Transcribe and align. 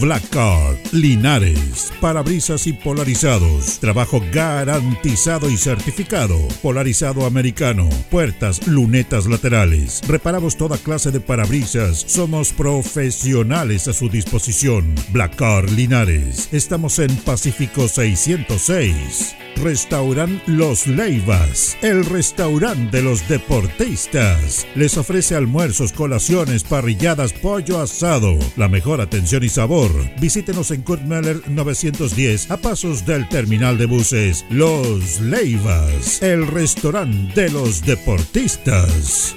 Black 0.00 0.28
Card, 0.30 0.76
Linares, 0.92 1.92
parabrisas 2.00 2.66
y 2.66 2.72
polarizados, 2.72 3.78
trabajo 3.78 4.22
garantizado 4.32 5.48
y 5.48 5.56
certificado, 5.56 6.38
polarizado 6.62 7.26
americano, 7.26 7.88
puertas, 8.10 8.66
lunetas 8.66 9.26
laterales, 9.26 10.02
reparamos 10.06 10.56
toda 10.56 10.78
clase 10.78 11.10
de 11.10 11.20
parabrisas, 11.20 12.04
somos 12.06 12.52
profesionales 12.52 13.88
a 13.88 13.92
su 13.92 14.08
disposición. 14.08 14.94
Black 15.10 15.36
Card 15.36 15.70
Linares, 15.70 16.48
estamos 16.52 16.98
en 16.98 17.14
Pacífico 17.16 17.88
606. 17.88 19.45
Restaurant 19.56 20.40
Los 20.46 20.86
Leivas, 20.86 21.76
el 21.82 22.04
restaurante 22.04 22.98
de 22.98 23.02
los 23.02 23.26
deportistas. 23.28 24.66
Les 24.74 24.96
ofrece 24.96 25.34
almuerzos, 25.34 25.92
colaciones, 25.92 26.64
parrilladas, 26.64 27.32
pollo 27.32 27.80
asado, 27.80 28.38
la 28.56 28.68
mejor 28.68 29.00
atención 29.00 29.42
y 29.44 29.48
sabor. 29.48 29.90
Visítenos 30.20 30.70
en 30.70 30.82
Kurt 30.82 31.02
Meller 31.02 31.40
910 31.48 32.50
a 32.50 32.56
pasos 32.58 33.06
del 33.06 33.28
terminal 33.28 33.78
de 33.78 33.86
buses. 33.86 34.44
Los 34.50 35.20
Leivas, 35.20 36.22
el 36.22 36.46
restaurante 36.46 37.42
de 37.42 37.50
los 37.50 37.82
deportistas. 37.82 39.36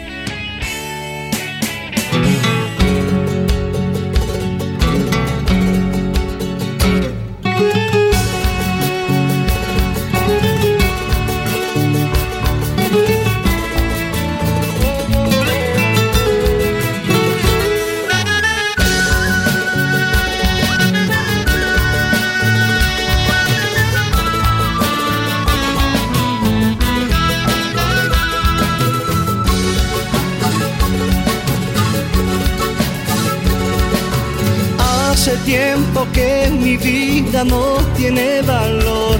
Vida 37.41 37.55
no 37.55 37.77
tiene 37.95 38.41
valor. 38.41 39.17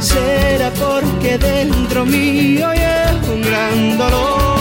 Será 0.00 0.70
porque 0.70 1.38
dentro 1.38 2.04
mío 2.04 2.68
hay 2.68 2.80
un 3.32 3.42
gran 3.42 3.98
dolor. 3.98 4.56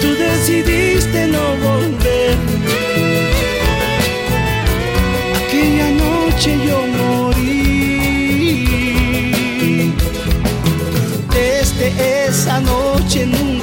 Tú 0.00 0.08
decidiste 0.14 1.26
no 1.28 1.56
volver. 1.66 2.36
Aquella 5.36 5.90
noche 5.90 6.50
yo 6.66 6.78
morí. 6.98 7.46
Desde 11.32 12.26
esa 12.26 12.60
noche 12.60 13.26
nunca 13.26 13.55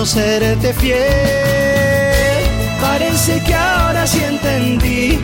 no 0.00 0.06
serte 0.06 0.72
fiel. 0.72 1.02
Parece 2.80 3.38
que 3.46 3.54
ahora 3.54 4.06
sí 4.06 4.18
entendí 4.24 5.18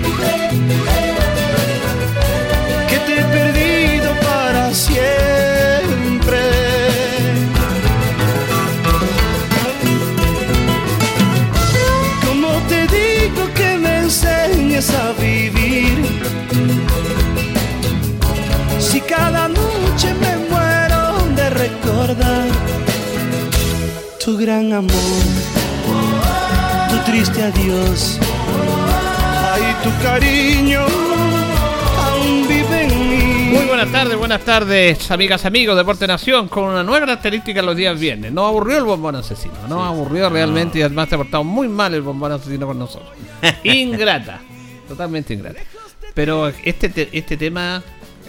que 2.90 2.98
te 3.06 3.12
he 3.20 3.24
perdido 3.36 4.10
para 4.28 4.74
siempre. 4.74 6.42
Como 12.26 12.50
te 12.70 12.80
digo 12.98 13.42
que 13.54 13.78
me 13.78 13.98
enseñes 14.00 14.90
a 14.90 15.12
vivir? 15.12 15.96
Si 18.78 19.00
cada 19.00 19.48
noche 19.48 20.08
me 20.20 20.36
muero 20.50 21.02
de 21.34 21.48
recordar 21.64 22.75
tu 24.26 24.36
gran 24.36 24.72
amor, 24.72 24.90
tu 26.90 27.10
triste 27.10 27.42
adiós, 27.44 28.18
ay 29.54 29.62
tu 29.84 29.90
cariño 30.02 30.80
aún 32.04 32.48
vive 32.48 32.82
en 32.82 33.08
mí. 33.08 33.56
Muy 33.56 33.66
buenas 33.66 33.90
tardes, 33.92 34.18
buenas 34.18 34.40
tardes, 34.42 35.08
amigas, 35.12 35.44
amigos, 35.46 35.76
Deporte 35.76 36.06
Nación, 36.08 36.48
con 36.48 36.64
una 36.64 36.82
nueva 36.82 37.06
característica 37.06 37.62
los 37.62 37.76
días 37.76 37.98
viernes. 37.98 38.32
Nos 38.32 38.48
aburrió 38.48 38.78
el 38.78 38.84
bombón 38.84 39.14
asesino, 39.14 39.54
nos 39.68 39.86
aburrió 39.86 40.28
realmente 40.28 40.80
y 40.80 40.82
además 40.82 41.08
se 41.08 41.14
ha 41.14 41.18
portado 41.18 41.44
muy 41.44 41.68
mal 41.68 41.94
el 41.94 42.02
bombón 42.02 42.32
asesino 42.32 42.66
con 42.66 42.80
nosotros. 42.80 43.10
Ingrata, 43.62 44.40
totalmente 44.88 45.34
ingrata. 45.34 45.60
Pero 46.14 46.48
este, 46.64 46.88
te- 46.88 47.10
este 47.16 47.36
tema 47.36 47.80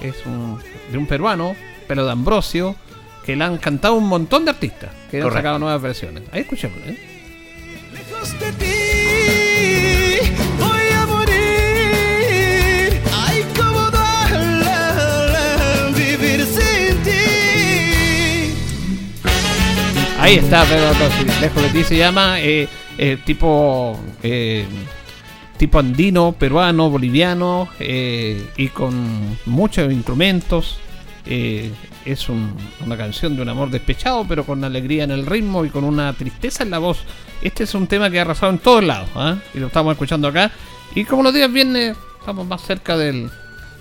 es 0.01 0.15
un- 0.27 0.59
de 0.91 0.97
un 0.97 1.07
peruano 1.07 1.55
pero 1.87 2.05
de 2.05 2.11
Ambrosio, 2.11 2.75
que 3.27 3.35
le 3.35 3.43
han 3.43 3.57
cantado 3.57 3.95
un 3.95 4.07
montón 4.07 4.45
de 4.45 4.51
artistas, 4.51 4.89
que 5.11 5.21
han 5.21 5.29
sacado 5.33 5.59
nuevas 5.59 5.81
versiones. 5.81 6.23
Ahí 6.31 6.39
escuchémoslo, 6.43 6.85
¿eh? 6.85 6.97
Lejos 7.91 8.39
de 8.39 8.53
ti 8.53 10.31
voy 10.57 10.87
a 10.95 11.05
morir. 11.05 11.33
Ay, 13.13 13.43
cómo 13.53 13.91
duele 13.91 14.71
vivir 15.93 16.45
sin 16.45 17.03
ti. 17.03 18.53
Ahí 20.21 20.35
está 20.35 20.63
Pedro 20.63 20.93
Rossi, 20.93 21.25
lejos 21.41 21.63
de 21.63 21.69
ti 21.69 21.83
se 21.83 21.97
llama 21.97 22.39
eh, 22.39 22.69
eh, 22.97 23.17
tipo 23.25 23.99
eh, 24.23 24.65
tipo 25.57 25.79
andino, 25.79 26.31
peruano, 26.31 26.89
boliviano 26.89 27.67
eh, 27.81 28.41
y 28.55 28.69
con 28.69 29.37
muchos 29.45 29.91
instrumentos. 29.91 30.79
Eh, 31.25 31.73
es 32.11 32.29
un- 32.29 32.55
una 32.85 32.97
canción 32.97 33.35
de 33.35 33.41
un 33.41 33.49
amor 33.49 33.69
despechado, 33.69 34.25
pero 34.27 34.45
con 34.45 34.63
alegría 34.63 35.03
en 35.03 35.11
el 35.11 35.25
ritmo 35.25 35.65
y 35.65 35.69
con 35.69 35.83
una 35.83 36.13
tristeza 36.13 36.63
en 36.63 36.71
la 36.71 36.79
voz. 36.79 36.99
Este 37.41 37.65
es 37.65 37.73
un 37.75 37.87
tema 37.87 38.09
que 38.09 38.19
ha 38.19 38.21
arrasado 38.23 38.51
en 38.51 38.59
todos 38.59 38.83
lados 38.83 39.09
¿ah? 39.15 39.37
y 39.53 39.59
lo 39.59 39.67
estamos 39.67 39.91
escuchando 39.91 40.27
acá. 40.27 40.51
Y 40.95 41.03
como 41.05 41.21
los 41.23 41.33
días 41.33 41.51
viernes 41.51 41.95
estamos 42.19 42.47
más 42.47 42.61
cerca 42.61 42.97
del, 42.97 43.29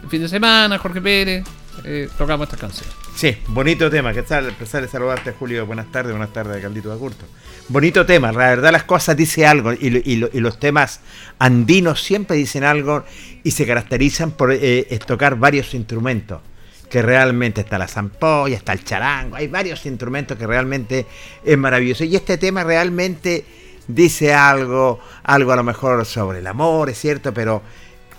fin 0.08 0.20
de 0.22 0.28
semana, 0.28 0.78
Jorge 0.78 1.00
Pérez, 1.00 1.44
eh, 1.84 2.08
tocamos 2.18 2.46
esta 2.46 2.56
canción. 2.56 2.88
Sí, 3.14 3.34
bonito 3.48 3.88
tema. 3.90 4.12
¿Qué 4.12 4.22
tal? 4.22 4.48
Empezar 4.48 4.84
a 4.84 4.88
saludarte, 4.88 5.32
Julio. 5.32 5.64
Buenas 5.66 5.90
tardes, 5.90 6.12
buenas 6.12 6.32
tardes, 6.32 6.60
Caldito 6.60 6.92
de 6.92 6.98
Curto. 6.98 7.24
Bonito 7.68 8.04
tema. 8.04 8.30
La 8.30 8.38
verdad, 8.50 8.72
las 8.72 8.84
cosas 8.84 9.16
dice 9.16 9.46
algo 9.46 9.72
y, 9.72 9.78
y 10.04 10.28
y 10.32 10.40
los 10.40 10.58
temas 10.60 11.00
andinos 11.38 12.02
siempre 12.02 12.36
dicen 12.36 12.62
algo 12.64 13.04
y 13.42 13.50
se 13.52 13.66
caracterizan 13.66 14.32
por 14.32 14.52
eh, 14.52 14.86
tocar 15.06 15.36
varios 15.36 15.72
instrumentos. 15.74 16.40
Que 16.90 17.02
realmente 17.02 17.62
está 17.62 17.78
la 17.78 17.88
zampolla, 17.88 18.56
está 18.56 18.72
el 18.72 18.84
charango, 18.84 19.36
hay 19.36 19.48
varios 19.48 19.84
instrumentos 19.86 20.38
que 20.38 20.46
realmente 20.46 21.06
es 21.44 21.58
maravilloso. 21.58 22.04
Y 22.04 22.14
este 22.14 22.38
tema 22.38 22.64
realmente 22.64 23.44
dice 23.88 24.34
algo, 24.34 25.00
algo 25.24 25.52
a 25.52 25.56
lo 25.56 25.62
mejor 25.62 26.04
sobre 26.06 26.38
el 26.38 26.46
amor, 26.46 26.90
es 26.90 26.98
cierto, 26.98 27.32
pero 27.34 27.62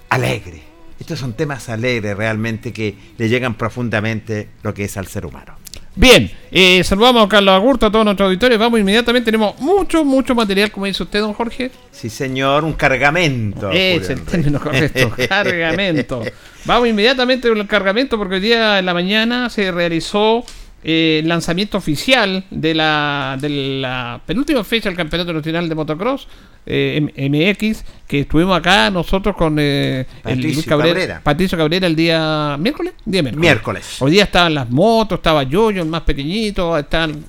alegre. 0.09 0.63
Estos 0.99 1.19
son 1.19 1.33
temas 1.33 1.69
alegres 1.69 2.17
realmente 2.17 2.73
que 2.73 2.97
le 3.17 3.29
llegan 3.29 3.55
profundamente 3.55 4.49
lo 4.63 4.73
que 4.73 4.85
es 4.85 4.97
al 4.97 5.07
ser 5.07 5.25
humano. 5.25 5.57
Bien, 5.97 6.29
eh, 6.51 6.83
saludamos 6.83 7.25
a 7.25 7.27
Carlos 7.27 7.55
Agurto, 7.55 7.87
a 7.87 7.91
todo 7.91 8.03
nuestro 8.03 8.27
auditorio. 8.27 8.59
Vamos 8.59 8.79
inmediatamente, 8.79 9.25
tenemos 9.31 9.59
mucho, 9.59 10.05
mucho 10.05 10.35
material, 10.35 10.69
como 10.69 10.85
dice 10.85 11.01
usted, 11.01 11.21
don 11.21 11.33
Jorge. 11.33 11.71
Sí, 11.91 12.11
señor, 12.11 12.63
un 12.63 12.73
cargamento. 12.73 13.71
Es 13.71 14.07
el 14.11 14.21
término 14.21 14.59
correcto, 14.59 15.11
cargamento. 15.27 16.21
Vamos 16.65 16.87
inmediatamente 16.87 17.49
con 17.49 17.57
el 17.57 17.65
cargamento 17.65 18.15
porque 18.19 18.35
hoy 18.35 18.41
día 18.41 18.77
en 18.77 18.85
la 18.85 18.93
mañana 18.93 19.49
se 19.49 19.71
realizó 19.71 20.43
eh, 20.83 21.21
el 21.23 21.27
lanzamiento 21.27 21.79
oficial 21.79 22.43
de 22.51 22.75
la, 22.75 23.35
de 23.41 23.49
la 23.81 24.21
penúltima 24.23 24.63
fecha 24.63 24.89
del 24.89 24.97
Campeonato 24.97 25.33
Nacional 25.33 25.67
de 25.67 25.73
Motocross 25.73 26.27
eh, 26.67 27.29
MX, 27.29 27.83
que 28.07 28.21
estuvimos 28.21 28.57
acá 28.57 28.89
nosotros 28.89 29.35
con 29.35 29.57
eh, 29.59 29.99
el 29.99 30.05
Patricio 30.23 30.53
Luis 30.53 30.65
Cabrera, 30.65 30.93
Cabrera. 30.93 31.21
Patricio 31.23 31.57
Cabrera 31.57 31.87
el 31.87 31.95
día 31.95 32.57
miércoles, 32.59 32.93
día 33.05 33.21
miércoles. 33.21 33.41
Miércoles. 33.41 33.95
Hoy 34.01 34.11
día 34.11 34.23
estaban 34.23 34.53
las 34.53 34.69
motos, 34.69 35.19
estaba 35.19 35.43
Yoyo, 35.43 35.81
el 35.81 35.89
más 35.89 36.01
pequeñito, 36.01 36.75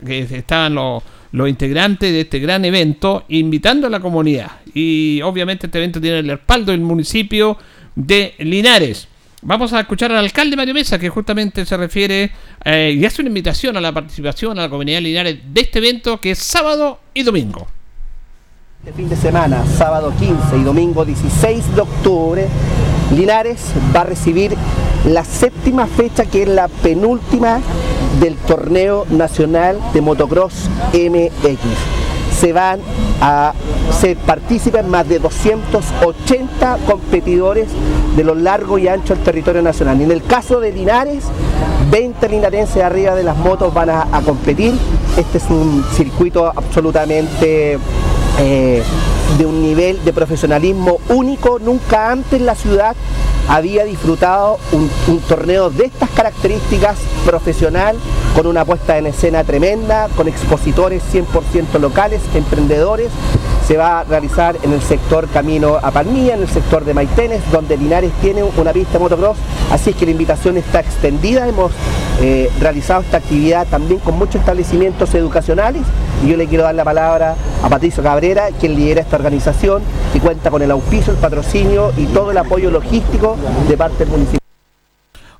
que 0.04 0.20
estaban 0.30 0.74
los, 0.74 1.02
los 1.32 1.48
integrantes 1.48 2.12
de 2.12 2.22
este 2.22 2.38
gran 2.38 2.64
evento, 2.64 3.24
invitando 3.28 3.86
a 3.86 3.90
la 3.90 4.00
comunidad. 4.00 4.50
Y 4.74 5.20
obviamente 5.22 5.66
este 5.66 5.78
evento 5.78 6.00
tiene 6.00 6.18
el 6.18 6.28
respaldo 6.28 6.72
del 6.72 6.80
municipio 6.80 7.56
de 7.94 8.34
Linares. 8.38 9.08
Vamos 9.42 9.72
a 9.72 9.80
escuchar 9.80 10.10
al 10.10 10.18
alcalde 10.18 10.56
Mario 10.56 10.74
Mesa, 10.74 10.98
que 10.98 11.08
justamente 11.08 11.64
se 11.64 11.76
refiere 11.76 12.32
eh, 12.64 12.96
y 12.98 13.04
hace 13.04 13.22
una 13.22 13.28
invitación 13.28 13.76
a 13.76 13.80
la 13.80 13.92
participación 13.92 14.58
a 14.58 14.62
la 14.62 14.68
comunidad 14.68 14.96
de 14.98 15.02
Linares 15.02 15.38
de 15.46 15.60
este 15.60 15.78
evento 15.78 16.20
que 16.20 16.32
es 16.32 16.38
sábado 16.38 17.00
y 17.14 17.22
domingo. 17.22 17.68
Este 18.84 18.92
fin 18.92 19.08
de 19.08 19.16
semana, 19.16 19.64
sábado 19.76 20.12
15 20.16 20.56
y 20.56 20.62
domingo 20.62 21.04
16 21.04 21.74
de 21.74 21.80
octubre, 21.80 22.46
Linares 23.10 23.72
va 23.94 24.02
a 24.02 24.04
recibir 24.04 24.54
la 25.04 25.24
séptima 25.24 25.88
fecha 25.88 26.26
que 26.26 26.42
es 26.42 26.48
la 26.48 26.68
penúltima 26.68 27.58
del 28.20 28.36
torneo 28.36 29.04
nacional 29.10 29.80
de 29.92 30.00
motocross 30.00 30.70
MX. 30.92 31.58
Se 32.38 32.52
van 32.52 32.78
a 33.20 33.52
ser 33.90 34.16
partícipes 34.16 34.86
más 34.86 35.08
de 35.08 35.18
280 35.18 36.78
competidores 36.86 37.66
de 38.16 38.22
lo 38.22 38.36
largo 38.36 38.78
y 38.78 38.86
ancho 38.86 39.16
del 39.16 39.24
territorio 39.24 39.60
nacional. 39.60 40.00
Y 40.00 40.04
en 40.04 40.12
el 40.12 40.22
caso 40.22 40.60
de 40.60 40.70
Linares, 40.70 41.24
20 41.90 42.28
linarenses 42.28 42.80
arriba 42.80 43.16
de 43.16 43.24
las 43.24 43.36
motos 43.38 43.74
van 43.74 43.90
a 43.90 44.22
competir. 44.24 44.72
Este 45.16 45.38
es 45.38 45.50
un 45.50 45.84
circuito 45.96 46.46
absolutamente 46.46 47.76
eh, 48.38 48.82
de 49.36 49.46
un 49.46 49.62
nivel 49.62 50.04
de 50.04 50.12
profesionalismo 50.12 50.98
único. 51.08 51.58
Nunca 51.58 52.10
antes 52.10 52.40
la 52.40 52.54
ciudad 52.54 52.94
había 53.48 53.84
disfrutado 53.84 54.58
un, 54.72 54.90
un 55.08 55.20
torneo 55.20 55.70
de 55.70 55.86
estas 55.86 56.10
características 56.10 56.98
profesional, 57.24 57.96
con 58.34 58.46
una 58.46 58.64
puesta 58.64 58.98
en 58.98 59.06
escena 59.06 59.44
tremenda, 59.44 60.08
con 60.16 60.28
expositores 60.28 61.02
100% 61.12 61.78
locales, 61.80 62.20
emprendedores. 62.34 63.10
Se 63.68 63.76
va 63.76 64.00
a 64.00 64.04
realizar 64.04 64.56
en 64.62 64.72
el 64.72 64.80
sector 64.80 65.28
Camino 65.28 65.76
a 65.82 65.90
Palmilla, 65.90 66.36
en 66.36 66.40
el 66.40 66.48
sector 66.48 66.86
de 66.86 66.94
Maitenes, 66.94 67.42
donde 67.52 67.76
Linares 67.76 68.12
tiene 68.22 68.42
una 68.42 68.72
pista 68.72 68.98
motocross, 68.98 69.36
así 69.70 69.90
es 69.90 69.96
que 69.96 70.06
la 70.06 70.12
invitación 70.12 70.56
está 70.56 70.80
extendida. 70.80 71.46
Hemos 71.46 71.72
eh, 72.22 72.50
realizado 72.60 73.02
esta 73.02 73.18
actividad 73.18 73.66
también 73.66 74.00
con 74.00 74.16
muchos 74.16 74.36
establecimientos 74.36 75.14
educacionales 75.14 75.82
y 76.24 76.28
yo 76.30 76.38
le 76.38 76.46
quiero 76.46 76.64
dar 76.64 76.76
la 76.76 76.84
palabra 76.84 77.36
a 77.62 77.68
Patricio 77.68 78.02
Cabrera, 78.02 78.48
quien 78.58 78.74
lidera 78.74 79.02
esta 79.02 79.16
organización, 79.16 79.82
que 80.14 80.20
cuenta 80.20 80.50
con 80.50 80.62
el 80.62 80.70
auspicio, 80.70 81.12
el 81.12 81.18
patrocinio 81.18 81.92
y 81.98 82.06
todo 82.06 82.30
el 82.30 82.38
apoyo 82.38 82.70
logístico 82.70 83.36
de 83.68 83.76
parte 83.76 83.98
del 83.98 84.08
municipio. 84.08 84.47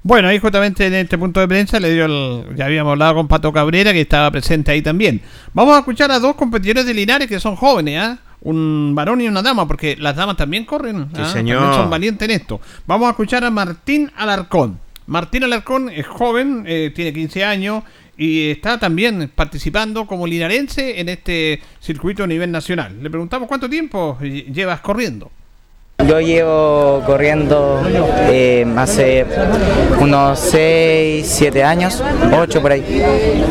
Bueno, 0.08 0.28
ahí 0.28 0.38
justamente 0.38 0.86
en 0.86 0.94
este 0.94 1.18
punto 1.18 1.38
de 1.38 1.46
prensa 1.46 1.78
le 1.78 1.92
dio 1.92 2.06
el, 2.06 2.56
ya 2.56 2.64
habíamos 2.64 2.92
hablado 2.92 3.16
con 3.16 3.28
Pato 3.28 3.52
Cabrera 3.52 3.92
que 3.92 4.00
estaba 4.00 4.30
presente 4.30 4.70
ahí 4.72 4.80
también. 4.80 5.20
Vamos 5.52 5.76
a 5.76 5.80
escuchar 5.80 6.10
a 6.10 6.18
dos 6.18 6.34
competidores 6.34 6.86
de 6.86 6.94
Linares 6.94 7.28
que 7.28 7.38
son 7.38 7.56
jóvenes, 7.56 8.00
¿ah? 8.00 8.18
Un 8.40 8.94
varón 8.94 9.20
y 9.20 9.28
una 9.28 9.42
dama, 9.42 9.68
porque 9.68 9.96
las 9.98 10.16
damas 10.16 10.38
también 10.38 10.64
corren, 10.64 11.08
Sí, 11.14 11.20
¿ah? 11.20 11.28
señor. 11.30 11.58
También 11.60 11.80
son 11.82 11.90
valientes 11.90 12.26
en 12.26 12.34
esto. 12.40 12.58
Vamos 12.86 13.06
a 13.06 13.10
escuchar 13.10 13.44
a 13.44 13.50
Martín 13.50 14.10
Alarcón. 14.16 14.80
Martín 15.08 15.44
Alarcón 15.44 15.90
es 15.90 16.06
joven, 16.06 16.64
eh, 16.66 16.90
tiene 16.94 17.12
15 17.12 17.44
años 17.44 17.82
y 18.16 18.48
está 18.48 18.78
también 18.78 19.30
participando 19.34 20.06
como 20.06 20.26
linarense 20.26 21.00
en 21.00 21.10
este 21.10 21.60
circuito 21.80 22.24
a 22.24 22.26
nivel 22.26 22.50
nacional. 22.50 22.96
Le 23.02 23.10
preguntamos 23.10 23.46
cuánto 23.46 23.68
tiempo 23.68 24.16
lle- 24.22 24.46
llevas 24.50 24.80
corriendo. 24.80 25.30
Yo 26.06 26.20
llevo 26.20 27.02
corriendo 27.04 27.82
eh, 28.30 28.64
hace 28.76 29.26
unos 30.00 30.38
6, 30.38 31.26
7 31.28 31.64
años, 31.64 32.02
8 32.32 32.62
por 32.62 32.70
ahí. 32.70 33.02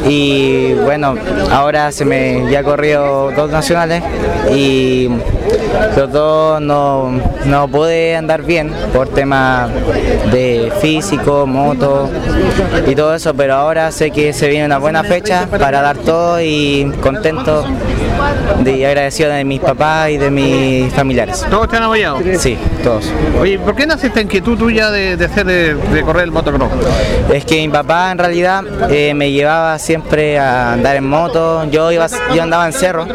Y 0.08 0.74
bueno, 0.74 1.16
ahora 1.52 1.92
se 1.92 2.06
me 2.06 2.50
ya 2.50 2.64
corrido 2.64 3.32
dos 3.36 3.52
nacionales 3.52 4.02
y 4.50 5.10
los 5.98 6.10
dos 6.10 6.62
no, 6.62 7.20
no 7.46 7.68
pude 7.68 8.16
andar 8.16 8.44
bien 8.44 8.72
por 8.94 9.10
temas 9.10 9.70
de 10.32 10.72
físico, 10.80 11.46
moto 11.46 12.10
y 12.88 12.96
todo 12.96 13.14
eso, 13.14 13.34
pero 13.34 13.56
ahora 13.56 13.92
sé 13.92 14.10
que 14.10 14.32
se 14.32 14.48
viene 14.48 14.66
una 14.66 14.78
buena 14.78 15.04
fecha 15.04 15.48
para 15.48 15.82
dar 15.82 15.98
todo 15.98 16.42
y 16.42 16.92
contento 17.02 17.66
de, 18.64 18.86
agradecido 18.86 19.30
de 19.30 19.44
mis 19.44 19.60
papás 19.60 20.10
y 20.10 20.18
de 20.18 20.32
mis 20.32 20.94
familiares. 20.94 21.46
¿Todos 21.50 21.68
te 21.70 21.78
han 21.78 21.84
apoyado? 21.84 22.20
Sí, 22.38 22.58
todos. 22.84 23.12
Oye, 23.40 23.60
¿por 23.60 23.76
qué 23.76 23.86
nace 23.86 24.08
esta 24.08 24.22
inquietud 24.22 24.58
tuya 24.58 24.92
de, 24.92 25.18
de 25.18 25.26
hacer 25.26 25.46
de, 25.46 25.76
de 25.76 26.02
correr 26.02 26.24
el 26.24 26.32
motocross? 26.32 26.70
Es 27.34 27.46
que 27.46 27.56
mi 27.56 27.70
papá 27.70 28.12
en 28.12 28.18
realidad 28.18 28.64
eh, 28.90 29.14
me 29.14 29.32
llevaba 29.32 29.78
siempre 29.80 30.38
a 30.40 30.74
andar 30.74 30.96
en 30.96 31.08
moto. 31.08 31.70
Yo 31.70 31.92
iba, 31.92 32.08
yo 32.34 32.44
andaba 32.44 32.66
en 32.66 32.74
cerro, 32.74 33.06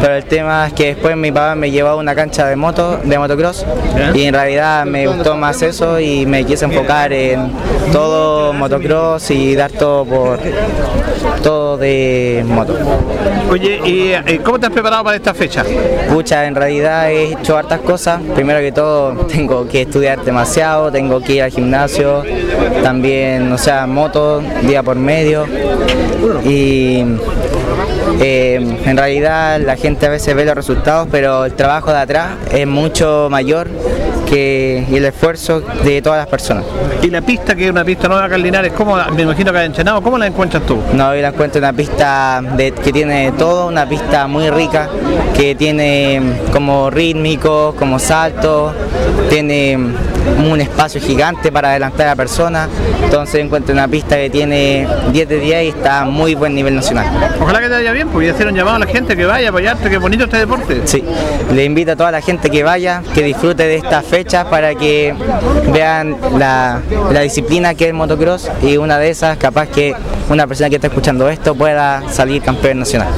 pero 0.00 0.14
el 0.14 0.24
tema 0.24 0.66
es 0.66 0.72
que 0.72 0.94
después 0.94 1.16
mi 1.16 1.30
papá 1.30 1.54
me 1.54 1.70
llevaba 1.70 1.96
a 1.96 1.98
una 1.98 2.14
cancha 2.14 2.46
de 2.46 2.56
moto, 2.56 2.98
de 3.02 3.18
motocross, 3.18 3.64
y 4.14 4.24
en 4.24 4.34
realidad 4.34 4.84
me 4.84 5.06
gustó 5.06 5.36
más 5.36 5.62
eso 5.62 6.00
y 6.00 6.26
me 6.26 6.44
quise 6.44 6.64
enfocar 6.64 7.12
en 7.12 7.52
todo 7.92 8.52
motocross 8.52 9.30
y 9.30 9.54
dar 9.54 9.70
todo 9.70 10.04
por 10.04 10.38
todo 11.42 11.76
de 11.76 12.44
moto. 12.46 12.76
Oye, 13.50 13.80
¿y 13.84 14.33
cómo 14.42 14.58
te 14.58 14.66
has 14.66 14.72
preparado 14.72 15.04
para 15.04 15.16
esta 15.16 15.34
fecha? 15.34 15.64
Pucha, 16.08 16.46
en 16.46 16.54
realidad 16.54 17.10
he 17.10 17.32
hecho 17.32 17.56
hartas 17.56 17.80
cosas. 17.80 18.20
Primero 18.34 18.60
que 18.60 18.72
todo, 18.72 19.12
tengo 19.28 19.66
que 19.68 19.82
estudiar 19.82 20.24
demasiado, 20.24 20.90
tengo 20.90 21.20
que 21.20 21.34
ir 21.34 21.42
al 21.42 21.50
gimnasio, 21.50 22.22
también, 22.82 23.52
o 23.52 23.58
sea, 23.58 23.86
moto 23.86 24.42
día 24.62 24.82
por 24.82 24.96
medio. 24.96 25.46
Y 26.44 27.04
eh, 28.20 28.78
en 28.84 28.96
realidad 28.96 29.60
la 29.60 29.76
gente 29.76 30.06
a 30.06 30.10
veces 30.10 30.34
ve 30.34 30.44
los 30.44 30.54
resultados, 30.54 31.08
pero 31.10 31.44
el 31.44 31.54
trabajo 31.54 31.90
de 31.90 31.98
atrás 31.98 32.30
es 32.50 32.66
mucho 32.66 33.28
mayor 33.30 33.68
que 34.34 34.84
y 34.90 34.96
el 34.96 35.04
esfuerzo 35.04 35.60
de 35.84 36.02
todas 36.02 36.18
las 36.18 36.26
personas. 36.26 36.64
Y 37.02 37.08
la 37.10 37.20
pista, 37.22 37.54
que 37.54 37.66
es 37.66 37.70
una 37.70 37.84
pista 37.84 38.08
nueva 38.08 38.24
acá 38.24 38.34
en 38.34 38.42
Linares, 38.42 38.72
¿cómo, 38.72 38.96
la- 38.96 39.06
me 39.08 39.22
imagino 39.22 39.52
que 39.52 39.58
ha 39.58 39.64
entrenado, 39.64 40.02
¿cómo 40.02 40.18
la 40.18 40.26
encuentras 40.26 40.64
tú? 40.66 40.78
No, 40.92 41.14
yo 41.14 41.22
la 41.22 41.28
encuentro 41.28 41.60
una 41.60 41.72
pista 41.72 42.42
de- 42.56 42.72
que 42.72 42.92
tiene 42.92 43.32
todo, 43.38 43.68
una 43.68 43.88
pista 43.88 44.26
muy 44.26 44.50
rica, 44.50 44.88
que 45.36 45.54
tiene 45.54 46.20
como 46.52 46.90
rítmico, 46.90 47.74
como 47.78 47.98
salto, 48.00 48.74
tiene 49.30 49.78
un 50.38 50.60
espacio 50.60 51.00
gigante 51.00 51.52
para 51.52 51.70
adelantar 51.70 52.06
a 52.06 52.10
la 52.10 52.16
persona, 52.16 52.68
entonces 53.04 53.36
encuentro 53.44 53.72
una 53.74 53.86
pista 53.88 54.16
que 54.16 54.30
tiene 54.30 54.86
10 55.12 55.28
de 55.28 55.38
10 55.38 55.64
y 55.64 55.68
está 55.68 56.00
a 56.00 56.04
muy 56.06 56.34
buen 56.34 56.54
nivel 56.54 56.74
nacional. 56.74 57.06
Ojalá 57.40 57.60
que 57.60 57.66
te 57.68 57.74
vaya 57.74 57.92
bien, 57.92 58.08
porque 58.08 58.28
ya 58.28 58.32
hicieron 58.32 58.54
llamado 58.54 58.76
a 58.76 58.78
la 58.80 58.86
gente 58.86 59.16
que 59.16 59.26
vaya 59.26 59.48
a 59.48 59.50
apoyarte, 59.50 59.90
que 59.90 59.98
bonito 59.98 60.24
este 60.24 60.38
deporte. 60.38 60.80
Sí, 60.86 61.04
le 61.54 61.64
invito 61.64 61.92
a 61.92 61.96
toda 61.96 62.10
la 62.10 62.20
gente 62.22 62.50
que 62.50 62.62
vaya, 62.64 63.02
que 63.14 63.22
disfrute 63.22 63.64
de 63.66 63.76
estas 63.76 64.04
fechas 64.24 64.46
para 64.46 64.74
que 64.74 65.14
vean 65.72 66.16
la, 66.38 66.80
la 67.12 67.20
disciplina 67.20 67.74
que 67.74 67.84
es 67.84 67.90
el 67.90 67.94
motocross 67.96 68.50
y 68.62 68.76
una 68.78 68.98
de 68.98 69.10
esas, 69.10 69.36
capaz 69.36 69.68
que 69.68 69.94
una 70.30 70.46
persona 70.46 70.70
que 70.70 70.76
está 70.76 70.86
escuchando 70.88 71.28
esto 71.28 71.54
pueda 71.54 72.08
salir 72.10 72.40
campeón 72.42 72.78
nacional. 72.80 73.12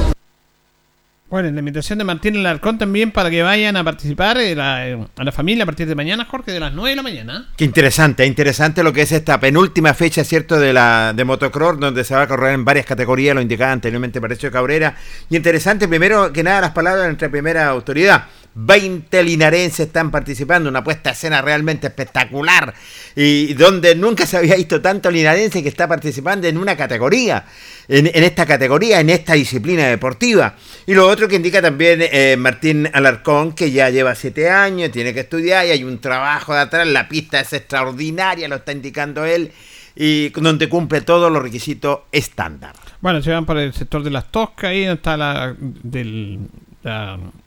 Bueno, 1.29 1.51
la 1.51 1.59
invitación 1.59 1.97
de 1.99 2.05
Martín 2.05 2.37
Alarcón 2.37 2.77
también 2.77 3.11
para 3.11 3.29
que 3.29 3.43
vayan 3.43 3.75
a 3.75 3.83
participar 3.83 4.37
eh, 4.37 4.55
la- 4.55 4.87
eh, 4.87 4.97
a 5.17 5.23
la 5.25 5.31
familia 5.33 5.63
a 5.63 5.65
partir 5.65 5.85
de 5.85 5.93
mañana, 5.93 6.23
Jorge, 6.23 6.53
de 6.53 6.59
las 6.61 6.71
9 6.73 6.91
de 6.91 6.95
la 6.95 7.03
mañana. 7.03 7.49
Qué 7.57 7.65
interesante, 7.65 8.25
interesante 8.25 8.81
lo 8.81 8.93
que 8.93 9.01
es 9.01 9.11
esta 9.11 9.37
penúltima 9.37 9.93
fecha, 9.93 10.23
¿cierto? 10.23 10.57
De 10.57 10.71
la 10.71 11.11
de 11.13 11.25
motocross, 11.25 11.81
donde 11.81 12.05
se 12.05 12.15
va 12.15 12.21
a 12.21 12.27
correr 12.27 12.53
en 12.53 12.63
varias 12.63 12.85
categorías, 12.85 13.35
lo 13.35 13.41
indicaba 13.41 13.73
anteriormente 13.73 14.21
Parecio 14.21 14.49
Cabrera. 14.53 14.95
Y 15.29 15.35
interesante, 15.35 15.89
primero 15.89 16.31
que 16.31 16.43
nada, 16.43 16.61
las 16.61 16.71
palabras 16.71 17.01
de 17.03 17.07
nuestra 17.09 17.27
primera 17.29 17.67
autoridad. 17.67 18.23
20 18.59 19.21
linarenses 19.21 19.81
están 19.81 20.09
participando, 20.09 20.67
una 20.67 20.83
puesta 20.83 21.11
a 21.11 21.13
escena 21.13 21.43
realmente 21.43 21.85
espectacular. 21.85 22.73
Y 23.15 23.53
donde 23.53 23.93
nunca 23.93 24.25
se 24.25 24.35
había 24.35 24.55
visto 24.55 24.81
tanto 24.81 25.11
linarense 25.11 25.61
que 25.61 25.69
está 25.69 25.87
participando 25.87 26.47
en 26.47 26.57
una 26.57 26.75
categoría, 26.75 27.45
en, 27.87 28.07
esta 28.07 28.47
categoría, 28.47 28.99
en 28.99 29.11
esta 29.11 29.33
disciplina 29.33 29.85
deportiva. 29.85 30.55
Y 30.87 30.95
lo 30.95 31.07
otro 31.07 31.27
que 31.27 31.35
indica 31.35 31.61
también 31.61 31.99
eh, 32.01 32.35
Martín 32.35 32.89
Alarcón, 32.91 33.53
que 33.53 33.69
ya 33.69 33.91
lleva 33.91 34.15
siete 34.15 34.49
años, 34.49 34.89
tiene 34.91 35.13
que 35.13 35.19
estudiar 35.19 35.67
y 35.67 35.71
hay 35.71 35.83
un 35.83 35.99
trabajo 35.99 36.55
de 36.55 36.61
atrás, 36.61 36.87
la 36.87 37.07
pista 37.07 37.39
es 37.39 37.53
extraordinaria, 37.53 38.47
lo 38.47 38.55
está 38.55 38.71
indicando 38.71 39.23
él, 39.23 39.51
y 39.95 40.29
donde 40.29 40.67
cumple 40.67 41.01
todos 41.01 41.31
los 41.31 41.43
requisitos 41.43 41.99
estándar. 42.11 42.73
Bueno, 43.01 43.21
se 43.21 43.29
van 43.29 43.45
por 43.45 43.59
el 43.59 43.71
sector 43.73 44.01
de 44.01 44.09
las 44.09 44.31
Toscas, 44.31 44.71
ahí 44.71 44.83
está 44.83 45.15
la 45.15 45.55
del, 45.59 46.47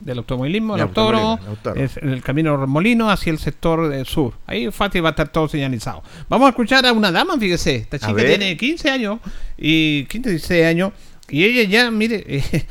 del 0.00 0.18
automovilismo, 0.18 0.74
el 0.74 0.80
El 0.80 0.88
autódromo, 0.88 1.38
autódromo. 1.46 1.84
es 1.84 1.96
en 1.96 2.10
el 2.10 2.22
camino 2.22 2.66
Molino 2.66 3.10
hacia 3.10 3.32
el 3.32 3.38
sector 3.38 3.92
eh, 3.92 4.04
sur. 4.04 4.34
Ahí 4.46 4.70
fácil 4.70 5.04
va 5.04 5.08
a 5.08 5.10
estar 5.10 5.28
todo 5.28 5.48
señalizado. 5.48 6.02
Vamos 6.28 6.46
a 6.46 6.50
escuchar 6.50 6.84
a 6.86 6.92
una 6.92 7.10
dama, 7.10 7.38
fíjese, 7.38 7.76
esta 7.76 7.98
chica 7.98 8.24
tiene 8.24 8.56
15 8.56 8.90
años 8.90 9.20
y 9.56 10.04
15, 10.04 10.30
16 10.30 10.66
años 10.66 10.92
y 11.28 11.44
ella 11.44 11.62
ya, 11.68 11.90
mire, 11.90 12.24
eh, 12.28 12.66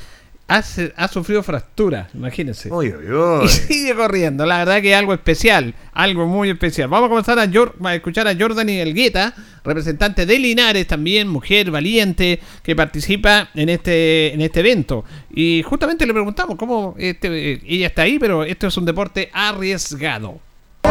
hace- 0.50 0.94
ha 0.98 1.08
sufrido 1.08 1.42
fracturas, 1.44 2.14
imagínense. 2.14 2.70
Uy, 2.72 2.88
uy, 2.90 3.12
uy. 3.12 3.46
Y 3.46 3.48
sigue 3.48 3.96
corriendo, 3.96 4.46
la 4.46 4.60
verdad 4.60 4.82
que 4.82 4.92
es 4.92 4.98
algo 4.98 5.14
especial, 5.14 5.74
algo 5.94 6.28
muy 6.28 6.50
especial. 6.50 6.90
Vamos 6.90 7.08
a 7.08 7.10
comenzar 7.10 7.40
a, 7.40 7.94
escuchar 7.96 8.28
a 8.28 8.36
Jordani 8.36 8.80
Elgueta, 8.80 9.34
representante 9.64 10.26
de 10.26 10.40
Linares 10.40 10.88
también, 10.88 11.28
mujer 11.28 11.72
valiente, 11.72 12.40
que 12.64 12.76
participa 12.76 13.50
en 13.54 13.70
este, 13.70 14.34
en 14.34 14.42
este 14.42 14.60
evento. 14.60 15.06
Y 15.32 15.64
justamente 15.64 16.06
le 16.06 16.14
preguntamos 16.14 16.58
cómo 16.58 16.96
este, 16.98 17.54
eh, 17.54 17.62
ella 17.66 17.88
está 17.88 18.02
ahí, 18.04 18.20
pero 18.20 18.44
esto 18.44 18.68
es 18.68 18.76
un 18.78 18.86
deporte 18.86 19.30
arriesgado. 19.34 20.40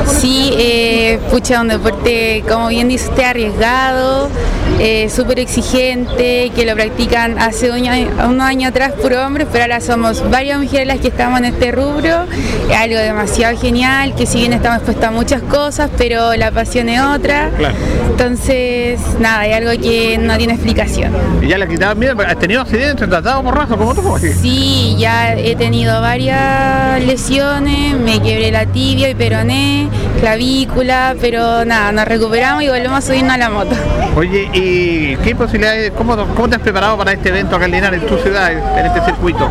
Sí, 0.06 0.52
eh, 0.56 1.18
pucha, 1.30 1.60
un 1.60 1.68
deporte, 1.68 2.44
como 2.48 2.68
bien 2.68 2.88
dice 2.88 3.08
usted, 3.08 3.24
arriesgado, 3.24 4.28
eh, 4.78 5.08
súper 5.08 5.40
exigente, 5.40 6.50
que 6.54 6.64
lo 6.64 6.74
practican 6.74 7.38
hace 7.38 7.70
un 7.70 7.86
año, 7.86 8.08
unos 8.28 8.46
años 8.46 8.70
atrás 8.70 8.92
puro 8.92 9.24
hombres, 9.24 9.48
pero 9.50 9.64
ahora 9.64 9.80
somos 9.80 10.28
varias 10.30 10.58
mujeres 10.58 10.86
las 10.86 10.98
que 11.00 11.08
estamos 11.08 11.38
en 11.40 11.46
este 11.46 11.72
rubro. 11.72 12.26
Es 12.70 12.76
algo 12.76 12.98
demasiado 12.98 13.58
genial, 13.58 14.14
que 14.14 14.26
si 14.26 14.38
bien 14.38 14.52
estamos 14.52 14.78
expuestos 14.78 15.04
a 15.04 15.10
muchas 15.10 15.42
cosas, 15.42 15.90
pero 15.96 16.34
la 16.36 16.50
pasión 16.50 16.88
es 16.88 17.00
otra. 17.00 17.50
Entonces, 18.10 19.00
nada, 19.20 19.46
es 19.46 19.56
algo 19.56 19.82
que 19.82 20.18
no 20.18 20.36
tiene 20.36 20.54
explicación. 20.54 21.12
Y 21.42 21.48
ya 21.48 21.58
le 21.58 21.68
quitaban 21.68 21.98
miedo, 21.98 22.16
¿has 22.26 22.38
tenido 22.38 22.62
accidentes, 22.62 23.08
tratado 23.08 23.42
porrazo 23.42 23.76
como 23.76 23.94
tú? 23.94 24.02
Sí, 24.40 24.96
ya 24.98 25.34
he 25.34 25.54
tenido 25.56 26.00
varias 26.00 27.02
lesiones, 27.04 27.94
me 27.94 28.20
quebré 28.20 28.50
la 28.50 28.66
tibia 28.66 29.08
y 29.10 29.14
peroné, 29.14 29.87
clavícula, 30.20 31.14
pero 31.20 31.64
nada, 31.64 31.92
nos 31.92 32.04
recuperamos 32.06 32.62
y 32.62 32.68
volvemos 32.68 32.98
a 32.98 33.02
subirnos 33.02 33.34
a 33.34 33.38
la 33.38 33.50
moto. 33.50 33.74
Oye, 34.16 34.48
¿y 34.52 35.16
qué 35.16 35.34
posibilidades, 35.34 35.92
cómo, 35.92 36.16
cómo 36.34 36.48
te 36.48 36.56
has 36.56 36.62
preparado 36.62 36.96
para 36.96 37.12
este 37.12 37.28
evento 37.28 37.56
acá 37.56 37.66
en 37.66 37.72
Linares, 37.72 38.02
en 38.02 38.08
tu 38.08 38.18
ciudad, 38.18 38.52
en 38.52 38.86
este 38.86 39.04
circuito? 39.04 39.50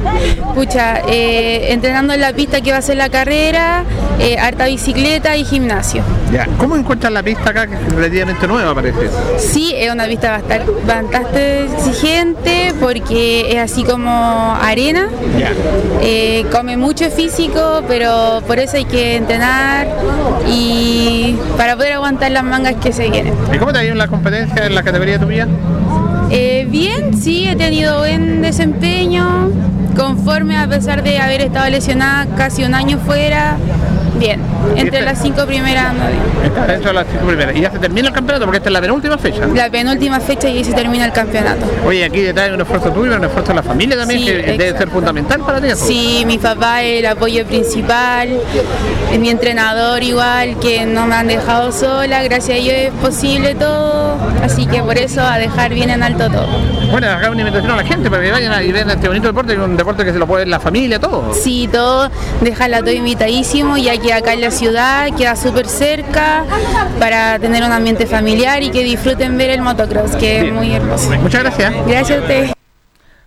Pucha, 0.54 1.02
eh, 1.08 1.72
entrenando 1.72 2.14
en 2.14 2.22
la 2.22 2.34
pista 2.34 2.62
que 2.62 2.72
va 2.72 2.78
a 2.78 2.82
ser 2.82 2.98
la 2.98 3.10
carrera, 3.10 3.84
eh, 4.20 4.38
harta 4.38 4.66
bicicleta 4.66 5.38
y 5.38 5.46
gimnasio. 5.46 6.04
Ya. 6.32 6.48
¿Cómo 6.58 6.76
encuentras 6.76 7.14
la 7.14 7.24
pista 7.24 7.52
acá, 7.52 7.68
que 7.68 7.76
es 7.76 7.94
relativamente 7.94 8.48
nueva, 8.48 8.76
parece? 8.76 9.10
Sí, 9.38 9.74
es 9.76 9.92
una 9.92 10.06
pista 10.06 10.32
bastante, 10.32 10.72
bastante 10.86 11.66
exigente 11.66 12.74
porque 12.80 13.52
es 13.52 13.60
así 13.60 13.84
como 13.84 14.56
arena. 14.62 15.08
Ya. 15.38 15.52
Eh, 16.02 16.46
come 16.52 16.78
mucho 16.78 17.10
físico, 17.10 17.84
pero 17.88 18.42
por 18.46 18.60
eso 18.60 18.78
hay 18.78 18.86
que 18.86 19.16
entrenar 19.16 19.88
y 20.48 21.36
para 21.58 21.76
poder 21.76 21.94
aguantar 21.94 22.32
las 22.32 22.44
mangas 22.44 22.76
que 22.76 22.94
se 22.94 23.10
vienen. 23.10 23.34
¿Y 23.54 23.58
cómo 23.58 23.74
te 23.74 23.80
ha 23.80 23.84
ido 23.84 23.94
en 23.94 23.98
la 23.98 24.08
competencia, 24.08 24.66
en 24.66 24.76
la 24.76 24.84
categoría 24.84 25.20
tuya? 25.20 25.48
Eh, 26.30 26.68
bien, 26.70 27.18
sí, 27.18 27.48
he 27.48 27.56
tenido 27.56 28.00
buen 28.00 28.42
desempeño, 28.42 29.50
conforme 29.96 30.58
a 30.58 30.68
pesar 30.68 31.04
de 31.04 31.20
haber 31.20 31.42
estado 31.42 31.70
lesionada 31.70 32.26
casi 32.36 32.64
un 32.64 32.76
año 32.76 32.98
fuera. 33.00 33.58
Bien, 34.20 34.42
entre 34.76 35.02
las 35.02 35.22
cinco 35.22 35.46
primeras 35.46 35.86
ando 35.86 36.06
bien. 36.08 36.20
Está 36.46 36.66
dentro 36.68 36.90
de 36.90 36.94
las 36.96 37.06
cinco 37.12 37.26
primeras. 37.28 37.56
Y 37.56 37.62
ya 37.62 37.72
se 37.72 37.80
termina 37.80 38.08
el 38.08 38.14
campeonato 38.14 38.46
porque 38.46 38.58
esta 38.58 38.70
es 38.70 38.74
la 38.74 38.82
penúltima 38.82 39.18
fecha. 39.18 39.46
La 39.54 39.70
penúltima 39.70 40.20
fecha 40.20 40.50
y 40.50 40.58
ahí 40.58 40.64
se 40.64 40.74
termina 40.74 41.06
el 41.06 41.12
campeonato. 41.12 41.66
Oye, 41.86 42.04
aquí 42.06 42.22
detrás 42.22 42.48
hay 42.48 42.54
un 42.56 42.62
esfuerzo 42.62 42.90
tuyo, 42.92 43.16
un 43.16 43.24
esfuerzo 43.24 43.50
de 43.50 43.56
la 43.56 43.64
familia 43.64 43.98
también, 43.98 44.20
Sí, 44.20 44.26
que 44.26 44.34
debe 44.58 44.78
ser 44.78 44.90
fundamental 44.90 45.42
para 45.42 45.62
ti. 45.62 45.68
Sí, 45.76 46.24
mi 46.26 46.38
papá 46.38 46.84
es 46.84 47.00
el 47.00 47.06
apoyo 47.06 47.46
principal, 47.46 48.30
es 49.12 49.20
mi 49.20 49.30
entrenador 49.30 50.02
igual, 50.04 50.58
que 50.60 50.86
no 50.86 51.06
me 51.06 51.16
han 51.16 51.28
dejado 51.28 51.72
sola, 51.72 52.24
gracias 52.24 52.58
a 52.58 52.60
ellos 52.60 52.74
es 52.76 52.92
posible 52.94 53.54
todo, 53.56 54.18
así 54.44 54.66
que 54.66 54.82
por 54.82 54.98
eso 54.98 55.22
a 55.22 55.38
dejar 55.38 55.74
bien 55.74 55.90
en 55.92 56.02
alto 56.04 56.30
todo. 56.30 56.48
Bueno, 56.92 57.08
acá 57.12 57.30
una 57.30 57.42
invitación 57.42 57.72
a 57.72 57.76
la 57.78 57.84
gente 57.84 58.10
para 58.10 58.24
que 58.24 58.32
vayan 58.32 58.52
a- 58.54 58.64
y 58.64 58.72
vean 58.72 58.90
este 58.90 59.08
bonito 59.08 59.28
deporte, 59.28 59.58
un 59.58 59.76
deporte 59.78 60.04
que 60.06 60.12
se 60.14 60.18
lo 60.20 60.26
puede 60.26 60.42
ver 60.42 60.48
la 60.48 60.60
familia, 60.60 61.00
todo. 61.00 61.34
Sí, 61.34 61.70
todo, 61.72 62.10
dejarla 62.42 62.80
todo 62.80 62.92
invitadísimo, 62.92 63.78
ya 63.78 63.96
acá 64.12 64.34
en 64.34 64.42
la 64.42 64.52
ciudad 64.52 65.16
queda 65.16 65.36
súper 65.36 65.68
cerca 65.68 66.46
para 67.00 67.40
tener 67.40 67.64
un 67.64 67.72
ambiente 67.72 68.06
familiar 68.06 68.64
y 68.64 68.70
que 68.70 68.84
disfruten 68.84 69.38
ver 69.38 69.50
el 69.50 69.62
motocross, 69.62 70.16
que 70.16 70.48
es 70.48 70.54
muy 70.54 70.72
hermoso. 70.74 71.10
Muchas 71.22 71.44
gracias. 71.44 71.74
Gracias 71.88 72.18
a 72.18 72.22
ustedes. 72.22 72.52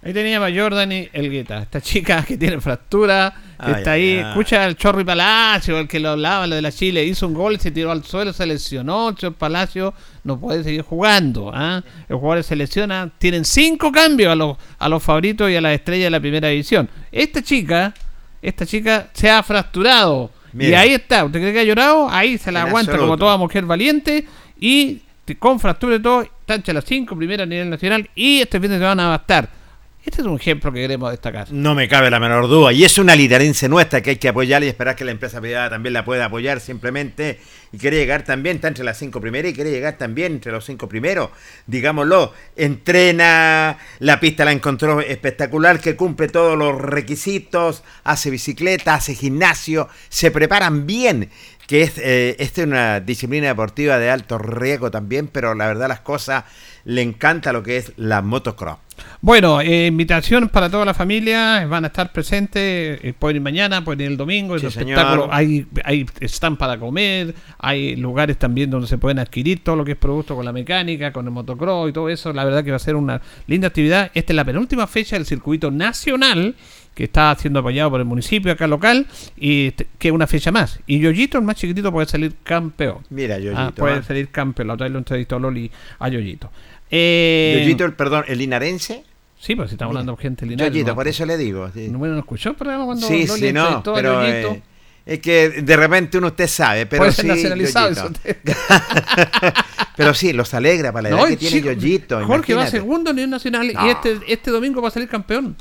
Ahí 0.03 0.15
teníamos 0.15 0.49
a 0.49 0.55
Jordani 0.55 1.11
Elgueta, 1.13 1.61
esta 1.61 1.79
chica 1.83 2.25
que 2.27 2.39
tiene 2.39 2.59
fractura, 2.59 3.35
que 3.63 3.67
Ay, 3.67 3.75
está 3.77 3.93
ay, 3.93 4.03
ahí, 4.03 4.17
ay. 4.17 4.29
escucha 4.31 4.65
al 4.65 4.75
Chorri 4.75 5.05
Palacio, 5.05 5.79
el 5.79 5.87
que 5.87 6.01
lo 6.01 6.11
hablaba, 6.11 6.47
lo 6.47 6.55
de 6.55 6.63
la 6.63 6.73
Chile, 6.73 7.05
hizo 7.05 7.27
un 7.27 7.35
gol, 7.35 7.61
se 7.61 7.71
tiró 7.71 7.91
al 7.91 8.03
suelo, 8.03 8.33
se 8.33 8.47
lesionó, 8.47 9.11
el 9.11 9.17
Chorri 9.17 9.35
Palacio 9.35 9.93
no 10.25 10.41
puede 10.41 10.65
seguir 10.65 10.81
jugando, 10.81 11.51
¿ah? 11.55 11.83
los 12.09 12.19
jugadores 12.19 12.47
se 12.47 12.57
lesionan, 12.57 13.13
tienen 13.19 13.45
cinco 13.45 13.93
cambios 13.93 14.33
a 14.33 14.37
los, 14.37 14.57
a 14.79 14.89
los 14.89 15.03
favoritos 15.03 15.51
y 15.51 15.57
a 15.57 15.61
las 15.61 15.75
estrellas 15.75 16.07
de 16.07 16.11
la 16.11 16.21
primera 16.21 16.49
división. 16.49 16.89
Esta 17.13 17.43
chica, 17.43 17.93
esta 18.41 18.65
chica 18.65 19.11
se 19.13 19.29
ha 19.29 19.43
fracturado, 19.43 20.31
y 20.59 20.75
ahí 20.75 20.95
está, 20.95 21.25
¿usted 21.25 21.41
cree 21.41 21.53
que 21.53 21.61
ha 21.61 21.65
llorado? 21.65 22.09
Ahí 22.11 22.39
se 22.39 22.51
la 22.51 22.63
En 22.63 22.69
aguanta 22.69 22.97
como 22.97 23.17
toda 23.17 23.37
mujer 23.37 23.65
valiente, 23.65 24.27
y 24.59 25.01
con 25.39 25.61
fractura 25.61 25.97
y 25.97 26.01
todo, 26.01 26.27
entre 26.49 26.75
las 26.75 26.85
cinco 26.85 27.17
primeras 27.17 27.45
a 27.45 27.47
nivel 27.47 27.71
nacional, 27.71 28.09
y 28.15 28.41
este 28.41 28.61
fin 28.61 28.71
de 28.71 28.79
semana 28.79 29.09
va 29.09 29.15
a 29.15 29.19
estar. 29.19 29.60
Este 30.03 30.23
es 30.23 30.27
un 30.27 30.37
ejemplo 30.37 30.73
que 30.73 30.81
queremos 30.81 31.11
destacar. 31.11 31.53
No 31.53 31.75
me 31.75 31.87
cabe 31.87 32.11
la 32.11 32.19
menor 32.19 32.49
duda. 32.49 32.73
Y 32.73 32.85
es 32.85 32.97
una 32.97 33.15
linarense 33.15 33.69
nuestra 33.69 34.01
que 34.01 34.11
hay 34.11 34.17
que 34.17 34.29
apoyar 34.29 34.65
y 34.65 34.67
esperar 34.67 34.97
que 34.97 35.05
la 35.05 35.11
empresa 35.11 35.43
privada 35.43 35.69
también 35.69 35.93
la 35.93 36.07
pueda 36.07 36.25
apoyar 36.25 36.61
simplemente. 36.61 37.39
Y 37.71 37.77
quiere 37.77 37.99
llegar 37.99 38.25
también, 38.25 38.57
está 38.57 38.69
entre 38.69 38.83
las 38.83 38.97
cinco 38.97 39.21
primeras 39.21 39.53
y 39.53 39.55
quiere 39.55 39.71
llegar 39.71 39.99
también 39.99 40.33
entre 40.33 40.53
los 40.53 40.65
cinco 40.65 40.89
primeros. 40.89 41.29
Digámoslo, 41.67 42.33
entrena, 42.57 43.77
la 43.99 44.19
pista 44.19 44.47
la 44.47 44.53
encontró 44.53 45.03
espectacular, 45.03 45.79
que 45.81 45.97
cumple 45.97 46.29
todos 46.29 46.57
los 46.57 46.81
requisitos, 46.81 47.83
hace 48.03 48.31
bicicleta, 48.31 48.95
hace 48.95 49.15
gimnasio, 49.15 49.89
se 50.09 50.31
preparan 50.31 50.87
bien. 50.87 51.29
Que 51.67 51.83
es, 51.83 51.99
eh, 51.99 52.35
esta 52.41 52.63
es 52.63 52.67
una 52.67 52.99
disciplina 52.99 53.49
deportiva 53.49 53.99
de 53.99 54.11
alto 54.11 54.39
riesgo 54.39 54.91
también, 54.91 55.29
pero 55.29 55.55
la 55.55 55.69
verdad 55.69 55.89
las 55.89 56.01
cosas 56.01 56.45
le 56.85 57.03
encanta 57.03 57.53
lo 57.53 57.63
que 57.63 57.77
es 57.77 57.93
la 57.97 58.23
motocross. 58.23 58.79
Bueno, 59.21 59.61
eh, 59.61 59.87
invitación 59.87 60.49
para 60.49 60.71
toda 60.71 60.85
la 60.85 60.95
familia, 60.95 61.67
van 61.67 61.85
a 61.85 61.89
estar 61.89 62.11
presentes, 62.11 63.01
eh, 63.03 63.15
pueden 63.19 63.37
ir 63.37 63.43
mañana, 63.43 63.85
pueden 63.85 64.01
ir 64.01 64.07
el 64.13 64.17
domingo, 64.17 64.57
el 64.57 64.65
espectáculo, 64.65 65.29
hay, 65.31 65.67
hay 65.85 66.07
están 66.21 66.57
para 66.57 66.79
comer, 66.79 67.35
hay 67.59 67.97
lugares 67.97 68.39
también 68.39 68.71
donde 68.71 68.87
se 68.87 68.97
pueden 68.97 69.19
adquirir 69.19 69.63
todo 69.63 69.77
lo 69.77 69.85
que 69.85 69.93
es 69.93 69.99
producto 69.99 70.35
con 70.35 70.45
la 70.45 70.53
mecánica, 70.53 71.13
con 71.13 71.27
el 71.27 71.33
motocross 71.33 71.91
y 71.91 71.93
todo 71.93 72.09
eso, 72.09 72.33
la 72.33 72.45
verdad 72.45 72.65
que 72.65 72.71
va 72.71 72.77
a 72.77 72.81
ser 72.81 72.97
una 72.97 73.21
linda 73.47 73.69
actividad. 73.69 74.11
Esta 74.15 74.33
es 74.33 74.37
la 74.37 74.45
penúltima 74.45 74.87
fecha 74.87 75.17
del 75.17 75.27
circuito 75.27 75.71
nacional 75.71 76.55
que 76.95 77.05
está 77.05 77.35
siendo 77.37 77.61
apoyado 77.61 77.91
por 77.91 78.01
el 78.01 78.07
municipio 78.07 78.53
acá 78.53 78.67
local 78.67 79.07
y 79.37 79.69
este- 79.69 79.87
que 79.99 80.11
una 80.11 80.27
fecha 80.27 80.51
más. 80.51 80.81
Y 80.87 80.99
Yoyito, 80.99 81.39
el 81.39 81.45
más 81.45 81.57
chiquitito, 81.57 81.93
puede 81.93 82.07
salir 82.07 82.35
campeón. 82.43 82.99
Mira, 83.11 83.39
Yoyito. 83.39 83.59
Ah, 83.59 83.73
puede 83.75 83.99
¿ah? 83.99 84.03
salir 84.03 84.29
campeón. 84.29 84.69
La 84.69 84.75
otra 84.75 84.85
vez 84.85 84.93
lo 84.93 84.99
entrevistó 84.99 85.39
Loli 85.39 85.71
a 85.99 86.09
Yoyito. 86.09 86.51
Eh, 86.91 87.61
Yoyito, 87.63 87.85
el- 87.85 87.93
perdón, 87.95 88.25
el 88.29 88.39
linarense. 88.39 89.05
Sí, 89.39 89.55
pero 89.57 89.69
si 89.69 89.75
estamos 89.75 89.93
hablando 89.93 90.17
de 90.17 90.23
gente 90.23 90.45
linares. 90.47 90.73
Yoyito, 90.73 90.91
¿no? 90.91 90.95
por 90.97 91.09
eso 91.09 91.25
le 91.25 91.37
digo. 91.37 91.71
sí. 91.73 91.89
No, 91.89 91.99
bueno, 91.99 92.15
¿no 92.15 92.21
escuchó 92.21 92.51
el 92.51 92.57
programa 92.57 92.85
cuando 92.85 93.07
Sí, 93.07 93.27
Loli 93.27 93.47
sí, 93.49 93.53
no, 93.53 93.83
pero 93.83 94.23
eh, 94.25 94.63
es 95.07 95.19
que 95.21 95.49
de 95.63 95.77
repente 95.77 96.19
uno 96.19 96.27
usted 96.29 96.47
sabe, 96.47 96.85
pero 96.87 97.01
Puede 97.01 97.13
sí, 97.13 97.27
nacionalizado 97.27 97.89
eso. 97.91 98.11
pero 99.97 100.15
sí, 100.15 100.33
los 100.33 100.53
alegra 100.55 100.93
para 100.93 101.03
la 101.05 101.09
edad 101.11 101.19
No, 101.19 101.27
que 101.27 101.33
y 101.33 101.37
tiene 101.37 101.63
Yoyito. 101.63 102.17
Jorge 102.27 102.55
va 102.55 102.63
imagínate. 102.63 102.71
segundo 102.71 103.11
a 103.11 103.13
nivel 103.15 103.31
nacional 103.31 103.73
No. 103.73 103.87
y 103.87 103.91
este, 103.91 104.19
este 104.29 104.51
domingo 104.51 104.83
va 104.83 104.89
a 104.89 104.91
salir 104.91 105.09
campeón. 105.09 105.57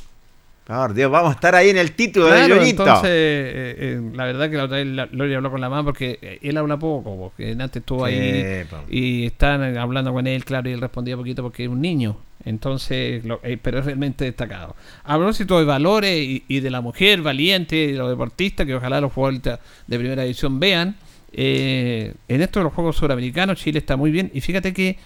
Por 0.69 0.93
Dios, 0.93 1.09
vamos 1.09 1.31
a 1.31 1.33
estar 1.33 1.55
ahí 1.55 1.69
en 1.69 1.77
el 1.79 1.93
título 1.93 2.27
de 2.27 2.47
Yoyito. 2.47 2.83
entonces, 2.83 3.09
eh, 3.09 3.75
eh, 3.79 4.01
la 4.13 4.25
verdad 4.25 4.51
que 4.51 4.55
la 4.57 4.65
otra 4.65 4.77
vez 4.77 4.85
Loli 5.11 5.33
habló 5.33 5.49
con 5.49 5.59
la 5.61 5.67
mamá 5.67 5.83
porque 5.83 6.19
eh, 6.21 6.37
él 6.43 6.55
habla 6.57 6.77
poco, 6.77 7.17
porque 7.17 7.51
antes 7.53 7.77
estuvo 7.77 8.05
Sí, 8.07 8.13
ahí 8.13 8.65
po. 8.69 8.77
y 8.87 9.25
están 9.25 9.75
hablando 9.77 10.13
con 10.13 10.27
él, 10.27 10.45
claro, 10.45 10.69
y 10.69 10.73
él 10.73 10.79
respondía 10.81 11.17
poquito 11.17 11.41
porque 11.41 11.63
es 11.63 11.69
un 11.69 11.81
niño. 11.81 12.17
Entonces, 12.45 13.25
lo- 13.25 13.39
eh, 13.43 13.57
pero 13.59 13.79
es 13.79 13.85
realmente 13.85 14.25
destacado. 14.25 14.75
A 15.05 15.17
propósito 15.17 15.57
de 15.57 15.65
valores 15.65 16.15
y, 16.23 16.43
y 16.47 16.59
de 16.59 16.69
la 16.69 16.81
mujer 16.81 17.23
valiente 17.23 17.75
y 17.75 17.91
de 17.93 17.97
los 17.97 18.07
deportistas, 18.09 18.67
que 18.67 18.75
ojalá 18.75 19.01
los 19.01 19.11
jugadores 19.11 19.41
de 19.87 19.97
primera 19.97 20.21
división 20.21 20.59
vean, 20.59 20.97
eh, 21.31 22.13
en 22.27 22.41
esto 22.41 22.59
de 22.59 22.65
los 22.65 22.73
Juegos 22.73 22.95
Suramericanos 22.97 23.57
Chile 23.59 23.79
está 23.79 23.97
muy 23.97 24.09
bien 24.11 24.29
y 24.33 24.41
fíjate 24.41 24.71
que 24.73 24.97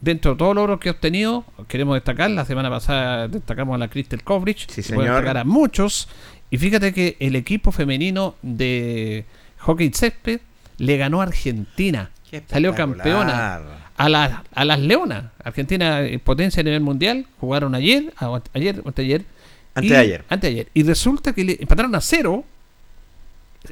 dentro 0.00 0.32
de 0.32 0.38
todos 0.38 0.54
los 0.54 0.62
logros 0.62 0.80
que 0.80 0.88
ha 0.88 0.92
obtenido, 0.92 1.44
queremos 1.68 1.94
destacar, 1.94 2.30
la 2.30 2.44
semana 2.44 2.70
pasada 2.70 3.28
destacamos 3.28 3.74
a 3.74 3.78
la 3.78 3.88
Crystal 3.88 4.22
Coverage, 4.22 4.66
Sí, 4.68 4.82
señor. 4.82 5.04
destacar 5.04 5.38
a 5.38 5.44
muchos, 5.44 6.08
y 6.50 6.58
fíjate 6.58 6.92
que 6.92 7.16
el 7.20 7.36
equipo 7.36 7.72
femenino 7.72 8.36
de 8.42 9.24
hockey 9.58 9.90
césped 9.92 10.40
le 10.78 10.96
ganó 10.96 11.20
a 11.20 11.24
Argentina, 11.24 12.10
salió 12.48 12.74
campeona. 12.74 13.60
A, 13.96 14.08
las 14.08 14.32
a 14.54 14.64
las 14.64 14.78
Leonas, 14.78 15.24
Argentina 15.42 16.02
potencia 16.22 16.60
a 16.60 16.64
nivel 16.64 16.80
mundial, 16.82 17.26
jugaron 17.40 17.74
ayer, 17.74 18.12
ayer 18.54 18.80
o 18.84 18.88
anteayer, 18.88 19.24
y- 19.82 19.92
ayer. 19.92 20.24
anteayer, 20.28 20.68
y 20.72 20.84
resulta 20.84 21.32
que 21.32 21.42
le 21.42 21.56
empataron 21.60 21.92
a 21.96 22.00
cero, 22.00 22.44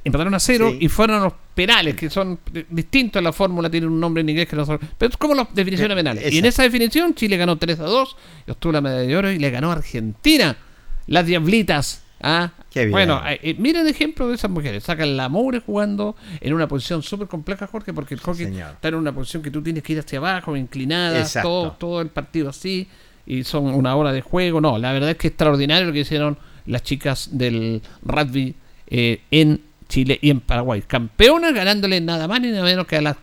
empataron 0.05 0.35
a 0.35 0.41
cero 0.41 0.71
Sí. 0.73 0.79
y 0.85 0.89
fueron 0.89 1.21
a 1.21 1.25
los 1.25 1.33
penales, 1.55 1.95
que 1.95 2.11
son 2.11 2.39
distintos 2.71 3.21
a 3.21 3.23
la 3.23 3.33
fórmula, 3.33 3.71
tienen 3.71 3.89
un 3.91 4.01
nombre 4.01 4.21
en 4.21 4.29
inglés 4.29 4.49
que 4.49 4.57
no 4.57 4.67
son, 4.67 4.79
pero 4.99 5.11
es 5.11 5.17
como 5.17 5.35
las 5.35 5.55
definiciones 5.55 5.93
Eh, 5.95 5.97
penales. 5.99 6.33
Y 6.33 6.39
en 6.39 6.45
esa 6.45 6.63
definición 6.65 7.15
Chile 7.15 7.37
ganó 7.37 7.57
3 7.57 7.81
a 7.81 7.85
2, 7.85 8.17
y 8.47 8.51
obtuvo 8.51 8.73
la 8.73 8.81
medalla 8.81 9.07
de 9.07 9.17
oro 9.17 9.31
y 9.31 9.39
le 9.39 9.51
ganó 9.51 9.71
a 9.71 9.75
Argentina, 9.77 10.57
las 11.07 11.25
Diablitas. 11.27 12.03
¿ah? 12.21 12.51
Qué. 12.71 12.89
Bueno, 12.89 13.23
eh, 13.27 13.39
eh, 13.43 13.55
miren 13.59 13.87
ejemplo 13.87 14.29
de 14.29 14.35
esas 14.35 14.51
mujeres. 14.51 14.85
Sacan 14.85 15.17
la 15.17 15.29
mugre 15.29 15.61
jugando 15.61 16.17
en 16.41 16.53
una 16.53 16.67
posición 16.69 17.03
súper 17.03 17.29
compleja, 17.29 17.67
Jorge, 17.67 17.93
porque 17.95 18.15
el 18.15 18.21
hockey 18.21 18.47
señor. 18.47 18.73
está 18.73 18.89
en 18.89 18.97
una 18.97 19.13
posición 19.15 19.43
que 19.43 19.51
tú 19.51 19.63
tienes 19.63 19.83
que 19.83 19.95
ir 19.95 20.01
hacia 20.01 20.19
abajo, 20.19 20.57
inclinada, 20.57 21.21
Exacto. 21.21 21.49
todo, 21.49 21.73
todo 21.79 22.01
el 22.03 22.09
partido 22.09 22.51
así, 22.51 22.89
y 23.27 23.45
son 23.45 23.67
una 23.67 23.95
hora 23.97 24.13
de 24.13 24.21
juego. 24.21 24.61
No, 24.61 24.79
la 24.79 24.93
verdad 24.93 25.11
es 25.11 25.17
que 25.17 25.29
es 25.29 25.31
extraordinario 25.33 25.87
lo 25.87 25.93
que 25.95 26.01
hicieron 26.01 26.37
las 26.67 26.83
chicas 26.83 27.31
del 27.33 27.81
rugby 28.03 28.55
eh, 28.89 29.21
en 29.31 29.61
Chile 29.89 30.19
y 30.21 30.31
en 30.31 30.41
Paraguay. 30.41 30.83
Campeonas 30.87 31.55
ganándole 31.55 32.01
nada 32.01 32.29
más 32.29 32.41
ni 32.41 32.51
nada 32.51 32.65
menos 32.65 32.87
que 32.87 32.97
a 32.97 33.03
las 33.03 33.17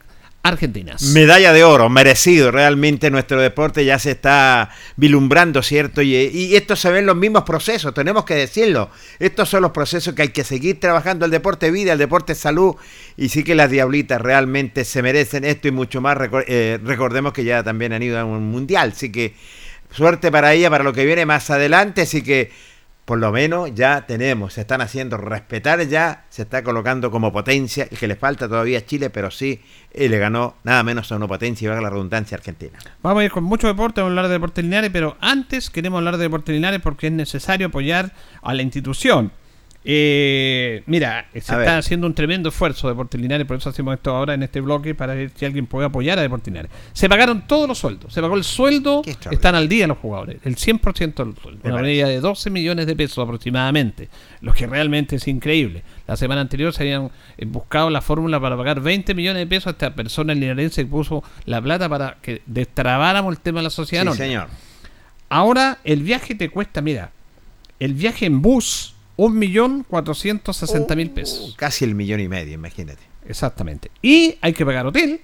argentinas. 0.43 1.01
Medalla 1.01 1.53
de 1.53 1.63
oro, 1.63 1.89
merecido. 1.89 2.51
Realmente 2.51 3.10
nuestro 3.10 3.39
deporte 3.39 3.86
ya 3.86 3.98
se 3.98 4.12
está 4.12 4.72
vilumbrando, 4.98 5.63
¿cierto? 5.63 6.01
Y, 6.01 6.15
y 6.15 6.55
esto 6.55 6.75
se 6.75 6.91
ven 6.91 7.05
los 7.05 7.15
mismos 7.15 7.43
procesos, 7.43 7.93
tenemos 7.93 8.25
que 8.25 8.36
decirlo. 8.36 8.89
Estos 9.20 9.48
son 9.48 9.61
los 9.61 9.72
procesos 9.72 10.14
que 10.14 10.24
hay 10.24 10.29
que 10.29 10.44
seguir 10.44 10.81
trabajando. 10.81 11.24
El 11.25 11.31
deporte 11.31 11.72
vida, 11.72 11.94
el 11.94 12.00
deporte 12.00 12.35
salud. 12.35 12.75
Y 13.16 13.29
sí 13.29 13.46
que 13.46 13.55
las 13.55 13.70
diablitas 13.70 14.22
realmente 14.22 14.83
se 14.83 15.01
merecen 15.01 15.46
esto 15.46 15.70
y 15.70 15.72
mucho 15.72 16.01
más. 16.01 16.18
Eh, 16.48 16.77
recordemos 16.83 17.31
que 17.31 17.46
ya 17.46 17.64
también 17.64 17.94
han 17.94 18.03
ido 18.03 18.20
a 18.20 18.25
un 18.25 18.51
mundial. 18.51 18.92
Así 18.94 19.14
que 19.14 19.35
suerte 19.92 20.29
para 20.29 20.53
ella, 20.53 20.70
para 20.70 20.83
lo 20.83 20.92
que 20.92 21.05
viene 21.05 21.25
más 21.25 21.50
adelante. 21.51 22.01
Así 22.01 22.22
que 22.22 22.51
por 23.05 23.20
lo 23.20 23.31
menos 23.31 23.74
ya 23.75 24.05
tenemos, 24.05 24.53
se 24.53 24.61
están 24.61 24.81
haciendo 24.81 25.18
respetar 25.18 25.85
ya, 25.87 26.25
se 26.29 26.44
está 26.44 26.63
colocando 26.63 27.11
como 27.11 27.33
potencia, 27.33 27.87
el 27.89 27.98
que 27.98 28.07
le 28.07 28.16
falta 28.16 28.48
todavía 28.48 28.79
a 28.79 28.85
Chile, 28.85 29.09
pero 29.09 29.29
sí 29.29 29.61
eh, 29.92 30.07
le 30.07 30.18
ganó 30.20 30.55
nada 30.63 30.83
menos 30.83 31.11
a 31.11 31.18
una 31.18 31.27
potencia 31.27 31.66
y 31.66 31.68
valga 31.68 31.83
la 31.83 31.89
redundancia 31.89 32.37
Argentina. 32.37 32.79
Vamos 33.01 33.22
a 33.22 33.25
ir 33.25 33.31
con 33.31 33.44
mucho 33.44 33.68
deporte, 33.68 34.00
vamos 34.00 34.11
a 34.11 34.13
hablar 34.13 34.27
de 34.27 34.33
deportes 34.33 34.63
lineares, 34.63 34.89
pero 34.92 35.18
antes 35.20 35.70
queremos 35.70 35.98
hablar 35.98 36.18
de 36.18 36.24
deportes 36.24 36.53
lineares 36.53 36.79
porque 36.81 37.07
es 37.07 37.13
necesario 37.13 37.68
apoyar 37.68 38.13
a 38.42 38.53
la 38.53 38.61
institución. 38.61 39.31
Eh, 39.85 40.81
mira, 40.85 41.27
se 41.33 41.37
A 41.37 41.39
está 41.39 41.57
ver. 41.57 41.69
haciendo 41.69 42.07
un 42.07 42.13
tremendo 42.13 42.50
esfuerzo 42.50 42.87
de 42.87 42.93
Deportes 42.93 43.19
Linares, 43.19 43.46
por 43.46 43.57
eso 43.57 43.69
hacemos 43.69 43.93
esto 43.96 44.11
ahora 44.15 44.33
en 44.33 44.43
este 44.43 44.61
bloque 44.61 44.96
para 44.96 45.13
ver 45.13 45.31
si 45.35 45.46
alguien 45.46 45.65
puede 45.67 45.87
apoyar 45.87 46.17
a 46.19 46.22
Deportes 46.22 46.48
Linares. 46.53 46.72
Se 46.93 47.09
pagaron 47.09 47.46
todos 47.48 47.67
los 47.67 47.77
sueldos, 47.79 48.13
se 48.13 48.22
pagó 48.22 48.35
el 48.37 48.43
sueldo, 48.43 49.01
están 49.29 49.55
al 49.55 49.67
día 49.67 49.87
los 49.87 49.98
jugadores, 49.98 50.37
el 50.43 50.55
100% 50.55 51.13
del 51.25 51.35
sueldo, 51.35 51.59
una 51.63 51.81
medida 51.81 52.07
de 52.07 52.19
12 52.22 52.50
millones 52.50 52.85
de 52.87 52.96
pesos 52.96 53.24
aproximadamente, 53.24 54.09
lo 54.41 54.53
que 54.53 54.67
realmente 54.67 55.17
es 55.17 55.27
increíble. 55.27 55.83
La 56.07 56.15
semana 56.17 56.41
anterior 56.41 56.74
se 56.74 56.83
habían 56.83 57.11
eh, 57.37 57.46
buscado 57.46 57.89
la 57.89 58.01
fórmula 58.01 58.39
para 58.39 58.55
pagar 58.57 58.79
20 58.81 59.13
millones 59.13 59.39
de 59.39 59.48
pesos 59.48 59.67
a 59.67 59.69
esta 59.72 59.93
persona 59.96 60.33
linarense 60.33 60.83
que 60.83 60.89
puso 60.89 61.24
la 61.46 61.61
plata 61.61 61.89
para 61.89 62.17
que 62.22 62.41
destrabáramos 62.46 63.33
el 63.33 63.39
tema 63.41 63.59
de 63.59 63.63
la 63.63 63.69
sociedad. 63.69 64.09
Sí, 64.11 64.17
señor. 64.17 64.48
Ahora 65.29 65.79
el 65.83 66.03
viaje 66.03 66.35
te 66.35 66.50
cuesta, 66.50 66.81
mira, 66.81 67.11
el 67.79 67.93
viaje 67.96 68.25
en 68.25 68.41
bus, 68.41 68.93
1.460.000 69.18 71.14
pesos. 71.14 71.56
Casi 71.58 71.86
el 71.86 71.96
millón 71.96 72.20
y 72.20 72.28
medio, 72.28 72.54
imagínate. 72.54 73.02
Exactamente. 73.28 73.92
Y 74.02 74.38
hay 74.42 74.54
que 74.54 74.66
pagar 74.66 74.86
hotel. 74.86 75.22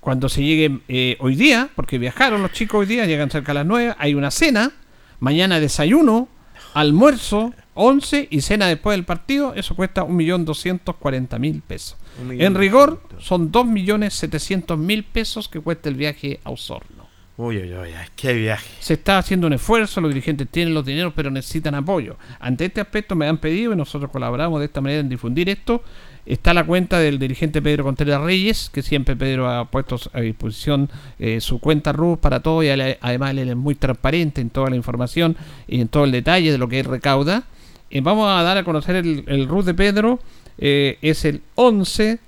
Cuando 0.00 0.28
se 0.28 0.42
llegue 0.42 0.80
eh, 0.88 1.16
hoy 1.18 1.34
día, 1.34 1.70
porque 1.74 1.98
viajaron 1.98 2.42
los 2.42 2.52
chicos 2.52 2.80
hoy 2.80 2.86
día, 2.86 3.06
llegan 3.06 3.30
cerca 3.30 3.52
a 3.52 3.56
las 3.56 3.66
9, 3.66 3.96
hay 3.98 4.14
una 4.14 4.30
cena, 4.30 4.72
mañana 5.18 5.58
desayuno, 5.58 6.28
almuerzo, 6.74 7.52
11 7.74 8.28
y 8.30 8.40
cena 8.42 8.66
después 8.68 8.96
del 8.96 9.04
partido, 9.04 9.54
eso 9.54 9.74
cuesta 9.74 10.04
1.240.000 10.04 11.62
pesos. 11.62 11.96
Un 12.20 12.28
millón 12.28 12.46
En 12.46 12.54
rigor, 12.54 13.02
son 13.18 13.50
2.700.000 13.50 15.04
pesos 15.04 15.48
que 15.48 15.60
cuesta 15.60 15.88
el 15.88 15.96
viaje 15.96 16.38
a 16.44 16.50
Osorno. 16.50 17.05
Uy, 17.38 17.58
uy, 17.58 17.74
uy, 17.74 17.90
qué 18.14 18.32
viaje. 18.32 18.66
Se 18.80 18.94
está 18.94 19.18
haciendo 19.18 19.46
un 19.46 19.52
esfuerzo, 19.52 20.00
los 20.00 20.08
dirigentes 20.08 20.48
tienen 20.48 20.72
los 20.72 20.86
dineros, 20.86 21.12
pero 21.14 21.30
necesitan 21.30 21.74
apoyo. 21.74 22.16
Ante 22.40 22.64
este 22.64 22.80
aspecto 22.80 23.14
me 23.14 23.28
han 23.28 23.36
pedido 23.36 23.74
y 23.74 23.76
nosotros 23.76 24.10
colaboramos 24.10 24.58
de 24.58 24.66
esta 24.66 24.80
manera 24.80 25.00
en 25.00 25.10
difundir 25.10 25.50
esto. 25.50 25.82
Está 26.24 26.54
la 26.54 26.64
cuenta 26.64 26.98
del 26.98 27.18
dirigente 27.18 27.60
Pedro 27.60 27.84
Contreras 27.84 28.22
Reyes, 28.22 28.70
que 28.72 28.80
siempre 28.82 29.16
Pedro 29.16 29.50
ha 29.50 29.66
puesto 29.70 30.00
a 30.14 30.20
disposición 30.20 30.88
eh, 31.18 31.42
su 31.42 31.60
cuenta 31.60 31.92
RUS 31.92 32.18
para 32.18 32.40
todo 32.40 32.62
y 32.62 32.70
además 32.70 33.30
él 33.32 33.50
es 33.50 33.56
muy 33.56 33.74
transparente 33.74 34.40
en 34.40 34.48
toda 34.48 34.70
la 34.70 34.76
información 34.76 35.36
y 35.68 35.82
en 35.82 35.88
todo 35.88 36.04
el 36.04 36.12
detalle 36.12 36.50
de 36.50 36.58
lo 36.58 36.68
que 36.68 36.80
él 36.80 36.86
recauda. 36.86 37.44
Eh, 37.90 38.00
vamos 38.00 38.28
a 38.28 38.42
dar 38.42 38.56
a 38.56 38.64
conocer 38.64 38.96
el, 38.96 39.24
el 39.26 39.46
RUS 39.46 39.66
de 39.66 39.74
Pedro, 39.74 40.20
eh, 40.56 40.96
es 41.02 41.26
el 41.26 41.42
11 41.54 42.18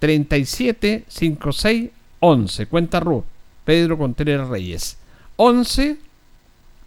37 0.00 1.04
56 1.06 1.90
11, 2.18 2.66
cuenta 2.66 2.98
RUS. 2.98 3.24
Pedro 3.68 3.98
Contreras 3.98 4.48
Reyes. 4.48 4.96
11 5.36 5.98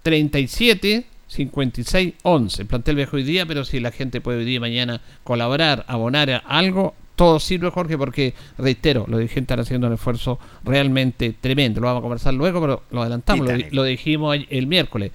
37 0.01 1.05
56 1.27 2.13
11. 2.23 2.65
Plantel 2.65 2.95
viejo 2.95 3.17
hoy 3.17 3.23
día, 3.23 3.45
pero 3.45 3.65
si 3.65 3.79
la 3.79 3.91
gente 3.91 4.19
puede 4.19 4.39
hoy 4.39 4.45
día 4.45 4.55
y 4.55 4.59
mañana 4.61 4.99
colaborar, 5.23 5.85
abonar 5.87 6.31
a 6.31 6.37
algo, 6.37 6.95
todo 7.15 7.39
sirve, 7.39 7.69
Jorge, 7.69 7.99
porque, 7.99 8.33
reitero, 8.57 9.05
los 9.07 9.19
dirigentes 9.19 9.43
están 9.43 9.59
haciendo 9.59 9.85
un 9.85 9.93
esfuerzo 9.93 10.39
realmente 10.63 11.35
tremendo. 11.39 11.81
Lo 11.81 11.85
vamos 11.85 11.99
a 11.99 12.01
conversar 12.01 12.33
luego, 12.33 12.59
pero 12.59 12.81
lo 12.89 13.01
adelantamos, 13.03 13.47
lo, 13.47 13.57
lo 13.69 13.83
dijimos 13.83 14.39
el 14.49 14.65
miércoles, 14.65 15.11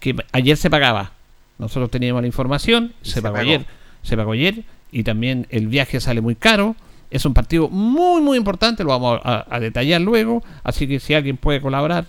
que 0.00 0.16
ayer 0.32 0.56
se 0.56 0.68
pagaba. 0.68 1.12
Nosotros 1.58 1.92
teníamos 1.92 2.22
la 2.22 2.26
información, 2.26 2.92
se, 3.02 3.12
se 3.12 3.22
pagó 3.22 3.34
pagó. 3.34 3.46
ayer, 3.46 3.66
se 4.02 4.16
pagó 4.16 4.32
ayer, 4.32 4.64
y 4.90 5.04
también 5.04 5.46
el 5.50 5.68
viaje 5.68 6.00
sale 6.00 6.20
muy 6.20 6.34
caro. 6.34 6.74
Es 7.14 7.24
un 7.24 7.32
partido 7.32 7.68
muy, 7.68 8.20
muy 8.20 8.36
importante, 8.36 8.82
lo 8.82 8.90
vamos 8.90 9.20
a, 9.22 9.46
a 9.48 9.60
detallar 9.60 10.00
luego. 10.00 10.42
Así 10.64 10.88
que 10.88 10.98
si 10.98 11.14
alguien 11.14 11.36
puede 11.36 11.60
colaborar 11.60 12.06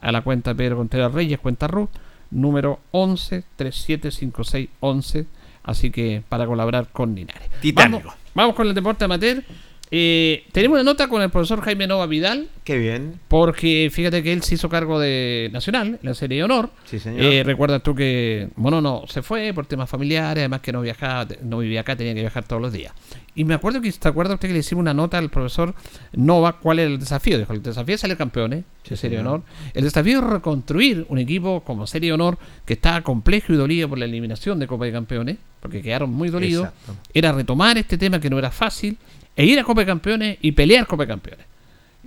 a 0.00 0.10
la 0.10 0.22
cuenta 0.22 0.50
de 0.50 0.56
Pedro 0.56 0.76
Contreras 0.78 1.12
Reyes, 1.12 1.38
cuenta 1.38 1.66
RUT, 1.66 1.90
número 2.30 2.80
11 2.92 3.44
375611. 3.56 5.26
Así 5.64 5.90
que 5.90 6.22
para 6.28 6.46
colaborar 6.46 6.88
con 6.90 7.14
Linares. 7.14 7.50
Titánico. 7.60 7.98
Vamos, 8.08 8.16
vamos 8.34 8.54
con 8.54 8.66
el 8.68 8.74
deporte 8.74 9.04
amateur. 9.04 9.44
Eh, 9.90 10.44
tenemos 10.52 10.76
una 10.76 10.84
nota 10.84 11.08
con 11.08 11.22
el 11.22 11.30
profesor 11.30 11.62
Jaime 11.62 11.86
Nova 11.86 12.06
Vidal, 12.06 12.48
Qué 12.62 12.76
bien. 12.76 13.18
porque 13.26 13.88
fíjate 13.90 14.22
que 14.22 14.34
él 14.34 14.42
se 14.42 14.56
hizo 14.56 14.68
cargo 14.68 15.00
de 15.00 15.48
Nacional, 15.50 15.88
en 15.88 15.98
la 16.02 16.12
serie 16.14 16.38
de 16.38 16.44
honor. 16.44 16.70
Sí, 16.84 16.98
señor. 16.98 17.22
Eh, 17.22 17.42
recuerdas 17.42 17.82
tú 17.82 17.94
que, 17.94 18.48
bueno, 18.56 18.82
no, 18.82 19.04
se 19.08 19.22
fue 19.22 19.52
por 19.54 19.64
temas 19.64 19.88
familiares, 19.88 20.42
además 20.42 20.60
que 20.60 20.72
no 20.72 20.82
viajaba, 20.82 21.26
no 21.42 21.58
vivía 21.58 21.80
acá, 21.80 21.96
tenía 21.96 22.12
que 22.14 22.20
viajar 22.20 22.44
todos 22.44 22.60
los 22.60 22.70
días. 22.70 22.92
Y 23.38 23.44
me 23.44 23.54
acuerdo 23.54 23.80
que, 23.80 23.92
¿te 23.92 24.08
acuerdas 24.08 24.34
usted 24.34 24.48
que 24.48 24.52
le 24.52 24.58
hicimos 24.58 24.82
una 24.82 24.92
nota 24.92 25.16
al 25.16 25.30
profesor 25.30 25.72
Nova 26.12 26.58
cuál 26.58 26.80
era 26.80 26.90
el 26.90 26.98
desafío? 26.98 27.38
Dijo, 27.38 27.52
el 27.52 27.62
desafío 27.62 27.94
es 27.94 28.00
salir 28.00 28.16
campeones, 28.16 28.64
de 28.88 28.96
serie 28.96 29.18
de 29.18 29.20
honor. 29.24 29.44
El 29.74 29.84
desafío 29.84 30.18
es 30.18 30.24
reconstruir 30.24 31.06
un 31.08 31.18
equipo 31.18 31.60
como 31.60 31.86
serie 31.86 32.08
de 32.08 32.14
honor 32.14 32.36
que 32.64 32.72
estaba 32.72 33.02
complejo 33.02 33.52
y 33.52 33.56
dolido 33.56 33.88
por 33.88 33.96
la 33.96 34.06
eliminación 34.06 34.58
de 34.58 34.66
Copa 34.66 34.86
de 34.86 34.92
Campeones, 34.92 35.36
porque 35.60 35.82
quedaron 35.82 36.10
muy 36.10 36.30
dolidos. 36.30 36.64
Exacto. 36.64 36.96
Era 37.14 37.30
retomar 37.30 37.78
este 37.78 37.96
tema 37.96 38.18
que 38.18 38.28
no 38.28 38.40
era 38.40 38.50
fácil, 38.50 38.98
e 39.36 39.44
ir 39.46 39.60
a 39.60 39.62
Copa 39.62 39.82
de 39.82 39.86
Campeones 39.86 40.38
y 40.42 40.50
pelear 40.50 40.88
Copa 40.88 41.04
de 41.04 41.08
Campeones. 41.08 41.46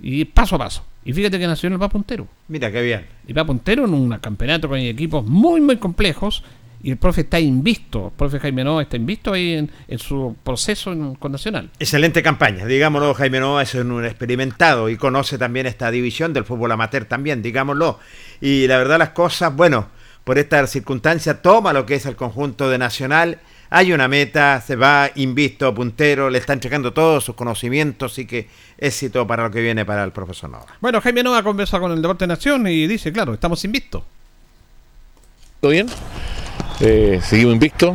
Y 0.02 0.26
paso 0.26 0.56
a 0.56 0.58
paso. 0.58 0.84
Y 1.02 1.14
fíjate 1.14 1.38
que 1.38 1.46
Nacional 1.46 1.80
va 1.80 1.88
puntero. 1.88 2.28
Mira, 2.48 2.70
qué 2.70 2.82
bien. 2.82 3.06
Y 3.26 3.32
va 3.32 3.46
puntero 3.46 3.86
en 3.86 3.94
un 3.94 4.10
campeonato 4.18 4.68
con 4.68 4.78
equipos 4.78 5.24
muy, 5.24 5.62
muy 5.62 5.78
complejos. 5.78 6.44
Y 6.84 6.90
el 6.90 6.96
profe 6.96 7.20
está 7.20 7.38
invisto. 7.38 8.06
El 8.08 8.12
profe 8.12 8.40
Jaime 8.40 8.64
Nova 8.64 8.82
está 8.82 8.96
invisto 8.96 9.32
ahí 9.32 9.52
en, 9.52 9.70
en 9.86 9.98
su 9.98 10.34
proceso 10.42 10.92
en- 10.92 11.14
con 11.14 11.30
Nacional. 11.30 11.70
Excelente 11.78 12.22
campaña, 12.22 12.64
digámoslo, 12.66 13.14
Jaime 13.14 13.38
Nova 13.38 13.62
es 13.62 13.74
un 13.74 14.04
experimentado 14.04 14.88
y 14.88 14.96
conoce 14.96 15.38
también 15.38 15.66
esta 15.66 15.90
división 15.92 16.32
del 16.32 16.44
fútbol 16.44 16.72
amateur 16.72 17.04
también, 17.04 17.40
digámoslo. 17.42 18.00
Y 18.40 18.66
la 18.66 18.78
verdad 18.78 18.98
las 18.98 19.10
cosas, 19.10 19.54
bueno, 19.54 19.86
por 20.24 20.38
esta 20.38 20.66
circunstancia 20.66 21.40
toma 21.40 21.72
lo 21.72 21.86
que 21.86 21.94
es 21.94 22.06
el 22.06 22.16
conjunto 22.16 22.68
de 22.68 22.78
Nacional, 22.78 23.38
hay 23.70 23.92
una 23.92 24.06
meta, 24.06 24.60
se 24.60 24.76
va 24.76 25.10
invisto, 25.14 25.72
puntero, 25.74 26.28
le 26.30 26.38
están 26.38 26.60
checando 26.60 26.92
todos 26.92 27.24
sus 27.24 27.34
conocimientos, 27.34 28.12
así 28.12 28.26
que 28.26 28.48
éxito 28.76 29.26
para 29.26 29.44
lo 29.44 29.50
que 29.50 29.62
viene 29.62 29.84
para 29.86 30.04
el 30.04 30.12
profesor 30.12 30.50
Nova. 30.50 30.66
Bueno, 30.80 31.00
Jaime 31.00 31.22
Nova 31.22 31.42
conversa 31.42 31.80
con 31.80 31.90
el 31.92 32.02
Deporte 32.02 32.26
Nación 32.26 32.66
y 32.66 32.86
dice, 32.86 33.12
claro, 33.12 33.32
estamos 33.32 33.64
invistos. 33.64 34.02
¿Todo 35.60 35.70
bien? 35.70 35.86
Eh, 36.84 37.20
seguimos 37.22 37.54
invictos, 37.54 37.94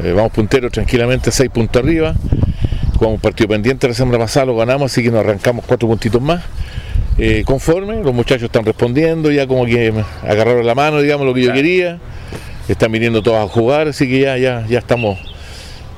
eh, 0.00 0.12
vamos 0.12 0.30
punteros 0.30 0.70
tranquilamente, 0.70 1.32
seis 1.32 1.50
puntos 1.50 1.82
arriba. 1.82 2.14
Jugamos 2.94 3.16
un 3.16 3.20
partido 3.20 3.48
pendiente 3.48 3.88
la 3.88 3.94
semana 3.94 4.16
pasada, 4.16 4.46
lo 4.46 4.56
ganamos, 4.56 4.92
así 4.92 5.02
que 5.02 5.10
nos 5.10 5.20
arrancamos 5.24 5.64
cuatro 5.66 5.88
puntitos 5.88 6.22
más. 6.22 6.44
Eh, 7.18 7.42
conforme, 7.44 8.00
los 8.00 8.14
muchachos 8.14 8.44
están 8.44 8.64
respondiendo, 8.64 9.32
ya 9.32 9.48
como 9.48 9.66
que 9.66 9.92
agarraron 10.22 10.64
la 10.64 10.76
mano, 10.76 11.00
digamos, 11.00 11.26
lo 11.26 11.34
que 11.34 11.42
yo 11.42 11.52
quería. 11.52 11.98
Están 12.68 12.92
viniendo 12.92 13.24
todos 13.24 13.44
a 13.44 13.48
jugar, 13.52 13.88
así 13.88 14.08
que 14.08 14.20
ya, 14.20 14.38
ya, 14.38 14.64
ya 14.68 14.78
estamos, 14.78 15.18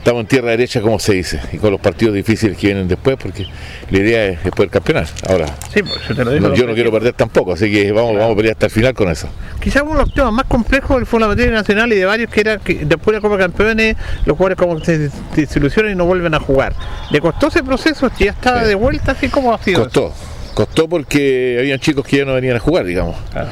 estamos 0.01 0.21
en 0.23 0.27
tierra 0.27 0.51
derecha, 0.51 0.81
como 0.81 0.99
se 0.99 1.13
dice, 1.15 1.41
y 1.53 1.59
con 1.59 1.71
los 1.71 1.81
partidos 1.81 2.15
difíciles 2.15 2.57
que 2.59 2.67
vienen 2.69 2.89
después, 2.89 3.17
porque 3.21 3.47
la 3.91 3.99
idea 3.99 4.27
es, 4.27 4.39
es 4.45 4.51
poder 4.51 4.71
campeonar. 4.71 5.07
Ahora, 5.29 5.47
Sí, 5.73 5.83
pues 5.83 5.95
yo 6.09 6.15
te 6.17 6.25
lo 6.25 6.31
digo. 6.33 6.49
no- 6.49 6.55
yo 6.55 6.67
no 6.67 6.75
quiero 6.75 6.91
perder 6.91 7.13
tampoco, 7.13 7.53
así 7.53 7.71
que 7.71 7.93
vamos, 7.93 8.17
vamos 8.17 8.33
a 8.33 8.37
pelear 8.37 8.53
hasta 8.55 8.67
el 8.67 8.73
final 8.73 8.95
con 8.95 9.09
eso. 9.11 9.29
Quizás 9.63 9.83
uno 9.83 9.93
de 9.93 9.99
los 10.07 10.15
temas 10.15 10.33
más 10.33 10.47
complejos 10.47 10.97
del 10.97 11.07
fútbol 11.07 11.25
amateur 11.25 11.53
nacional 11.53 11.93
y 11.93 11.97
de 11.97 12.05
varios 12.07 12.31
que 12.31 12.41
era 12.41 12.59
que 12.59 12.75
después 12.85 13.07
de 13.07 13.13
la 13.15 13.21
Copa 13.21 13.37
de 13.37 13.43
Campeones 13.43 13.97
los 14.25 14.37
jugadores 14.37 14.59
como 14.59 14.83
se 14.85 15.11
desilusionan 15.37 15.93
y 15.93 15.95
no 15.95 16.07
vuelven 16.07 16.35
a 16.35 16.41
jugar. 16.41 16.75
¿Le 17.11 17.21
costó 17.21 17.49
ese 17.49 17.63
proceso? 17.63 18.11
¿Ya 18.19 18.31
está 18.31 18.61
Sí. 18.63 18.69
de 18.69 18.75
vuelta? 18.75 19.13
así 19.13 19.29
como 19.29 19.53
ha 19.55 19.63
sido? 19.63 19.83
Costó, 19.85 20.13
costó 20.55 20.89
porque 20.89 21.57
habían 21.61 21.79
chicos 21.79 22.07
que 22.07 22.17
ya 22.19 22.25
no 22.25 22.35
venían 22.35 22.57
a 22.57 22.61
jugar, 22.61 22.85
digamos. 22.87 23.17
Claro. 23.31 23.51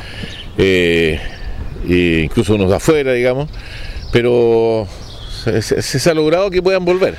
Eh, 0.56 1.20
e 1.88 2.22
incluso 2.24 2.54
unos 2.54 2.70
de 2.70 2.76
afuera, 2.76 3.12
digamos. 3.12 3.48
Pero 4.12 4.88
se, 5.44 5.82
se- 5.82 6.10
ha 6.10 6.14
logrado 6.14 6.50
que 6.50 6.62
puedan 6.62 6.84
volver. 6.84 7.14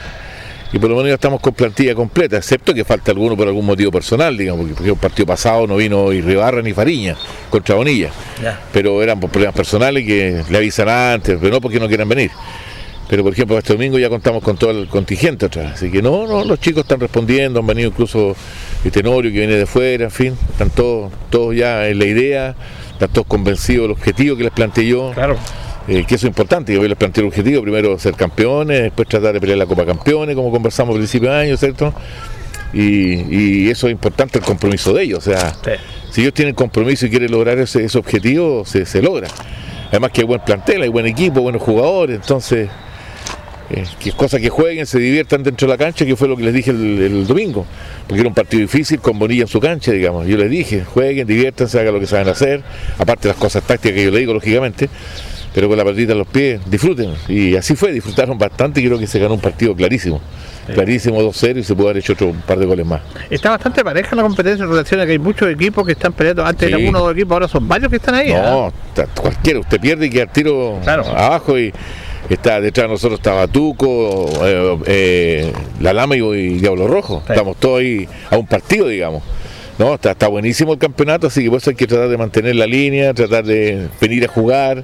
Y 0.71 0.77
por 0.77 0.87
lo 0.89 0.95
menos 0.97 1.09
ya 1.09 1.15
estamos 1.15 1.41
con 1.41 1.53
plantilla 1.55 1.95
completa, 1.95 2.37
excepto 2.37 2.75
que 2.75 2.85
falta 2.85 3.11
alguno 3.11 3.35
por 3.35 3.47
algún 3.47 3.65
motivo 3.65 3.91
personal, 3.91 4.37
digamos, 4.37 4.61
porque, 4.61 4.75
porque 4.75 4.89
el 4.91 4.97
partido 4.97 5.25
pasado 5.25 5.65
no 5.65 5.75
vino 5.77 6.13
Irribarra 6.13 6.61
ni 6.61 6.73
Fariña 6.73 7.15
contra 7.49 7.73
Bonilla. 7.73 8.11
Pero 8.71 9.01
eran 9.01 9.19
por 9.19 9.31
problemas 9.31 9.55
personales 9.55 10.05
que 10.05 10.43
le 10.47 10.57
avisan 10.57 10.87
antes, 10.87 11.37
pero 11.41 11.51
no 11.55 11.59
porque 11.61 11.79
no 11.79 11.87
quieran 11.87 12.07
venir. 12.07 12.29
Pero 13.09 13.23
por 13.23 13.33
ejemplo, 13.33 13.57
este 13.57 13.73
domingo 13.73 13.97
ya 13.97 14.07
contamos 14.09 14.43
con 14.43 14.55
todo 14.57 14.69
el 14.69 14.87
contingente 14.87 15.47
vez. 15.47 15.71
Así 15.73 15.89
que 15.89 16.03
no, 16.03 16.27
no, 16.27 16.43
los 16.43 16.59
chicos 16.59 16.83
están 16.83 16.99
respondiendo, 16.99 17.59
han 17.61 17.65
venido 17.65 17.89
incluso 17.89 18.35
el 18.85 18.91
Tenorio 18.91 19.31
que 19.31 19.39
viene 19.39 19.55
de 19.55 19.65
fuera, 19.65 20.03
en 20.05 20.11
fin, 20.11 20.37
están 20.51 20.69
todos, 20.69 21.11
todos 21.31 21.55
ya 21.55 21.87
en 21.87 21.97
la 21.97 22.05
idea, 22.05 22.55
están 22.91 23.09
todos 23.09 23.25
convencidos 23.25 23.85
del 23.85 23.91
objetivo 23.93 24.37
que 24.37 24.43
les 24.43 24.51
planteé 24.51 24.85
yo. 24.85 25.09
Claro. 25.15 25.35
Eh, 25.89 26.05
que 26.07 26.15
eso 26.15 26.27
es 26.27 26.29
importante, 26.29 26.73
yo 26.73 26.83
les 26.83 26.95
planteé 26.97 27.21
el 27.23 27.27
objetivo, 27.29 27.63
primero 27.63 27.97
ser 27.97 28.13
campeones, 28.13 28.83
después 28.83 29.07
tratar 29.07 29.33
de 29.33 29.39
pelear 29.41 29.57
la 29.57 29.65
Copa 29.65 29.85
Campeones, 29.85 30.35
como 30.35 30.51
conversamos 30.51 30.93
al 30.93 30.99
principio 30.99 31.31
de 31.31 31.35
año, 31.35 31.57
¿cierto? 31.57 31.93
Y, 32.73 33.65
y 33.65 33.69
eso 33.71 33.87
es 33.87 33.91
importante, 33.93 34.37
el 34.37 34.45
compromiso 34.45 34.93
de 34.93 35.03
ellos, 35.03 35.19
o 35.19 35.21
sea, 35.31 35.51
Sí. 35.63 35.71
si 36.11 36.21
ellos 36.21 36.33
tienen 36.35 36.53
compromiso 36.53 37.07
y 37.07 37.09
quieren 37.09 37.31
lograr 37.31 37.57
ese, 37.57 37.83
ese 37.85 37.97
objetivo, 37.97 38.63
se, 38.65 38.85
se 38.85 39.01
logra. 39.01 39.27
Además 39.89 40.11
que 40.11 40.21
hay 40.21 40.27
buen 40.27 40.41
plantel, 40.41 40.83
hay 40.83 40.89
buen 40.89 41.07
equipo, 41.07 41.41
buenos 41.41 41.63
jugadores, 41.63 42.17
entonces, 42.17 42.69
eh, 43.71 43.83
que 43.99 44.09
es 44.09 44.15
cosa 44.15 44.39
que 44.39 44.49
jueguen, 44.49 44.85
se 44.85 44.99
diviertan 44.99 45.41
dentro 45.41 45.65
de 45.67 45.73
la 45.73 45.77
cancha, 45.79 46.05
que 46.05 46.15
fue 46.15 46.27
lo 46.27 46.37
que 46.37 46.43
les 46.43 46.53
dije 46.53 46.69
el, 46.69 46.99
el 47.01 47.25
domingo, 47.25 47.65
porque 48.05 48.19
era 48.19 48.29
un 48.29 48.35
partido 48.35 48.61
difícil 48.61 48.99
con 48.99 49.17
Bonilla 49.17 49.41
en 49.43 49.47
su 49.47 49.59
cancha, 49.59 49.91
digamos. 49.91 50.27
Yo 50.27 50.37
les 50.37 50.51
dije, 50.51 50.83
jueguen, 50.85 51.25
diviértanse, 51.25 51.79
hagan 51.79 51.95
lo 51.95 51.99
que 51.99 52.05
saben 52.05 52.27
hacer, 52.27 52.61
aparte 52.99 53.23
de 53.23 53.29
las 53.29 53.37
cosas 53.37 53.63
tácticas 53.63 53.95
que 53.95 54.03
yo 54.05 54.11
les 54.11 54.19
digo, 54.19 54.33
lógicamente, 54.35 54.89
pero 55.53 55.67
con 55.67 55.77
la 55.77 55.83
pelotita 55.83 56.11
en 56.13 56.17
los 56.19 56.27
pies, 56.27 56.59
disfruten. 56.69 57.13
Y 57.27 57.55
así 57.55 57.75
fue, 57.75 57.91
disfrutaron 57.91 58.37
bastante 58.37 58.81
y 58.81 58.85
creo 58.85 58.99
que 58.99 59.07
se 59.07 59.19
ganó 59.19 59.33
un 59.35 59.39
partido 59.41 59.75
clarísimo. 59.75 60.21
Clarísimo 60.73 61.19
2-0 61.21 61.57
y 61.57 61.63
se 61.63 61.73
pudo 61.73 61.87
haber 61.87 61.97
hecho 61.97 62.13
otro 62.13 62.27
un 62.27 62.41
par 62.41 62.59
de 62.59 62.65
goles 62.67 62.85
más. 62.85 63.01
Está 63.31 63.49
bastante 63.49 63.83
pareja 63.83 64.15
la 64.15 64.21
competencia 64.21 64.63
en 64.63 64.69
relación 64.69 64.99
a 64.99 65.05
que 65.07 65.13
hay 65.13 65.19
muchos 65.19 65.49
equipos 65.49 65.83
que 65.83 65.93
están 65.93 66.13
peleando. 66.13 66.45
Antes 66.45 66.67
Sí. 66.67 66.73
eran 66.75 66.87
uno 66.87 66.99
o 66.99 67.03
dos 67.05 67.13
equipos, 67.13 67.31
ahora 67.31 67.47
son 67.47 67.67
varios 67.67 67.89
que 67.89 67.95
están 67.95 68.13
ahí. 68.13 68.31
¿ah? 68.31 68.41
No, 68.51 68.73
ta- 68.93 69.07
cualquiera, 69.07 69.59
usted 69.61 69.79
pierde 69.79 70.05
y 70.05 70.09
queda 70.11 70.23
al 70.23 70.31
tiro 70.31 70.77
Claro. 70.83 71.05
abajo 71.07 71.57
y 71.57 71.73
está 72.29 72.61
detrás 72.61 72.85
de 72.85 72.93
nosotros 72.93 73.19
está 73.19 73.33
Batuco, 73.33 74.29
eh, 74.43 74.77
eh, 74.85 75.53
La 75.81 75.91
Lama 75.91 76.15
y, 76.15 76.19
y 76.21 76.59
Diablo 76.59 76.87
Rojo. 76.87 77.23
Sí. 77.25 77.33
Estamos 77.33 77.57
todos 77.57 77.79
ahí 77.79 78.07
a 78.29 78.37
un 78.37 78.45
partido, 78.45 78.87
digamos. 78.87 79.23
No, 79.79 79.95
está, 79.95 80.11
está 80.11 80.27
buenísimo 80.27 80.73
el 80.73 80.77
campeonato, 80.79 81.27
así 81.27 81.41
que 81.41 81.49
por 81.49 81.57
eso 81.57 81.71
hay 81.71 81.75
que 81.77 81.87
tratar 81.87 82.09
de 82.09 82.17
mantener 82.17 82.55
la 82.55 82.67
línea, 82.67 83.13
tratar 83.15 83.43
de 83.45 83.87
venir 83.99 84.25
a 84.25 84.27
jugar, 84.27 84.83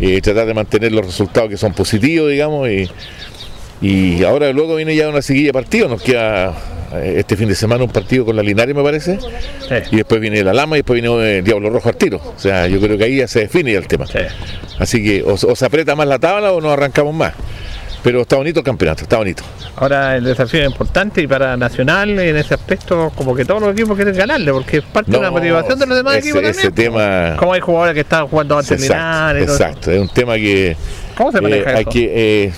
eh, 0.00 0.20
tratar 0.20 0.46
de 0.46 0.54
mantener 0.54 0.92
los 0.92 1.04
resultados 1.06 1.50
que 1.50 1.56
son 1.56 1.72
positivos, 1.72 2.30
digamos, 2.30 2.68
y, 2.68 2.88
y 3.80 4.24
ahora 4.24 4.52
luego 4.52 4.76
viene 4.76 4.94
ya 4.96 5.08
una 5.08 5.22
seguilla 5.22 5.48
de 5.48 5.52
partidos, 5.52 5.90
nos 5.90 6.02
queda 6.02 6.54
eh, 6.94 7.16
este 7.18 7.36
fin 7.36 7.48
de 7.48 7.54
semana 7.54 7.84
un 7.84 7.90
partido 7.90 8.24
con 8.24 8.36
la 8.36 8.42
Linares 8.42 8.74
me 8.74 8.82
parece, 8.82 9.18
Sí. 9.20 9.74
y 9.92 9.96
después 9.96 10.20
viene 10.20 10.42
la 10.44 10.52
Lama 10.54 10.76
y 10.76 10.80
después 10.80 11.00
viene 11.00 11.38
el 11.38 11.44
Diablo 11.44 11.70
Rojo 11.70 11.88
al 11.88 11.96
tiro. 11.96 12.20
O 12.36 12.38
sea, 12.38 12.66
yo 12.68 12.80
creo 12.80 12.96
que 12.98 13.04
ahí 13.04 13.16
ya 13.16 13.28
se 13.28 13.40
define 13.40 13.72
ya 13.72 13.78
el 13.78 13.86
tema. 13.88 14.06
Sí. 14.06 14.18
Así 14.78 15.02
que 15.02 15.22
o, 15.22 15.34
o 15.34 15.56
se 15.56 15.64
aprieta 15.64 15.94
más 15.96 16.06
la 16.06 16.18
tabla 16.18 16.52
o 16.52 16.60
nos 16.60 16.72
arrancamos 16.72 17.14
más. 17.14 17.32
Pero 18.04 18.20
está 18.20 18.36
bonito 18.36 18.60
el 18.60 18.64
campeonato, 18.64 19.02
está 19.02 19.16
bonito. 19.16 19.42
Ahora 19.76 20.16
el 20.16 20.24
desafío 20.24 20.60
es 20.60 20.66
importante 20.66 21.22
y 21.22 21.26
para 21.26 21.56
Nacional 21.56 22.10
en 22.10 22.36
ese 22.36 22.54
aspecto, 22.54 23.10
como 23.16 23.34
que 23.34 23.44
todos 23.44 23.62
los 23.62 23.72
equipos 23.72 23.96
quieren 23.96 24.14
ganarle, 24.14 24.52
porque 24.52 24.76
es 24.76 24.84
parte 24.84 25.10
de 25.10 25.20
la 25.20 25.30
motivación 25.30 25.78
de 25.78 25.86
los 25.86 25.96
demás 25.96 26.16
ese, 26.18 26.28
equipos 26.28 26.48
ese 26.48 26.62
también. 26.64 26.92
tema. 26.92 27.36
Como 27.38 27.54
hay 27.54 27.60
jugadores 27.60 27.94
que 27.94 28.00
están 28.00 28.26
jugando 28.28 28.58
antes 28.58 28.68
de 28.78 28.88
terminar. 28.88 29.36
Exacto. 29.38 29.90
Es 29.90 30.00
un 30.00 30.08
tema 30.08 30.36
que 30.36 30.76
¿Cómo 31.16 31.32
se 31.32 31.38
eh, 31.38 31.40
maneja 31.40 31.70
hay 31.70 31.84
que 31.86 32.44
eh, 32.44 32.52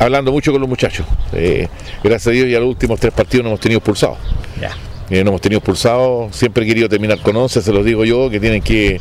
hablando 0.00 0.32
mucho 0.32 0.50
con 0.50 0.60
los 0.60 0.68
muchachos. 0.68 1.06
Eh, 1.32 1.68
gracias 2.02 2.26
a 2.26 2.30
Dios 2.30 2.48
ya 2.48 2.58
los 2.58 2.70
últimos 2.70 2.98
tres 2.98 3.12
partidos 3.12 3.44
no 3.44 3.50
hemos 3.50 3.60
tenido 3.60 3.78
expulsados. 3.78 4.18
Ya. 4.60 4.72
Eh, 5.10 5.22
no 5.24 5.30
hemos 5.30 5.40
tenido 5.40 5.58
expulsados, 5.58 6.34
siempre 6.34 6.64
he 6.64 6.66
querido 6.66 6.88
terminar 6.88 7.18
con 7.20 7.36
11, 7.36 7.62
se 7.62 7.72
los 7.72 7.84
digo 7.84 8.04
yo, 8.04 8.30
que 8.30 8.40
tienen 8.40 8.62
que 8.62 8.98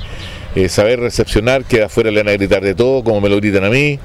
eh, 0.55 0.67
saber 0.67 0.99
recepcionar, 0.99 1.63
que 1.63 1.83
afuera 1.83 2.11
le 2.11 2.23
van 2.23 2.29
a 2.29 2.31
gritar 2.33 2.63
de 2.63 2.73
todo, 2.73 3.03
como 3.03 3.21
me 3.21 3.29
lo 3.29 3.37
gritan 3.37 3.63
a 3.63 3.69
mí. 3.69 3.99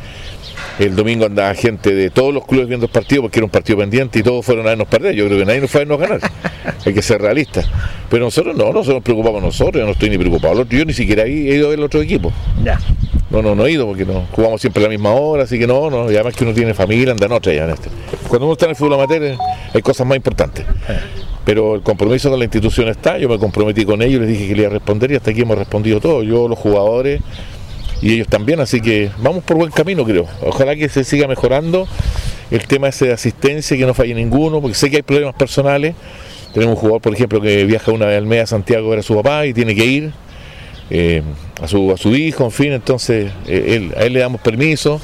El 0.78 0.96
domingo 0.96 1.26
andaba 1.26 1.54
gente 1.54 1.94
de 1.94 2.10
todos 2.10 2.34
los 2.34 2.46
clubes 2.46 2.68
viendo 2.68 2.86
el 2.86 2.92
partido 2.92 3.22
porque 3.22 3.38
era 3.38 3.44
un 3.44 3.50
partido 3.50 3.78
pendiente 3.78 4.18
y 4.18 4.22
todos 4.22 4.44
fueron 4.44 4.66
a 4.66 4.70
vernos 4.70 4.88
perder. 4.88 5.14
Yo 5.14 5.26
creo 5.26 5.38
que 5.38 5.44
nadie 5.44 5.60
nos 5.60 5.70
fue 5.70 5.82
a 5.82 5.84
vernos 5.84 6.00
ganar. 6.00 6.20
Hay 6.86 6.94
que 6.94 7.02
ser 7.02 7.20
realistas. 7.20 7.68
Pero 8.10 8.24
nosotros 8.24 8.56
no, 8.56 8.66
nosotros 8.66 8.96
nos 8.96 9.02
preocupamos 9.02 9.42
nosotros, 9.42 9.80
yo 9.80 9.86
no 9.86 9.92
estoy 9.92 10.10
ni 10.10 10.18
preocupado. 10.18 10.64
Yo 10.66 10.84
ni 10.84 10.92
siquiera 10.92 11.24
he 11.24 11.30
ido 11.30 11.66
a 11.66 11.70
ver 11.70 11.78
el 11.78 11.84
otro 11.84 12.00
equipo. 12.02 12.32
Ya. 12.62 12.78
No, 13.30 13.42
no, 13.42 13.54
no 13.54 13.66
he 13.66 13.72
ido 13.72 13.86
porque 13.86 14.04
no 14.04 14.26
jugamos 14.30 14.60
siempre 14.60 14.82
a 14.82 14.86
la 14.86 14.90
misma 14.90 15.10
hora, 15.12 15.42
así 15.42 15.58
que 15.58 15.66
no, 15.66 15.90
no, 15.90 16.10
y 16.10 16.14
además 16.14 16.36
que 16.36 16.44
uno 16.44 16.54
tiene 16.54 16.72
familia, 16.72 17.12
anda 17.12 17.26
en 17.26 17.32
otra 17.32 17.52
ya 17.52 17.64
en 17.64 17.70
este. 17.70 17.88
Cuando 18.28 18.46
uno 18.46 18.52
está 18.52 18.66
en 18.66 18.70
el 18.70 18.76
fútbol 18.76 18.94
amateur 18.94 19.24
eh, 19.24 19.38
hay 19.72 19.82
cosas 19.82 20.06
más 20.06 20.16
importantes. 20.16 20.64
Pero 21.44 21.74
el 21.74 21.82
compromiso 21.82 22.30
con 22.30 22.38
la 22.38 22.44
institución 22.44 22.88
está, 22.88 23.18
yo 23.18 23.28
me 23.28 23.38
comprometí 23.38 23.84
con 23.84 24.02
ellos, 24.02 24.20
les 24.20 24.30
dije 24.30 24.48
que 24.48 24.54
le 24.54 24.62
iba 24.62 24.70
a 24.70 24.74
responder 24.74 25.10
y 25.10 25.16
hasta 25.16 25.30
aquí 25.30 25.40
hemos 25.40 25.58
respondido 25.58 26.00
todo, 26.00 26.22
yo, 26.22 26.48
los 26.48 26.58
jugadores 26.58 27.20
y 28.04 28.12
ellos 28.14 28.28
también, 28.28 28.60
así 28.60 28.80
que 28.82 29.10
vamos 29.18 29.42
por 29.44 29.56
buen 29.56 29.70
camino 29.70 30.04
creo. 30.04 30.26
Ojalá 30.42 30.76
que 30.76 30.88
se 30.90 31.04
siga 31.04 31.26
mejorando 31.26 31.88
el 32.50 32.66
tema 32.66 32.88
ese 32.88 33.06
de 33.06 33.12
asistencia, 33.14 33.76
que 33.76 33.86
no 33.86 33.94
falle 33.94 34.14
ninguno, 34.14 34.60
porque 34.60 34.74
sé 34.74 34.90
que 34.90 34.96
hay 34.96 35.02
problemas 35.02 35.34
personales. 35.34 35.94
Tenemos 36.52 36.74
un 36.74 36.80
jugador, 36.80 37.00
por 37.00 37.14
ejemplo, 37.14 37.40
que 37.40 37.64
viaja 37.64 37.90
una 37.92 38.04
vez 38.06 38.18
al 38.18 38.26
mes 38.26 38.42
a 38.42 38.46
Santiago 38.46 38.88
a 38.88 38.90
ver 38.90 38.98
a 38.98 39.02
su 39.02 39.14
papá 39.16 39.46
y 39.46 39.54
tiene 39.54 39.74
que 39.74 39.84
ir 39.86 40.12
eh, 40.90 41.22
a, 41.62 41.66
su, 41.66 41.90
a 41.92 41.96
su 41.96 42.14
hijo, 42.14 42.44
en 42.44 42.50
fin, 42.50 42.72
entonces 42.72 43.32
eh, 43.46 43.64
él- 43.76 43.94
a 43.96 44.02
él 44.04 44.12
le 44.12 44.20
damos 44.20 44.40
permiso, 44.42 45.00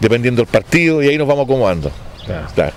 dependiendo 0.00 0.40
del 0.40 0.50
partido, 0.50 1.02
y 1.02 1.08
ahí 1.08 1.18
nos 1.18 1.28
vamos 1.28 1.44
acomodando. 1.44 1.90
Claro. 2.54 2.72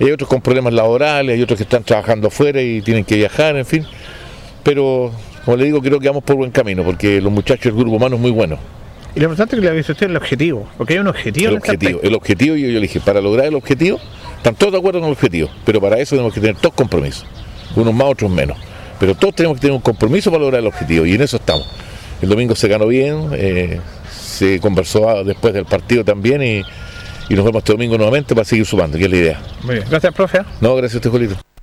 Hay 0.00 0.10
otros 0.10 0.28
con 0.30 0.40
problemas 0.40 0.72
laborales, 0.72 1.36
hay 1.36 1.42
otros 1.42 1.58
que 1.58 1.64
están 1.64 1.84
trabajando 1.84 2.28
afuera 2.28 2.60
y 2.62 2.80
tienen 2.80 3.04
que 3.04 3.16
viajar, 3.16 3.54
en 3.56 3.66
fin. 3.66 3.84
Pero, 4.62 5.12
como 5.44 5.58
le 5.58 5.66
digo, 5.66 5.80
creo 5.82 6.00
que 6.00 6.08
vamos 6.08 6.24
por 6.24 6.36
buen 6.36 6.50
camino, 6.50 6.82
porque 6.82 7.20
los 7.20 7.30
muchachos 7.30 7.64
del 7.66 7.74
grupo 7.74 7.96
humano 7.96 8.16
es 8.16 8.22
muy 8.22 8.30
bueno. 8.30 8.58
Y 9.14 9.20
lo 9.20 9.26
importante 9.26 9.54
es 9.54 9.60
que 9.60 9.64
le 9.66 9.70
avise 9.70 9.92
usted 9.92 10.06
el 10.06 10.16
objetivo, 10.16 10.68
porque 10.76 10.94
hay 10.94 10.98
un 10.98 11.06
objetivo. 11.06 11.48
El 11.48 11.52
en 11.52 11.58
este 11.58 11.70
objetivo, 11.70 11.90
aspecto. 11.98 12.08
el 12.08 12.14
objetivo, 12.14 12.56
yo, 12.56 12.66
yo 12.66 12.74
le 12.74 12.80
dije, 12.80 13.00
para 13.00 13.20
lograr 13.20 13.46
el 13.46 13.54
objetivo, 13.54 14.00
están 14.36 14.56
todos 14.56 14.72
de 14.72 14.78
acuerdo 14.78 15.00
con 15.00 15.08
el 15.08 15.12
objetivo, 15.12 15.48
pero 15.64 15.80
para 15.80 15.98
eso 15.98 16.16
tenemos 16.16 16.34
que 16.34 16.40
tener 16.40 16.56
todos 16.56 16.74
compromisos, 16.74 17.24
unos 17.76 17.94
más, 17.94 18.08
otros 18.08 18.30
menos. 18.30 18.58
Pero 18.98 19.14
todos 19.14 19.34
tenemos 19.36 19.56
que 19.58 19.62
tener 19.62 19.74
un 19.74 19.82
compromiso 19.82 20.30
para 20.30 20.42
lograr 20.42 20.60
el 20.60 20.66
objetivo, 20.66 21.06
y 21.06 21.14
en 21.14 21.22
eso 21.22 21.36
estamos. 21.36 21.68
El 22.20 22.28
domingo 22.28 22.56
se 22.56 22.66
ganó 22.66 22.88
bien, 22.88 23.28
eh, 23.34 23.80
se 24.10 24.58
conversó 24.58 25.08
ah, 25.08 25.22
después 25.22 25.54
del 25.54 25.64
partido 25.64 26.04
también, 26.04 26.42
y, 26.42 26.62
y 27.28 27.34
nos 27.34 27.44
vemos 27.44 27.60
este 27.60 27.72
domingo 27.72 27.96
nuevamente 27.96 28.34
para 28.34 28.44
seguir 28.44 28.66
sumando, 28.66 28.98
que 28.98 29.04
es 29.04 29.10
la 29.10 29.16
idea. 29.16 29.40
Muy 29.62 29.76
bien, 29.76 29.86
gracias, 29.88 30.12
profe. 30.12 30.40
No, 30.60 30.74
gracias 30.74 30.94
a 30.94 30.98
usted, 30.98 31.10
Julito. 31.10 31.53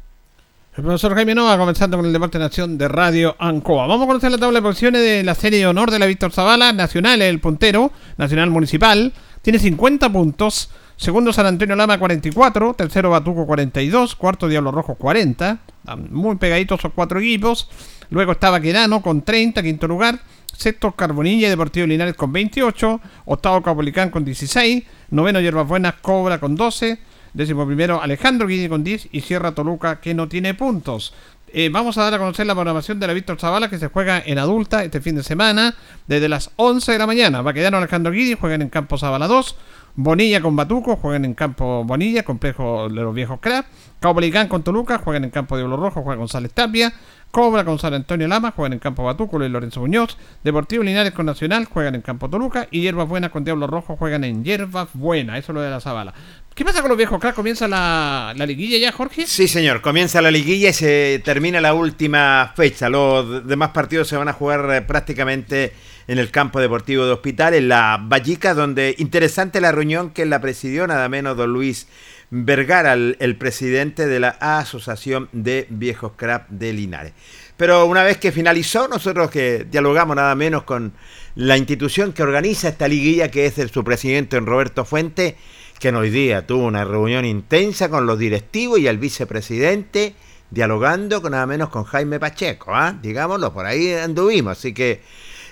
El 0.73 0.85
profesor 0.85 1.13
Jaime 1.15 1.35
Nova 1.35 1.57
comenzando 1.57 1.97
con 1.97 2.05
el 2.05 2.13
Deporte 2.13 2.39
Nación 2.39 2.77
de 2.77 2.87
Radio 2.87 3.35
Ancoa. 3.39 3.87
Vamos 3.87 4.05
a 4.05 4.07
conocer 4.07 4.31
la 4.31 4.37
tabla 4.37 4.59
de 4.59 4.63
posiciones 4.63 5.01
de 5.01 5.21
la 5.21 5.35
serie 5.35 5.59
de 5.59 5.67
honor 5.67 5.91
de 5.91 5.99
la 5.99 6.05
Víctor 6.05 6.31
Zavala. 6.31 6.71
Nacional 6.71 7.21
el 7.21 7.41
puntero, 7.41 7.91
Nacional 8.15 8.51
Municipal. 8.51 9.11
Tiene 9.41 9.59
50 9.59 10.09
puntos. 10.13 10.69
Segundo 10.95 11.33
San 11.33 11.45
Antonio 11.45 11.75
Lama 11.75 11.99
44. 11.99 12.73
Tercero 12.75 13.09
Batuco 13.09 13.45
42. 13.45 14.15
Cuarto 14.15 14.47
Diablo 14.47 14.71
Rojo 14.71 14.95
40. 14.95 15.59
Están 15.79 16.07
Muy 16.09 16.37
pegaditos 16.37 16.79
esos 16.79 16.93
cuatro 16.95 17.19
equipos. 17.19 17.67
Luego 18.09 18.31
está 18.31 18.49
Baquedano 18.49 19.01
con 19.01 19.23
30, 19.23 19.61
quinto 19.61 19.89
lugar. 19.89 20.21
Sexto 20.55 20.93
Carbonilla 20.93 21.49
Deportivo 21.49 21.85
Linares 21.85 22.15
con 22.15 22.31
28. 22.31 23.01
Octavo 23.25 23.61
Capolicán 23.61 24.09
con 24.09 24.23
16. 24.23 24.85
Noveno 25.09 25.41
Hierbas 25.41 25.67
Buenas 25.67 25.95
Cobra 25.95 26.39
con 26.39 26.55
12. 26.55 27.10
Décimo 27.33 27.65
primero 27.65 28.01
Alejandro 28.01 28.47
Guille 28.47 28.69
con 28.69 28.83
10 28.83 29.09
y 29.11 29.21
Sierra 29.21 29.53
Toluca 29.53 30.01
que 30.01 30.13
no 30.13 30.27
tiene 30.27 30.53
puntos. 30.53 31.13
Eh, 31.53 31.69
vamos 31.69 31.97
a 31.97 32.03
dar 32.03 32.13
a 32.13 32.17
conocer 32.17 32.45
la 32.45 32.53
programación 32.53 32.99
de 32.99 33.07
la 33.07 33.13
Víctor 33.13 33.37
Zavala 33.37 33.69
que 33.69 33.77
se 33.77 33.87
juega 33.87 34.21
en 34.25 34.39
adulta 34.39 34.85
este 34.85 35.01
fin 35.01 35.15
de 35.15 35.23
semana 35.23 35.75
desde 36.07 36.29
las 36.29 36.51
11 36.55 36.93
de 36.93 36.97
la 36.97 37.07
mañana. 37.07 37.41
Va 37.41 37.51
a 37.51 37.53
quedar 37.53 37.75
Alejandro 37.75 38.13
Guidi, 38.13 38.35
juegan 38.35 38.61
en 38.61 38.69
campo 38.69 38.97
Zavala 38.97 39.27
2. 39.27 39.55
Bonilla 39.95 40.41
con 40.41 40.55
Batuco, 40.55 40.95
juegan 40.95 41.25
en 41.25 41.33
campo 41.33 41.83
Bonilla, 41.83 42.23
complejo 42.23 42.87
de 42.87 42.95
los 42.95 43.13
viejos 43.13 43.39
crap. 43.41 43.65
Caupolicán 43.99 44.47
con 44.47 44.63
Toluca, 44.63 44.99
juegan 44.99 45.25
en 45.25 45.29
campo 45.29 45.57
Diablo 45.57 45.75
Rojo, 45.75 46.01
juega 46.01 46.17
González 46.17 46.53
Tapia. 46.53 46.93
Cobra 47.29 47.63
con 47.63 47.79
San 47.79 47.93
Antonio 47.93 48.27
Lama, 48.27 48.51
juegan 48.51 48.73
en 48.73 48.79
campo 48.79 49.03
Batuco 49.03 49.43
y 49.43 49.49
Lorenzo 49.49 49.81
Muñoz. 49.81 50.17
Deportivo 50.43 50.83
Linares 50.83 51.13
con 51.13 51.25
Nacional, 51.25 51.65
juegan 51.65 51.95
en 51.95 52.01
campo 52.01 52.29
Toluca. 52.29 52.67
Y 52.71 52.81
Hierbas 52.81 53.07
Buenas 53.07 53.31
con 53.31 53.43
Diablo 53.43 53.67
Rojo, 53.67 53.97
juegan 53.97 54.23
en 54.23 54.43
Hierbas 54.43 54.89
Buenas. 54.93 55.39
Eso 55.39 55.51
es 55.51 55.55
lo 55.55 55.61
de 55.61 55.69
la 55.69 55.81
Zavala. 55.81 56.13
¿Qué 56.53 56.65
pasa 56.65 56.81
con 56.81 56.89
los 56.89 56.97
viejos 56.97 57.19
cracks? 57.19 57.35
¿Comienza 57.35 57.67
la, 57.67 58.33
la 58.35 58.45
liguilla 58.45 58.77
ya, 58.77 58.91
Jorge? 58.91 59.25
Sí, 59.25 59.47
señor. 59.47 59.81
Comienza 59.81 60.21
la 60.21 60.31
liguilla 60.31 60.69
y 60.69 60.73
se 60.73 61.21
termina 61.23 61.61
la 61.61 61.73
última 61.73 62.51
fecha. 62.55 62.89
Los 62.89 63.47
demás 63.47 63.69
partidos 63.69 64.09
se 64.09 64.17
van 64.17 64.27
a 64.27 64.33
jugar 64.33 64.69
eh, 64.73 64.81
prácticamente 64.81 65.71
en 66.07 66.19
el 66.19 66.29
campo 66.29 66.59
deportivo 66.59 67.05
de 67.05 67.13
Hospital, 67.13 67.53
en 67.53 67.69
la 67.69 67.97
Vallica, 68.01 68.53
donde 68.53 68.95
interesante 68.97 69.61
la 69.61 69.71
reunión 69.71 70.09
que 70.09 70.25
la 70.25 70.41
presidió 70.41 70.85
nada 70.87 71.07
menos 71.07 71.37
don 71.37 71.53
Luis 71.53 71.87
Vergara, 72.31 72.93
el, 72.93 73.35
presidente 73.37 74.07
de 74.07 74.19
la 74.19 74.29
Asociación 74.39 75.29
de 75.31 75.67
Viejos 75.69 76.13
Crap 76.17 76.49
de 76.49 76.73
Linares. 76.73 77.13
Pero 77.55 77.85
una 77.85 78.03
vez 78.03 78.17
que 78.17 78.31
finalizó, 78.31 78.87
nosotros 78.87 79.29
que 79.31 79.65
dialogamos 79.69 80.15
nada 80.15 80.35
menos 80.35 80.63
con 80.63 80.93
la 81.35 81.57
institución 81.57 82.11
que 82.11 82.23
organiza 82.23 82.69
esta 82.69 82.87
liguilla, 82.87 83.31
que 83.31 83.45
es 83.45 83.57
el, 83.57 83.69
su 83.69 83.83
presidente 83.83 84.39
Roberto 84.39 84.83
Fuente, 84.83 85.37
que 85.81 85.89
hoy 85.89 86.11
día 86.11 86.45
tuvo 86.45 86.65
una 86.65 86.85
reunión 86.85 87.25
intensa 87.25 87.89
con 87.89 88.05
los 88.05 88.19
directivos 88.19 88.77
y 88.79 88.85
el 88.85 88.99
vicepresidente, 88.99 90.13
dialogando 90.51 91.23
con 91.23 91.31
nada 91.31 91.47
menos 91.47 91.69
con 91.69 91.85
Jaime 91.85 92.19
Pacheco, 92.19 92.75
¿ah? 92.75 92.95
digámoslo, 93.01 93.51
por 93.51 93.65
ahí 93.65 93.91
anduvimos, 93.93 94.59
así 94.59 94.75
que 94.75 95.01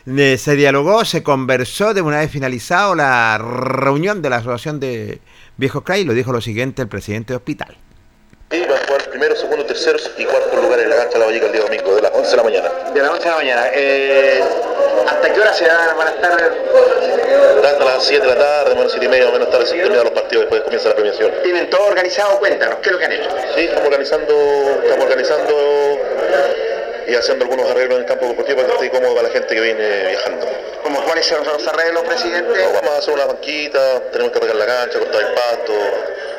eh, 0.06 0.38
se 0.38 0.56
dialogó, 0.56 1.04
se 1.04 1.24
conversó 1.24 1.96
de 1.96 2.04
una 2.04 2.20
vez 2.20 2.30
finalizado 2.30 2.94
la 2.94 3.39
reunión 3.39 4.22
de 4.22 4.30
la 4.30 4.36
Asociación 4.36 4.80
de 4.80 5.20
Viejos 5.58 5.82
CRAI, 5.82 6.06
lo 6.06 6.13
dijo 6.13 6.32
lo 6.32 6.42
siguiente 6.42 6.84
el 6.84 6.88
presidente 6.88 7.34
de 7.34 7.38
hospital. 7.38 7.76
Y 8.52 8.66
va 8.66 8.78
a 8.78 8.80
jugar 8.80 9.04
primero, 9.12 9.36
segundo, 9.36 9.64
tercero 9.64 10.00
y 10.18 10.26
cuarto 10.26 10.60
lugar 10.60 10.80
en 10.80 10.90
la 10.90 10.96
cancha 10.96 11.14
de 11.14 11.20
la 11.20 11.26
Vallica 11.28 11.46
el 11.46 11.52
día 11.52 11.62
domingo, 11.62 11.96
de 11.96 12.02
las 12.02 12.12
11 12.12 12.32
de 12.32 12.38
la 12.38 12.44
mañana. 12.44 12.70
De 12.92 13.00
las 13.00 13.12
11 13.12 13.24
de 13.24 13.30
la 13.30 13.36
mañana. 13.36 13.68
Eh, 13.74 14.44
¿Hasta 15.08 15.34
qué 15.34 15.40
hora 15.40 15.54
se 15.54 15.68
van 15.68 15.96
van 15.96 16.08
a 16.08 16.10
estar? 16.10 16.52
Hasta 17.64 17.86
las 17.86 18.04
7 18.04 18.26
de 18.26 18.34
la 18.34 18.40
tarde, 18.40 18.74
menos 18.74 18.92
7 18.92 19.06
y 19.06 19.10
media, 19.10 19.30
o 19.30 19.34
menos 19.34 19.52
tarde, 19.52 19.68
se 19.68 19.76
terminan 19.76 20.04
los 20.04 20.14
partidos, 20.14 20.46
después 20.46 20.64
comienza 20.64 20.90
la 20.90 20.96
premiación. 20.96 21.32
¿Tienen 21.44 21.70
todo 21.70 21.86
organizado? 21.86 22.40
Cuéntanos, 22.40 22.78
¿qué 22.82 22.90
es 22.90 22.94
lo 22.94 22.98
que 22.98 23.06
han 23.06 23.12
hecho? 23.12 23.30
Sí, 23.54 23.62
estamos 23.62 23.86
organizando, 23.86 24.34
estamos 24.84 25.06
organizando 25.06 26.00
y 27.10 27.15
haciendo 27.15 27.45
algunos 27.45 27.69
arreglos 27.69 27.95
en 27.98 28.02
el 28.04 28.08
campo 28.08 28.28
deportivo 28.28 28.62
para 28.62 28.67
que 28.78 28.86
esté 28.86 28.89
cómodo 28.98 29.15
para 29.15 29.28
la 29.28 29.34
gente 29.34 29.56
que 29.56 29.62
viene 29.62 30.08
viajando. 30.10 30.48
¿Cómo, 30.84 31.04
¿Cuáles 31.04 31.26
son 31.26 31.43
los 31.45 31.67
arreglos, 31.67 32.04
presidente? 32.04 32.63
No, 32.63 32.74
vamos 32.74 32.89
a 32.91 32.98
hacer 32.98 33.13
una 33.13 33.26
banquita, 33.26 34.00
tenemos 34.12 34.32
que 34.32 34.38
arreglar 34.39 34.58
la 34.58 34.65
cancha, 34.65 35.00
cortar 35.00 35.22
el 35.22 35.34
pasto, 35.34 35.74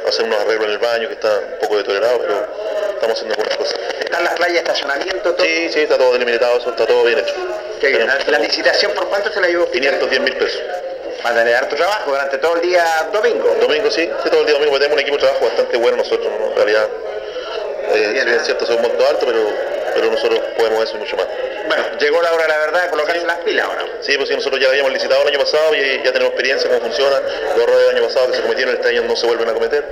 hacer 0.08 0.24
unos 0.24 0.40
arreglos 0.40 0.64
en 0.66 0.70
el 0.72 0.78
baño 0.78 1.08
que 1.08 1.14
está 1.14 1.38
un 1.52 1.58
poco 1.60 1.76
deteriorado, 1.78 2.18
pero 2.20 2.46
estamos 2.94 3.16
haciendo 3.16 3.34
algunas 3.34 3.56
cosas. 3.56 3.80
¿Están 4.00 4.24
las 4.24 4.34
playas, 4.34 4.56
estacionamiento, 4.58 5.34
todo? 5.34 5.46
Sí, 5.46 5.68
sí, 5.72 5.80
está 5.80 5.98
todo 5.98 6.12
delimitado, 6.12 6.58
eso 6.58 6.70
está 6.70 6.86
todo 6.86 7.04
bien 7.04 7.18
hecho. 7.18 7.34
Qué 7.80 7.86
bien. 7.88 8.00
Tenemos- 8.06 8.26
¿La, 8.26 8.38
la 8.38 8.44
licitación 8.44 8.92
por 8.92 9.08
cuánto 9.08 9.32
se 9.32 9.40
la 9.40 9.48
llevó? 9.48 9.70
510 9.70 10.20
mil 10.20 10.36
pesos. 10.36 10.62
Van 11.22 11.36
a 11.36 11.44
tener 11.44 11.68
tu 11.68 11.76
trabajo 11.76 12.10
durante 12.12 12.38
todo 12.38 12.56
el 12.56 12.62
día 12.62 12.84
domingo. 13.12 13.54
Domingo 13.60 13.90
sí, 13.90 14.10
sí, 14.22 14.30
todo 14.30 14.40
el 14.40 14.46
día 14.46 14.54
domingo, 14.54 14.76
tenemos 14.78 14.94
un 14.94 15.00
equipo 15.00 15.16
de 15.16 15.22
trabajo 15.22 15.44
bastante 15.44 15.76
bueno 15.76 15.98
nosotros, 15.98 16.32
¿no? 16.40 16.46
en 16.46 16.56
realidad. 16.56 16.88
Eh, 17.92 18.04
si 18.06 18.12
bien 18.12 18.28
es 18.28 18.42
cierto, 18.44 18.64
es 18.64 18.70
un 18.70 18.82
monto 18.82 19.06
alto, 19.06 19.26
pero, 19.26 19.46
pero 19.94 20.10
nosotros 20.10 20.40
podemos 20.56 20.84
eso 20.84 20.96
y 20.96 21.00
mucho 21.00 21.16
más. 21.16 21.26
Bueno, 21.66 21.84
llegó 22.00 22.20
la 22.22 22.32
hora, 22.32 22.48
la 22.48 22.58
verdad, 22.58 22.82
de 22.84 22.90
colocarse 22.90 23.24
las 23.26 23.38
pilas 23.38 23.66
ahora. 23.66 23.84
Sí, 24.00 24.16
pues 24.16 24.28
sí, 24.28 24.34
nosotros 24.34 24.60
ya 24.60 24.68
habíamos 24.68 24.92
licitado 24.92 25.22
el 25.22 25.28
año 25.28 25.38
pasado 25.38 25.74
y 25.74 25.96
ya 26.02 26.12
tenemos 26.12 26.28
experiencia 26.32 26.68
cómo 26.68 26.80
funciona. 26.82 27.20
Los 27.56 27.62
errores 27.64 27.86
del 27.86 27.96
año 27.96 28.06
pasado 28.06 28.26
que 28.30 28.36
se 28.36 28.42
cometieron 28.42 28.74
este 28.74 28.88
año 28.88 29.02
no 29.02 29.14
se 29.16 29.26
vuelven 29.26 29.48
a 29.48 29.54
cometer. 29.54 29.84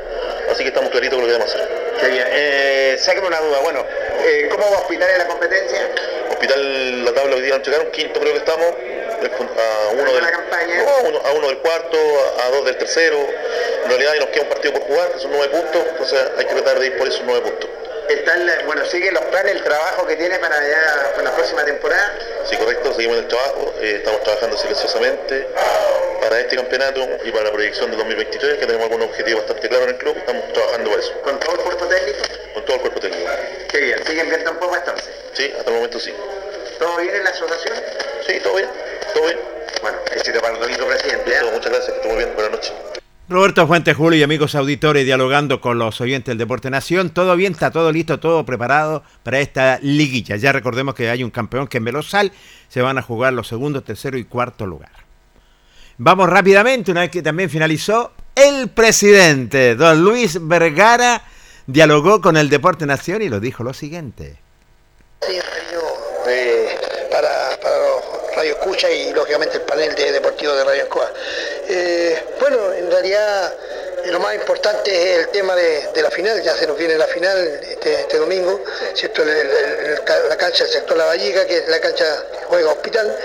Así 0.50 0.62
que 0.62 0.68
estamos 0.68 0.90
claritos 0.90 1.18
con 1.18 1.26
lo 1.26 1.26
que 1.26 1.32
debemos 1.32 1.54
hacer. 1.54 1.68
Qué 2.00 2.06
bien. 2.08 2.26
Eh, 2.30 2.96
sáqueme 2.98 3.26
una 3.28 3.40
duda. 3.40 3.58
Bueno, 3.60 3.84
eh, 4.24 4.48
¿cómo 4.50 4.70
va 4.70 4.78
a 4.78 4.80
hospital 4.80 5.08
en 5.10 5.18
la 5.18 5.26
competencia? 5.26 5.88
Hospital, 6.30 7.04
la 7.04 7.12
tabla 7.12 7.36
hoy 7.36 7.42
día 7.42 7.60
checaron, 7.62 7.90
quinto 7.90 8.20
creo 8.20 8.32
que 8.32 8.38
estamos, 8.38 8.66
a 8.66 9.88
uno 9.92 10.12
del, 10.12 10.22
la 10.22 10.30
campaña? 10.30 10.82
no, 10.84 11.08
uno- 11.08 11.20
a 11.24 11.32
uno 11.32 11.48
del 11.48 11.58
cuarto, 11.58 11.98
a, 12.40 12.46
a 12.46 12.50
dos 12.50 12.64
del 12.64 12.76
tercero. 12.76 13.18
En 13.84 13.88
realidad 13.90 14.14
nos 14.20 14.28
queda 14.30 14.42
un 14.44 14.48
partido 14.48 14.74
por 14.74 14.82
jugar, 14.82 15.12
que 15.12 15.18
son 15.18 15.32
nueve 15.32 15.48
puntos, 15.48 15.82
entonces 15.90 16.20
hay 16.38 16.44
que 16.44 16.54
tratar 16.54 16.78
de 16.78 16.86
ir 16.86 16.98
por 16.98 17.08
esos 17.08 17.22
nueve 17.24 17.40
puntos. 17.50 17.68
Están, 18.08 18.50
bueno, 18.66 18.84
sigue 18.86 19.12
los 19.12 19.22
planes, 19.26 19.56
el 19.56 19.62
trabajo 19.62 20.06
que 20.06 20.16
tiene 20.16 20.38
para 20.38 20.56
ya 20.66 21.10
para 21.12 21.22
la 21.24 21.34
próxima 21.34 21.64
temporada. 21.64 22.14
Sí, 22.48 22.56
correcto, 22.56 22.94
seguimos 22.94 23.18
en 23.18 23.24
el 23.24 23.28
trabajo, 23.28 23.74
eh, 23.80 23.96
estamos 23.98 24.22
trabajando 24.22 24.56
silenciosamente 24.56 25.46
para 26.20 26.40
este 26.40 26.56
campeonato 26.56 27.06
y 27.24 27.30
para 27.30 27.44
la 27.44 27.52
proyección 27.52 27.90
de 27.90 27.96
2023, 27.98 28.58
que 28.58 28.66
tenemos 28.66 28.84
algunos 28.86 29.08
objetivos 29.08 29.42
bastante 29.42 29.68
claros 29.68 29.88
en 29.88 29.94
el 29.94 29.98
club, 30.00 30.16
estamos 30.16 30.52
trabajando 30.52 30.90
para 30.90 31.02
eso, 31.02 31.12
Con 31.22 31.38
todo 31.40 31.52
el 31.54 31.60
cuerpo 31.60 31.86
técnico. 31.86 32.18
con 32.54 32.64
todo 32.64 32.74
el 32.76 32.80
cuerpo 32.80 33.00
técnico. 33.00 33.30
Qué 33.70 33.78
bien. 33.78 34.06
¿Siguen 34.06 34.28
viendo 34.30 34.50
un 34.52 34.56
poco 34.58 34.76
entonces? 34.76 35.08
Sí, 35.34 35.54
hasta 35.58 35.70
el 35.70 35.76
momento 35.76 36.00
sí. 36.00 36.14
¿Todo 36.78 36.96
bien 36.96 37.14
en 37.14 37.24
la 37.24 37.30
asociación? 37.30 37.74
Sí, 38.26 38.40
todo 38.40 38.54
bien, 38.54 38.68
todo 39.14 39.24
bien. 39.24 39.38
Bueno, 39.82 39.98
éxito 40.14 40.40
para 40.40 40.54
el 40.54 40.60
domingo, 40.60 40.86
presidente. 40.86 41.30
¿eh? 41.34 41.42
Muchas 41.52 41.70
gracias, 41.72 41.90
que 41.90 41.96
estén 41.96 42.10
muy 42.10 42.18
bien, 42.24 42.34
buenas 42.34 42.52
noches. 42.52 42.72
Roberto 43.30 43.66
Fuentes 43.66 43.94
Julio 43.94 44.18
y 44.18 44.22
amigos 44.22 44.54
auditores 44.54 45.04
dialogando 45.04 45.60
con 45.60 45.78
los 45.78 46.00
oyentes 46.00 46.32
del 46.32 46.38
Deporte 46.38 46.70
Nación. 46.70 47.10
Todo 47.10 47.36
bien, 47.36 47.52
está 47.52 47.70
todo 47.70 47.92
listo, 47.92 48.18
todo 48.18 48.46
preparado 48.46 49.02
para 49.22 49.38
esta 49.38 49.78
liguilla. 49.82 50.36
Ya 50.36 50.50
recordemos 50.50 50.94
que 50.94 51.10
hay 51.10 51.22
un 51.22 51.30
campeón 51.30 51.66
que 51.68 51.76
en 51.76 51.84
Velosal 51.84 52.32
se 52.70 52.80
van 52.80 52.96
a 52.96 53.02
jugar 53.02 53.34
los 53.34 53.46
segundos, 53.46 53.84
tercero 53.84 54.16
y 54.16 54.24
cuarto 54.24 54.64
lugar. 54.66 54.92
Vamos 55.98 56.30
rápidamente, 56.30 56.90
una 56.90 57.02
vez 57.02 57.10
que 57.10 57.20
también 57.20 57.50
finalizó, 57.50 58.12
el 58.34 58.70
presidente, 58.70 59.74
don 59.74 60.02
Luis 60.02 60.38
Vergara, 60.40 61.22
dialogó 61.66 62.22
con 62.22 62.38
el 62.38 62.48
Deporte 62.48 62.86
Nación 62.86 63.20
y 63.20 63.28
lo 63.28 63.40
dijo 63.40 63.62
lo 63.62 63.74
siguiente. 63.74 64.38
Sí, 65.20 65.36
eh, 66.28 66.68
para, 67.10 67.60
para 67.60 68.17
Radio 68.38 68.52
Escucha 68.52 68.88
y 68.88 69.12
lógicamente 69.12 69.56
el 69.56 69.62
panel 69.62 69.92
de 69.96 70.12
deportivo 70.12 70.54
de 70.54 70.62
Radio 70.62 70.82
Escoa. 70.84 71.10
Eh, 71.68 72.22
bueno, 72.38 72.72
en 72.72 72.88
realidad 72.88 73.52
lo 74.06 74.20
más 74.20 74.36
importante 74.36 74.90
es 74.92 75.18
el 75.18 75.28
tema 75.30 75.56
de, 75.56 75.88
de 75.92 76.02
la 76.02 76.10
final, 76.10 76.40
ya 76.40 76.54
se 76.54 76.64
nos 76.68 76.78
viene 76.78 76.96
la 76.96 77.08
final 77.08 77.36
este, 77.68 77.94
este 78.02 78.16
domingo, 78.16 78.62
¿cierto? 78.94 79.22
La 79.24 80.36
cancha 80.36 80.62
del 80.62 80.72
sector 80.72 80.96
La 80.96 81.06
Vallica, 81.06 81.44
que 81.46 81.58
es 81.58 81.68
la 81.68 81.80
cancha 81.80 82.04
que 82.38 82.44
juega 82.46 82.70
Hospital, 82.70 83.16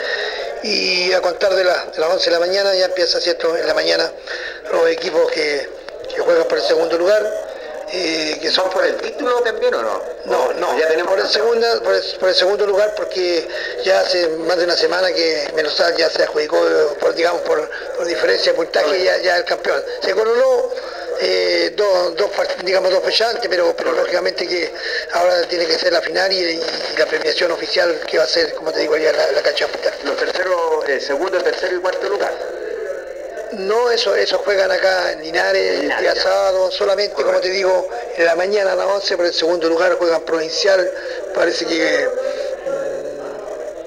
y 0.63 1.13
a 1.13 1.21
contar 1.21 1.53
de, 1.53 1.63
la- 1.63 1.85
de 1.93 1.99
las 1.99 2.09
11 2.09 2.25
de 2.25 2.31
la 2.31 2.39
mañana 2.39 2.73
ya 2.73 2.85
empieza, 2.85 3.21
¿cierto? 3.21 3.55
En 3.55 3.67
la 3.67 3.73
mañana 3.75 4.11
los 4.71 4.89
equipos 4.89 5.31
que 5.31 5.69
juegan 6.17 6.45
por 6.45 6.57
el 6.57 6.63
segundo 6.63 6.97
lugar. 6.97 7.52
Eh, 7.95 8.39
que 8.41 8.49
son 8.49 8.71
por 8.71 8.83
el 8.83 8.95
título 8.97 9.39
también 9.41 9.71
o 9.75 9.81
no? 9.83 10.01
No, 10.25 10.53
no, 10.53 10.79
ya 10.79 10.87
tenemos 10.87 11.11
por 11.11 11.19
el, 11.19 11.29
segunda, 11.29 11.79
por, 11.81 11.93
el, 11.93 12.03
por 12.19 12.29
el 12.29 12.35
segundo 12.35 12.65
lugar 12.65 12.95
porque 12.95 13.47
ya 13.85 13.99
hace 13.99 14.29
más 14.29 14.57
de 14.57 14.63
una 14.63 14.75
semana 14.75 15.13
que 15.13 15.51
Menozal 15.55 15.95
ya 15.95 16.09
se 16.09 16.23
adjudicó, 16.23 16.57
por, 16.99 17.13
digamos, 17.13 17.41
por, 17.41 17.69
por 17.95 18.07
diferencia 18.07 18.51
de 18.51 18.57
puntaje 18.57 19.03
ya, 19.03 19.17
ya 19.17 19.37
el 19.37 19.45
campeón. 19.45 19.79
Se 20.01 20.11
coronó 20.15 20.71
eh, 21.21 21.71
dos, 21.75 22.15
dos, 22.15 22.31
digamos, 22.63 22.89
dos 22.89 23.03
fechas 23.03 23.35
antes, 23.35 23.47
pero, 23.47 23.75
pero 23.77 23.91
lógicamente 23.91 24.47
que 24.47 24.73
ahora 25.11 25.43
tiene 25.43 25.67
que 25.67 25.77
ser 25.77 25.93
la 25.93 26.01
final 26.01 26.31
y, 26.33 26.37
y 26.37 26.97
la 26.97 27.05
premiación 27.05 27.51
oficial 27.51 27.99
que 28.07 28.17
va 28.17 28.23
a 28.23 28.27
ser, 28.27 28.55
como 28.55 28.71
te 28.71 28.79
digo, 28.79 28.97
la, 28.97 29.31
la 29.31 29.41
cancha 29.43 29.65
hospital. 29.65 29.93
Los 30.03 30.17
terceros, 30.17 30.89
eh, 30.89 30.99
segundo, 30.99 31.37
tercero 31.43 31.75
y 31.75 31.79
cuarto 31.79 32.09
lugar. 32.09 32.62
No, 33.57 33.91
eso, 33.91 34.15
eso 34.15 34.39
juegan 34.39 34.71
acá 34.71 35.11
en 35.11 35.21
Linares, 35.21 35.81
el 35.81 35.87
día 36.01 36.15
sábado, 36.15 36.71
solamente, 36.71 37.21
como 37.21 37.39
te 37.39 37.49
digo, 37.49 37.87
en 38.17 38.25
la 38.25 38.35
mañana 38.35 38.71
a 38.71 38.75
las 38.75 38.87
11, 38.87 39.15
por 39.15 39.25
el 39.27 39.33
segundo 39.33 39.69
lugar 39.69 39.93
juegan 39.93 40.21
provincial, 40.21 40.89
parece 41.35 41.65
que, 41.65 42.09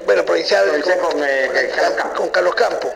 bueno, 0.07 0.25
provincial, 0.25 0.65
con, 1.03 1.23
eh, 1.23 1.51
Carlos 2.33 2.55
Campos. 2.55 2.93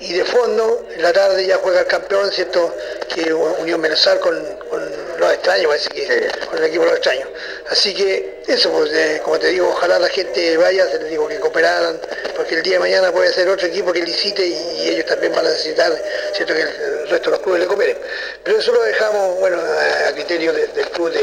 Y 0.00 0.14
de 0.14 0.24
fondo, 0.24 0.86
en 0.94 1.02
la 1.02 1.12
tarde 1.12 1.46
ya 1.46 1.58
juega 1.58 1.80
el 1.80 1.86
campeón, 1.86 2.30
¿cierto? 2.32 2.74
Que 3.14 3.32
Unión 3.32 3.80
Menezal 3.80 4.18
con, 4.20 4.42
con 4.68 5.18
los 5.18 5.32
extraños, 5.32 5.66
parece 5.68 5.88
que 5.90 6.28
con 6.46 6.58
el 6.58 6.64
equipo 6.64 6.82
de 6.84 6.88
los 6.90 6.96
extraños. 6.98 7.28
Así 7.70 7.94
que 7.94 8.42
eso, 8.46 8.70
pues, 8.72 8.90
eh, 8.92 9.20
como 9.22 9.38
te 9.38 9.48
digo, 9.48 9.68
ojalá 9.68 9.98
la 9.98 10.08
gente 10.08 10.56
vaya, 10.56 10.86
se 10.88 10.98
les 10.98 11.10
digo 11.10 11.28
que 11.28 11.38
cooperaran, 11.40 12.00
porque 12.34 12.54
el 12.56 12.62
día 12.62 12.74
de 12.74 12.80
mañana 12.80 13.12
puede 13.12 13.32
ser 13.32 13.48
otro 13.48 13.66
equipo 13.66 13.92
que 13.92 14.00
licite 14.02 14.46
y, 14.46 14.52
y 14.52 14.88
ellos 14.90 15.06
también 15.06 15.32
van 15.34 15.46
a 15.46 15.50
necesitar, 15.50 15.92
¿cierto? 16.34 16.54
Que 16.54 16.62
el, 16.62 16.68
el 16.68 17.08
resto 17.08 17.30
de 17.30 17.36
los 17.36 17.40
clubes 17.40 17.60
le 17.60 17.66
cooperen. 17.66 17.98
Pero 18.44 18.58
eso 18.58 18.72
lo 18.72 18.82
dejamos, 18.82 19.38
bueno, 19.40 19.60
a, 19.60 20.08
a 20.08 20.12
criterio 20.12 20.52
de- 20.52 20.66
del 20.68 20.88
club 20.90 21.10
de, 21.12 21.20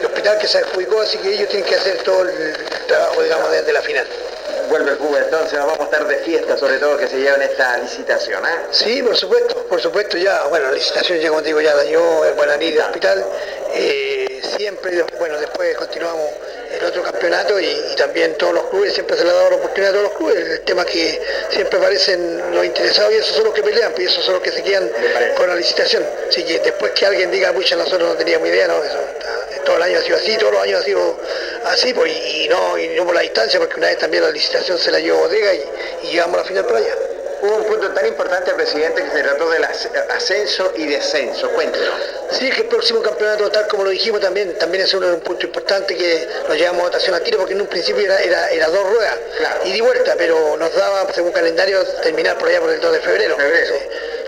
de 0.00 0.06
hospital 0.06 0.38
que 0.38 0.46
se 0.46 0.58
adjudicó, 0.58 1.00
así 1.00 1.18
que 1.18 1.32
ellos 1.34 1.48
tienen 1.48 1.68
que 1.68 1.74
hacer 1.76 1.98
todo 2.04 2.22
el 2.22 2.54
trabajo, 2.86 3.22
digamos, 3.22 3.50
desde 3.50 3.72
la 3.72 3.82
final. 3.82 4.06
Vuelve 4.68 4.92
el 4.92 4.96
fútbol, 4.96 5.22
entonces 5.22 5.52
nos 5.58 5.66
vamos 5.66 5.80
a 5.80 5.84
estar 5.84 6.06
de 6.06 6.16
fiesta, 6.18 6.56
sobre 6.56 6.78
todo 6.78 6.96
que 6.96 7.06
se 7.06 7.18
lleva 7.18 7.36
esta 7.36 7.78
licitación. 7.78 8.44
¿eh? 8.44 8.66
Sí, 8.70 9.02
por 9.02 9.16
supuesto, 9.16 9.66
por 9.68 9.80
supuesto 9.80 10.16
ya, 10.16 10.44
bueno, 10.44 10.66
la 10.66 10.72
licitación 10.72 11.18
ya 11.18 11.28
como 11.28 11.42
te 11.42 11.48
digo 11.48 11.60
ya 11.60 11.74
la 11.74 11.82
dio 11.82 12.24
el 12.24 12.34
Guaraní 12.34 12.70
de 12.70 12.80
hospital, 12.80 13.24
eh, 13.74 14.40
siempre, 14.56 15.04
bueno, 15.18 15.38
después 15.38 15.76
continuamos 15.76 16.26
el 16.78 16.84
otro 16.84 17.02
campeonato 17.02 17.58
y, 17.60 17.66
y 17.66 17.96
también 17.96 18.34
todos 18.36 18.54
los 18.54 18.64
clubes, 18.64 18.94
siempre 18.94 19.16
se 19.16 19.24
le 19.24 19.30
ha 19.30 19.34
dado 19.34 19.50
la 19.50 19.56
oportunidad 19.56 19.90
a 19.90 19.92
todos 19.92 20.04
los 20.04 20.18
clubes, 20.18 20.36
el 20.36 20.60
tema 20.62 20.84
que 20.84 21.20
siempre 21.50 21.78
aparecen 21.78 22.54
los 22.54 22.64
interesados 22.64 23.12
y 23.12 23.16
esos 23.16 23.36
son 23.36 23.44
los 23.44 23.54
que 23.54 23.62
pelean, 23.62 23.92
pues, 23.92 24.08
y 24.08 24.12
esos 24.12 24.24
son 24.24 24.34
los 24.34 24.42
que 24.42 24.52
se 24.52 24.62
quedan 24.62 24.90
con 25.36 25.48
la 25.48 25.54
licitación, 25.54 26.04
así 26.28 26.44
que 26.44 26.58
después 26.60 26.92
que 26.92 27.06
alguien 27.06 27.30
diga, 27.30 27.52
pucha, 27.52 27.76
nosotros 27.76 28.08
no 28.08 28.14
teníamos 28.14 28.48
idea, 28.48 28.68
no, 28.68 28.82
eso, 28.82 28.98
todo 29.64 29.76
el 29.76 29.82
año 29.82 29.98
ha 29.98 30.02
sido 30.02 30.16
así, 30.16 30.36
todos 30.36 30.52
los 30.52 30.62
años 30.62 30.80
ha 30.80 30.84
sido 30.84 31.16
así, 31.66 31.94
pues, 31.94 32.12
y, 32.12 32.44
y 32.44 32.48
no, 32.48 32.78
y 32.78 32.88
no 32.88 33.04
por 33.04 33.14
la 33.14 33.20
distancia, 33.20 33.58
porque 33.60 33.76
una 33.76 33.88
vez 33.88 33.98
también 33.98 34.22
la 34.22 34.30
licitación 34.30 34.78
se 34.78 34.90
la 34.90 34.98
llevó 34.98 35.20
Bodega 35.20 35.54
y, 35.54 35.64
y 36.04 36.06
llegamos 36.08 36.34
a 36.34 36.42
la 36.42 36.44
final 36.44 36.64
por 36.64 36.76
allá. 36.76 36.94
Hubo 37.42 37.56
un 37.56 37.64
punto 37.64 37.88
tan 37.90 38.06
importante, 38.06 38.52
presidente, 38.52 39.02
que 39.02 39.10
se 39.10 39.22
trató 39.22 39.50
del 39.50 39.64
as- 39.64 39.88
ascenso 40.16 40.72
y 40.76 40.86
descenso. 40.86 41.50
Cuéntenos. 41.50 41.94
Sí, 42.30 42.48
que 42.50 42.62
el 42.62 42.68
próximo 42.68 43.02
campeonato, 43.02 43.50
tal 43.50 43.66
como 43.66 43.82
lo 43.84 43.90
dijimos 43.90 44.20
también, 44.20 44.56
también 44.58 44.84
es 44.84 44.94
un, 44.94 45.02
un 45.04 45.20
punto 45.20 45.46
importante 45.46 45.96
que 45.96 46.28
nos 46.48 46.56
llevamos 46.56 46.82
a 46.82 46.84
votación 46.84 47.14
a 47.16 47.20
tiro, 47.20 47.38
porque 47.38 47.54
en 47.54 47.60
un 47.60 47.66
principio 47.66 48.04
era, 48.04 48.20
era, 48.22 48.48
era 48.50 48.68
dos 48.68 48.88
ruedas, 48.88 49.16
y 49.64 49.72
de 49.72 49.82
vuelta, 49.82 50.14
pero 50.16 50.56
nos 50.56 50.72
daba, 50.74 51.12
según 51.12 51.32
calendario, 51.32 51.84
terminar 52.02 52.38
por 52.38 52.48
allá 52.48 52.60
por 52.60 52.70
el 52.70 52.80
2 52.80 52.92
de 52.92 53.00
febrero. 53.00 53.36
Sí. 53.36 53.74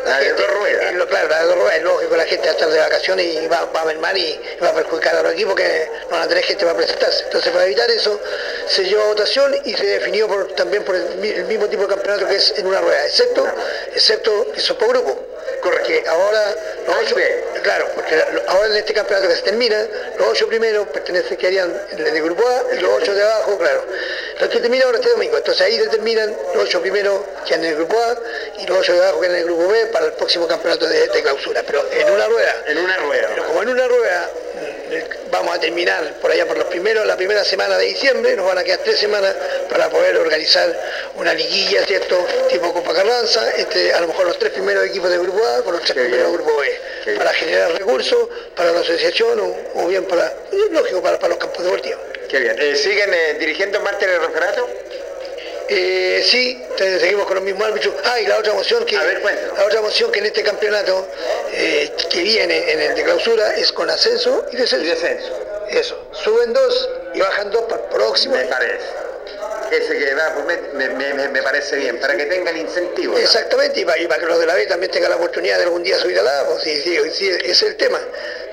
La 0.04 0.20
de 0.20 0.32
dos 0.34 0.46
ruedas. 0.50 1.06
claro, 1.08 1.28
la 1.28 1.38
de 1.40 1.46
dos 1.46 1.54
ruedas, 1.56 1.76
es 1.76 1.82
lógico, 1.82 2.16
la 2.16 2.24
gente 2.24 2.44
va 2.46 2.50
a 2.50 2.54
estar 2.54 2.68
de 2.70 2.78
vacaciones 2.78 3.26
y 3.26 3.46
va, 3.46 3.64
va 3.74 3.80
a 3.82 3.84
mermar 3.86 4.16
y 4.16 4.40
va 4.62 4.68
a 4.68 4.74
perjudicar 4.74 5.16
a 5.16 5.22
los 5.22 5.32
equipos 5.32 5.54
que 5.54 5.88
no 6.04 6.10
van 6.10 6.22
a 6.22 6.28
tener 6.28 6.44
gente 6.44 6.64
para 6.64 6.76
presentarse. 6.76 7.24
Entonces, 7.24 7.52
para 7.52 7.64
evitar 7.64 7.90
eso, 7.90 8.20
se 8.68 8.84
llevó 8.84 9.02
a 9.02 9.06
votación 9.06 9.54
y 9.64 9.74
se 9.74 9.86
definió 9.86 10.28
por- 10.28 10.52
también 10.54 10.84
por 10.84 10.94
el, 10.94 11.16
mi- 11.16 11.30
el 11.30 11.44
mismo 11.44 11.66
tipo 11.68 11.82
de 11.82 11.88
campeonato 11.88 12.26
que 12.28 12.36
es 12.36 12.54
en 12.58 12.66
una 12.66 12.80
rueda, 12.80 13.06
excepto, 13.06 13.46
excepto 13.94 14.52
que 14.52 14.60
son 14.60 14.76
por 14.76 14.88
grupo. 14.88 15.26
Porque 15.62 16.04
ahora 16.06 16.54
los 16.86 16.96
ocho, 16.98 17.16
claro, 17.62 17.86
porque 17.94 18.22
ahora 18.48 18.66
en 18.68 18.76
este 18.76 18.92
campeonato 18.92 19.28
que 19.28 19.36
se 19.36 19.42
termina, 19.42 19.86
los 20.18 20.28
ocho 20.28 20.46
primeros 20.46 20.86
pertenecen, 20.88 21.36
quedarían 21.38 21.74
en 21.92 22.06
el 22.06 22.22
grupo 22.22 22.46
A 22.46 22.74
y 22.74 22.80
los 22.80 22.92
ocho 23.02 23.14
de 23.14 23.22
abajo, 23.22 23.56
claro. 23.58 23.84
Los 24.40 24.48
que 24.48 24.58
terminan 24.58 24.86
ahora 24.86 24.98
este 24.98 25.10
domingo, 25.10 25.36
entonces 25.36 25.64
ahí 25.64 25.78
determinan 25.78 26.34
los 26.54 26.64
ocho 26.64 26.80
primeros 26.80 27.20
que 27.46 27.54
en 27.54 27.64
el 27.64 27.76
grupo 27.76 27.96
A 27.98 28.16
y 28.60 28.66
los 28.66 28.78
ocho 28.78 28.92
de 28.92 29.02
abajo 29.02 29.20
que 29.20 29.26
en 29.28 29.34
el 29.36 29.44
grupo 29.44 29.68
B 29.68 29.86
para 29.86 30.06
el 30.06 30.12
próximo 30.12 30.48
campeonato 30.48 30.86
de, 30.86 31.06
de 31.08 31.22
clausura. 31.22 31.62
Pero 31.64 31.84
en 31.92 32.10
una 32.10 32.26
rueda. 32.26 32.64
En 32.66 32.78
una 32.78 32.96
rueda. 32.96 33.28
Pero 33.28 33.46
como 33.46 33.62
en 33.62 33.68
una 33.68 33.86
rueda 33.86 34.30
mm, 34.54 35.30
vamos 35.30 35.54
a 35.54 35.60
terminar 35.60 36.14
por 36.20 36.32
allá 36.32 36.46
por 36.46 36.58
los 36.58 36.66
primeros, 36.66 37.06
la 37.06 37.16
primera 37.16 37.44
semana 37.44 37.78
de 37.78 37.86
diciembre, 37.86 38.34
nos 38.34 38.46
van 38.46 38.58
a 38.58 38.64
quedar 38.64 38.80
tres 38.80 38.98
semanas 38.98 39.34
para 39.70 39.88
poder 39.88 40.16
organizar 40.16 40.74
una 41.16 41.32
liguilla, 41.32 41.84
¿cierto? 41.86 42.26
Tipo 42.48 42.72
Copa 42.72 42.92
Carranza, 42.92 43.50
este, 43.52 43.92
a 43.92 44.00
lo 44.00 44.08
mejor 44.08 44.26
los 44.26 44.38
tres 44.38 44.52
primeros 44.52 44.84
equipos 44.84 45.10
de 45.10 45.18
grupo 45.18 45.44
A 45.46 45.62
con 45.62 45.74
los 45.74 45.82
tres 45.82 45.94
primeros 45.94 46.32
de 46.32 46.36
grupo 46.38 46.56
B, 46.56 47.16
para 47.16 47.32
generar 47.34 47.72
recursos 47.72 48.28
para 48.56 48.72
la 48.72 48.80
asociación 48.80 49.38
o, 49.40 49.80
o 49.80 49.86
bien 49.86 50.04
para, 50.04 50.32
lógico, 50.70 51.00
para, 51.02 51.18
para 51.18 51.30
los 51.30 51.38
campos 51.38 51.64
deportivos. 51.64 52.00
Qué 52.34 52.40
bien. 52.40 52.56
Eh, 52.58 52.74
¿Siguen 52.74 53.14
eh, 53.14 53.36
dirigiendo 53.38 53.80
martes 53.80 54.08
el 54.08 54.20
referato? 54.20 54.68
Eh, 55.68 56.20
sí, 56.28 56.60
seguimos 56.76 57.26
con 57.26 57.36
los 57.36 57.44
mismos 57.44 57.64
árbitros. 57.68 57.94
Ah, 58.02 58.20
y 58.20 58.26
la 58.26 58.38
otra 58.38 58.54
moción 58.54 58.84
que 58.84 58.96
la 58.96 59.64
otra 59.64 59.80
moción 59.82 60.10
que 60.10 60.18
en 60.18 60.26
este 60.26 60.42
campeonato 60.42 61.06
que 61.52 62.22
viene 62.24 62.72
en 62.72 62.80
el 62.80 62.94
de 62.96 63.04
clausura 63.04 63.54
es 63.54 63.70
con 63.70 63.88
ascenso 63.88 64.44
y 64.50 64.56
descenso. 64.56 65.32
Eso, 65.70 66.08
suben 66.10 66.52
dos 66.52 66.90
y 67.14 67.20
bajan 67.20 67.52
dos 67.52 67.62
para 67.68 67.82
el 67.84 67.88
próximo. 67.90 68.34
Me 68.34 68.46
parece. 68.46 68.84
Ese 69.70 69.96
que 69.96 70.14
va, 70.14 70.34
pues, 70.44 70.58
me, 70.74 70.88
me- 70.88 71.14
me- 71.14 71.28
me 71.28 71.42
parece 71.42 71.76
bien, 71.76 72.00
para 72.00 72.16
que 72.16 72.26
tengan 72.26 72.56
incentivo. 72.56 73.16
Exactamente, 73.16 73.78
y 73.80 73.84
para, 73.84 73.98
y 73.98 74.08
para 74.08 74.20
que 74.20 74.26
los 74.26 74.40
de 74.40 74.46
la 74.46 74.54
B 74.54 74.66
también 74.66 74.90
tengan 74.90 75.10
la 75.10 75.16
oportunidad 75.16 75.56
de 75.58 75.64
algún 75.64 75.84
día 75.84 75.96
subir 75.98 76.18
al 76.18 76.26
A, 76.26 76.46
pues 76.48 76.62
sí, 76.64 76.82
sí, 76.82 76.98
sí, 77.12 77.28
ese 77.30 77.50
es 77.50 77.62
el 77.62 77.76
tema. 77.76 78.00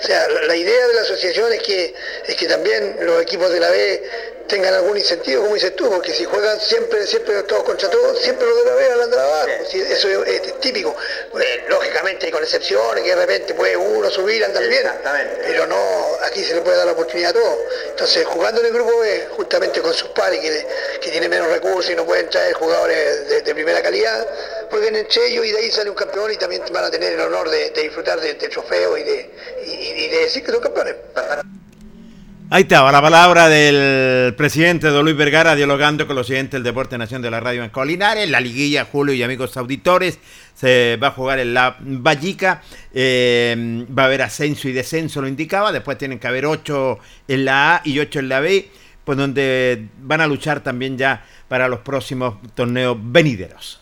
O 0.02 0.04
sea, 0.04 0.28
la, 0.28 0.56
idea 0.56 0.88
de 0.88 0.94
la 0.96 1.02
asociación 1.02 1.54
es 1.54 1.62
que, 1.62 1.94
es 2.26 2.36
que 2.36 2.48
también 2.48 2.98
los 3.02 3.22
equipos 3.22 3.52
de 3.52 3.60
la 3.60 3.70
B 3.70 4.04
tengan 4.48 4.74
algún 4.74 4.98
incentivo, 4.98 5.44
como 5.44 5.54
dices 5.54 5.76
tú, 5.76 5.90
porque 5.92 6.12
si 6.12 6.26
juegan 6.26 6.60
siempre, 6.60 7.06
siempre 7.06 7.44
todos 7.44 7.64
contra 7.64 7.88
todos, 7.90 8.20
siempre 8.20 8.48
los 8.48 8.58
de 8.58 8.66
la 8.66 8.76
B 8.76 9.04
andan 9.04 9.20
abajo, 9.20 9.48
Sí, 9.70 9.80
eso 9.80 10.10
es, 10.10 10.42
es 10.42 10.60
típico. 10.60 10.96
Eh, 11.40 11.66
lógicamente 11.70 12.32
con 12.32 12.42
excepciones, 12.42 13.04
que 13.04 13.12
de 13.12 13.16
repente 13.16 13.54
puede 13.54 13.78
uno 13.78 14.10
subir, 14.10 14.44
andar 14.44 14.68
bien, 14.68 14.90
pero 15.46 15.68
no, 15.68 16.18
aquí 16.24 16.44
se 16.44 16.56
le 16.56 16.62
puede 16.62 16.78
dar 16.78 16.88
la 16.88 16.94
oportunidad 16.94 17.30
a 17.30 17.34
todos. 17.34 17.60
Entonces, 17.92 18.26
jugando 18.26 18.60
en 18.62 18.68
el 18.68 18.74
grupo 18.74 18.98
B, 19.00 19.28
justamente 19.38 19.82
con 19.82 19.94
sus 19.94 20.10
pares 20.10 20.40
que, 20.40 20.68
que 21.00 21.12
tienen 21.12 21.30
menos 21.30 21.48
recursos 21.48 21.92
y 21.92 21.96
no 21.96 22.06
pueden 22.06 22.28
traer 22.30 22.54
jugadores 22.56 23.30
de, 23.30 23.42
de 23.42 23.54
primera 23.54 23.82
calidad, 23.82 24.28
jueguen 24.72 24.96
entre 24.96 25.28
ellos 25.28 25.46
y 25.46 25.52
de 25.52 25.58
ahí 25.58 25.70
sale 25.70 25.90
un 25.90 25.96
campeón 25.96 26.32
y 26.32 26.38
también 26.38 26.62
van 26.74 26.86
a 26.86 26.90
tener 26.90 27.14
el 27.14 27.20
honor 27.20 27.50
de, 27.50 27.72
disfrutar 27.82 28.20
de, 28.20 28.34
de 28.34 28.50
trofeo 28.50 28.98
y 28.98 29.04
de, 29.04 29.30
decir 30.22 30.44
que 30.44 30.52
son 30.52 30.62
campeones. 30.62 30.96
Ahí 32.50 32.64
estaba 32.64 32.92
la 32.92 33.02
palabra 33.02 33.48
del 33.48 34.34
presidente 34.36 34.88
Don 34.88 35.06
Luis 35.06 35.16
Vergara 35.16 35.56
dialogando 35.56 36.06
con 36.06 36.18
los 36.18 36.28
siguientes 36.28 36.52
del 36.54 36.64
Deporte 36.64 36.98
Nación 36.98 37.22
de 37.22 37.32
la 37.32 37.40
Radio 37.40 37.64
en 37.64 37.70
Colinares, 37.70 38.30
la 38.30 38.42
liguilla 38.42 38.84
Julio 38.84 39.14
y 39.14 39.24
amigos 39.24 39.56
auditores, 39.56 40.20
se 40.54 40.98
va 41.02 41.08
a 41.08 41.12
jugar 41.12 41.40
en 41.40 41.54
la 41.54 41.78
Vallica, 41.80 42.62
eh, 42.94 43.86
va 43.98 44.04
a 44.04 44.06
haber 44.08 44.24
ascenso 44.24 44.68
y 44.68 44.74
descenso, 44.74 45.22
lo 45.22 45.30
indicaba, 45.30 45.72
después 45.72 45.98
tienen 45.98 46.20
que 46.20 46.28
haber 46.28 46.46
ocho 46.46 47.00
en 47.28 47.46
la 47.46 47.76
A 47.76 47.82
y 47.86 48.00
ocho 48.00 48.20
en 48.20 48.28
la 48.28 48.42
B, 48.42 48.70
pues 49.06 49.18
donde 49.18 49.88
van 50.00 50.20
a 50.20 50.28
luchar 50.28 50.62
también 50.62 50.98
ya 50.98 51.26
para 51.48 51.70
los 51.70 51.80
próximos 51.80 52.36
torneos 52.54 52.98
venideros. 53.00 53.81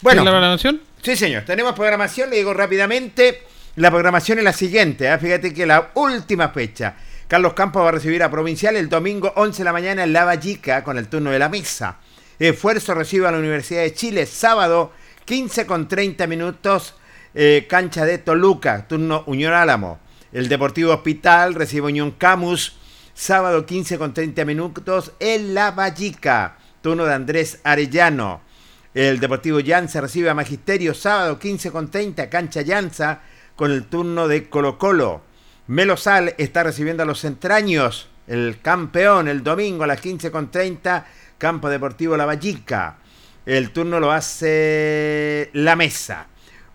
Bueno, 0.00 0.22
¿Tiene 0.22 0.30
la 0.30 0.30
programación? 0.30 0.80
Sí, 1.02 1.16
señor. 1.16 1.44
Tenemos 1.44 1.74
programación, 1.74 2.30
le 2.30 2.36
digo 2.36 2.54
rápidamente. 2.54 3.42
La 3.76 3.90
programación 3.90 4.38
es 4.38 4.44
la 4.44 4.52
siguiente. 4.52 5.12
¿eh? 5.12 5.18
Fíjate 5.18 5.52
que 5.52 5.66
la 5.66 5.90
última 5.94 6.50
fecha. 6.50 6.96
Carlos 7.26 7.52
Campos 7.54 7.82
va 7.82 7.88
a 7.88 7.92
recibir 7.92 8.22
a 8.22 8.30
Provincial 8.30 8.76
el 8.76 8.88
domingo 8.88 9.32
11 9.36 9.58
de 9.58 9.64
la 9.64 9.72
mañana 9.72 10.04
en 10.04 10.12
La 10.12 10.24
Vallica 10.24 10.82
con 10.82 10.98
el 10.98 11.08
turno 11.08 11.30
de 11.30 11.38
la 11.38 11.48
misa. 11.48 11.98
Esfuerzo 12.38 12.94
recibe 12.94 13.26
a 13.26 13.32
la 13.32 13.38
Universidad 13.38 13.82
de 13.82 13.92
Chile 13.92 14.24
sábado 14.26 14.92
15 15.24 15.66
con 15.66 15.88
30 15.88 16.26
minutos 16.26 16.94
eh, 17.34 17.66
cancha 17.68 18.06
de 18.06 18.18
Toluca, 18.18 18.86
turno 18.88 19.24
Unión 19.26 19.52
Álamo. 19.52 19.98
El 20.32 20.48
Deportivo 20.48 20.94
Hospital 20.94 21.54
recibe 21.54 21.88
Unión 21.88 22.12
Camus 22.12 22.76
sábado 23.14 23.66
15 23.66 23.98
con 23.98 24.14
30 24.14 24.44
minutos 24.44 25.12
en 25.18 25.52
La 25.52 25.72
Vallica, 25.72 26.56
turno 26.80 27.04
de 27.04 27.14
Andrés 27.14 27.60
Arellano. 27.64 28.47
El 28.94 29.20
Deportivo 29.20 29.60
Llanza 29.60 30.00
recibe 30.00 30.30
a 30.30 30.34
Magisterio 30.34 30.94
sábado 30.94 31.38
15 31.38 31.70
con 31.70 31.90
30, 31.90 32.30
cancha 32.30 32.62
Llanza, 32.62 33.20
con 33.54 33.70
el 33.70 33.84
turno 33.84 34.28
de 34.28 34.48
Colo 34.48 34.78
Colo. 34.78 35.20
Melosal 35.66 36.34
está 36.38 36.62
recibiendo 36.62 37.02
a 37.02 37.06
los 37.06 37.24
entraños, 37.24 38.08
el 38.26 38.60
campeón, 38.62 39.28
el 39.28 39.42
domingo 39.42 39.84
a 39.84 39.86
las 39.86 40.00
15 40.00 40.30
con 40.30 40.50
30, 40.50 41.06
Campo 41.36 41.68
Deportivo 41.68 42.16
La 42.16 42.24
Vallica. 42.24 42.96
El 43.44 43.70
turno 43.72 44.00
lo 44.00 44.10
hace 44.10 45.50
La 45.52 45.76
Mesa. 45.76 46.26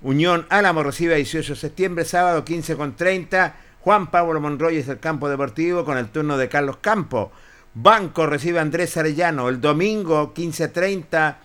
Unión 0.03 0.45
Álamo 0.49 0.84
recibe 0.84 1.16
a 1.16 1.18
18 1.18 1.53
de 1.53 1.59
septiembre, 1.59 2.05
sábado 2.05 2.45
15 2.45 2.76
con 2.76 2.95
30. 2.95 3.55
Juan 3.80 4.11
Pablo 4.11 4.39
Monroy 4.39 4.78
es 4.78 4.88
el 4.88 4.99
campo 4.99 5.30
deportivo 5.30 5.84
con 5.84 5.97
el 5.97 6.09
turno 6.09 6.38
de 6.38 6.47
Carlos 6.47 6.78
Campo. 6.78 7.32
Banco 7.74 8.28
recibe 8.28 8.59
a 8.59 8.61
Andrés 8.61 8.95
Arellano 8.97 9.49
el 9.49 9.59
domingo 9.59 10.34
15.30 10.36 11.38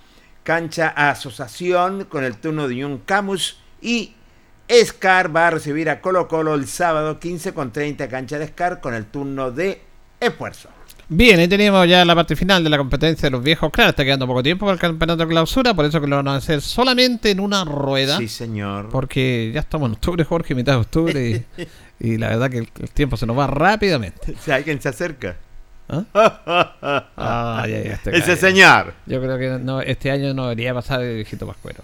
cancha 0.49 0.95
a 0.97 1.11
Asociación 1.11 2.07
con 2.07 2.25
el 2.25 2.39
turno 2.39 2.67
de 2.67 2.73
Unión 2.73 3.03
Camus 3.05 3.59
y 3.83 4.15
Scar 4.83 5.37
va 5.37 5.49
a 5.49 5.51
recibir 5.51 5.91
a 5.91 6.01
Colo 6.01 6.27
Colo 6.27 6.55
el 6.55 6.67
sábado 6.67 7.21
15 7.21 7.53
con 7.53 7.71
30 7.71 8.09
cancha 8.09 8.39
de 8.39 8.47
Scar 8.47 8.81
con 8.81 8.95
el 8.95 9.05
turno 9.05 9.51
de 9.51 9.83
esfuerzo. 10.19 10.71
Bien, 11.11 11.39
ahí 11.39 11.49
teníamos 11.49 11.87
ya 11.87 12.03
la 12.03 12.15
parte 12.15 12.35
final 12.35 12.65
de 12.65 12.71
la 12.71 12.79
competencia 12.79 13.27
de 13.27 13.31
los 13.31 13.43
viejos. 13.43 13.71
Claro, 13.71 13.91
está 13.91 14.07
quedando 14.07 14.27
poco 14.27 14.43
tiempo 14.43 14.65
para 14.65 14.73
el 14.73 14.81
campeonato 14.81 15.25
de 15.25 15.29
clausura, 15.29 15.75
por 15.75 15.85
eso 15.85 16.01
que 16.01 16.07
lo 16.07 16.17
van 16.17 16.29
a 16.29 16.37
hacer 16.37 16.63
solamente 16.63 17.31
en 17.31 17.41
una 17.41 17.67
rueda. 17.67 18.17
Sí, 18.17 18.29
señor. 18.29 18.89
Porque 18.89 19.51
ya 19.53 19.61
estamos 19.61 19.89
en 19.89 19.97
octubre, 19.97 20.25
Jorge, 20.25 20.55
mitad 20.55 20.73
de 20.73 20.79
octubre, 20.79 21.47
y, 21.59 21.67
y 22.15 22.17
la 22.17 22.29
verdad 22.29 22.51
que 22.51 22.59
el, 22.61 22.71
el 22.81 22.91
tiempo 22.91 23.19
se 23.19 23.27
nos 23.27 23.37
va 23.37 23.49
rápidamente. 23.49 24.35
Si 24.43 24.51
alguien 24.51 24.81
se 24.81 24.89
acerca. 24.89 25.37
Ah, 26.21 27.65
ya, 27.69 27.83
ya, 27.83 27.93
este 27.95 28.17
Ese 28.17 28.37
señor. 28.37 28.95
Yo 29.07 29.21
creo 29.21 29.39
que 29.39 29.63
no, 29.65 29.81
este 29.81 30.11
año 30.11 30.35
no 30.35 30.45
debería 30.45 30.75
pasar 30.75 31.03
el 31.03 31.17
viejito 31.17 31.47
Pascuero. 31.47 31.81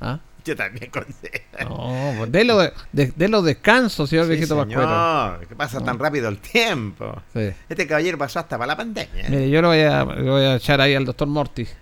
¿Ah? 0.00 0.18
Yo 0.44 0.56
también 0.56 0.90
considero. 0.90 1.68
No, 1.68 2.14
pues 2.16 2.32
de, 2.32 2.72
de- 2.92 3.12
delo 3.16 3.42
descanso, 3.42 4.06
señor 4.06 4.24
Sí, 4.24 4.30
viejito 4.30 4.56
Pascuero. 4.56 4.80
señor, 4.82 5.46
que 5.46 5.54
pasa 5.56 5.80
tan 5.84 5.98
rápido 5.98 6.28
el 6.30 6.38
tiempo. 6.38 7.20
Sí. 7.34 7.50
Este 7.68 7.86
caballero 7.86 8.16
pasó 8.16 8.38
hasta 8.38 8.56
para 8.56 8.68
la 8.68 8.76
pandemia. 8.76 9.28
Mire, 9.28 9.50
yo 9.50 9.60
lo 9.60 9.68
voy 9.68 9.80
a, 9.80 10.04
lo 10.04 10.32
voy 10.32 10.44
a 10.44 10.54
echar 10.56 10.80
ahí 10.80 10.94
al 10.94 11.04
doctor 11.04 11.28
Morty. 11.28 11.66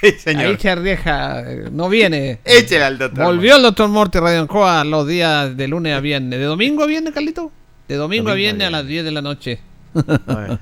Sí, 0.00 0.12
señor. 0.12 0.44
Ahí 0.44 0.56
Charrieja 0.56 1.40
eh, 1.50 1.68
no 1.72 1.88
viene. 1.88 2.38
Échele 2.44 2.84
al 2.84 2.98
doctor 2.98 3.24
Volvió 3.24 3.56
el 3.56 3.62
doctor 3.62 3.88
Morty 3.88 4.20
Radio 4.20 4.42
Ancoa 4.42 4.84
los 4.84 5.08
días 5.08 5.56
de 5.56 5.66
lunes 5.66 5.96
a 5.96 5.98
viernes. 5.98 6.38
¿De 6.38 6.44
domingo 6.44 6.84
a 6.84 6.86
viernes, 6.86 7.12
Carlito? 7.12 7.50
De 7.88 7.96
domingo, 7.96 8.28
a 8.28 8.30
Domingo 8.30 8.30
a 8.30 8.34
viernes 8.34 8.68
a 8.68 8.70
las 8.70 8.86
10 8.86 9.04
de 9.04 9.10
la 9.10 9.22
noche. 9.22 9.58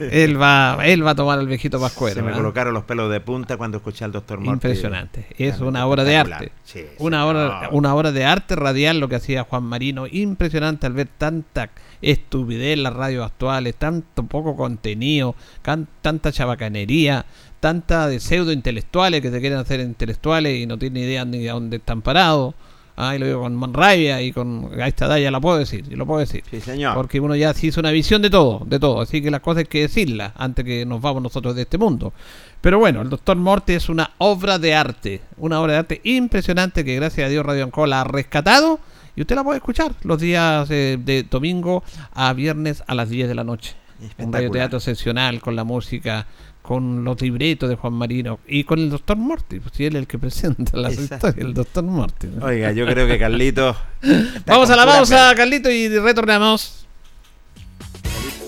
Él 0.00 0.40
va 0.40 0.78
él 0.84 1.04
va 1.06 1.10
a 1.10 1.14
tomar 1.14 1.38
el 1.38 1.46
viejito 1.46 1.80
Pascuero. 1.80 2.14
Se 2.16 2.22
me 2.22 2.30
¿ah? 2.32 2.34
colocaron 2.34 2.74
los 2.74 2.84
pelos 2.84 3.10
de 3.10 3.20
punta 3.20 3.56
cuando 3.56 3.78
escuché 3.78 4.04
al 4.04 4.12
doctor 4.12 4.38
Morty. 4.38 4.52
Impresionante. 4.52 5.26
Es 5.38 5.60
una 5.60 5.86
obra 5.86 6.04
de 6.04 6.16
arte. 6.16 6.52
Sí, 6.64 6.80
sí, 6.80 6.86
una, 6.98 7.26
obra, 7.26 7.62
no. 7.64 7.70
una 7.76 7.94
obra 7.94 8.12
de 8.12 8.24
arte 8.24 8.56
radial 8.56 8.98
lo 9.00 9.08
que 9.08 9.16
hacía 9.16 9.44
Juan 9.44 9.64
Marino. 9.64 10.06
Impresionante 10.06 10.86
al 10.86 10.92
ver 10.94 11.08
tanta 11.18 11.70
estupidez 12.00 12.74
en 12.74 12.82
las 12.82 12.94
radios 12.94 13.24
actuales, 13.26 13.74
tanto 13.76 14.24
poco 14.24 14.56
contenido, 14.56 15.34
can- 15.62 15.88
tanta 16.00 16.32
chabacanería, 16.32 17.24
tanta 17.60 18.08
de 18.08 18.20
pseudo 18.20 18.52
intelectuales 18.52 19.20
que 19.22 19.30
se 19.30 19.40
quieren 19.40 19.58
hacer 19.58 19.80
intelectuales 19.80 20.58
y 20.58 20.66
no 20.66 20.78
tienen 20.78 21.02
idea 21.04 21.24
ni 21.24 21.38
de 21.38 21.50
dónde 21.50 21.76
están 21.76 22.02
parados. 22.02 22.54
Ah, 22.96 23.16
y 23.16 23.18
lo 23.18 23.26
digo 23.26 23.40
con 23.40 23.74
rabia 23.74 24.20
y 24.20 24.32
con 24.32 24.70
a 24.78 24.86
esta 24.86 25.06
edad 25.06 25.16
ya 25.16 25.30
la 25.30 25.40
puedo 25.40 25.58
decir, 25.58 25.84
y 25.90 25.96
lo 25.96 26.06
puedo 26.06 26.20
decir. 26.20 26.44
Sí, 26.50 26.60
señor. 26.60 26.94
Porque 26.94 27.20
uno 27.20 27.34
ya 27.34 27.54
se 27.54 27.68
hizo 27.68 27.80
una 27.80 27.90
visión 27.90 28.20
de 28.20 28.28
todo, 28.28 28.62
de 28.66 28.78
todo. 28.78 29.00
Así 29.00 29.22
que 29.22 29.30
las 29.30 29.40
cosas 29.40 29.60
hay 29.60 29.66
que 29.66 29.80
decirlas 29.80 30.32
antes 30.36 30.64
que 30.64 30.84
nos 30.84 31.00
vamos 31.00 31.22
nosotros 31.22 31.54
de 31.54 31.62
este 31.62 31.78
mundo. 31.78 32.12
Pero 32.60 32.78
bueno, 32.78 33.00
el 33.00 33.08
Doctor 33.08 33.36
Morty 33.36 33.72
es 33.72 33.88
una 33.88 34.10
obra 34.18 34.58
de 34.58 34.74
arte. 34.74 35.22
Una 35.38 35.60
obra 35.60 35.72
de 35.72 35.78
arte 35.78 36.00
impresionante 36.04 36.84
que 36.84 36.94
gracias 36.96 37.26
a 37.26 37.30
Dios 37.30 37.44
Radio 37.44 37.64
Ancola 37.64 38.02
ha 38.02 38.04
rescatado. 38.04 38.78
Y 39.16 39.22
usted 39.22 39.36
la 39.36 39.44
puede 39.44 39.58
escuchar 39.58 39.94
los 40.04 40.20
días 40.20 40.70
eh, 40.70 40.98
de 41.02 41.22
domingo 41.24 41.82
a 42.14 42.32
viernes 42.32 42.82
a 42.86 42.94
las 42.94 43.08
10 43.08 43.28
de 43.28 43.34
la 43.34 43.44
noche. 43.44 43.74
Un 44.18 44.32
radioteatro 44.32 44.78
excepcional 44.78 45.40
con 45.40 45.54
la 45.54 45.64
música, 45.64 46.26
con 46.62 47.04
los 47.04 47.20
libretos 47.20 47.68
de 47.68 47.74
Juan 47.76 47.92
Marino 47.92 48.38
y 48.46 48.64
con 48.64 48.78
el 48.78 48.88
Doctor 48.90 49.16
Morty. 49.16 49.60
Pues 49.60 49.74
si 49.74 49.84
él 49.84 49.96
es 49.96 50.02
el 50.02 50.06
que 50.06 50.18
presenta 50.18 50.76
las 50.76 50.94
Exacto. 50.94 51.28
historias, 51.28 51.46
el 51.46 51.54
Doctor 51.54 51.84
Morty. 51.84 52.28
¿no? 52.28 52.46
Oiga, 52.46 52.72
yo 52.72 52.86
creo 52.86 53.06
que 53.06 53.18
Carlito. 53.18 53.76
Vamos 54.46 54.70
a 54.70 54.76
la 54.76 54.86
pausa, 54.86 55.34
Carlito, 55.34 55.70
y 55.70 55.88
retornamos. 55.98 56.86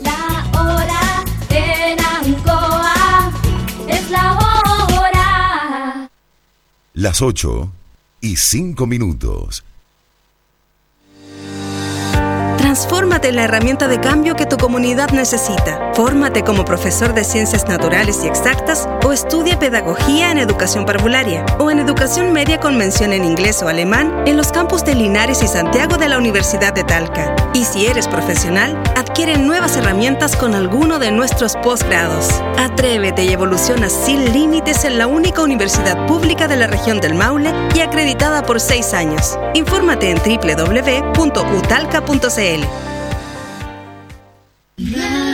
La 0.03 0.51
hora 0.61 1.25
en 1.51 1.99
Ancoa 2.01 3.33
es 3.89 4.11
la 4.11 4.39
hora. 4.39 6.11
Las 6.95 7.21
8 7.21 7.73
y 8.21 8.37
5 8.37 8.87
minutos. 8.87 9.65
Transfórmate 12.75 13.29
en 13.29 13.37
la 13.37 13.45
herramienta 13.45 13.87
de 13.87 14.01
cambio 14.01 14.35
que 14.35 14.47
tu 14.47 14.57
comunidad 14.57 15.11
necesita. 15.11 15.93
Fórmate 15.95 16.43
como 16.43 16.65
profesor 16.65 17.15
de 17.15 17.23
ciencias 17.23 17.69
naturales 17.69 18.19
y 18.25 18.27
exactas 18.27 18.89
o 19.05 19.13
estudia 19.13 19.57
pedagogía 19.61 20.33
en 20.33 20.39
educación 20.39 20.85
parvularia 20.85 21.47
o 21.61 21.71
en 21.71 21.79
educación 21.79 22.33
media 22.33 22.59
con 22.59 22.77
mención 22.77 23.13
en 23.13 23.25
inglés 23.25 23.63
o 23.63 23.69
alemán 23.69 24.25
en 24.27 24.37
los 24.37 24.51
campus 24.51 24.85
de 24.85 24.97
Linares 24.97 25.41
y 25.45 25.47
Santiago 25.47 25.99
de 25.99 26.09
la 26.09 26.19
Universidad 26.19 26.75
de 26.75 26.83
Talca. 26.83 27.37
Y 27.55 27.65
si 27.65 27.87
eres 27.87 28.09
profesional, 28.09 28.77
adquiere 28.97 29.39
nuevas 29.39 29.77
herramientas 29.77 30.35
con 30.35 30.57
alguno 30.57 30.99
de 30.99 31.13
nuestros 31.13 31.55
posgrados. 31.63 32.27
Atrévete 32.59 33.23
y 33.23 33.33
evoluciona 33.33 33.89
sin 33.89 34.33
límites 34.33 34.85
en 34.85 34.99
la 34.99 35.07
única 35.07 35.43
universidad 35.43 36.09
pública 36.09 36.49
de 36.49 36.57
la 36.57 36.67
región 36.67 37.01
del 37.01 37.15
Maule 37.15 37.53
y 37.77 37.83
acreditada 37.83 38.43
por 38.43 38.59
seis 38.59 38.95
años. 38.95 39.39
Infórmate 39.55 40.11
en 40.11 40.19
www.utalca.cl. 40.19 42.64
Radio 44.79 45.34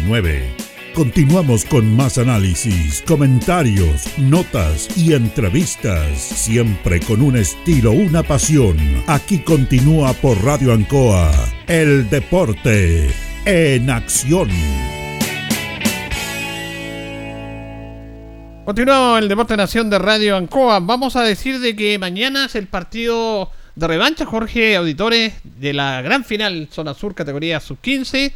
479. 0.07 0.71
Continuamos 0.93 1.63
con 1.65 1.95
más 1.95 2.17
análisis, 2.17 3.01
comentarios, 3.07 4.07
notas 4.17 4.89
y 4.97 5.13
entrevistas, 5.13 6.17
siempre 6.17 6.99
con 6.99 7.21
un 7.21 7.37
estilo, 7.37 7.91
una 7.91 8.23
pasión. 8.23 8.77
Aquí 9.07 9.39
continúa 9.39 10.13
por 10.13 10.43
Radio 10.43 10.73
Ancoa, 10.73 11.31
el 11.67 12.09
deporte 12.09 13.09
en 13.45 13.89
acción. 13.89 14.49
Continuamos 18.65 19.21
el 19.21 19.27
Deporte 19.27 19.57
Nación 19.57 19.89
de 19.89 19.97
Radio 19.97 20.37
Ancoa. 20.37 20.79
Vamos 20.81 21.15
a 21.15 21.23
decir 21.23 21.59
de 21.59 21.75
que 21.75 21.97
mañana 21.97 22.45
es 22.45 22.55
el 22.55 22.67
partido 22.67 23.49
de 23.75 23.87
revancha, 23.87 24.25
Jorge 24.25 24.75
Auditores, 24.75 25.33
de 25.43 25.73
la 25.73 26.01
gran 26.01 26.23
final 26.23 26.67
Zona 26.71 26.93
Sur, 26.93 27.15
categoría 27.15 27.59
sub-15, 27.59 28.31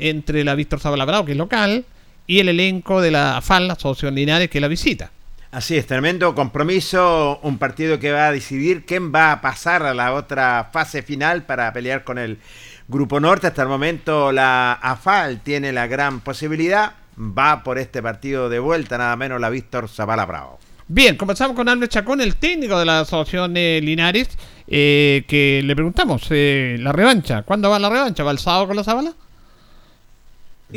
entre 0.00 0.44
la 0.44 0.54
Víctor 0.54 0.80
Zabalabrao, 0.80 1.24
que 1.24 1.32
es 1.32 1.38
local, 1.38 1.84
y 2.26 2.40
el 2.40 2.48
elenco 2.48 3.00
de 3.00 3.10
la 3.10 3.40
FAL, 3.42 3.68
la 3.68 3.74
Asociación 3.74 4.14
Linares, 4.14 4.50
que 4.50 4.60
la 4.60 4.68
visita. 4.68 5.10
Así 5.52 5.76
es, 5.76 5.86
tremendo 5.86 6.32
compromiso, 6.36 7.40
un 7.42 7.58
partido 7.58 7.98
que 7.98 8.12
va 8.12 8.28
a 8.28 8.32
decidir 8.32 8.84
quién 8.86 9.12
va 9.12 9.32
a 9.32 9.40
pasar 9.40 9.82
a 9.82 9.94
la 9.94 10.14
otra 10.14 10.70
fase 10.72 11.02
final 11.02 11.42
para 11.42 11.72
pelear 11.72 12.04
con 12.04 12.18
el 12.18 12.38
Grupo 12.86 13.18
Norte. 13.18 13.48
Hasta 13.48 13.62
el 13.62 13.68
momento 13.68 14.30
la 14.30 14.74
AFAL 14.74 15.40
tiene 15.40 15.72
la 15.72 15.88
gran 15.88 16.20
posibilidad, 16.20 16.92
va 17.18 17.64
por 17.64 17.78
este 17.78 18.00
partido 18.00 18.48
de 18.48 18.60
vuelta, 18.60 18.96
nada 18.96 19.16
menos 19.16 19.40
la 19.40 19.50
Víctor 19.50 19.88
Zavala 19.88 20.24
Bravo. 20.24 20.60
Bien, 20.86 21.16
comenzamos 21.16 21.56
con 21.56 21.68
Albert 21.68 21.92
Chacón, 21.92 22.20
el 22.20 22.36
técnico 22.36 22.78
de 22.78 22.84
la 22.84 23.00
Asociación 23.00 23.56
eh, 23.56 23.80
Linares, 23.82 24.28
eh, 24.68 25.24
que 25.26 25.62
le 25.64 25.74
preguntamos, 25.74 26.26
eh, 26.30 26.76
la 26.78 26.92
revancha, 26.92 27.42
¿cuándo 27.42 27.70
va 27.70 27.78
la 27.78 27.90
revancha? 27.90 28.22
¿Va 28.22 28.30
el 28.30 28.38
sábado 28.38 28.68
con 28.68 28.76
la 28.76 28.84
Zabala? 28.84 29.14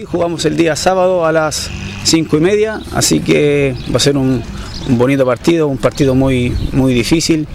Jugamos 0.01 0.43
el 0.45 0.57
día 0.57 0.75
sábado 0.75 1.23
a 1.23 1.31
las 1.31 1.69
cinco 2.03 2.37
y 2.37 2.39
media, 2.39 2.81
así 2.95 3.19
que 3.19 3.75
va 3.91 3.97
a 3.97 3.99
ser 3.99 4.17
un, 4.17 4.41
un 4.89 4.97
bonito 4.97 5.23
partido, 5.23 5.67
un 5.67 5.77
partido 5.77 6.15
muy, 6.15 6.51
muy 6.71 6.95
difícil. 6.95 7.47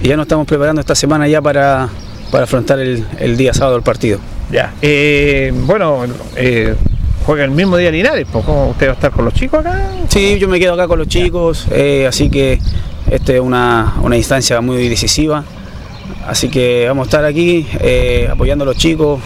Y 0.00 0.06
ya 0.06 0.16
nos 0.16 0.26
estamos 0.26 0.46
preparando 0.46 0.80
esta 0.80 0.94
semana 0.94 1.26
ya 1.26 1.42
para, 1.42 1.88
para 2.30 2.44
afrontar 2.44 2.78
el, 2.78 3.04
el 3.18 3.36
día 3.36 3.52
sábado 3.52 3.76
el 3.76 3.82
partido. 3.82 4.20
Ya. 4.52 4.72
Eh, 4.80 5.52
bueno, 5.66 6.04
eh, 6.36 6.76
juega 7.26 7.42
el 7.42 7.50
mismo 7.50 7.76
día 7.76 7.90
Linares, 7.90 8.28
pues 8.30 8.44
¿cómo 8.44 8.68
usted 8.70 8.86
va 8.86 8.92
a 8.92 8.94
estar 8.94 9.10
con 9.10 9.24
los 9.24 9.34
chicos 9.34 9.58
acá? 9.58 9.90
Sí, 10.08 10.38
yo 10.38 10.46
me 10.46 10.60
quedo 10.60 10.74
acá 10.74 10.86
con 10.86 11.00
los 11.00 11.08
chicos, 11.08 11.66
eh, 11.72 12.06
así 12.06 12.30
que 12.30 12.60
esta 13.10 13.32
es 13.34 13.40
una, 13.40 13.94
una 14.00 14.16
instancia 14.16 14.60
muy 14.60 14.88
decisiva. 14.88 15.42
Así 16.24 16.50
que 16.50 16.84
vamos 16.86 17.06
a 17.06 17.08
estar 17.08 17.24
aquí 17.24 17.66
eh, 17.80 18.28
apoyando 18.30 18.62
a 18.62 18.66
los 18.66 18.76
chicos, 18.76 19.18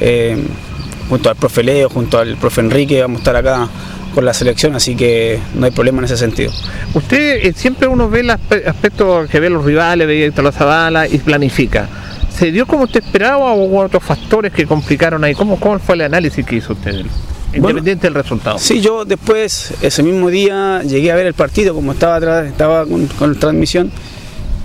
eh, 0.00 0.36
junto 1.08 1.30
al 1.30 1.36
profe 1.36 1.62
Leo, 1.62 1.88
junto 1.88 2.18
al 2.18 2.36
profe 2.36 2.60
Enrique, 2.60 3.00
vamos 3.00 3.18
a 3.18 3.20
estar 3.20 3.36
acá 3.36 3.68
con 4.14 4.24
la 4.24 4.32
selección, 4.34 4.74
así 4.74 4.96
que 4.96 5.38
no 5.54 5.66
hay 5.66 5.70
problema 5.72 5.98
en 5.98 6.04
ese 6.06 6.16
sentido. 6.16 6.50
Usted 6.94 7.46
eh, 7.46 7.52
siempre 7.54 7.86
uno 7.88 8.08
ve 8.08 8.20
el 8.20 8.30
aspe- 8.30 8.66
aspecto 8.66 9.26
que 9.30 9.38
ve 9.40 9.50
los 9.50 9.64
rivales, 9.64 10.06
ve 10.06 10.32
a 10.36 10.42
la 10.42 10.52
Zabala 10.52 11.06
y 11.06 11.18
planifica. 11.18 11.88
¿Se 12.36 12.52
dio 12.52 12.66
como 12.66 12.84
usted 12.84 13.02
esperaba 13.04 13.52
o 13.52 13.64
hubo 13.64 13.80
otros 13.80 14.02
factores 14.02 14.52
que 14.52 14.66
complicaron 14.66 15.24
ahí? 15.24 15.34
¿Cómo, 15.34 15.58
cómo 15.58 15.78
fue 15.78 15.94
el 15.96 16.02
análisis 16.02 16.44
que 16.46 16.56
hizo 16.56 16.72
usted? 16.72 17.04
Independiente 17.52 18.06
del 18.06 18.14
resultado. 18.14 18.58
Sí, 18.58 18.80
yo 18.80 19.04
después, 19.04 19.72
ese 19.80 20.02
mismo 20.02 20.28
día, 20.28 20.82
llegué 20.82 21.10
a 21.10 21.16
ver 21.16 21.26
el 21.26 21.34
partido 21.34 21.74
como 21.74 21.92
estaba 21.92 22.16
atrás, 22.16 22.46
estaba 22.46 22.84
con, 22.86 23.06
con 23.06 23.34
transmisión 23.38 23.90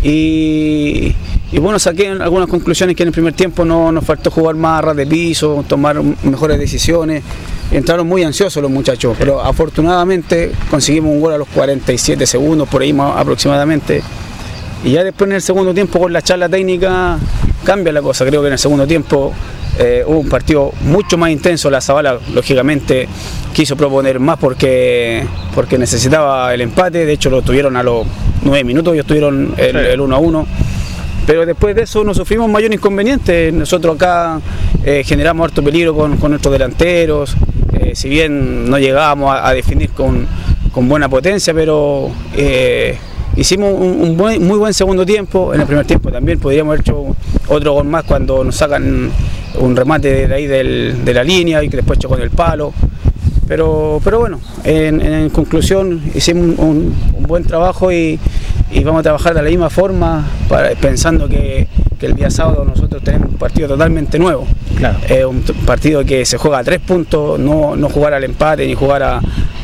y, 0.03 1.15
bueno, 1.59 1.79
saqué 1.79 2.09
algunas 2.09 2.49
conclusiones 2.49 2.95
que 2.95 3.03
en 3.03 3.07
el 3.07 3.13
primer 3.13 3.33
tiempo 3.33 3.63
no 3.63 3.91
nos 3.91 4.03
faltó 4.03 4.29
jugar 4.29 4.55
más 4.55 4.79
a 4.79 4.81
ras 4.81 4.95
de 4.97 5.07
piso, 5.07 5.63
tomar 5.67 6.01
mejores 6.23 6.59
decisiones. 6.59 7.23
Entraron 7.71 8.05
muy 8.07 8.23
ansiosos 8.23 8.61
los 8.61 8.71
muchachos, 8.71 9.15
pero 9.17 9.41
afortunadamente 9.41 10.51
conseguimos 10.69 11.11
un 11.13 11.21
gol 11.21 11.33
a 11.33 11.37
los 11.37 11.47
47 11.47 12.27
segundos, 12.27 12.67
por 12.67 12.81
ahí 12.81 12.91
más 12.91 13.15
aproximadamente. 13.17 14.03
Y 14.83 14.91
ya 14.91 15.03
después 15.03 15.29
en 15.29 15.35
el 15.35 15.41
segundo 15.41 15.73
tiempo 15.73 15.99
con 15.99 16.11
la 16.11 16.21
charla 16.21 16.49
técnica 16.49 17.17
cambia 17.63 17.93
la 17.93 18.01
cosa. 18.01 18.25
Creo 18.25 18.41
que 18.41 18.47
en 18.47 18.53
el 18.53 18.59
segundo 18.59 18.85
tiempo 18.85 19.31
eh, 19.79 20.03
hubo 20.05 20.19
un 20.19 20.29
partido 20.29 20.71
mucho 20.81 21.17
más 21.17 21.29
intenso. 21.31 21.69
La 21.69 21.81
Zabala, 21.81 22.19
lógicamente, 22.33 23.07
quiso 23.53 23.75
proponer 23.75 24.19
más 24.19 24.37
porque, 24.37 25.25
porque 25.55 25.77
necesitaba 25.77 26.53
el 26.53 26.61
empate. 26.61 27.05
De 27.05 27.13
hecho, 27.13 27.29
lo 27.29 27.41
tuvieron 27.41 27.75
a 27.77 27.83
los 27.83 28.05
nueve 28.43 28.63
minutos, 28.63 28.93
ellos 28.93 29.05
tuvieron 29.05 29.53
el, 29.57 29.75
el 29.75 29.99
1 30.01 30.15
a 30.15 30.19
1. 30.19 30.47
Pero 31.25 31.45
después 31.45 31.73
de 31.75 31.83
eso 31.83 32.03
no 32.03 32.13
sufrimos 32.13 32.49
mayor 32.49 32.73
inconveniente. 32.73 33.51
Nosotros 33.51 33.95
acá 33.95 34.41
eh, 34.83 35.03
generamos 35.05 35.45
harto 35.45 35.63
peligro 35.63 35.95
con, 35.95 36.17
con 36.17 36.31
nuestros 36.31 36.51
delanteros. 36.51 37.35
Eh, 37.71 37.93
si 37.95 38.09
bien 38.09 38.69
no 38.69 38.77
llegábamos 38.77 39.31
a, 39.33 39.47
a 39.47 39.53
definir 39.53 39.89
con, 39.91 40.27
con 40.73 40.89
buena 40.89 41.07
potencia, 41.09 41.53
pero 41.53 42.11
hicimos 43.35 43.73
un, 43.73 44.01
un 44.01 44.17
buen- 44.17 44.45
muy 44.45 44.57
buen 44.57 44.73
segundo 44.73 45.05
tiempo. 45.05 45.53
En 45.53 45.61
el 45.61 45.65
primer 45.67 45.85
tiempo 45.85 46.11
también 46.11 46.39
podríamos 46.39 46.71
haber 46.73 46.81
hecho 46.81 47.15
otro 47.47 47.73
gol 47.73 47.85
más 47.85 48.03
cuando 48.03 48.43
nos 48.43 48.55
sacan 48.55 49.09
un 49.59 49.75
remate 49.75 50.27
de 50.27 50.33
ahí 50.33 50.47
del- 50.47 51.03
de 51.05 51.13
la 51.13 51.23
línea 51.23 51.63
y 51.63 51.69
que 51.69 51.77
después 51.77 51.99
chocó 51.99 52.15
en 52.17 52.23
el 52.23 52.29
palo. 52.31 52.73
Pero, 53.47 53.99
pero 54.03 54.19
bueno, 54.19 54.39
en, 54.63 55.29
conclusión 55.29 56.01
hicimos 56.15 56.57
un, 56.57 56.95
buen 57.19 57.43
trabajo 57.43 57.91
y, 57.91 58.19
y 58.71 58.83
vamos 58.83 59.01
a 59.01 59.03
trabajar 59.03 59.33
de 59.33 59.41
la 59.41 59.49
misma 59.49 59.69
forma 59.69 60.25
pensando 60.81 61.27
que, 61.27 61.67
que 61.99 62.05
el 62.07 62.15
día 62.15 62.29
sábado 62.29 62.65
nosotros 62.65 63.01
tenemos 63.03 63.29
un 63.29 63.37
partido 63.37 63.67
totalmente 63.69 64.17
nuevo. 64.19 64.47
Claro. 64.77 64.97
Eh, 65.09 65.25
un 65.25 65.41
partido 65.65 66.03
que 66.03 66.25
se 66.25 66.37
juega 66.37 66.59
a 66.59 66.63
tres 66.63 66.79
puntos, 66.79 67.39
no, 67.39 67.75
no 67.75 67.89
jugar 67.89 68.13
al 68.13 68.23
empate 68.23 68.65
ni 68.67 68.73
jugar 68.75 69.03
a- 69.03 69.21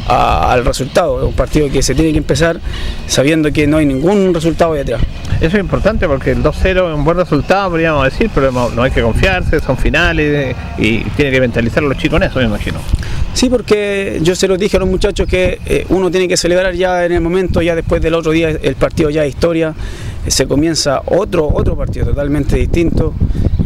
a- 0.08 0.52
al 0.52 0.66
resultado. 0.66 1.20
Es 1.20 1.26
un 1.28 1.34
partido 1.34 1.70
que 1.70 1.82
se 1.84 1.94
tiene 1.96 2.12
que 2.12 2.18
empezar 2.18 2.60
sabiendo 3.08 3.52
que 3.52 3.68
no 3.68 3.78
hay 3.78 3.86
ningún 3.86 4.34
resultado 4.34 4.74
detrás. 4.74 5.02
Eso 5.42 5.56
es 5.56 5.62
importante 5.64 6.08
porque 6.08 6.32
el 6.32 6.44
2-0 6.44 6.90
es 6.90 6.96
un 6.96 7.06
buen 7.06 7.16
resultado, 7.18 7.70
podríamos 7.70 8.04
decir, 8.04 8.30
pero 8.34 8.52
no, 8.52 8.82
hay 8.84 8.92
que 8.92 9.02
confiarse, 9.02 9.60
son 9.62 9.78
finales 9.78 10.56
y 10.78 11.00
tiene 11.16 11.32
que 11.32 11.40
mentalizar 11.40 11.82
a 11.84 11.88
los 11.88 11.98
chicos 11.98 12.18
en 12.22 12.28
eso, 12.28 12.40
me 12.40 12.46
imagino. 12.46 12.78
Sí, 13.34 13.50
porque 13.50 14.20
yo 14.22 14.36
se 14.36 14.48
los 14.50 14.60
dije 14.60 14.76
a 14.76 14.80
los 14.82 14.90
muchachos 14.90 15.28
que 15.28 15.60
eh, 15.66 15.86
uno 15.90 16.12
tiene 16.12 16.28
que 16.28 16.36
celebrar 16.36 16.74
ya 16.74 17.06
en 17.06 17.14
el 17.14 17.22
momento, 17.22 17.62
ya 17.62 17.74
después 17.76 18.02
del 18.02 18.16
otro 18.16 18.32
día 18.32 18.50
el 18.50 18.76
partido 18.76 19.10
ya 19.12 19.24
es 19.24 19.30
historia, 19.30 19.74
se 20.30 20.48
comienza 20.48 21.02
otro, 21.06 21.48
otro 21.54 21.76
partido 21.76 22.06
totalmente 22.08 22.56
distinto. 22.56 23.14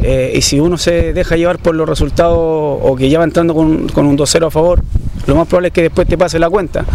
eh, 0.01 0.34
y 0.36 0.41
si 0.41 0.59
uno 0.59 0.78
se 0.78 1.14
deja 1.14 1.38
llevar 1.38 1.59
por 1.59 1.76
los 1.76 1.88
resultados 1.88 2.38
o 2.38 2.95
que 2.97 3.09
ya 3.09 3.20
va 3.20 3.24
entrando 3.26 3.53
con, 3.53 3.88
con 3.89 4.05
un 4.05 4.18
2-0 4.18 4.47
a 4.47 4.51
favor, 4.51 4.84
lo 5.28 5.36
más 5.36 5.47
probable 5.47 5.70
es 5.70 5.74
que 5.74 5.82
después 5.84 6.07
te 6.07 6.18
pase 6.18 6.39
la 6.39 6.49
cuenta. 6.49 6.86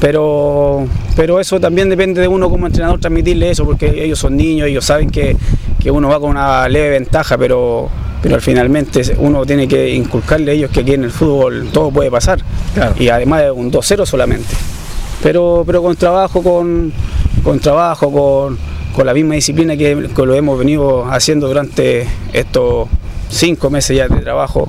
Pero, 0.00 0.86
pero 1.14 1.38
eso 1.40 1.60
también 1.60 1.90
depende 1.90 2.22
de 2.22 2.28
uno 2.28 2.48
como 2.48 2.66
entrenador 2.66 2.98
transmitirle 2.98 3.50
eso, 3.50 3.64
porque 3.66 4.02
ellos 4.02 4.18
son 4.18 4.36
niños, 4.36 4.66
ellos 4.66 4.84
saben 4.84 5.10
que, 5.10 5.36
que 5.78 5.90
uno 5.90 6.08
va 6.08 6.18
con 6.18 6.30
una 6.30 6.66
leve 6.68 6.90
ventaja, 6.90 7.36
pero, 7.36 7.88
pero 8.22 8.40
finalmente 8.40 9.02
uno 9.18 9.44
tiene 9.44 9.68
que 9.68 9.90
inculcarle 9.90 10.52
a 10.52 10.54
ellos 10.54 10.70
que 10.70 10.80
aquí 10.80 10.94
en 10.94 11.04
el 11.04 11.10
fútbol 11.10 11.68
todo 11.70 11.90
puede 11.90 12.10
pasar. 12.10 12.40
Y 12.98 13.10
además 13.10 13.42
de 13.42 13.50
un 13.50 13.70
2-0 13.70 14.06
solamente. 14.06 14.48
Pero, 15.22 15.64
pero 15.66 15.82
con 15.82 15.94
trabajo, 15.96 16.42
con, 16.42 16.92
con 17.44 17.60
trabajo, 17.60 18.10
con, 18.10 18.58
con 18.94 19.06
la 19.06 19.14
misma 19.14 19.34
disciplina 19.34 19.76
que, 19.76 20.08
que 20.14 20.26
lo 20.26 20.34
hemos 20.34 20.58
venido 20.58 21.04
haciendo 21.10 21.48
durante 21.48 22.06
estos 22.32 22.88
cinco 23.28 23.70
meses 23.70 23.96
ya 23.96 24.08
de 24.08 24.20
trabajo, 24.20 24.68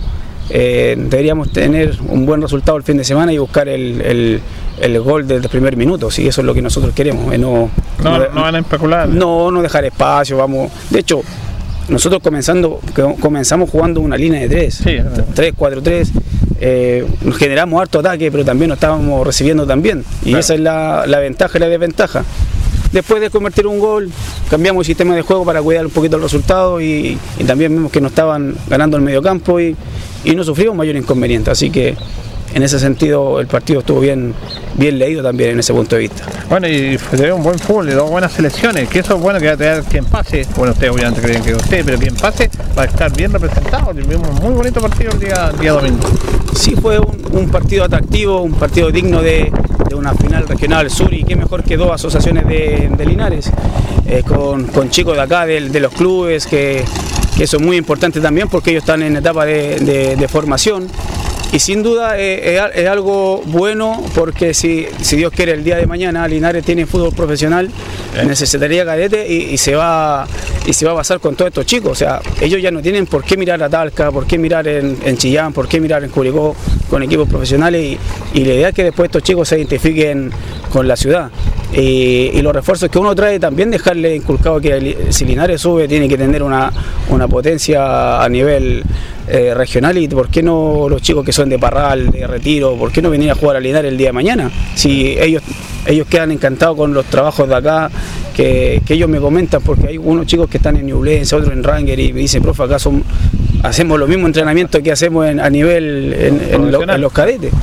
eh, 0.50 0.96
deberíamos 0.98 1.52
tener 1.52 1.98
un 2.08 2.26
buen 2.26 2.42
resultado 2.42 2.78
el 2.78 2.84
fin 2.84 2.98
de 2.98 3.04
semana 3.04 3.32
y 3.34 3.38
buscar 3.38 3.68
el, 3.70 4.02
el- 4.02 4.42
el 4.82 5.00
gol 5.00 5.28
desde 5.28 5.44
el 5.44 5.50
primer 5.50 5.78
minuto. 5.78 6.10
Sí, 6.10 6.28
eso 6.28 6.42
es 6.42 6.46
lo 6.48 6.54
que 6.56 6.62
nosotros 6.62 6.94
queremos. 6.96 7.32
eh, 7.34 7.38
no, 7.38 7.70
No, 8.04 8.18
no- 8.18 8.30
no 8.34 8.42
van 8.42 8.56
a 8.56 8.60
especular. 8.60 9.08
no, 9.08 9.52
no 9.52 9.62
dejar 9.62 9.86
espacio, 9.86 10.38
vamos. 10.38 10.72
De 10.90 11.00
hecho, 11.00 11.22
nosotros 11.88 12.22
comenzando, 12.24 12.80
comenzamos 13.20 13.70
jugando 13.70 14.02
una 14.02 14.18
línea 14.18 14.42
de 14.42 14.50
tres, 14.50 14.82
tres, 15.36 15.54
cuatro, 15.56 15.82
tres. 15.84 16.12
eh, 16.60 17.06
nos 17.24 17.38
generamos 17.38 17.80
harto 17.82 18.00
ataque, 18.00 18.32
pero 18.32 18.44
también 18.46 18.70
nos 18.70 18.78
estábamos 18.78 19.26
recibiendo 19.26 19.66
también. 19.68 20.04
Y 20.26 20.36
esa 20.36 20.54
es 20.56 20.60
la, 20.60 21.06
la 21.08 21.20
ventaja 21.20 21.58
y 21.58 21.62
la 21.62 21.68
desventaja. 21.68 22.24
Después 22.92 23.22
de 23.22 23.30
convertir 23.30 23.68
un 23.68 23.80
gol, 23.80 24.10
cambiamos 24.50 24.82
el 24.82 24.86
sistema 24.88 25.16
de 25.16 25.22
juego 25.22 25.46
para 25.46 25.62
cuidar 25.62 25.86
un 25.86 25.92
poquito 25.92 26.18
el 26.18 26.24
resultado 26.24 26.82
y, 26.82 27.18
y 27.40 27.44
también 27.44 27.74
vimos 27.74 27.92
que 27.92 28.02
no 28.02 28.08
estaban 28.08 28.56
ganando 28.68 28.98
el 28.98 29.04
medio 29.04 29.22
campo 29.22 29.60
y, 29.60 29.76
y 30.24 30.36
no 30.36 30.44
sufrimos 30.44 30.76
mayor 30.76 30.96
inconveniente. 30.96 31.52
Así 31.52 31.70
que 31.70 31.96
en 32.54 32.64
ese 32.64 32.80
sentido 32.80 33.40
el 33.40 33.48
partido 33.48 33.80
estuvo 33.80 34.02
bien, 34.02 34.34
bien 34.76 35.00
leído 35.00 35.24
también 35.24 35.52
en 35.52 35.60
ese 35.60 35.74
punto 35.74 35.96
de 35.96 36.02
vista. 36.02 36.26
Bueno, 36.50 36.68
y 36.68 36.98
se 36.98 37.16
ve 37.16 37.32
un 37.32 37.44
buen 37.44 37.58
fútbol 37.58 37.90
dos 37.96 38.10
buenas 38.10 38.34
selecciones, 38.34 38.90
que 38.90 39.00
eso 39.00 39.16
es 39.16 39.22
bueno 39.22 39.40
que 39.40 39.48
va 39.48 39.54
a 39.54 39.58
tener 39.58 39.84
quien 39.84 40.06
pase. 40.06 40.46
Bueno, 40.58 40.74
ustedes 40.74 40.94
obviamente 40.94 41.22
creen 41.22 41.42
que 41.44 41.56
usted, 41.56 41.86
pero 41.86 41.98
quien 41.98 42.16
pase 42.16 42.50
va 42.78 42.84
a 42.84 42.86
estar 42.86 43.16
bien 43.16 43.32
representado. 43.32 43.94
Tuvimos 43.94 44.28
un 44.28 44.36
muy 44.36 44.54
bonito 44.54 44.82
partido 44.82 45.12
el 45.14 45.20
día, 45.20 45.52
día 45.60 45.72
domingo. 45.72 46.04
Sí, 46.54 46.76
fue 46.76 47.00
un, 47.00 47.18
un 47.32 47.50
partido 47.50 47.86
atractivo, 47.86 48.42
un 48.42 48.54
partido 48.54 48.92
digno 48.92 49.22
de, 49.22 49.50
de 49.92 49.96
una 50.00 50.14
final 50.14 50.48
regional 50.48 50.90
sur 50.90 51.14
y 51.14 51.24
qué 51.24 51.36
mejor 51.36 51.64
que 51.64 51.76
dos 51.76 51.92
asociaciones 51.92 52.48
de, 52.48 52.90
de 52.98 53.06
Linares, 53.06 53.52
eh, 54.08 54.24
con, 54.26 54.68
con 54.68 54.90
chicos 54.90 55.16
de 55.16 55.22
acá, 55.22 55.46
de, 55.46 55.70
de 55.70 55.80
los 55.82 55.92
clubes, 55.94 56.46
que, 56.48 56.84
que 57.36 57.44
eso 57.44 57.58
es 57.58 57.64
muy 57.64 57.76
importante 57.78 58.22
también 58.22 58.48
porque 58.48 58.72
ellos 58.72 58.84
están 58.84 59.04
en 59.04 59.18
etapa 59.18 59.46
de, 59.46 59.80
de- 59.80 60.16
de 60.16 60.28
formación. 60.30 60.88
Y 61.54 61.60
sin 61.60 61.84
duda 61.84 62.18
eh, 62.18 62.56
es, 62.56 62.62
es 62.76 62.88
algo 62.88 63.42
bueno 63.46 64.02
porque 64.16 64.54
si, 64.54 64.86
si 65.02 65.18
Dios 65.18 65.34
quiere 65.34 65.52
el 65.52 65.64
día 65.64 65.76
de 65.76 65.86
mañana 65.86 66.26
Linares 66.28 66.64
tiene 66.64 66.86
fútbol 66.86 67.14
profesional, 67.14 67.70
necesitaría 68.26 68.86
cadete 68.86 69.28
y, 69.28 69.54
y 69.54 69.58
se 69.58 69.76
va 69.76 70.26
y 70.66 70.74
se 70.74 70.86
va 70.86 70.94
a 70.94 70.96
pasar 70.96 71.20
con 71.20 71.36
todos 71.36 71.50
estos 71.50 71.66
chicos. 71.66 71.92
O 71.92 71.96
sea, 71.96 72.22
ellos 72.40 72.62
ya 72.62 72.72
no 72.72 72.82
tienen 72.82 73.06
por 73.06 73.24
qué 73.24 73.36
mirar 73.36 73.62
a 73.64 73.70
Talca, 73.70 74.12
por 74.12 74.26
qué 74.26 74.38
mirar 74.38 74.68
en, 74.68 74.98
en 75.04 75.18
Chillán, 75.18 75.52
por 75.52 75.68
qué 75.68 75.82
mirar 75.82 76.04
en 76.04 76.10
Curicó 76.10 76.56
con 76.90 77.04
equipos 77.04 77.28
profesionales 77.28 77.82
y, 78.34 78.40
y 78.40 78.46
la 78.46 78.54
idea 78.54 78.70
es 78.70 78.76
que 78.76 78.84
después 78.86 79.08
estos 79.08 79.24
chicos 79.24 79.48
se 79.50 79.58
identifiquen 79.58 80.32
con 80.72 80.88
la 80.88 80.96
ciudad. 80.96 81.32
Y, 81.74 82.32
y 82.34 82.42
los 82.42 82.54
refuerzos 82.54 82.90
que 82.90 83.00
uno 83.00 83.16
trae 83.16 83.40
también 83.40 83.72
dejarle 83.72 84.14
inculcado 84.16 84.60
que 84.60 85.08
si 85.10 85.24
Linares 85.24 85.62
sube 85.62 85.88
tiene 85.88 86.10
que 86.10 86.18
tener 86.18 86.44
una, 86.44 86.72
una 87.10 87.28
potencia 87.30 88.22
a 88.22 88.28
nivel 88.28 88.84
eh, 89.30 89.54
regional 89.54 89.98
y 89.98 90.08
por 90.10 90.28
qué 90.28 90.44
no 90.44 90.88
los 90.90 91.02
chicos 91.02 91.24
que 91.24 91.32
son 91.32 91.48
de 91.48 91.58
Parral, 91.58 92.12
de 92.12 92.28
Retiro, 92.28 92.76
por 92.76 92.92
qué 92.92 93.02
no 93.02 93.10
venir 93.10 93.32
a 93.32 93.36
jugar 93.36 93.56
a 93.56 93.60
Linares 93.62 93.90
el 93.90 93.98
día 93.98 94.08
de 94.10 94.14
mañana. 94.14 94.52
Si 94.76 95.18
ellos, 95.18 95.42
ellos 95.86 96.08
quedan 96.08 96.32
encantados 96.32 96.76
con 96.76 96.94
los 96.94 97.06
trabajos 97.06 97.48
de 97.48 97.56
acá, 97.56 97.90
que, 98.36 98.82
que 98.86 98.96
ellos 98.96 99.08
me 99.08 99.20
comentan, 99.20 99.62
porque 99.62 99.88
hay 99.88 99.98
unos 99.98 100.26
chicos 100.26 100.50
que 100.50 100.58
están 100.58 100.76
en 100.76 100.88
Ñublense, 100.88 101.34
otros 101.38 101.54
en 101.54 101.64
Ranger 101.64 101.98
y 102.00 102.12
me 102.12 102.20
dicen, 102.20 102.44
profe, 102.44 102.64
acá 102.64 102.80
son, 102.80 103.02
hacemos 103.64 103.98
los 103.98 104.10
mismos 104.10 104.28
entrenamientos 104.28 104.82
que 104.82 104.92
hacemos 104.92 105.26
en- 105.26 105.40
a 105.40 105.50
nivel 105.50 106.14
en, 106.14 106.42
en 106.56 106.72
lo- 106.72 106.80
en 106.96 107.02
los 107.02 107.14
cadetes. 107.14 107.54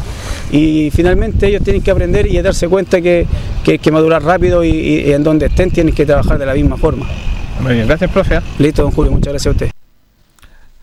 Y 0.50 0.90
finalmente 0.90 1.46
ellos 1.46 1.62
tienen 1.62 1.82
que 1.82 1.90
aprender 1.90 2.26
y 2.26 2.40
darse 2.40 2.68
cuenta 2.68 3.00
que, 3.00 3.26
que 3.64 3.72
hay 3.72 3.78
que 3.78 3.90
madurar 3.90 4.22
rápido 4.22 4.64
y, 4.64 4.68
y- 4.70 5.00
y 5.08 5.12
en 5.12 5.22
donde 5.22 5.46
estén 5.46 5.70
tienen 5.70 5.94
que 5.94 6.06
trabajar 6.06 6.38
de 6.38 6.46
la 6.46 6.54
misma 6.54 6.76
forma. 6.76 7.06
Muy 7.60 7.74
bien, 7.74 7.86
gracias, 7.86 8.10
profe. 8.10 8.40
Listo, 8.58 8.82
don 8.82 8.92
Julio, 8.92 9.12
muchas 9.12 9.32
gracias 9.32 9.46
a 9.46 9.50
usted. 9.50 9.70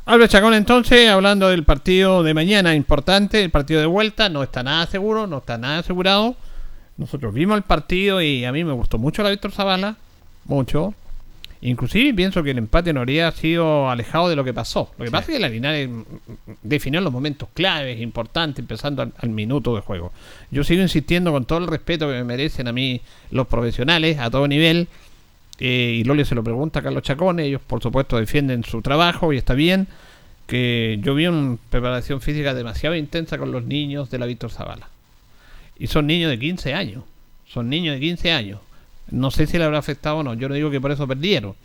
Albert 0.08 0.32
Chacón 0.32 0.54
entonces, 0.54 1.10
hablando 1.10 1.50
del 1.50 1.64
partido 1.64 2.22
de 2.22 2.34
mañana, 2.36 2.76
importante, 2.76 3.44
el 3.44 3.50
partido 3.50 3.80
de 3.80 3.88
vuelta, 3.88 4.30
no 4.30 4.44
está 4.44 4.62
nada 4.62 4.86
seguro, 4.86 5.26
no 5.26 5.40
está 5.40 5.58
nada 5.58 5.80
asegurado. 5.80 6.36
Nosotros 6.98 7.34
vimos 7.34 7.58
el 7.58 7.64
partido 7.64 8.22
y 8.22 8.46
a 8.46 8.52
mí 8.52 8.64
me 8.64 8.72
gustó 8.74 9.00
mucho 9.00 9.24
la 9.24 9.32
Víctor 9.32 9.52
Zavala, 9.52 9.96
mucho. 10.46 10.94
Inclusive 11.62 12.14
pienso 12.14 12.44
que 12.44 12.52
el 12.52 12.58
empate 12.58 12.94
no 12.94 13.00
habría 13.00 13.32
sido 13.32 13.90
alejado 13.90 14.30
de 14.30 14.36
lo 14.36 14.44
que 14.44 14.54
pasó. 14.54 14.92
Lo 14.98 15.06
que 15.06 15.12
pasa 15.12 15.32
es 15.32 15.38
que 15.38 15.40
la 15.40 15.50
Linares 15.50 15.90
mm, 15.90 16.02
definió 16.62 17.02
los 17.02 17.12
momentos 17.12 17.50
claves, 17.54 18.00
importantes, 18.02 18.60
empezando 18.60 19.02
al, 19.02 19.14
al 19.18 19.30
minuto 19.30 19.76
de 19.76 19.82
juego. 19.82 20.12
Yo 20.52 20.64
sigo 20.64 20.82
insistiendo 20.82 21.32
con 21.32 21.46
todo 21.46 21.60
el 21.60 21.68
respeto 21.68 22.08
que 22.08 22.14
me 22.14 22.24
merecen 22.24 22.68
a 22.68 22.72
mí 22.72 23.02
los 23.32 23.48
profesionales 23.48 24.20
a 24.20 24.30
todo 24.30 24.48
nivel. 24.48 24.88
Eh, 25.60 26.00
y 26.00 26.04
Loli 26.04 26.26
se 26.26 26.36
lo 26.36 26.44
pregunta 26.44 26.80
a 26.80 26.84
Carlos 26.84 27.04
Chacón, 27.04 27.40
ellos 27.40 27.62
por 27.66 27.82
supuesto 27.82 28.18
defienden 28.18 28.64
su 28.64 28.82
trabajo 28.82 29.32
y 29.34 29.38
está 29.38 29.54
bien. 29.54 29.88
Que 30.48 31.00
yo 31.02 31.16
vi 31.16 31.26
una 31.26 31.58
preparación 31.72 32.22
física 32.22 32.54
demasiado 32.54 32.96
intensa 32.96 33.38
con 33.38 33.52
los 33.52 33.64
niños 33.66 34.12
de 34.12 34.20
la 34.20 34.28
Víctor 34.28 34.52
Zavala. 34.52 34.90
Y 35.80 35.88
son 35.88 36.06
niños 36.06 36.30
de 36.30 36.38
15 36.38 36.74
años. 36.74 37.04
Son 37.48 37.70
niños 37.70 37.96
de 37.96 38.02
15 38.02 38.32
años. 38.32 38.60
No 39.12 39.32
sé 39.32 39.48
si 39.48 39.58
le 39.58 39.64
habrá 39.64 39.78
afectado 39.78 40.18
o 40.18 40.24
no. 40.24 40.34
Yo 40.34 40.50
no 40.50 40.56
digo 40.56 40.72
que 40.72 40.82
por 40.82 40.92
eso 40.92 41.08
perdieron. 41.08 41.56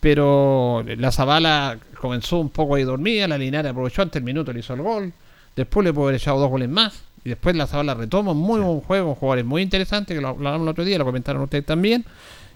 Pero 0.00 0.82
la 0.96 1.12
Zavala 1.12 1.78
comenzó 2.00 2.38
un 2.38 2.50
poco 2.50 2.74
ahí 2.74 2.84
dormida. 2.84 3.28
La 3.28 3.38
Linares 3.38 3.70
aprovechó 3.70 4.02
antes 4.02 4.16
el 4.20 4.24
minuto, 4.24 4.52
le 4.52 4.60
hizo 4.60 4.74
el 4.74 4.82
gol. 4.82 5.12
Después 5.54 5.84
le 5.84 5.92
pudo 5.92 6.04
haber 6.04 6.16
echado 6.16 6.38
dos 6.38 6.50
goles 6.50 6.68
más. 6.68 7.02
Y 7.24 7.28
después 7.28 7.54
la 7.54 7.66
Zavala 7.66 7.94
retoma. 7.94 8.32
Muy 8.32 8.60
buen 8.60 8.80
juego. 8.80 9.14
Jugadores 9.14 9.44
muy 9.44 9.62
interesantes 9.62 10.16
que 10.16 10.20
lo 10.20 10.28
hablaron 10.28 10.62
el 10.62 10.68
otro 10.68 10.84
día. 10.84 10.98
Lo 10.98 11.04
comentaron 11.04 11.42
ustedes 11.42 11.66
también. 11.66 12.04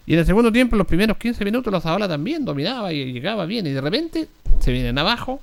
Y 0.07 0.14
en 0.14 0.20
el 0.20 0.26
segundo 0.26 0.53
tiempo, 0.53 0.74
en 0.74 0.78
los 0.78 0.87
primeros 0.87 1.16
15 1.16 1.45
minutos, 1.45 1.72
la 1.72 1.80
Zavala 1.80 2.09
también 2.09 2.45
dominaba 2.45 2.93
y 2.93 3.12
llegaba 3.12 3.47
bien. 3.47 3.66
Y 3.66 3.70
de 3.70 3.80
repente 3.80 4.28
se 4.59 4.72
vienen 4.72 4.99
abajo. 4.99 5.41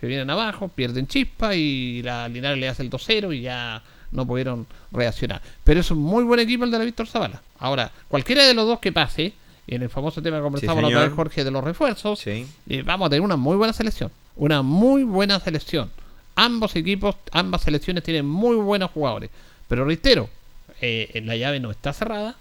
Se 0.00 0.06
vienen 0.06 0.30
abajo, 0.30 0.68
pierden 0.68 1.08
chispa 1.08 1.56
y 1.56 2.02
la 2.02 2.28
Linares 2.28 2.58
le 2.58 2.68
hace 2.68 2.82
el 2.82 2.90
2-0 2.90 3.36
y 3.36 3.40
ya 3.40 3.82
no 4.10 4.26
pudieron 4.26 4.66
reaccionar. 4.90 5.42
Pero 5.64 5.80
es 5.80 5.90
un 5.90 5.98
muy 5.98 6.24
buen 6.24 6.40
equipo 6.40 6.64
el 6.64 6.70
de 6.70 6.78
la 6.78 6.84
Víctor 6.84 7.06
Zavala. 7.06 7.42
Ahora, 7.58 7.90
cualquiera 8.08 8.44
de 8.44 8.54
los 8.54 8.66
dos 8.66 8.78
que 8.78 8.92
pase, 8.92 9.32
en 9.66 9.82
el 9.82 9.90
famoso 9.90 10.22
tema 10.22 10.38
que 10.38 10.42
conversamos 10.42 10.82
la 10.82 10.88
otra 10.88 11.02
vez, 11.04 11.12
Jorge, 11.12 11.44
de 11.44 11.50
los 11.50 11.62
refuerzos, 11.62 12.26
eh, 12.26 12.46
vamos 12.84 13.06
a 13.06 13.10
tener 13.10 13.22
una 13.22 13.36
muy 13.36 13.56
buena 13.56 13.72
selección. 13.72 14.10
Una 14.36 14.62
muy 14.62 15.02
buena 15.04 15.40
selección. 15.40 15.90
Ambos 16.36 16.76
equipos, 16.76 17.16
ambas 17.32 17.62
selecciones 17.62 18.04
tienen 18.04 18.26
muy 18.26 18.56
buenos 18.56 18.90
jugadores. 18.92 19.30
Pero 19.66 19.84
reitero, 19.84 20.30
eh, 20.80 21.20
la 21.24 21.36
llave 21.36 21.60
no 21.60 21.70
está 21.70 21.92
cerrada. 21.92 22.36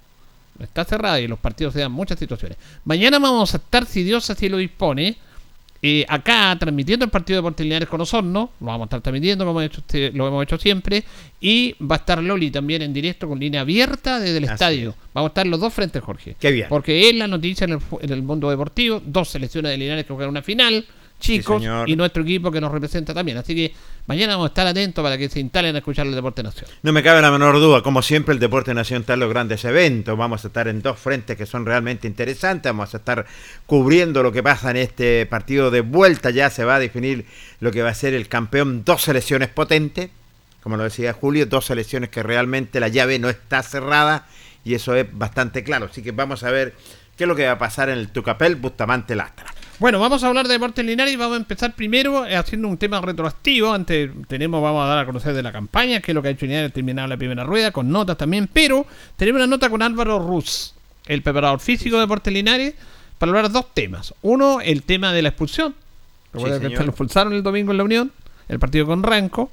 No 0.58 0.66
está 0.66 0.86
cerrada 0.86 1.20
y 1.20 1.28
los 1.28 1.40
partidos 1.40 1.74
se 1.74 1.82
dan 1.82 1.92
muchas 1.92 2.18
situaciones. 2.18 2.58
Mañana 2.86 3.20
vamos 3.20 3.54
a 3.54 3.58
estar, 3.58 3.86
si 3.86 4.04
Dios 4.04 4.30
así 4.30 4.50
lo 4.50 4.58
dispone, 4.58 5.18
eh, 5.82 6.06
acá 6.08 6.56
transmitiendo 6.60 7.06
el 7.06 7.12
partido 7.12 7.36
de 7.38 7.42
Deportes 7.44 7.64
Lineares 7.64 7.88
con 7.90 8.02
Osorno. 8.02 8.52
Lo 8.60 8.66
vamos 8.68 8.82
a 8.82 8.86
estar 8.86 9.02
transmitiendo 9.02 9.46
como 9.46 9.62
hemos 9.62 9.72
hecho 9.72 9.82
usted- 9.82 10.14
lo 10.14 10.28
hemos 10.28 10.44
hecho 10.44 10.58
siempre. 10.58 11.04
Y 11.40 11.76
va 11.84 11.96
a 11.96 12.00
estar 12.00 12.22
Loli 12.22 12.50
también 12.52 12.82
en 12.82 12.94
directo 12.94 13.28
con 13.28 13.40
línea 13.40 13.62
abierta 13.62 14.20
desde 14.20 14.38
el 14.38 14.46
Así 14.46 14.54
estadio. 14.54 14.96
Vamos 15.14 15.30
a 15.30 15.32
estar 15.32 15.48
los 15.48 15.60
dos 15.60 15.74
frentes, 15.74 16.02
Jorge. 16.02 16.36
Qué 16.40 16.52
bien. 16.52 16.68
Porque 16.70 17.10
es 17.10 17.16
la 17.16 17.28
noticia 17.28 17.66
en 17.66 17.72
el, 17.74 17.80
fu- 17.82 18.00
en 18.02 18.12
el 18.12 18.24
mundo 18.24 18.50
deportivo. 18.50 19.02
Dos 19.06 19.30
selecciones 19.30 19.72
de 19.72 19.78
Linares 19.78 20.06
que 20.06 20.14
juegan 20.14 20.30
una 20.32 20.42
final. 20.42 20.86
Chicos. 21.20 21.64
y 21.88 21.96
nuestro 21.96 22.24
equipo 22.24 22.52
que 22.52 22.62
nos 22.62 22.72
representa 22.72 23.14
también. 23.14 23.38
Así 23.38 23.56
que 23.56 23.74
mañana 24.06 24.34
vamos 24.34 24.46
a 24.46 24.50
estar 24.50 24.68
atentos 24.68 25.04
para 25.04 25.18
que 25.18 25.28
se 25.30 25.40
instalen 25.40 25.76
a 25.76 25.80
escuchar 25.80 26.06
el 26.06 26.14
Deporte 26.14 26.44
Nacional. 26.44 26.76
No 26.84 26.94
me 26.94 27.02
cabe 27.02 27.22
la 27.22 27.32
menor 27.32 27.56
duda, 27.56 27.82
como 27.82 28.02
siempre 28.02 28.34
el 28.34 28.40
Deporte 28.40 28.74
Nacional 28.74 29.02
está 29.02 29.14
en 29.16 29.22
los 29.22 29.30
grandes 29.30 29.66
eventos, 29.66 30.18
vamos 30.18 30.44
a 30.44 30.48
estar 30.48 30.68
en 30.68 30.82
dos 30.82 31.00
frentes 31.00 31.36
que 31.36 31.46
son 31.46 31.66
realmente 31.66 32.08
interesantes, 32.08 32.72
vamos 32.72 32.94
a 32.94 32.98
estar 32.98 33.26
cubriendo 33.66 34.22
lo 34.22 34.32
que 34.32 34.44
pasa 34.44 34.70
en 34.72 34.78
este 34.78 35.26
partido 35.26 35.72
de 35.72 35.82
vuelta, 35.82 36.30
ya 36.30 36.50
se 36.50 36.64
va 36.64 36.76
a 36.76 36.80
definir 36.80 37.26
lo 37.60 37.72
que 37.72 37.82
va 37.82 37.90
a 37.90 37.96
ser 37.96 38.14
el 38.14 38.28
campeón, 38.28 38.84
dos 38.86 39.02
selecciones 39.02 39.50
potentes, 39.50 40.10
como 40.62 40.78
lo 40.78 40.84
decía 40.84 41.14
Julio, 41.14 41.46
dos 41.46 41.66
selecciones 41.66 42.10
que 42.10 42.24
realmente 42.24 42.80
la 42.80 42.90
llave 42.90 43.20
no 43.20 43.30
está 43.30 43.64
cerrada 43.64 44.28
y 44.64 44.76
eso 44.76 44.96
es 44.96 45.08
bastante 45.12 45.64
claro, 45.64 45.88
así 45.90 46.02
que 46.02 46.12
vamos 46.12 46.44
a 46.44 46.52
ver 46.52 46.76
qué 47.18 47.24
es 47.24 47.28
lo 47.28 47.36
que 47.36 47.46
va 47.46 47.54
a 47.54 47.58
pasar 47.58 47.90
en 47.90 47.98
el 47.98 48.10
Tucapel 48.10 48.56
Bustamante 48.56 49.16
Lastra. 49.16 49.57
Bueno, 49.80 50.00
vamos 50.00 50.24
a 50.24 50.28
hablar 50.28 50.48
de 50.48 50.54
Deportes 50.54 50.84
Linares 50.84 51.14
y 51.14 51.18
vamos 51.18 51.36
a 51.36 51.38
empezar 51.38 51.76
primero 51.76 52.26
eh, 52.26 52.36
haciendo 52.36 52.68
un 52.68 52.78
tema 52.78 53.00
retroactivo. 53.00 53.72
Antes 53.72 54.10
tenemos, 54.28 54.60
vamos 54.60 54.84
a 54.84 54.88
dar 54.88 54.98
a 54.98 55.06
conocer 55.06 55.36
de 55.36 55.44
la 55.44 55.52
campaña, 55.52 56.02
que 56.02 56.12
es 56.12 56.16
lo 56.16 56.24
que 56.24 56.30
ha 56.30 56.32
hecho 56.32 56.48
Linares 56.48 56.74
terminar 56.74 57.08
la 57.08 57.16
primera 57.16 57.44
rueda, 57.44 57.70
con 57.70 57.92
notas 57.92 58.18
también, 58.18 58.50
pero 58.52 58.88
tenemos 59.18 59.38
una 59.38 59.46
nota 59.46 59.70
con 59.70 59.84
Álvaro 59.84 60.18
Ruz, 60.18 60.74
el 61.06 61.22
preparador 61.22 61.60
físico 61.60 61.98
de 61.98 62.02
Deportes 62.02 62.34
Linares, 62.34 62.74
para 63.20 63.30
hablar 63.30 63.50
de 63.50 63.54
dos 63.54 63.72
temas. 63.76 64.16
Uno, 64.24 64.62
el 64.62 64.82
tema 64.82 65.14
de 65.14 65.22
la 65.22 65.30
expulsión. 65.30 65.76
Recuerda 66.34 66.60
que 66.60 66.66
señor. 66.70 66.86
lo 66.86 66.90
expulsaron 66.90 67.34
el 67.34 67.44
domingo 67.44 67.70
en 67.70 67.78
la 67.78 67.84
Unión, 67.84 68.12
el 68.50 68.58
partido 68.58 68.88
con 68.88 69.04
Ranco. 69.04 69.52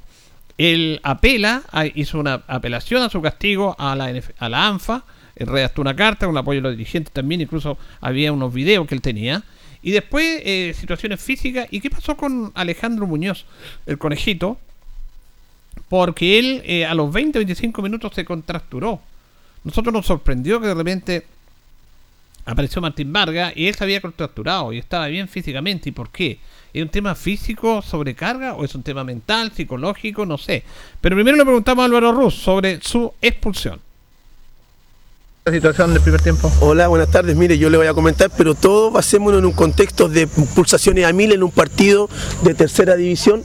Él 0.56 1.00
apela, 1.02 1.64
hizo 1.96 2.18
una 2.18 2.44
apelación 2.46 3.02
a 3.02 3.10
su 3.10 3.20
castigo 3.20 3.76
a 3.78 3.94
la, 3.94 4.10
a 4.38 4.48
la 4.48 4.68
ANFA, 4.68 5.04
él 5.36 5.48
redactó 5.48 5.82
una 5.82 5.94
carta 5.94 6.24
con 6.24 6.36
apoyo 6.38 6.58
de 6.58 6.62
los 6.62 6.72
dirigentes 6.72 7.12
también, 7.12 7.42
incluso 7.42 7.76
había 8.00 8.32
unos 8.32 8.54
videos 8.54 8.86
que 8.86 8.94
él 8.94 9.02
tenía. 9.02 9.42
Y 9.84 9.90
después 9.90 10.40
eh, 10.44 10.74
situaciones 10.74 11.20
físicas. 11.20 11.68
¿Y 11.70 11.80
qué 11.80 11.90
pasó 11.90 12.16
con 12.16 12.50
Alejandro 12.54 13.06
Muñoz, 13.06 13.44
el 13.84 13.98
conejito? 13.98 14.58
Porque 15.90 16.38
él 16.38 16.62
eh, 16.64 16.86
a 16.86 16.94
los 16.94 17.12
20-25 17.12 17.82
minutos 17.82 18.12
se 18.14 18.24
contracturó. 18.24 18.98
Nosotros 19.62 19.92
nos 19.92 20.06
sorprendió 20.06 20.58
que 20.58 20.68
de 20.68 20.74
repente 20.74 21.26
apareció 22.46 22.80
Martín 22.80 23.12
Vargas 23.12 23.52
y 23.56 23.66
él 23.66 23.74
se 23.74 23.84
había 23.84 24.00
contracturado 24.00 24.72
y 24.72 24.78
estaba 24.78 25.06
bien 25.08 25.28
físicamente. 25.28 25.90
¿Y 25.90 25.92
por 25.92 26.08
qué? 26.08 26.38
¿Es 26.72 26.82
un 26.82 26.88
tema 26.88 27.14
físico, 27.14 27.82
sobrecarga 27.82 28.54
o 28.54 28.64
es 28.64 28.74
un 28.74 28.82
tema 28.82 29.04
mental, 29.04 29.52
psicológico? 29.52 30.24
No 30.24 30.38
sé. 30.38 30.64
Pero 31.02 31.14
primero 31.14 31.36
le 31.36 31.44
preguntamos 31.44 31.82
a 31.82 31.86
Álvaro 31.86 32.10
Ruz 32.12 32.34
sobre 32.34 32.80
su 32.80 33.12
expulsión. 33.20 33.80
La 35.46 35.52
situación 35.52 35.92
del 35.92 36.00
primer 36.00 36.22
tiempo? 36.22 36.50
Hola, 36.60 36.88
buenas 36.88 37.10
tardes. 37.10 37.36
Mire, 37.36 37.58
yo 37.58 37.68
le 37.68 37.76
voy 37.76 37.86
a 37.86 37.92
comentar, 37.92 38.30
pero 38.34 38.54
todo 38.54 38.90
basémonos 38.90 39.40
en 39.40 39.44
un 39.44 39.52
contexto 39.52 40.08
de 40.08 40.26
pulsaciones 40.26 41.04
a 41.04 41.12
mil 41.12 41.32
en 41.32 41.42
un 41.42 41.50
partido 41.50 42.08
de 42.42 42.54
tercera 42.54 42.96
división, 42.96 43.42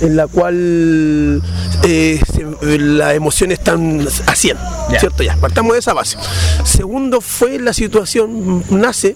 en 0.00 0.16
la 0.16 0.28
cual 0.28 1.42
eh, 1.84 2.22
se- 2.32 2.78
las 2.78 3.12
emociones 3.14 3.58
están 3.58 4.00
a 4.26 4.34
100, 4.34 4.56
¿cierto? 4.98 5.22
Ya, 5.24 5.36
partamos 5.36 5.74
de 5.74 5.80
esa 5.80 5.92
base. 5.92 6.16
Segundo 6.64 7.20
fue 7.20 7.58
la 7.58 7.74
situación, 7.74 8.64
nace 8.70 9.14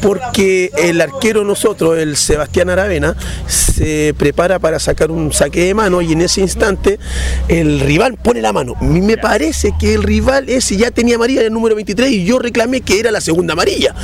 porque 0.00 0.70
el 0.78 1.00
arquero 1.00 1.44
nosotros, 1.44 1.98
el 1.98 2.16
Sebastián 2.16 2.70
Aravena, 2.70 3.16
se 3.46 4.14
prepara 4.16 4.58
para 4.58 4.78
sacar 4.78 5.10
un 5.10 5.32
saque 5.32 5.64
de 5.64 5.74
mano 5.74 6.02
y 6.02 6.12
en 6.12 6.22
ese 6.22 6.40
instante 6.40 6.98
el 7.48 7.80
rival 7.80 8.16
pone 8.16 8.40
la 8.40 8.52
mano. 8.52 8.74
Me 8.80 9.16
parece 9.16 9.72
que 9.78 9.94
el 9.94 10.02
rival 10.02 10.48
ese 10.48 10.76
ya 10.76 10.90
tenía 10.90 11.16
amarilla 11.16 11.40
en 11.40 11.46
el 11.48 11.52
número 11.52 11.74
23 11.74 12.10
y 12.10 12.24
yo 12.24 12.38
reclamé 12.38 12.80
que 12.80 13.00
era 13.00 13.10
la 13.10 13.20
segunda 13.20 13.52
amarilla. 13.52 13.94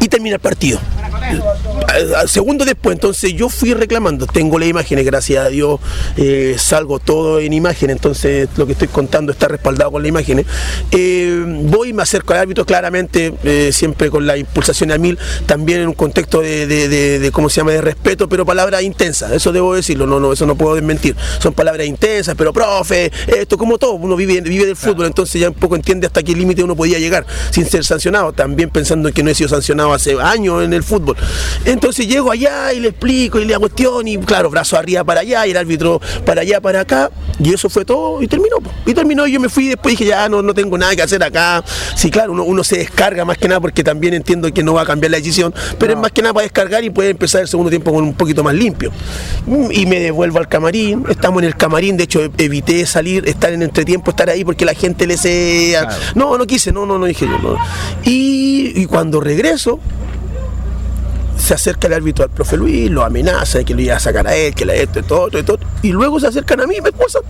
Y 0.00 0.08
termina 0.08 0.36
el 0.36 0.40
partido. 0.40 0.80
Segundo 2.26 2.64
después, 2.64 2.94
entonces 2.94 3.32
yo 3.34 3.48
fui 3.48 3.74
reclamando, 3.74 4.26
tengo 4.26 4.58
las 4.58 4.68
imágenes, 4.68 5.04
gracias 5.04 5.44
a 5.44 5.48
Dios, 5.48 5.80
eh, 6.16 6.56
salgo 6.58 6.98
todo 6.98 7.40
en 7.40 7.52
imagen, 7.52 7.90
entonces 7.90 8.48
lo 8.56 8.66
que 8.66 8.72
estoy 8.72 8.88
contando 8.88 9.32
está 9.32 9.48
respaldado 9.48 9.90
con 9.92 10.02
las 10.02 10.08
imágenes. 10.08 10.46
Eh, 10.90 11.42
voy 11.64 11.90
y 11.90 11.92
me 11.92 12.02
acerco 12.02 12.32
al 12.32 12.40
árbitro 12.40 12.64
claramente, 12.64 13.34
eh, 13.44 13.70
siempre 13.72 14.10
con 14.10 14.26
la 14.26 14.36
impulsación 14.36 14.92
a 14.92 14.98
mil, 14.98 15.18
también 15.46 15.80
en 15.80 15.88
un 15.88 15.94
contexto 15.94 16.40
de, 16.40 16.66
de- 16.66 16.88
de- 16.88 17.18
de, 17.18 17.32
¿cómo 17.32 17.48
se 17.50 17.56
llama?, 17.60 17.72
de 17.72 17.80
respeto, 17.80 18.28
pero 18.28 18.46
palabras 18.46 18.82
intensas, 18.82 19.32
eso 19.32 19.52
debo 19.52 19.74
decirlo, 19.74 20.06
no, 20.06 20.20
no, 20.20 20.32
eso 20.32 20.46
no 20.46 20.54
puedo 20.56 20.74
desmentir. 20.74 21.16
Son 21.40 21.52
palabras 21.52 21.86
intensas, 21.86 22.34
pero 22.36 22.52
profe, 22.52 23.10
esto 23.26 23.58
como 23.58 23.78
todo, 23.78 23.94
uno 23.94 24.16
vive, 24.16 24.40
vive 24.40 24.66
del 24.66 24.76
fútbol, 24.76 25.06
entonces 25.06 25.40
ya 25.40 25.48
un 25.48 25.54
poco 25.54 25.76
entiende 25.76 26.06
hasta 26.06 26.22
qué 26.22 26.34
límite 26.34 26.62
uno 26.62 26.76
podía 26.76 26.98
llegar 26.98 27.26
sin 27.50 27.66
ser 27.66 27.84
sancionado, 27.84 28.32
también 28.32 28.70
pensando 28.70 29.08
en 29.08 29.14
que 29.14 29.22
no 29.22 29.30
he 29.30 29.34
sido 29.34 29.48
sancionado 29.48 29.92
hace 29.92 30.20
años 30.20 30.62
en 30.64 30.72
el 30.72 30.82
fútbol. 30.82 31.09
Entonces 31.64 32.06
llego 32.08 32.30
allá 32.30 32.72
y 32.72 32.80
le 32.80 32.88
explico 32.88 33.40
y 33.40 33.44
le 33.44 33.54
hago 33.54 33.60
cuestión 33.62 34.08
y 34.08 34.18
claro, 34.18 34.50
brazo 34.50 34.76
arriba 34.76 35.04
para 35.04 35.20
allá 35.20 35.46
y 35.46 35.50
el 35.50 35.56
árbitro 35.56 36.00
para 36.24 36.42
allá, 36.42 36.60
para 36.60 36.80
acá, 36.80 37.10
y 37.38 37.52
eso 37.52 37.68
fue 37.68 37.84
todo 37.84 38.22
y 38.22 38.28
terminó. 38.28 38.56
Y 38.86 38.94
terminó 38.94 39.26
y 39.26 39.32
yo 39.32 39.40
me 39.40 39.48
fui 39.48 39.66
y 39.66 39.68
después 39.68 39.92
dije 39.96 40.06
ya 40.10 40.28
no, 40.28 40.42
no 40.42 40.54
tengo 40.54 40.76
nada 40.78 40.94
que 40.96 41.02
hacer 41.02 41.22
acá. 41.22 41.62
Sí, 41.94 42.10
claro, 42.10 42.32
uno, 42.32 42.44
uno 42.44 42.64
se 42.64 42.78
descarga 42.78 43.24
más 43.24 43.38
que 43.38 43.48
nada 43.48 43.60
porque 43.60 43.84
también 43.84 44.14
entiendo 44.14 44.52
que 44.52 44.62
no 44.62 44.74
va 44.74 44.82
a 44.82 44.86
cambiar 44.86 45.10
la 45.10 45.18
decisión, 45.18 45.54
pero 45.78 45.92
es 45.94 45.98
más 45.98 46.12
que 46.12 46.22
nada 46.22 46.34
para 46.34 46.44
descargar 46.44 46.82
y 46.84 46.90
puede 46.90 47.10
empezar 47.10 47.42
el 47.42 47.48
segundo 47.48 47.70
tiempo 47.70 47.92
con 47.92 48.04
un 48.04 48.14
poquito 48.14 48.42
más 48.42 48.54
limpio. 48.54 48.90
Mm, 49.46 49.70
Y 49.72 49.86
me 49.86 50.00
devuelvo 50.00 50.38
al 50.38 50.48
camarín, 50.48 51.04
estamos 51.08 51.42
en 51.42 51.48
el 51.48 51.56
camarín, 51.56 51.96
de 51.96 52.04
hecho 52.04 52.20
evité 52.38 52.84
salir, 52.86 53.28
estar 53.28 53.52
en 53.52 53.62
entretiempo, 53.62 54.10
estar 54.10 54.28
ahí 54.30 54.44
porque 54.44 54.64
la 54.64 54.74
gente 54.74 55.06
le 55.06 55.16
sea... 55.16 55.88
No, 56.14 56.36
no 56.38 56.46
quise, 56.46 56.72
no, 56.72 56.86
no, 56.86 56.98
no 56.98 57.06
dije 57.06 57.26
yo. 57.26 57.38
no. 57.38 57.56
Y, 58.04 58.72
y 58.74 58.86
cuando 58.86 59.20
regreso, 59.20 59.78
se 61.40 61.54
acerca 61.54 61.88
el 61.88 61.94
árbitro 61.94 62.24
al 62.24 62.30
profe 62.30 62.56
Luis, 62.56 62.90
lo 62.90 63.04
amenaza 63.04 63.58
de 63.58 63.64
que 63.64 63.74
lo 63.74 63.80
iba 63.80 63.96
a 63.96 64.00
sacar 64.00 64.26
a 64.26 64.34
él, 64.34 64.54
que 64.54 64.64
la 64.64 64.74
esto, 64.74 65.02
todo, 65.02 65.28
todo, 65.28 65.44
todo. 65.44 65.58
Y 65.82 65.90
luego 65.90 66.20
se 66.20 66.28
acercan 66.28 66.60
a 66.60 66.66
mí 66.66 66.76
y 66.76 66.80
me 66.80 66.90
acusan. 66.90 67.22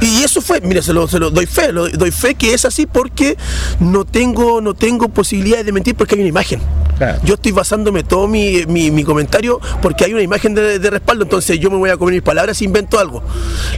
Y 0.00 0.22
eso 0.22 0.40
fue, 0.42 0.60
mire, 0.60 0.82
se 0.82 0.92
lo, 0.92 1.08
se 1.08 1.18
lo 1.18 1.30
doy 1.30 1.46
fe, 1.46 1.72
lo, 1.72 1.88
doy 1.88 2.10
fe 2.10 2.34
que 2.34 2.52
es 2.52 2.64
así 2.64 2.86
porque 2.86 3.36
no 3.80 4.04
tengo, 4.04 4.60
no 4.60 4.74
tengo 4.74 5.08
posibilidades 5.08 5.64
de 5.66 5.72
mentir 5.72 5.94
porque 5.94 6.14
hay 6.14 6.20
una 6.20 6.28
imagen. 6.28 6.60
Yo 7.24 7.34
estoy 7.34 7.50
basándome 7.52 8.04
todo 8.04 8.28
mi, 8.28 8.64
mi- 8.66 8.90
mi 8.90 9.02
comentario 9.02 9.60
porque 9.82 10.04
hay 10.04 10.12
una 10.12 10.22
imagen 10.22 10.54
de, 10.54 10.78
de 10.78 10.90
respaldo, 10.90 11.24
entonces 11.24 11.58
yo 11.58 11.70
me 11.70 11.76
voy 11.76 11.90
a 11.90 11.96
comer 11.96 12.14
mis 12.14 12.22
palabras 12.22 12.60
e 12.60 12.64
invento 12.64 12.98
algo. 12.98 13.22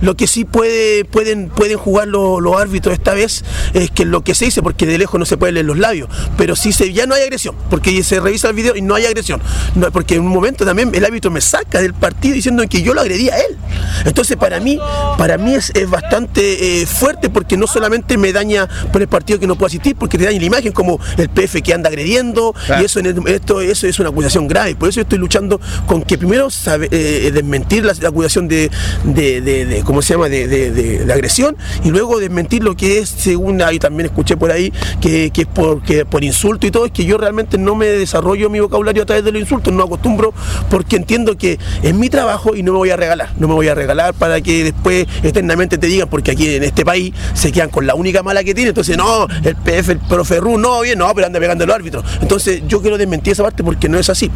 Lo 0.03 0.17
que 0.17 0.27
sí 0.27 0.45
puede, 0.45 1.05
pueden, 1.05 1.49
pueden 1.49 1.79
jugar 1.79 2.09
los, 2.09 2.43
los 2.43 2.57
árbitros 2.61 2.93
esta 2.95 3.15
vez 3.15 3.45
es 3.73 3.91
que 3.91 4.05
lo 4.05 4.23
que 4.23 4.35
se 4.35 4.47
dice, 4.47 4.63
porque 4.63 4.85
de 4.87 4.99
lejos 4.99 5.19
no 5.19 5.25
se 5.27 5.37
puede 5.37 5.53
leer 5.53 5.67
los 5.67 5.79
labios, 5.79 6.09
pero 6.37 6.57
sí 6.57 6.73
se, 6.73 6.93
ya 6.93 7.07
no 7.07 7.15
hay 7.15 7.23
agresión, 7.23 7.55
porque 7.71 8.03
se 8.03 8.21
revisa 8.21 8.49
el 8.49 8.55
video 8.55 8.77
y 8.77 8.83
no 8.83 8.95
hay 8.95 9.07
agresión. 9.07 9.41
No, 9.75 9.91
porque 9.93 10.17
en 10.17 10.23
un 10.23 10.29
momento 10.29 10.65
también 10.65 10.95
el 10.95 11.05
árbitro 11.05 11.31
me 11.31 11.41
saca 11.41 11.81
del 11.81 11.95
partido 11.95 12.35
diciendo 12.35 12.65
que 12.69 12.83
yo 12.83 12.93
lo 12.95 13.01
agredí 13.01 13.29
a 13.31 13.39
él. 13.39 13.57
Entonces 14.05 14.37
para 14.37 14.61
mí, 14.61 14.79
para 15.17 15.39
mí 15.39 15.55
es, 15.55 15.71
es 15.75 15.89
bastante 15.89 16.06
eh, 16.37 16.87
fuerte 16.87 17.31
porque 17.31 17.57
no 17.57 17.67
solamente 17.67 18.17
me 18.17 18.33
daña 18.33 18.69
por 18.93 19.03
el 19.03 19.09
partido 19.09 19.39
que 19.39 19.47
no 19.47 19.55
puedo 19.57 19.67
asistir, 19.67 19.97
porque 19.97 20.19
te 20.19 20.25
daña 20.25 20.39
la 20.39 20.45
imagen 20.47 20.73
como 20.73 20.99
el 21.17 21.29
PF 21.29 21.63
que 21.63 21.75
anda 21.75 21.89
agrediendo 21.89 22.55
y 22.81 22.85
eso, 22.85 23.01
en 23.01 23.07
el- 23.07 23.27
esto, 23.29 23.61
eso 23.61 23.87
es 23.87 23.99
una 23.99 24.09
acusación 24.11 24.49
grave. 24.49 24.75
Por 24.77 24.89
eso 24.89 24.97
yo 24.97 25.03
estoy 25.03 25.19
luchando 25.19 25.61
con 25.87 26.03
que 26.03 26.19
primero 26.19 26.51
sabe- 26.51 26.89
eh, 26.91 27.31
desmentir 27.33 27.85
la, 27.85 27.95
la 28.01 28.09
acusación 28.09 28.49
de, 28.49 28.71
de, 29.05 29.41
de- 29.41 29.67
de- 29.67 29.81
¿cómo 29.83 30.03
se 30.03 30.15
llama?, 30.15 30.29
de, 30.29 31.07
agresión 31.13 31.57
y 31.85 31.91
luego 31.91 32.19
desmentir 32.19 32.63
lo 32.63 32.77
que 32.77 32.99
es, 32.99 33.09
según 33.09 33.61
ahí 33.63 33.79
también 33.79 34.07
escuché 34.07 34.37
por 34.37 34.51
ahí, 34.51 34.73
que, 35.01 35.31
que 35.31 35.43
es 35.43 35.47
por, 35.47 35.83
que 35.83 36.05
por 36.05 36.25
insulto 36.25 36.67
y 36.67 36.71
todo, 36.71 36.87
es 36.87 36.93
que 36.93 37.05
yo 37.05 37.17
realmente 37.19 37.59
no 37.59 37.75
me 37.75 37.87
desarrollo 37.87 38.51
mi 38.51 38.61
vocabulario 38.61 39.03
a 39.03 39.07
través 39.07 39.25
de 39.25 39.33
los 39.33 39.41
insultos, 39.41 39.73
no 39.73 39.83
acostumbro 39.85 40.33
porque 40.71 40.97
entiendo 40.97 41.37
que 41.39 41.59
es 41.83 41.95
mi 41.95 42.09
trabajo 42.11 42.55
y 42.55 42.63
no 42.63 42.73
me 42.73 42.79
voy 42.79 42.91
a 42.91 42.97
regalar, 42.97 43.31
no 43.39 43.49
me 43.49 43.55
voy 43.55 43.69
a 43.69 43.75
regalar 43.75 44.15
para 44.15 44.41
que 44.41 44.65
después 44.65 45.07
eternamente 45.23 45.79
te 45.79 45.87
digan, 45.97 46.09
porque 46.09 46.31
aquí 46.33 46.55
en 46.57 46.63
este 46.65 46.85
país 46.85 47.13
se 47.35 47.53
quedan 47.53 47.71
con 47.71 47.87
la 47.87 47.95
única 47.95 48.23
mala 48.23 48.43
que 48.45 48.55
tiene, 48.55 48.69
entonces 48.71 48.97
no, 48.97 49.27
el 49.45 49.57
PF, 49.57 49.93
el 49.93 49.99
profe 49.99 50.41
Ru, 50.41 50.59
no, 50.59 50.81
bien, 50.81 50.99
no, 50.99 51.13
pero 51.15 51.27
anda 51.27 51.41
pegando 51.41 51.65
el 51.65 51.71
árbitro. 51.71 52.03
Entonces 52.21 52.63
yo 52.67 52.81
quiero 52.81 52.97
desmentir 52.99 53.33
esa 53.33 53.43
parte 53.43 53.63
porque 53.65 53.89
no 53.89 53.99
es 53.99 54.09
así. 54.09 54.31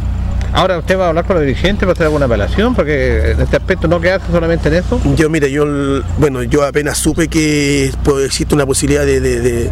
Ahora 0.53 0.77
usted 0.79 0.99
va 0.99 1.05
a 1.05 1.09
hablar 1.09 1.25
con 1.25 1.37
los 1.37 1.45
dirigentes 1.45 1.79
para 1.81 1.93
hacer 1.93 2.05
alguna 2.07 2.25
apelación, 2.25 2.75
porque 2.75 3.31
en 3.31 3.39
este 3.41 3.55
aspecto 3.55 3.87
no 3.87 4.01
quedarse 4.01 4.27
solamente 4.31 4.67
en 4.67 4.75
eso. 4.75 4.99
Yo, 5.15 5.29
mire, 5.29 5.49
yo, 5.49 5.65
bueno, 6.17 6.43
yo 6.43 6.65
apenas 6.65 6.97
supe 6.97 7.29
que 7.29 7.89
pues, 8.03 8.25
existe 8.25 8.53
una 8.53 8.65
posibilidad 8.65 9.05
de, 9.05 9.21
de- 9.21 9.39
de- 9.39 9.69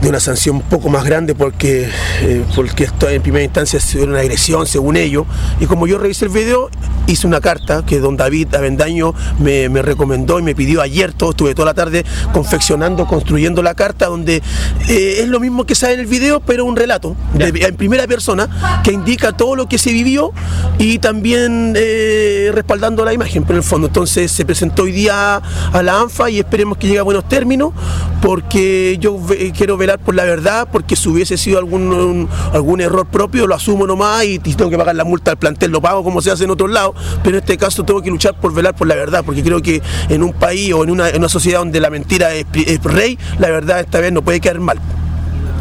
de 0.00 0.08
una 0.08 0.20
sanción 0.20 0.56
un 0.56 0.62
poco 0.62 0.88
más 0.88 1.04
grande 1.04 1.34
porque, 1.34 1.88
eh, 2.22 2.44
porque 2.54 2.84
esto 2.84 3.08
en 3.08 3.20
primera 3.20 3.44
instancia 3.44 3.78
es 3.78 3.94
una 3.96 4.20
agresión, 4.20 4.66
según 4.66 4.96
ellos. 4.96 5.26
Y 5.60 5.66
como 5.66 5.86
yo 5.88 5.98
revisé 5.98 6.24
el 6.26 6.30
video, 6.32 6.70
hice 7.08 7.26
una 7.26 7.40
carta 7.40 7.84
que 7.84 7.98
don 8.00 8.16
David 8.16 8.54
Avendaño 8.54 9.14
me, 9.40 9.68
me 9.68 9.82
recomendó 9.82 10.38
y 10.38 10.42
me 10.42 10.54
pidió 10.54 10.82
ayer, 10.82 11.12
todo, 11.12 11.30
estuve 11.30 11.54
toda 11.54 11.66
la 11.66 11.74
tarde 11.74 12.04
confeccionando, 12.32 13.06
construyendo 13.06 13.62
la 13.62 13.74
carta, 13.74 14.06
donde 14.06 14.42
eh, 14.88 15.16
es 15.20 15.28
lo 15.28 15.40
mismo 15.40 15.64
que 15.64 15.74
sale 15.74 15.94
en 15.94 16.00
el 16.00 16.06
video, 16.06 16.40
pero 16.40 16.64
un 16.64 16.76
relato 16.76 17.16
de- 17.34 17.48
en 17.66 17.76
primera 17.76 18.06
persona 18.06 18.80
que 18.84 18.92
indica 18.92 19.32
todo 19.36 19.56
lo 19.56 19.68
que 19.68 19.78
se 19.78 19.92
vivió 19.92 20.32
y 20.78 20.98
también 20.98 21.72
eh, 21.76 22.50
respaldando 22.54 23.04
la 23.04 23.12
imagen, 23.12 23.42
pero 23.42 23.54
en 23.54 23.62
el 23.62 23.68
fondo. 23.68 23.86
Entonces 23.88 24.30
se 24.30 24.44
presentó 24.44 24.82
hoy 24.84 24.92
día 24.92 25.36
a 25.72 25.82
la 25.82 26.00
ANFA 26.00 26.30
y 26.30 26.38
esperemos 26.38 26.76
que 26.78 26.86
llegue 26.88 26.98
a 26.98 27.02
buenos 27.02 27.26
términos, 27.28 27.72
porque 28.20 28.98
yo 29.00 29.18
ve- 29.18 29.52
quiero 29.56 29.76
velar 29.76 29.98
por 29.98 30.14
la 30.14 30.24
verdad, 30.24 30.68
porque 30.70 30.96
si 30.96 31.08
hubiese 31.08 31.36
sido 31.36 31.58
algún, 31.58 31.92
un- 31.92 32.28
algún 32.52 32.80
error 32.80 33.06
propio, 33.06 33.46
lo 33.46 33.54
asumo 33.54 33.86
nomás 33.86 34.24
y, 34.24 34.34
y 34.34 34.38
tengo 34.54 34.70
que 34.70 34.76
pagar 34.78 34.94
la 34.96 35.04
multa 35.04 35.30
al 35.30 35.36
plantel, 35.38 35.70
lo 35.70 35.80
pago 35.80 36.02
como 36.04 36.20
se 36.20 36.30
hace 36.30 36.44
en 36.44 36.50
otros 36.50 36.70
lados, 36.70 36.94
pero 37.22 37.36
en 37.36 37.42
este 37.42 37.56
caso 37.56 37.84
tengo 37.84 38.02
que 38.02 38.10
luchar 38.10 38.34
por 38.34 38.54
velar 38.54 38.74
por 38.74 38.86
la 38.86 38.94
verdad, 38.94 39.24
porque 39.24 39.42
creo 39.42 39.62
que 39.62 39.82
en 40.08 40.22
un 40.22 40.32
país 40.32 40.72
o 40.72 40.84
en 40.84 40.90
una, 40.90 41.08
en 41.08 41.16
una 41.16 41.28
sociedad 41.28 41.58
donde 41.60 41.80
la 41.80 41.90
mentira 41.90 42.32
es, 42.34 42.46
rey, 42.82 43.18
la 43.38 43.48
verdad 43.50 43.80
esta 43.80 44.00
vez 44.00 44.12
no 44.12 44.22
puede 44.22 44.40
quedar 44.40 44.60
mal. 44.60 44.78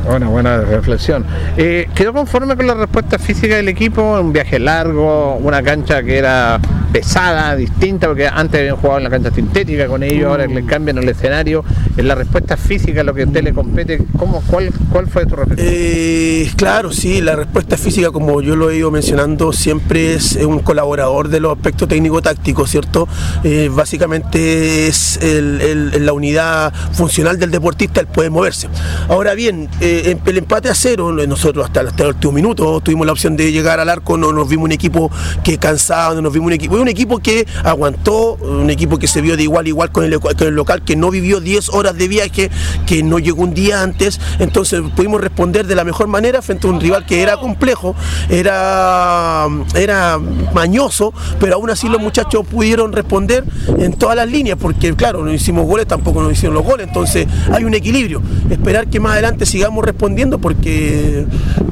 Buena, 0.08 0.28
buena 0.30 0.62
reflexión. 0.62 1.26
Eh, 1.58 1.90
¿Quedó 1.94 2.14
conforme 2.14 2.56
con 2.56 2.66
la 2.66 2.76
respuesta 2.76 3.20
física 3.20 3.58
del 3.58 3.68
equipo? 3.68 4.02
Un 4.20 4.32
viaje 4.32 4.58
largo, 4.58 5.36
una 5.36 5.62
cancha 5.62 6.02
que 6.02 6.18
era 6.18 6.60
pesada, 6.94 7.56
distinta, 7.58 8.08
porque 8.08 8.26
antes 8.28 8.62
habían 8.62 8.78
jugado 8.78 9.00
en 9.00 9.04
la 9.04 9.10
cancha 9.10 9.32
sintética 9.32 9.88
con 9.88 10.04
ellos, 10.04 10.30
ahora 10.30 10.48
le 10.48 10.66
cambian 10.66 10.98
el 11.00 11.10
escenario. 11.10 11.66
En 11.98 12.08
la 12.08 12.16
respuesta 12.16 12.56
física, 12.56 13.04
lo 13.04 13.14
que 13.14 13.24
a 13.24 13.26
usted 13.26 13.44
le 13.44 13.54
compete, 13.54 14.02
¿cómo, 14.18 14.42
cuál, 14.48 14.72
¿cuál 14.92 15.08
fue 15.08 15.26
tu 15.26 15.36
reflexión? 15.36 15.68
Eh, 15.74 16.50
claro, 16.56 16.94
sí, 16.94 17.22
la 17.22 17.36
respuesta 17.36 17.76
física, 17.76 18.12
como 18.12 18.42
yo 18.42 18.56
lo 18.56 18.70
he 18.70 18.78
ido 18.78 18.92
mencionando, 18.92 19.52
siempre 19.52 20.14
es 20.14 20.36
un 20.38 20.60
colaborador 20.60 21.28
de 21.28 21.40
los 21.42 21.58
aspectos 21.58 21.90
técnico-tácticos, 21.90 22.70
¿cierto? 22.70 23.08
Eh, 23.44 23.70
básicamente 23.72 24.88
es 24.88 25.18
el- 25.22 25.60
el- 25.94 26.06
la 26.06 26.14
unidad 26.14 26.74
funcional 26.94 27.38
del 27.40 27.52
deportista, 27.52 28.00
el 28.00 28.08
poder 28.08 28.32
moverse. 28.32 28.70
Ahora 29.10 29.34
bien, 29.34 29.68
eh, 29.82 29.97
en- 30.06 30.22
el 30.26 30.38
empate 30.38 30.70
a 30.70 30.76
cero, 30.76 31.12
nosotros 31.12 31.66
hasta, 31.66 31.82
hasta 31.82 32.04
el 32.04 32.10
último 32.10 32.34
minuto. 32.34 32.80
Tuvimos 32.82 33.06
la 33.06 33.14
opción 33.14 33.36
de 33.38 33.52
llegar 33.52 33.80
al 33.80 33.90
arco, 33.90 34.18
no 34.18 34.32
nos 34.34 34.48
vimos 34.50 34.66
un 34.66 34.72
equipo 34.72 35.12
que 35.44 35.58
cansado, 35.58 36.16
no 36.16 36.22
nos 36.22 36.34
vimos 36.34 36.48
un 36.48 36.54
equipo, 36.54 36.76
un 36.76 36.88
equipo 36.88 37.20
que 37.20 37.46
aguantó, 37.64 38.36
un 38.36 38.70
equipo 38.70 38.98
que 38.98 39.08
se 39.08 39.22
vio 39.22 39.38
de 39.38 39.44
igual 39.44 39.66
a 39.66 39.70
igual 39.70 39.92
con 39.92 40.04
el, 40.04 40.20
con 40.20 40.32
el 40.40 40.54
local, 40.56 40.84
que 40.84 40.96
no 40.96 41.10
vivió 41.10 41.40
10 41.40 41.70
horas 41.70 41.96
de 41.98 42.08
viaje, 42.08 42.50
que 42.86 43.04
no 43.04 43.20
llegó 43.20 43.44
un 43.44 43.54
día 43.54 43.82
antes, 43.82 44.20
entonces 44.40 44.82
pudimos 44.96 45.22
responder 45.22 45.66
de 45.66 45.76
la 45.76 45.84
mejor 45.84 46.08
manera 46.08 46.42
frente 46.42 46.68
a 46.68 46.72
un 46.72 46.80
rival 46.80 47.06
que 47.06 47.22
era 47.22 47.38
complejo, 47.38 47.96
era, 48.30 49.48
era 49.76 50.20
mañoso, 50.54 51.14
pero 51.40 51.56
aún 51.56 51.70
así 51.70 51.88
los 51.90 52.02
muchachos 52.02 52.46
pudieron 52.48 52.94
responder 52.94 53.44
en 53.80 53.94
todas 53.94 54.16
las 54.16 54.28
líneas, 54.30 54.58
porque 54.60 54.94
claro, 54.96 55.24
no 55.24 55.34
hicimos 55.34 55.66
goles, 55.66 55.88
tampoco 55.88 56.22
nos 56.22 56.32
hicieron 56.34 56.54
los 56.56 56.64
goles, 56.64 56.88
entonces 56.88 57.28
hay 57.52 57.64
un 57.64 57.74
equilibrio. 57.74 58.22
Esperar 58.50 58.88
que 58.88 59.00
más 59.00 59.14
adelante 59.14 59.46
sigamos 59.46 59.77
respondiendo 59.82 60.40
porque 60.40 61.26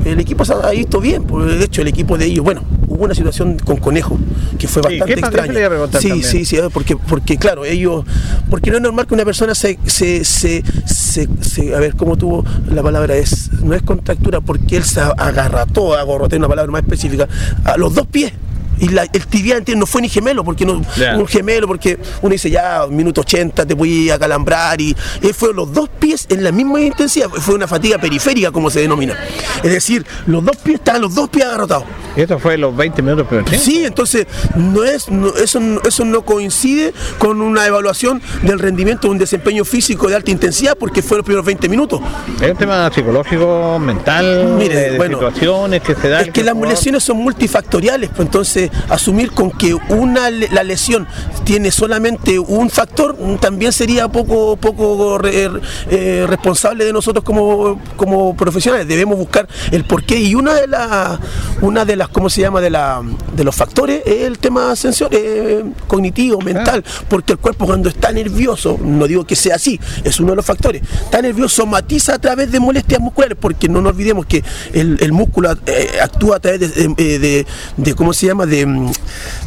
el 0.06 0.20
equipo 0.20 0.46
se 0.46 0.54
ha 0.54 0.70
visto 0.72 1.00
bien, 1.00 1.24
porque 1.24 1.54
de 1.56 1.66
hecho 1.66 1.82
el 1.82 1.88
equipo 1.88 2.18
de 2.18 2.26
ellos, 2.26 2.44
bueno, 2.44 2.64
hubo 2.88 3.04
una 3.06 3.16
situación 3.16 3.58
con 3.58 3.78
Conejo 3.78 4.18
que 4.58 4.68
fue 4.68 4.82
Sí, 4.84 5.00
bastante 5.00 5.14
a 5.14 5.16
extraña. 5.28 5.54
Sí, 6.00 6.08
también. 6.10 6.24
sí, 6.30 6.46
sí, 6.46 6.58
porque, 6.74 6.96
porque 6.96 7.38
claro, 7.38 7.66
ellos, 7.66 8.06
porque 8.50 8.70
no 8.72 8.78
es 8.78 8.84
normal 8.84 9.08
que 9.08 9.14
una 9.14 9.26
persona 9.26 9.56
se, 9.56 9.78
se, 9.86 10.24
se, 10.24 10.64
se- 10.86 11.28
se- 11.42 11.76
a 11.76 11.80
ver, 11.80 11.96
¿cómo 11.96 12.16
tuvo 12.18 12.46
la 12.70 12.82
palabra? 12.84 13.16
es 13.16 13.52
No 13.64 13.74
es 13.74 13.82
contractura, 13.82 14.42
porque 14.42 14.78
él 14.78 14.84
se 14.84 15.02
agarrató, 15.02 15.94
agarroté 15.96 16.38
una 16.38 16.48
palabra 16.48 16.72
más 16.72 16.82
específica, 16.84 17.28
a 17.64 17.78
los 17.78 17.94
dos 17.96 18.08
pies. 18.08 18.32
Y 18.80 18.90
la- 18.90 19.04
el 19.12 19.28
tibial 19.28 19.60
entero 19.60 19.78
no 19.78 19.86
fue 19.86 20.02
ni 20.02 20.10
gemelo, 20.10 20.44
porque 20.44 20.66
no, 20.66 20.82
un 21.18 21.28
gemelo, 21.28 21.68
porque 21.68 21.98
uno 22.22 22.32
dice 22.34 22.50
ya, 22.50 22.86
minuto 22.90 23.22
80 23.22 23.66
te 23.66 23.74
voy 23.74 24.10
a 24.10 24.20
calambrar 24.20 24.80
y 24.82 24.96
él 25.22 25.34
fue 25.34 25.54
los 25.54 25.72
dos 25.72 25.90
pies 25.90 26.26
en 26.30 26.44
la 26.44 26.52
misma 26.52 26.82
intensidad, 26.82 27.30
fue 27.30 27.56
una 27.56 27.68
fatiga 27.68 27.98
periférica 27.98 28.52
como 28.52 28.70
se 28.70 28.82
denomina. 28.82 29.16
Es 29.64 29.72
decir, 29.72 30.06
los 30.28 30.44
dos 30.44 30.58
pies 30.58 30.76
estaban 30.80 31.02
los 31.02 31.16
dos 31.16 31.30
pies 31.30 31.46
agarrotados. 31.46 31.86
Esto 32.16 32.40
fue 32.40 32.58
los 32.58 32.76
20 32.76 33.02
minutos 33.02 33.28
primer 33.28 33.46
tiempo. 33.46 33.64
Sí, 33.66 33.84
entonces 33.86 34.26
no 34.56 34.84
es, 34.84 35.10
no- 35.10 35.36
eso, 35.36 35.60
no- 35.60 35.82
eso 35.86 36.06
no 36.06 36.22
coincide 36.24 36.94
con 37.20 37.42
una 37.42 37.66
evaluación 37.66 38.22
del 38.42 38.60
rendimiento 38.60 39.08
de 39.08 39.12
un 39.12 39.18
desempeño 39.18 39.66
físico 39.66 40.08
de 40.08 40.16
alta 40.16 40.32
intensidad 40.32 40.78
porque 40.78 41.02
fue 41.02 41.18
los 41.18 41.26
primeros 41.26 41.46
20 41.46 41.68
minutos. 41.70 42.00
Es 42.42 42.52
un 42.52 42.58
tema 42.58 42.90
psicológico, 42.94 43.80
mental, 43.80 44.56
Mire, 44.58 44.76
de, 44.76 44.92
de 44.92 44.98
bueno, 44.98 45.18
situaciones 45.18 45.82
que 45.82 45.96
se 45.96 46.10
dan. 46.10 46.26
Es 46.26 46.32
que 46.32 46.44
las 46.44 46.56
lesiones 46.56 47.04
son 47.04 47.18
multifactoriales, 47.18 48.10
pues 48.10 48.26
entonces 48.28 48.65
asumir 48.90 49.32
con 49.32 49.52
que 49.52 49.74
una 49.74 50.30
la 50.30 50.64
lesión 50.64 51.08
tiene 51.44 51.72
solamente 51.72 52.40
un 52.40 52.70
factor 52.70 53.16
también 53.40 53.72
sería 53.72 54.08
poco 54.08 54.56
poco 54.58 55.18
re- 55.18 55.50
eh, 55.90 56.26
responsable 56.28 56.86
de 56.86 56.94
nosotros 56.94 57.24
como, 57.24 57.80
como 57.96 58.36
profesionales. 58.36 58.88
Debemos 58.88 59.18
buscar 59.18 59.48
el 59.72 59.86
porqué 59.86 60.20
y 60.20 60.36
una 60.36 60.54
de 60.54 60.68
las 60.68 61.20
una 61.62 61.86
de 61.86 61.96
las 61.96 62.10
cómo 62.10 62.30
se 62.30 62.42
llama 62.42 62.62
de 62.62 62.70
la 62.70 63.02
de 63.36 63.44
los 63.44 63.56
factores 63.56 64.02
es 64.06 64.24
el 64.24 64.38
tema 64.40 64.76
sensor, 64.76 65.10
eh, 65.12 65.64
cognitivo, 65.88 66.40
mental, 66.42 66.84
porque 67.10 67.34
el 67.34 67.40
cuerpo 67.40 67.66
cuando 67.66 67.90
está 67.90 68.12
nervioso, 68.12 68.78
no 68.82 69.08
digo 69.08 69.26
que 69.26 69.36
sea 69.36 69.56
así, 69.56 69.80
es 70.04 70.20
uno 70.20 70.32
de 70.32 70.36
los 70.38 70.46
factores. 70.46 70.82
Está 71.04 71.22
nervioso, 71.22 71.56
somatiza 71.64 72.16
a 72.16 72.20
través 72.20 72.52
de 72.52 72.60
molestias 72.60 73.00
musculares, 73.00 73.38
porque 73.40 73.68
no 73.70 73.82
nos 73.82 73.94
olvidemos 73.94 74.26
que 74.26 74.44
el, 74.74 74.98
el 75.02 75.12
músculo 75.12 75.56
eh, 75.66 75.90
actúa 76.02 76.38
a 76.38 76.40
través 76.40 76.60
de, 76.60 76.68
de- 76.90 77.20
de- 77.20 77.46
de, 77.78 77.94
¿cómo 77.94 78.14
se 78.14 78.28
llama? 78.28 78.46
De, 78.56 78.66
mm, 78.66 78.92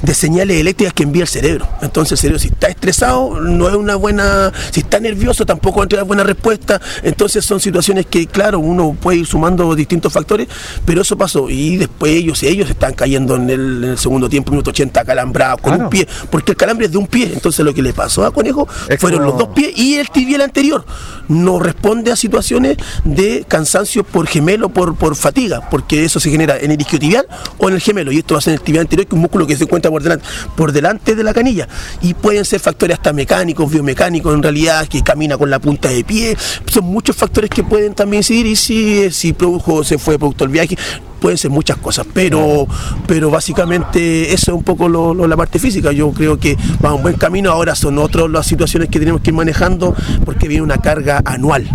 de 0.02 0.14
señales 0.14 0.58
eléctricas 0.58 0.92
que 0.94 1.02
envía 1.02 1.22
el 1.22 1.28
cerebro. 1.28 1.66
Entonces 1.82 2.12
el 2.12 2.18
cerebro 2.18 2.38
si 2.38 2.48
está 2.48 2.68
estresado 2.68 3.40
no 3.40 3.68
es 3.68 3.74
una 3.74 3.96
buena, 3.96 4.52
si 4.70 4.80
está 4.80 5.00
nervioso 5.00 5.44
tampoco 5.46 5.78
va 5.78 5.82
a 5.82 5.86
entregar 5.86 6.06
buena 6.06 6.24
respuesta. 6.24 6.80
Entonces 7.02 7.44
son 7.44 7.60
situaciones 7.60 8.06
que 8.06 8.26
claro, 8.26 8.58
uno 8.58 8.96
puede 9.00 9.18
ir 9.18 9.26
sumando 9.26 9.74
distintos 9.74 10.12
factores, 10.12 10.48
pero 10.84 11.02
eso 11.02 11.16
pasó 11.16 11.48
y 11.50 11.76
después 11.76 12.12
ellos 12.12 12.42
ellos 12.42 12.68
están 12.70 12.94
cayendo 12.94 13.36
en 13.36 13.50
el, 13.50 13.84
en 13.84 13.90
el 13.90 13.98
segundo 13.98 14.28
tiempo, 14.28 14.50
minuto 14.50 14.70
80 14.70 15.04
calambrados 15.04 15.60
con 15.60 15.80
un 15.80 15.88
pie, 15.90 16.06
porque 16.30 16.52
el 16.52 16.56
calambre 16.56 16.86
es 16.86 16.92
de 16.92 16.98
un 16.98 17.06
pie. 17.06 17.30
Entonces 17.32 17.64
lo 17.64 17.72
que 17.74 17.82
le 17.82 17.92
pasó 17.92 18.24
a 18.24 18.32
Conejo 18.32 18.66
fueron 18.98 19.20
como- 19.20 19.30
los 19.30 19.38
dos 19.38 19.48
pies 19.54 19.76
y 19.76 19.94
el 19.96 20.10
tibial 20.10 20.42
anterior. 20.42 20.84
No 21.28 21.58
responde 21.58 22.10
a 22.12 22.16
situaciones 22.16 22.76
de 23.04 23.44
cansancio 23.46 24.02
por 24.04 24.26
gemelo, 24.26 24.68
por, 24.70 24.96
por 24.96 25.14
fatiga, 25.16 25.68
porque 25.70 26.04
eso 26.04 26.20
se 26.20 26.30
genera 26.30 26.56
en 26.58 26.70
el 26.72 26.80
isquiotibial 26.80 27.26
o 27.58 27.68
en 27.68 27.74
el 27.74 27.80
gemelo. 27.80 28.10
Y 28.12 28.18
esto 28.18 28.34
va 28.34 28.38
a 28.38 28.40
ser 28.40 28.54
en 28.54 28.58
el 28.60 28.64
tibial 28.64 28.82
anterior, 28.82 28.97
que 29.06 29.10
es 29.10 29.14
un 29.14 29.20
músculo 29.20 29.46
que 29.46 29.56
se 29.56 29.64
encuentra 29.64 29.90
por 29.90 30.02
delante, 30.02 30.24
por 30.56 30.72
delante 30.72 31.14
de 31.14 31.22
la 31.24 31.34
canilla. 31.34 31.68
Y 32.02 32.14
pueden 32.14 32.44
ser 32.44 32.60
factores 32.60 32.96
hasta 32.96 33.12
mecánicos, 33.12 33.70
biomecánicos 33.70 34.34
en 34.34 34.42
realidad, 34.42 34.86
que 34.88 35.02
camina 35.02 35.36
con 35.36 35.50
la 35.50 35.58
punta 35.58 35.88
de 35.88 36.04
pie. 36.04 36.36
Son 36.66 36.84
muchos 36.84 37.16
factores 37.16 37.50
que 37.50 37.62
pueden 37.62 37.94
también 37.94 38.20
incidir 38.20 38.46
y 38.46 38.56
si, 38.56 39.10
si 39.10 39.32
produjo, 39.32 39.84
se 39.84 39.98
fue 39.98 40.18
producto 40.18 40.44
del 40.44 40.52
viaje, 40.52 40.76
pueden 41.20 41.38
ser 41.38 41.50
muchas 41.50 41.76
cosas, 41.78 42.06
pero, 42.12 42.66
pero 43.06 43.30
básicamente 43.30 44.32
eso 44.32 44.52
es 44.52 44.56
un 44.56 44.62
poco 44.64 44.88
lo- 44.88 45.14
lo- 45.14 45.26
la 45.26 45.36
parte 45.36 45.58
física. 45.58 45.92
Yo 45.92 46.10
creo 46.12 46.38
que 46.38 46.56
va 46.84 46.94
un 46.94 47.02
buen 47.02 47.16
camino. 47.16 47.50
Ahora 47.50 47.74
son 47.74 47.98
otras 47.98 48.28
las 48.30 48.46
situaciones 48.46 48.88
que 48.88 48.98
tenemos 48.98 49.20
que 49.20 49.30
ir 49.30 49.34
manejando 49.36 49.94
porque 50.24 50.48
viene 50.48 50.62
una 50.62 50.78
carga 50.78 51.20
anual. 51.24 51.68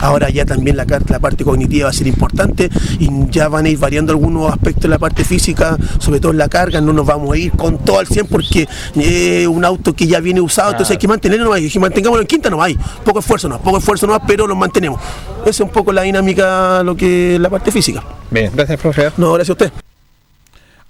Ahora 0.00 0.28
ya 0.28 0.44
también 0.44 0.76
la, 0.76 0.84
parte 0.84 1.44
cognitiva 1.44 1.84
va 1.84 1.90
a 1.90 1.92
ser 1.94 2.06
importante 2.08 2.68
y 2.98 3.08
ya 3.30 3.48
van 3.48 3.64
a 3.64 3.68
ir 3.70 3.78
variando 3.78 4.12
algunos 4.12 4.52
aspectos 4.52 4.82
de 4.82 4.88
la 4.88 4.98
parte 4.98 5.24
física, 5.24 5.78
sobre 5.98 6.20
todo 6.20 6.32
en 6.32 6.38
la 6.38 6.48
carga, 6.48 6.80
no 6.80 6.92
nos 6.92 7.06
vamos 7.06 7.32
a 7.32 7.38
ir 7.38 7.52
con 7.52 7.78
todo 7.78 8.00
al 8.00 8.06
100 8.06 8.26
porque 8.26 8.68
es 8.96 9.46
un 9.46 9.64
auto 9.64 9.94
que 9.94 10.06
ya 10.06 10.20
viene 10.20 10.40
usado, 10.42 10.72
entonces 10.72 10.90
hay 10.92 10.98
que 10.98 11.08
mantenerlo, 11.08 11.46
no 11.46 11.52
hay, 11.52 11.70
que 11.70 11.80
mantengámoslo 11.80 12.20
en 12.22 12.26
quinta 12.26 12.50
no 12.50 12.60
hay, 12.62 12.76
poco 13.04 13.20
esfuerzo 13.20 13.48
no, 13.48 13.58
poco 13.60 13.78
esfuerzo 13.78 14.06
no, 14.06 14.20
pero 14.26 14.46
lo 14.46 14.54
mantenemos. 14.56 15.00
Esa 15.42 15.50
es 15.50 15.60
un 15.60 15.70
poco 15.70 15.92
la 15.92 16.02
dinámica, 16.02 16.82
lo 16.82 16.96
que 16.96 17.34
es 17.36 17.40
la 17.40 17.48
parte 17.50 17.70
física. 17.70 18.02
Bien, 18.30 18.50
gracias, 18.54 18.73
profe. 18.80 19.10
No, 19.16 19.32
gracias 19.32 19.50
a 19.50 19.64
usted. 19.64 19.72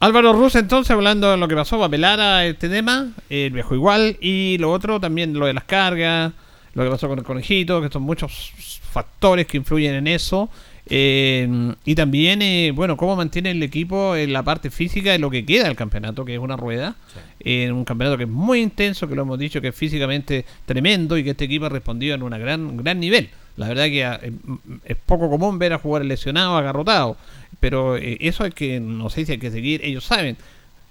Álvaro 0.01 0.32
Ruz, 0.35 0.55
entonces, 0.57 0.91
hablando 0.91 1.30
de 1.30 1.37
lo 1.39 1.49
que 1.49 1.55
pasó, 1.55 1.78
va 1.78 1.85
a 1.85 1.89
apelar 1.89 2.20
a 2.20 2.45
este 2.45 2.68
tema, 2.68 3.12
el 3.30 3.53
viejo 3.53 3.74
igual, 3.74 4.18
y 4.20 4.59
lo 4.59 4.70
otro 4.70 5.01
también, 5.01 5.32
lo 5.32 5.47
de 5.47 5.55
las 5.55 5.64
cargas, 5.64 6.32
lo 6.74 6.85
que 6.85 6.91
pasó 6.91 7.09
con 7.09 7.18
el 7.18 7.24
conejito, 7.24 7.80
que 7.80 7.89
son 7.89 8.03
muchos 8.03 8.53
factores 8.93 9.47
que 9.47 9.57
influyen 9.57 9.95
en 9.95 10.07
eso. 10.07 10.51
eh, 10.87 11.49
y 11.87 11.95
también, 11.95 12.43
eh, 12.43 12.72
bueno, 12.74 12.99
cómo 12.99 13.16
mantiene 13.16 13.53
el 13.53 13.62
equipo 13.62 14.14
en 14.16 14.35
la 14.35 14.43
parte 14.43 14.70
física 14.70 15.12
de 15.12 15.18
lo 15.18 15.30
que 15.30 15.47
queda 15.47 15.64
del 15.64 15.76
campeonato, 15.76 16.26
que 16.26 16.35
es 16.35 16.41
una 16.41 16.57
rueda. 16.57 16.97
En 17.41 17.72
un 17.72 17.85
campeonato 17.87 18.18
que 18.18 18.24
es 18.24 18.30
muy 18.30 18.61
intenso, 18.61 19.09
que 19.09 19.14
lo 19.14 19.22
hemos 19.22 19.39
dicho, 19.39 19.62
que 19.62 19.68
es 19.68 19.74
físicamente 19.74 20.45
tremendo 20.66 21.16
y 21.16 21.24
que 21.24 21.30
este 21.30 21.45
equipo 21.47 21.66
ha 21.66 21.70
respondido 21.70 22.14
en 22.14 22.22
un 22.22 22.30
gran, 22.30 22.76
gran 22.76 23.01
nivel. 23.01 23.30
La 23.57 23.68
verdad 23.68 23.84
que 23.84 24.02
eh, 24.02 24.32
es 24.84 24.96
poco 24.96 25.30
común 25.30 25.59
ver 25.59 25.72
a 25.72 25.78
jugar 25.78 26.05
lesionado, 26.05 26.57
agarrotado. 26.57 27.16
Pero 27.61 27.96
eh, 27.96 28.18
eso 28.20 28.44
es 28.44 28.55
que, 28.55 28.80
no 28.80 29.11
sé 29.11 29.24
si 29.24 29.32
hay 29.32 29.38
que 29.38 29.50
seguir, 29.50 29.84
ellos 29.84 30.05
saben 30.05 30.36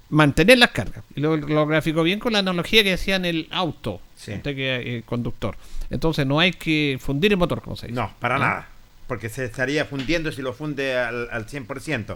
mantener 0.10 0.58
las 0.58 0.72
cargas. 0.72 1.04
Y 1.16 1.22
lo, 1.22 1.36
lo 1.38 1.66
graficó 1.66 2.04
bien 2.04 2.20
con 2.20 2.34
la 2.34 2.40
analogía 2.40 2.84
que 2.84 2.94
hacían 2.94 3.26
el 3.26 3.48
auto, 3.52 4.00
usted 4.16 4.42
que 4.42 4.98
eh, 4.98 5.04
conductor. 5.06 5.56
Entonces 5.90 6.26
no 6.26 6.40
hay 6.40 6.52
que 6.52 6.98
fundir 7.02 7.32
el 7.34 7.38
motor, 7.38 7.62
como 7.62 7.76
se 7.76 7.88
dice. 7.88 8.00
No, 8.00 8.14
para 8.20 8.36
¿Ah? 8.36 8.40
nada. 8.40 8.68
Porque 9.08 9.28
se 9.28 9.44
estaría 9.44 9.84
fundiendo 9.86 10.32
si 10.32 10.42
lo 10.42 10.54
funde 10.54 10.98
al, 10.98 11.28
al 11.30 11.46
100%. 11.46 12.16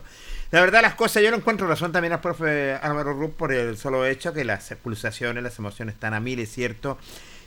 La 0.52 0.62
verdad, 0.62 0.82
las 0.82 0.96
cosas, 0.96 1.22
yo 1.22 1.30
no 1.32 1.38
encuentro 1.38 1.68
razón 1.68 1.92
también 1.92 2.14
al 2.14 2.22
profe 2.22 2.74
Álvaro 2.74 3.14
Rupp 3.14 3.36
por 3.36 3.52
el 3.52 3.78
solo 3.78 4.06
hecho 4.06 4.34
que 4.34 4.46
las 4.46 4.74
pulsaciones, 4.82 5.44
las 5.44 5.60
emociones 5.60 5.96
están 5.96 6.14
a 6.14 6.22
mil, 6.22 6.40
es 6.40 6.50
cierto. 6.50 6.98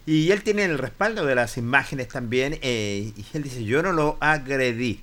Y 0.06 0.30
él 0.32 0.42
tiene 0.42 0.64
el 0.64 0.78
respaldo 0.78 1.24
de 1.26 1.34
las 1.34 1.56
imágenes 1.56 2.08
también. 2.08 2.58
eh, 2.62 3.12
y 3.16 3.24
él 3.36 3.42
dice: 3.42 3.64
Yo 3.64 3.82
no 3.82 3.92
lo 3.92 4.16
agredí. 4.20 5.00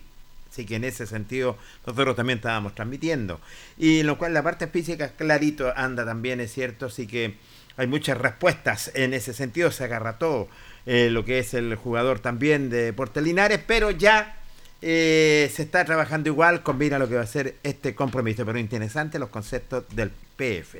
Así 0.57 0.65
que 0.65 0.75
en 0.77 0.85
ese 0.85 1.05
sentido, 1.05 1.55
nosotros 1.85 2.15
también 2.15 2.39
estábamos 2.39 2.73
transmitiendo. 2.73 3.39
Y 3.77 4.01
lo 4.01 4.17
cual 4.17 4.33
la 4.33 4.41
parte 4.41 4.67
física, 4.67 5.09
clarito, 5.09 5.71
anda 5.75 6.03
también, 6.03 6.39
es 6.39 6.51
cierto. 6.51 6.87
Así 6.87 7.05
que 7.05 7.35
hay 7.75 7.85
muchas 7.85 8.17
respuestas 8.17 8.91
en 8.95 9.13
ese 9.13 9.33
sentido. 9.33 9.69
Se 9.69 9.83
agarra 9.83 10.17
todo 10.17 10.47
eh, 10.87 11.09
lo 11.11 11.23
que 11.23 11.37
es 11.37 11.53
el 11.53 11.75
jugador 11.75 12.19
también 12.19 12.71
de 12.71 12.91
Portelinares, 12.91 13.59
pero 13.67 13.91
ya 13.91 14.35
eh, 14.81 15.51
se 15.53 15.61
está 15.61 15.85
trabajando 15.85 16.29
igual. 16.29 16.63
Combina 16.63 16.97
lo 16.97 17.07
que 17.07 17.15
va 17.15 17.21
a 17.21 17.27
ser 17.27 17.57
este 17.61 17.93
compromiso. 17.93 18.43
Pero 18.43 18.57
interesante 18.57 19.19
los 19.19 19.29
conceptos 19.29 19.83
del 19.95 20.09
PF. 20.37 20.79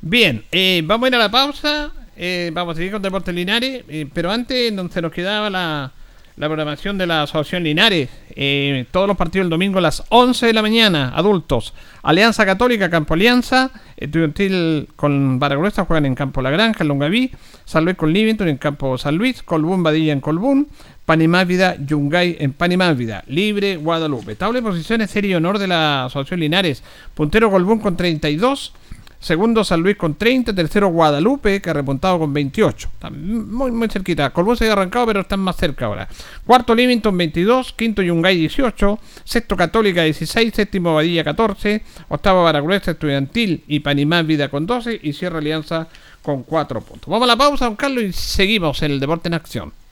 Bien, 0.00 0.44
eh, 0.52 0.82
vamos 0.84 1.06
a 1.06 1.08
ir 1.08 1.14
a 1.16 1.18
la 1.18 1.30
pausa. 1.30 1.92
Eh, 2.16 2.50
vamos 2.52 2.74
a 2.74 2.76
seguir 2.76 2.92
con 2.92 3.02
Deportes 3.02 3.34
Linares. 3.34 3.84
eh, 3.88 4.06
pero 4.12 4.30
antes, 4.30 4.74
donde 4.74 5.02
nos 5.02 5.12
quedaba 5.12 5.50
la, 5.50 5.92
la 6.36 6.46
programación 6.46 6.98
de 6.98 7.06
la 7.06 7.22
Asociación 7.22 7.64
Linares. 7.64 8.08
eh, 8.38 8.84
todos 8.90 9.08
los 9.08 9.16
partidos 9.16 9.44
el 9.44 9.50
domingo 9.50 9.78
a 9.78 9.82
las 9.82 10.02
11 10.10 10.46
de 10.46 10.52
la 10.52 10.62
mañana, 10.62 11.12
adultos. 11.14 11.72
Alianza 12.02 12.44
Católica, 12.44 12.90
Campo 12.90 13.14
Alianza. 13.14 13.70
Estudiantil 13.96 14.88
con 14.96 15.38
Baragruesa 15.38 15.84
juegan 15.86 16.06
en 16.06 16.14
Campo 16.14 16.42
La 16.42 16.50
Granja, 16.50 16.84
en 16.84 16.88
Longaví. 16.88 17.30
San 17.64 17.84
Luis 17.84 17.96
con 17.96 18.12
Livingston 18.12 18.48
en 18.48 18.58
Campo 18.58 18.98
San 18.98 19.16
Luis. 19.16 19.42
Colbún 19.42 19.82
Badilla 19.82 20.12
en 20.12 20.20
Colbún. 20.20 20.68
Panimávida, 21.06 21.76
Yungay 21.78 22.36
en 22.40 22.52
Panimávida. 22.52 23.22
Libre, 23.28 23.76
Guadalupe. 23.76 24.34
Tabla 24.34 24.60
de 24.60 24.66
posiciones, 24.66 25.10
serie 25.10 25.30
y 25.30 25.34
honor 25.34 25.58
de 25.58 25.68
la 25.68 26.04
Asociación 26.06 26.40
Linares. 26.40 26.82
Puntero 27.14 27.50
Colbún 27.50 27.78
con 27.78 27.96
32. 27.96 28.72
Segundo 29.18 29.64
San 29.64 29.80
Luis 29.80 29.96
con 29.96 30.14
30, 30.14 30.54
tercero 30.54 30.88
Guadalupe, 30.88 31.60
que 31.60 31.70
ha 31.70 31.72
repuntado 31.72 32.18
con 32.18 32.32
28. 32.32 32.88
Está 32.94 33.10
muy, 33.10 33.70
muy 33.70 33.88
cerquita. 33.88 34.30
Colbún 34.30 34.56
se 34.56 34.64
había 34.64 34.74
arrancado, 34.74 35.06
pero 35.06 35.20
están 35.20 35.40
más 35.40 35.56
cerca 35.56 35.86
ahora. 35.86 36.08
Cuarto 36.44 36.74
Livington 36.74 37.16
22, 37.16 37.72
quinto 37.72 38.02
Yungay 38.02 38.36
18, 38.36 38.98
sexto 39.24 39.56
Católica 39.56 40.02
16, 40.02 40.52
séptimo 40.54 40.94
Badilla 40.94 41.24
14, 41.24 41.82
octavo 42.08 42.44
Baragruesa 42.44 42.92
Estudiantil 42.92 43.64
y 43.66 43.80
Panimá 43.80 44.22
Vida 44.22 44.48
con 44.48 44.66
12 44.66 45.00
y 45.02 45.12
cierra 45.12 45.38
Alianza 45.38 45.88
con 46.22 46.42
4 46.42 46.80
puntos. 46.80 47.08
Vamos 47.08 47.24
a 47.24 47.32
la 47.32 47.36
pausa, 47.36 47.64
don 47.66 47.76
Carlos, 47.76 48.04
y 48.04 48.12
seguimos 48.12 48.82
en 48.82 48.92
el 48.92 49.00
Deporte 49.00 49.28
en 49.28 49.34
Acción. 49.34 49.85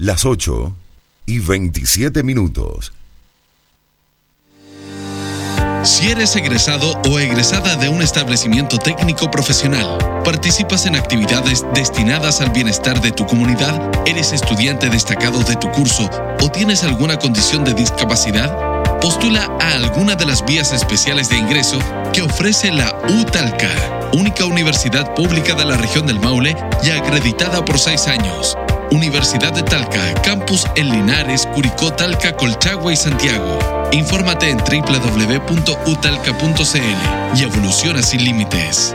Las 0.00 0.24
8 0.24 0.72
y 1.26 1.40
27 1.40 2.22
minutos. 2.22 2.92
Si 5.82 6.08
eres 6.08 6.36
egresado 6.36 6.92
o 7.10 7.18
egresada 7.18 7.74
de 7.74 7.88
un 7.88 8.00
establecimiento 8.00 8.78
técnico 8.78 9.28
profesional, 9.28 9.98
participas 10.22 10.86
en 10.86 10.94
actividades 10.94 11.66
destinadas 11.74 12.40
al 12.40 12.50
bienestar 12.50 13.00
de 13.00 13.10
tu 13.10 13.26
comunidad, 13.26 13.90
eres 14.06 14.32
estudiante 14.32 14.88
destacado 14.88 15.42
de 15.42 15.56
tu 15.56 15.68
curso 15.72 16.08
o 16.40 16.48
tienes 16.48 16.84
alguna 16.84 17.18
condición 17.18 17.64
de 17.64 17.74
discapacidad, 17.74 19.00
postula 19.00 19.50
a 19.60 19.72
alguna 19.72 20.14
de 20.14 20.26
las 20.26 20.44
vías 20.46 20.72
especiales 20.72 21.28
de 21.28 21.38
ingreso 21.38 21.80
que 22.12 22.22
ofrece 22.22 22.70
la 22.70 22.96
UTALCA, 23.20 24.10
única 24.12 24.44
universidad 24.44 25.12
pública 25.16 25.56
de 25.56 25.64
la 25.64 25.76
región 25.76 26.06
del 26.06 26.20
Maule 26.20 26.56
y 26.84 26.90
acreditada 26.90 27.64
por 27.64 27.80
seis 27.80 28.06
años. 28.06 28.56
Universidad 28.90 29.52
de 29.52 29.62
Talca, 29.62 30.14
campus 30.22 30.66
en 30.76 30.90
Linares, 30.90 31.46
Curicó, 31.54 31.92
Talca, 31.92 32.34
Colchagua 32.36 32.92
y 32.92 32.96
Santiago. 32.96 33.58
Infórmate 33.92 34.50
en 34.50 34.58
www.utalca.cl 34.58 35.88
y 37.38 37.42
evoluciona 37.42 38.02
sin 38.02 38.24
límites. 38.24 38.94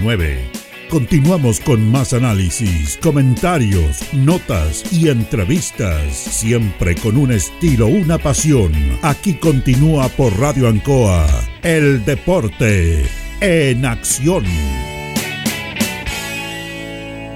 Continuamos 0.89 1.59
con 1.59 1.91
más 1.91 2.11
análisis, 2.13 2.97
comentarios, 2.97 4.01
notas 4.13 4.83
y 4.91 5.09
entrevistas, 5.09 6.11
siempre 6.11 6.95
con 6.95 7.17
un 7.17 7.31
estilo, 7.31 7.85
una 7.85 8.17
pasión. 8.17 8.73
Aquí 9.03 9.35
continúa 9.35 10.09
por 10.09 10.37
Radio 10.39 10.67
Ancoa, 10.67 11.27
el 11.61 12.03
deporte 12.03 13.05
en 13.41 13.85
acción. 13.85 14.43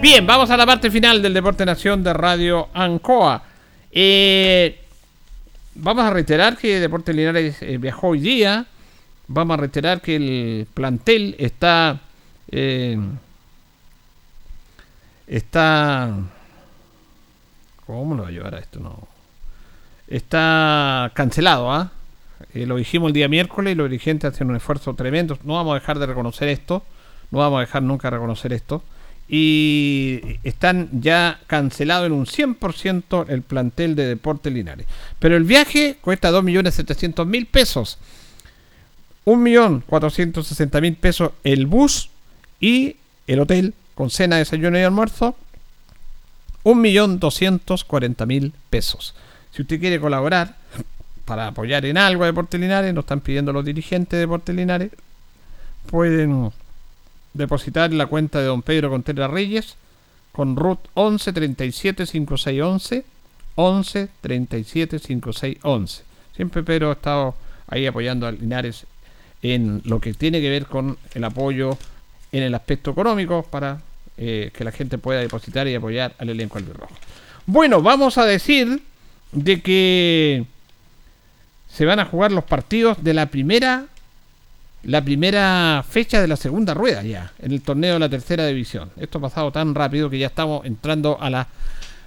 Bien, 0.02 0.26
vamos 0.26 0.50
a 0.50 0.58
la 0.58 0.66
parte 0.66 0.90
final 0.90 1.22
del 1.22 1.36
Deporte 1.36 1.66
Nación 1.66 2.04
de 2.04 2.14
Radio 2.14 2.70
Ancoa. 2.74 3.44
Eh, 3.92 4.80
vamos 5.76 6.04
a 6.04 6.10
reiterar 6.10 6.58
que 6.58 6.80
Deporte 6.80 7.14
Linares 7.14 7.62
eh, 7.62 7.78
viajó 7.78 8.10
hoy 8.10 8.20
día. 8.22 8.66
Vamos 9.28 9.54
a 9.54 9.62
reiterar 9.62 10.02
que 10.02 10.16
el 10.16 10.68
plantel 10.74 11.36
está. 11.38 12.02
Eh, 12.52 12.98
está. 15.28 16.14
¿Cómo 17.86 18.16
lo 18.16 18.24
va 18.24 18.30
a 18.30 18.32
llevar 18.32 18.56
a 18.56 18.60
esto? 18.60 18.80
No. 18.80 19.08
Está 20.08 21.12
cancelado, 21.14 21.72
¿ah? 21.72 21.92
Eh, 22.54 22.66
lo 22.66 22.76
dijimos 22.76 23.10
el 23.10 23.14
día 23.14 23.28
miércoles 23.28 23.74
y 23.74 23.76
los 23.76 23.90
dirigentes 23.90 24.34
hacen 24.34 24.50
un 24.50 24.56
esfuerzo 24.56 24.94
tremendo. 24.94 25.38
No 25.44 25.54
vamos 25.54 25.72
a 25.72 25.80
dejar 25.80 26.00
de 26.00 26.06
reconocer 26.06 26.48
esto. 26.48 26.84
No 27.32 27.40
vamos 27.40 27.58
a 27.58 27.62
dejar 27.62 27.84
nunca 27.84 28.10
de 28.10 28.18
reconocer 28.18 28.54
esto. 28.54 28.84
Y 29.28 30.40
están 30.44 30.90
ya 31.02 31.40
cancelados 31.48 32.06
en 32.06 32.14
un 32.14 32.26
100% 32.26 33.26
el 33.30 33.42
plantel 33.42 33.96
de 33.96 34.06
Deportes 34.06 34.54
Linares. 34.54 34.86
Pero 35.20 35.36
el 35.36 35.44
viaje 35.44 35.98
cuesta 36.02 36.32
2.700.000 36.32 37.48
pesos. 37.48 37.98
1.460.000 39.26 40.98
pesos 40.98 41.32
el 41.44 41.66
bus 41.66 42.12
y 42.60 42.98
el 43.28 43.40
hotel 43.40 43.74
con 43.96 44.10
cena, 44.10 44.38
desayuno 44.38 44.78
y 44.78 44.84
almuerzo. 44.84 45.36
1.240.000 46.64 48.52
pesos. 48.70 49.14
Si 49.52 49.62
usted 49.62 49.80
quiere 49.80 50.00
colaborar 50.00 50.56
para 51.26 51.48
apoyar 51.48 51.86
en 51.86 51.98
algo 51.98 52.24
a 52.24 52.28
Deportes 52.28 52.60
Linares, 52.60 52.94
nos 52.94 53.04
están 53.04 53.22
pidiendo 53.22 53.54
los 53.54 53.64
dirigentes 53.64 54.12
de 54.12 54.20
Deportes 54.20 54.56
Linares, 54.56 54.92
pueden 55.86 56.52
depositar 57.34 57.92
en 57.92 57.98
la 57.98 58.08
cuenta 58.08 58.40
de 58.40 58.46
don 58.46 58.62
Pedro 58.62 58.90
Contreras 58.90 59.30
Reyes 59.30 59.76
con 60.32 60.56
RUT 60.56 60.80
11 60.96 61.34
37 61.34 62.06
56 62.06 62.62
11 62.62 63.06
11 63.56 64.10
37 64.22 65.00
56 65.00 65.58
11. 65.62 66.04
Siempre 66.36 66.64
Pedro 66.64 66.90
ha 66.90 66.94
estado 66.94 67.36
ahí 67.68 67.86
apoyando 67.86 68.28
a 68.28 68.32
Linares 68.32 68.86
en 69.42 69.82
lo 69.86 70.00
que 70.00 70.14
tiene 70.14 70.42
que 70.42 70.50
ver 70.50 70.66
con 70.66 70.98
el 71.14 71.24
apoyo 71.24 71.78
en 72.38 72.44
el 72.44 72.54
aspecto 72.54 72.92
económico 72.92 73.44
para 73.44 73.80
eh, 74.18 74.52
que 74.54 74.66
la 74.66 74.72
gente 74.72 74.98
pueda 74.98 75.22
depositar 75.22 75.68
y 75.68 75.76
apoyar 75.76 76.14
al 76.18 76.30
elenco 76.30 76.58
albirrojo. 76.58 76.94
Bueno, 77.46 77.82
vamos 77.82 78.18
a 78.18 78.26
decir 78.26 78.82
de 79.32 79.62
que 79.62 80.46
se 81.70 81.86
van 81.86 82.00
a 82.00 82.06
jugar 82.06 82.34
los 82.34 82.44
partidos 82.44 83.02
de 83.04 83.14
la 83.14 83.28
primera 83.28 83.86
la 84.84 85.04
primera 85.04 85.84
fecha 85.90 86.22
de 86.22 86.28
la 86.28 86.36
segunda 86.36 86.76
rueda 86.76 87.02
ya 87.02 87.32
en 87.40 87.54
el 87.54 87.62
torneo 87.62 87.94
de 87.94 88.00
la 88.00 88.10
tercera 88.10 88.46
división. 88.46 88.92
Esto 88.98 89.18
ha 89.18 89.22
pasado 89.22 89.52
tan 89.52 89.74
rápido 89.74 90.10
que 90.10 90.20
ya 90.20 90.28
estamos 90.28 90.66
entrando 90.66 91.18
a 91.20 91.30
la 91.30 91.48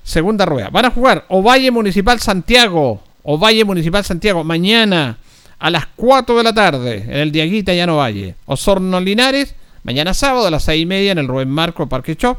segunda 0.05 0.45
rueda. 0.45 0.69
Van 0.71 0.85
a 0.85 0.91
jugar 0.91 1.25
Ovalle 1.29 1.71
Municipal 1.71 2.21
Santiago, 2.21 3.03
Ovalle 3.23 3.65
Municipal 3.65 4.05
Santiago 4.05 4.45
mañana 4.45 5.17
a 5.59 5.71
las 5.71 5.87
4 5.97 6.37
de 6.37 6.45
la 6.45 6.55
tarde 6.55 6.97
en 6.99 7.17
el 7.17 7.33
Diaguita 7.33 7.73
Llano 7.75 7.97
Valle. 7.97 8.37
Osorno 8.47 9.01
Linares 9.01 9.55
mañana 9.89 10.13
sábado 10.13 10.47
a 10.47 10.51
las 10.51 10.65
6 10.65 10.83
y 10.83 10.85
media 10.85 11.13
en 11.13 11.19
el 11.19 11.27
Rubén 11.27 11.49
Marco 11.49 11.89
Parque 11.89 12.15
Shop. 12.15 12.37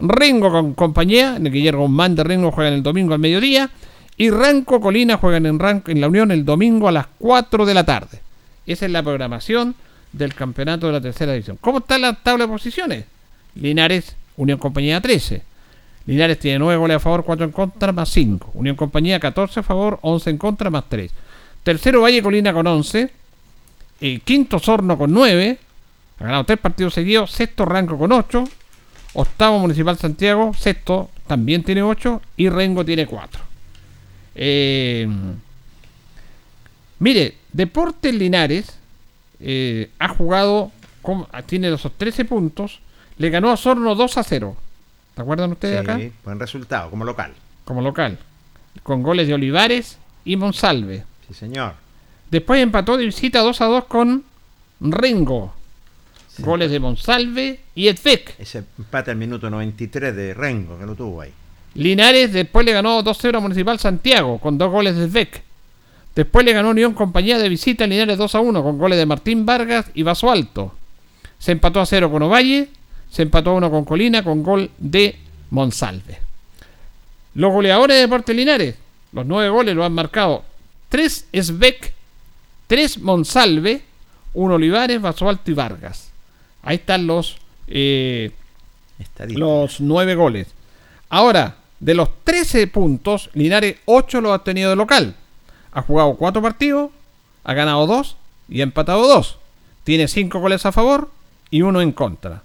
Ringo 0.00 0.50
con 0.50 0.74
compañía, 0.74 1.36
en 1.36 1.46
el 1.46 1.52
Guillermo 1.52 1.82
Guzmán 1.82 2.16
de 2.16 2.24
Ringo 2.24 2.50
juegan 2.50 2.72
el 2.72 2.82
domingo 2.82 3.14
al 3.14 3.20
mediodía. 3.20 3.70
Y 4.16 4.30
Ranco 4.30 4.80
Colina 4.80 5.16
juegan 5.16 5.46
en, 5.46 5.60
Ranco, 5.60 5.92
en 5.92 6.00
la 6.00 6.08
Unión 6.08 6.32
el 6.32 6.44
domingo 6.44 6.88
a 6.88 6.92
las 6.92 7.06
4 7.20 7.66
de 7.66 7.72
la 7.72 7.84
tarde. 7.86 8.18
Esa 8.66 8.86
es 8.86 8.90
la 8.90 9.04
programación 9.04 9.76
del 10.12 10.34
campeonato 10.34 10.88
de 10.88 10.94
la 10.94 11.00
tercera 11.00 11.34
división. 11.34 11.56
¿Cómo 11.60 11.78
está 11.78 11.98
la 11.98 12.14
tabla 12.14 12.46
de 12.46 12.52
posiciones? 12.52 13.04
Linares, 13.54 14.16
Unión 14.36 14.58
Compañía 14.58 15.00
13. 15.00 15.40
Linares 16.06 16.40
tiene 16.40 16.58
9 16.58 16.78
goles 16.78 16.96
a 16.96 16.98
favor, 16.98 17.24
4 17.24 17.46
en 17.46 17.52
contra, 17.52 17.92
más 17.92 18.08
5. 18.08 18.50
Unión 18.54 18.74
Compañía 18.74 19.20
14 19.20 19.60
a 19.60 19.62
favor, 19.62 20.00
11 20.02 20.30
en 20.30 20.38
contra, 20.38 20.68
más 20.68 20.82
3. 20.88 21.12
Tercero 21.62 22.00
Valle 22.00 22.20
Colina 22.24 22.52
con 22.52 22.66
11. 22.66 23.08
Eh, 24.00 24.20
quinto 24.24 24.58
Sorno 24.58 24.98
con 24.98 25.12
9. 25.12 25.58
Ha 26.20 26.24
ganado 26.24 26.44
3 26.44 26.58
partidos 26.58 26.94
seguidos. 26.94 27.30
Sexto 27.30 27.64
Ranco 27.64 27.96
con 27.98 28.12
8. 28.12 28.44
Octavo 29.14 29.58
Municipal 29.58 29.96
Santiago. 29.98 30.52
Sexto 30.54 31.10
también 31.26 31.62
tiene 31.62 31.82
8. 31.82 32.20
Y 32.36 32.48
Rengo 32.48 32.84
tiene 32.84 33.06
4. 33.06 33.40
Eh, 34.34 35.08
mire, 36.98 37.34
Deportes 37.52 38.14
Linares 38.14 38.78
eh, 39.40 39.90
ha 39.98 40.08
jugado, 40.08 40.70
con- 41.02 41.26
tiene 41.46 41.72
esos 41.72 41.92
13 41.96 42.24
puntos, 42.24 42.80
le 43.18 43.30
ganó 43.30 43.50
a 43.50 43.56
Sorno 43.56 43.94
2 43.94 44.18
a 44.18 44.22
0. 44.22 44.56
¿Se 45.14 45.22
acuerdan 45.22 45.52
ustedes 45.52 45.80
acá? 45.80 45.96
Sí, 45.98 46.12
buen 46.24 46.38
resultado, 46.38 46.90
como 46.90 47.04
local. 47.04 47.32
Como 47.64 47.82
local. 47.82 48.18
Con 48.82 49.02
goles 49.02 49.26
de 49.26 49.34
Olivares 49.34 49.98
y 50.24 50.36
Monsalve. 50.36 51.04
Sí, 51.26 51.34
señor. 51.34 51.74
Después 52.30 52.62
empató 52.62 52.96
de 52.96 53.06
visita 53.06 53.40
2 53.40 53.60
a 53.60 53.64
2 53.66 53.84
con 53.86 54.24
Ringo. 54.80 55.54
Goles 56.38 56.70
de 56.70 56.80
Monsalve 56.80 57.60
y 57.74 57.88
Edvec. 57.88 58.34
Ese 58.38 58.64
empate 58.78 59.10
al 59.10 59.16
minuto 59.16 59.50
93 59.50 60.14
de 60.14 60.34
Rengo, 60.34 60.78
que 60.78 60.86
lo 60.86 60.94
tuvo 60.94 61.20
ahí. 61.20 61.32
Linares 61.74 62.32
después 62.32 62.64
le 62.64 62.72
ganó 62.72 63.02
2-0 63.02 63.36
a 63.36 63.40
Municipal 63.40 63.78
Santiago 63.78 64.38
con 64.38 64.58
dos 64.58 64.70
goles 64.70 64.96
de 64.96 65.06
Beck. 65.06 65.42
Después 66.14 66.44
le 66.44 66.52
ganó 66.52 66.70
Unión 66.70 66.94
Compañía 66.94 67.38
de 67.38 67.48
visita 67.48 67.84
a 67.84 67.86
Linares 67.86 68.18
2 68.18 68.34
a 68.34 68.40
1 68.40 68.62
con 68.62 68.78
goles 68.78 68.98
de 68.98 69.06
Martín 69.06 69.46
Vargas 69.46 69.86
y 69.94 70.02
Vaso 70.02 70.30
Alto. 70.30 70.74
Se 71.38 71.52
empató 71.52 71.80
a 71.80 71.86
0 71.86 72.10
con 72.10 72.22
Ovalle. 72.22 72.68
Se 73.10 73.22
empató 73.22 73.50
a 73.50 73.54
1 73.54 73.70
con 73.70 73.84
Colina 73.84 74.24
con 74.24 74.42
gol 74.42 74.70
de 74.78 75.16
Monsalve. 75.50 76.18
Los 77.34 77.52
goleadores 77.52 77.96
de 77.96 78.00
Deportes 78.02 78.34
Linares. 78.34 78.74
Los 79.12 79.24
nueve 79.24 79.48
goles 79.48 79.74
lo 79.74 79.84
han 79.84 79.92
marcado 79.92 80.44
3 80.88 81.28
Esbeck, 81.32 81.92
3 82.66 82.98
Monsalve, 82.98 83.82
1 84.34 84.54
Olivares, 84.54 85.00
Vaso 85.00 85.28
Alto 85.28 85.50
y 85.50 85.54
Vargas. 85.54 86.07
Ahí 86.68 86.76
están 86.76 87.06
los, 87.06 87.38
eh, 87.66 88.30
los 89.28 89.80
nueve 89.80 90.14
goles. 90.14 90.48
Ahora, 91.08 91.56
de 91.80 91.94
los 91.94 92.10
13 92.24 92.66
puntos, 92.66 93.30
Linares 93.32 93.76
8 93.86 94.20
lo 94.20 94.32
ha 94.32 94.36
obtenido 94.36 94.68
de 94.68 94.76
local. 94.76 95.14
Ha 95.72 95.80
jugado 95.80 96.16
4 96.16 96.42
partidos, 96.42 96.90
ha 97.44 97.54
ganado 97.54 97.86
2 97.86 98.18
y 98.50 98.60
ha 98.60 98.64
empatado 98.64 99.08
2. 99.08 99.38
Tiene 99.82 100.08
5 100.08 100.40
goles 100.40 100.66
a 100.66 100.72
favor 100.72 101.10
y 101.50 101.62
1 101.62 101.80
en 101.80 101.92
contra. 101.92 102.42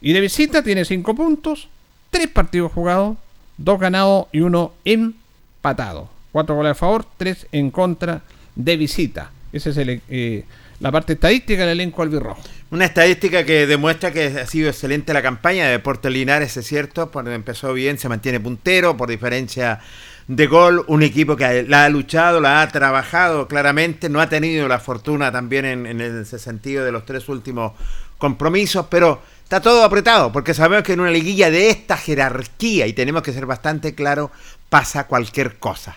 Y 0.00 0.14
de 0.14 0.20
visita 0.22 0.62
tiene 0.62 0.86
5 0.86 1.14
puntos, 1.14 1.68
3 2.10 2.28
partidos 2.28 2.72
jugados, 2.72 3.18
2 3.58 3.78
ganados 3.78 4.28
y 4.32 4.40
1 4.40 4.72
empatado. 4.86 6.08
4 6.32 6.54
goles 6.54 6.70
a 6.70 6.74
favor, 6.74 7.04
3 7.18 7.48
en 7.52 7.70
contra 7.70 8.22
de 8.54 8.78
visita. 8.78 9.30
Esa 9.52 9.68
es 9.68 9.76
el, 9.76 10.00
eh, 10.08 10.46
la 10.82 10.90
parte 10.90 11.12
estadística 11.12 11.62
del 11.62 11.70
elenco 11.80 12.02
albirrojo. 12.02 12.42
Una 12.72 12.86
estadística 12.86 13.44
que 13.44 13.68
demuestra 13.68 14.10
que 14.10 14.26
ha 14.26 14.46
sido 14.46 14.68
excelente 14.68 15.12
la 15.12 15.22
campaña 15.22 15.66
de 15.66 15.70
Deportes 15.72 16.10
Linares, 16.12 16.56
es 16.56 16.66
cierto, 16.66 17.10
porque 17.10 17.32
empezó 17.32 17.72
bien, 17.72 17.98
se 17.98 18.08
mantiene 18.08 18.40
puntero 18.40 18.96
por 18.96 19.08
diferencia 19.08 19.78
de 20.26 20.46
gol, 20.48 20.84
un 20.88 21.04
equipo 21.04 21.36
que 21.36 21.62
la 21.68 21.84
ha 21.84 21.88
luchado, 21.88 22.40
la 22.40 22.62
ha 22.62 22.68
trabajado 22.68 23.46
claramente, 23.46 24.08
no 24.08 24.20
ha 24.20 24.28
tenido 24.28 24.66
la 24.66 24.80
fortuna 24.80 25.30
también 25.30 25.64
en, 25.66 25.86
en 25.86 26.00
ese 26.00 26.38
sentido 26.40 26.84
de 26.84 26.90
los 26.90 27.06
tres 27.06 27.28
últimos 27.28 27.72
compromisos, 28.18 28.86
pero 28.90 29.22
está 29.44 29.60
todo 29.60 29.84
apretado, 29.84 30.32
porque 30.32 30.52
sabemos 30.52 30.84
que 30.84 30.94
en 30.94 31.00
una 31.00 31.10
liguilla 31.10 31.48
de 31.50 31.70
esta 31.70 31.96
jerarquía, 31.96 32.88
y 32.88 32.92
tenemos 32.92 33.22
que 33.22 33.32
ser 33.32 33.46
bastante 33.46 33.94
claros, 33.94 34.30
pasa 34.68 35.06
cualquier 35.06 35.58
cosa. 35.58 35.96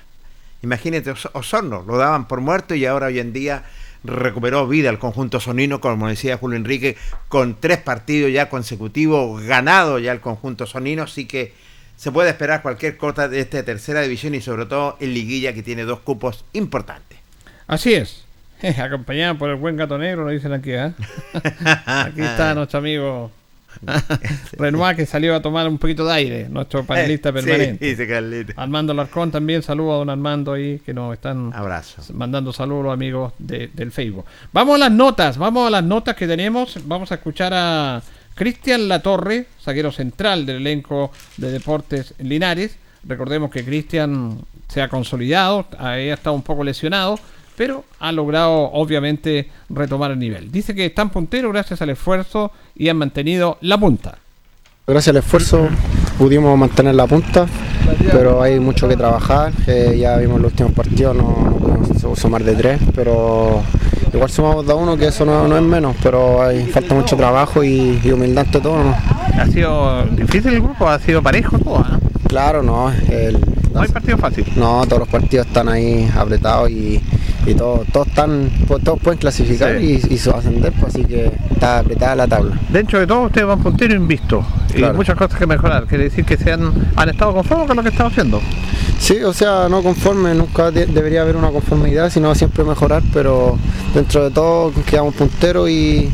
Imagínate, 0.61 1.09
Os- 1.09 1.29
Osorno 1.33 1.83
lo 1.87 1.97
daban 1.97 2.27
por 2.27 2.41
muerto 2.41 2.75
y 2.75 2.85
ahora 2.85 3.07
hoy 3.07 3.19
en 3.19 3.33
día 3.33 3.63
recuperó 4.05 4.67
vida 4.67 4.89
el 4.89 4.99
conjunto 4.99 5.39
sonino, 5.39 5.81
como 5.81 6.07
decía 6.07 6.37
Julio 6.37 6.57
Enrique, 6.57 6.97
con 7.27 7.59
tres 7.59 7.79
partidos 7.79 8.31
ya 8.31 8.49
consecutivos 8.49 9.41
ganado 9.43 9.99
ya 9.99 10.11
el 10.11 10.21
conjunto 10.21 10.65
sonino, 10.65 11.03
así 11.03 11.25
que 11.25 11.53
se 11.95 12.11
puede 12.11 12.29
esperar 12.29 12.61
cualquier 12.61 12.97
cosa 12.97 13.27
de 13.27 13.39
esta 13.39 13.63
tercera 13.63 14.01
división 14.01 14.35
y 14.35 14.41
sobre 14.41 14.65
todo 14.65 14.97
en 14.99 15.13
liguilla 15.13 15.53
que 15.53 15.63
tiene 15.63 15.83
dos 15.83 15.99
cupos 15.99 16.45
importantes. 16.53 17.19
Así 17.67 17.93
es. 17.93 18.25
Acompañada 18.79 19.35
por 19.35 19.49
el 19.49 19.55
buen 19.55 19.77
gato 19.77 19.97
negro, 19.97 20.25
lo 20.25 20.31
dicen 20.31 20.53
aquí. 20.53 20.71
¿eh? 20.71 20.93
aquí 21.85 22.21
está 22.21 22.53
nuestro 22.53 22.79
amigo 22.79 23.31
Renoir, 24.57 24.95
que 24.95 25.05
salió 25.05 25.35
a 25.35 25.41
tomar 25.41 25.67
un 25.67 25.77
poquito 25.77 26.05
de 26.05 26.13
aire, 26.13 26.49
nuestro 26.49 26.83
panelista 26.85 27.29
Eh, 27.29 27.33
sí, 27.33 27.45
permanente. 27.45 27.85
dice 27.85 28.07
Carlito. 28.07 28.53
Armando 28.55 28.93
Larcón 28.93 29.31
también, 29.31 29.61
saludo 29.63 29.93
a 29.93 29.97
don 29.97 30.09
Armando 30.09 30.53
ahí, 30.53 30.79
que 30.85 30.93
nos 30.93 31.13
están 31.13 31.51
Abrazo. 31.53 32.01
mandando 32.13 32.51
saludos 32.53 32.93
amigos 32.93 33.33
de- 33.39 33.69
del 33.73 33.91
Facebook. 33.91 34.25
Vamos 34.53 34.75
a 34.75 34.77
las 34.79 34.91
notas, 34.91 35.37
vamos 35.37 35.67
a 35.67 35.69
las 35.71 35.83
notas 35.83 36.15
que 36.15 36.27
tenemos. 36.27 36.77
Vamos 36.85 37.11
a 37.11 37.15
escuchar 37.15 37.53
a 37.53 38.01
Cristian 38.33 38.87
Latorre, 38.87 39.47
zaguero 39.61 39.91
central 39.91 40.45
del 40.45 40.57
elenco 40.57 41.11
de 41.37 41.51
Deportes 41.51 42.13
Linares. 42.19 42.77
Recordemos 43.07 43.51
que 43.51 43.63
Cristian 43.63 44.39
se 44.67 44.81
ha 44.81 44.89
consolidado, 44.89 45.67
ha 45.77 45.97
estado 45.99 46.35
un 46.35 46.41
poco 46.41 46.63
lesionado, 46.63 47.19
pero 47.57 47.83
ha 47.99 48.11
logrado 48.11 48.71
obviamente 48.71 49.49
retomar 49.69 50.11
el 50.11 50.19
nivel. 50.19 50.51
Dice 50.51 50.73
que 50.75 50.85
están 50.85 51.09
punteros 51.09 51.51
gracias 51.51 51.81
al 51.81 51.89
esfuerzo 51.89 52.51
y 52.75 52.89
han 52.89 52.97
mantenido 52.97 53.57
la 53.61 53.77
punta. 53.77 54.17
Gracias 54.87 55.13
al 55.15 55.17
esfuerzo 55.17 55.67
pudimos 56.17 56.57
mantener 56.57 56.93
la 56.95 57.07
punta, 57.07 57.47
pero 58.11 58.41
hay 58.41 58.59
mucho 58.59 58.87
que 58.87 58.95
trabajar. 58.95 59.51
eh, 59.67 59.97
ya 59.99 60.17
vimos 60.17 60.39
los 60.39 60.51
últimos 60.51 60.73
partidos, 60.73 61.15
no, 61.15 61.23
no 61.23 61.57
pudimos 61.57 62.19
sumar 62.19 62.43
de 62.43 62.55
tres, 62.55 62.79
pero 62.93 63.63
igual 64.13 64.29
sumamos 64.29 64.65
de 64.65 64.71
a 64.71 64.75
uno, 64.75 64.95
que 64.95 65.07
eso 65.07 65.25
no, 65.25 65.47
no 65.47 65.57
es 65.57 65.63
menos, 65.63 65.95
pero 66.03 66.41
hay, 66.43 66.65
falta 66.67 66.93
mucho 66.93 67.17
trabajo 67.17 67.63
y, 67.63 67.99
y 68.03 68.11
humildad 68.11 68.45
ante 68.45 68.61
todo. 68.61 68.83
¿no? 68.83 68.95
¿Ha 69.41 69.47
sido 69.47 70.03
difícil 70.05 70.53
el 70.53 70.61
grupo? 70.61 70.87
¿Ha 70.87 70.99
sido 70.99 71.21
parejo 71.23 71.57
todo? 71.59 71.77
ah? 71.79 71.99
Claro, 72.27 72.61
no. 72.63 72.91
el- 73.09 73.39
No 73.75 73.81
hay 73.81 73.89
partido 73.89 74.17
fácil. 74.17 74.45
no, 74.55 74.83
todos 74.85 74.99
los 74.99 75.07
partidos 75.09 75.45
están 75.47 75.69
ahí 75.69 76.09
apretados 76.17 76.69
y, 76.71 77.01
y 77.45 77.53
todos, 77.53 77.85
todos, 77.91 78.07
están, 78.07 78.49
pues, 78.67 78.83
todos 78.83 78.99
pueden 78.99 79.19
clasificar 79.19 79.79
y, 79.81 80.01
y 80.09 80.17
su- 80.17 80.31
ascender, 80.31 80.73
pues, 80.79 80.95
así 80.95 81.05
que 81.05 81.31
está 81.51 81.79
apretada 81.79 82.15
la 82.15 82.27
tabla. 82.27 82.57
Dentro 82.69 82.99
de 82.99 83.05
todo, 83.07 83.23
ustedes 83.23 83.45
van 83.47 83.61
puntero 83.61 83.93
invisto. 83.93 84.43
Y 84.69 84.79
Claro. 84.79 84.93
muchas 84.95 85.15
cosas 85.15 85.37
que 85.39 85.45
mejorar. 85.47 85.85
Quiere 85.85 86.05
decir 86.05 86.25
que 86.25 86.35
se 86.35 86.51
han, 86.51 86.71
han 86.97 87.09
estado 87.09 87.33
conformes 87.33 87.67
con 87.67 87.77
lo 87.77 87.83
que 87.83 87.89
están 87.89 88.07
haciendo. 88.07 88.41
Sí, 88.99 89.21
o 89.23 89.31
sea, 89.33 89.67
no 89.69 89.81
conforme, 89.83 90.33
nunca 90.33 90.71
de- 90.71 90.85
debería 90.87 91.21
haber 91.21 91.35
una 91.37 91.49
conformidad, 91.49 92.09
sino 92.09 92.33
siempre 92.35 92.63
mejorar, 92.63 93.03
pero 93.13 93.57
dentro 93.93 94.23
de 94.25 94.31
todo 94.31 94.71
quedamos 94.85 95.13
punteros 95.15 95.69
y, 95.69 96.09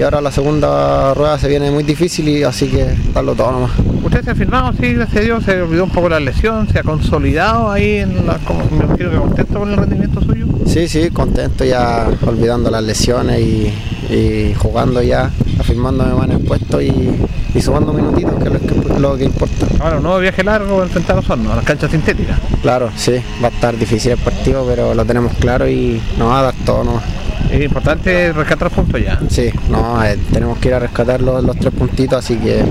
y 0.00 0.02
ahora 0.02 0.22
la 0.22 0.32
segunda 0.32 1.12
rueda 1.12 1.38
se 1.38 1.46
viene 1.46 1.70
muy 1.70 1.82
difícil 1.82 2.26
y 2.26 2.42
así 2.42 2.68
que 2.68 2.86
darlo 3.12 3.34
todo 3.34 3.52
nomás. 3.52 3.72
Usted 4.02 4.24
se 4.24 4.30
ha 4.30 4.34
firmado, 4.34 4.72
sí, 4.72 4.94
gracias 4.94 5.18
a 5.18 5.20
Dios, 5.20 5.44
se 5.44 5.60
olvidó 5.60 5.84
un 5.84 5.90
poco 5.90 6.08
la 6.08 6.18
lesión, 6.18 6.66
se 6.68 6.78
ha 6.78 6.82
consolidado 6.82 7.70
ahí 7.70 7.96
en 7.96 8.26
la, 8.26 8.38
como, 8.38 8.64
me 8.70 8.82
imagino 8.82 9.10
que 9.10 9.16
contento 9.18 9.58
con 9.58 9.70
el 9.70 9.76
rendimiento 9.76 10.22
suyo. 10.22 10.46
Sí, 10.70 10.86
sí, 10.86 11.10
contento 11.10 11.64
ya 11.64 12.08
olvidando 12.24 12.70
las 12.70 12.84
lesiones 12.84 13.40
y, 13.40 13.72
y 14.08 14.54
jugando 14.56 15.02
ya, 15.02 15.28
afirmándome 15.58 16.14
más 16.14 16.26
en 16.26 16.32
el 16.36 16.38
puesto 16.38 16.80
y, 16.80 17.26
y 17.52 17.60
sumando 17.60 17.92
minutitos, 17.92 18.34
que 18.34 18.44
es 18.44 18.52
lo 18.52 18.60
que, 18.60 19.00
lo 19.00 19.16
que 19.16 19.24
importa. 19.24 19.66
Ahora, 19.80 19.96
un 19.96 20.04
nuevo 20.04 20.20
viaje 20.20 20.44
largo 20.44 20.80
enfrentar 20.84 21.16
a 21.16 21.18
Osorno, 21.18 21.52
a 21.52 21.56
las 21.56 21.64
canchas 21.64 21.90
sintéticas. 21.90 22.38
Claro, 22.62 22.88
sí, 22.94 23.16
va 23.42 23.48
a 23.48 23.50
estar 23.50 23.76
difícil 23.76 24.12
el 24.12 24.18
partido, 24.18 24.64
pero 24.64 24.94
lo 24.94 25.04
tenemos 25.04 25.32
claro 25.40 25.68
y 25.68 26.00
nos 26.16 26.28
va 26.28 26.38
a 26.38 26.42
dar 26.44 26.54
todo 26.64 26.84
nomás. 26.84 27.02
Es 27.50 27.60
importante 27.60 28.32
rescatar 28.32 28.70
puntos 28.70 29.02
ya. 29.02 29.18
Sí, 29.28 29.50
no, 29.68 30.04
eh, 30.04 30.16
tenemos 30.32 30.56
que 30.58 30.68
ir 30.68 30.74
a 30.74 30.78
rescatar 30.78 31.20
los, 31.20 31.42
los 31.42 31.56
tres 31.56 31.74
puntitos, 31.74 32.16
así 32.24 32.36
que 32.36 32.62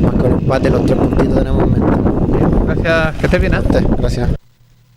más 0.00 0.14
que 0.14 0.22
un 0.22 0.32
empate, 0.32 0.70
los 0.70 0.86
tres 0.86 0.98
puntitos 0.98 1.36
tenemos 1.36 1.62
en 1.62 1.72
mente. 1.72 1.96
Gracias, 2.64 3.16
que 3.16 3.26
estés 3.26 3.40
bien. 3.42 3.54
¿ah? 3.54 3.62
Gracias. 3.98 4.30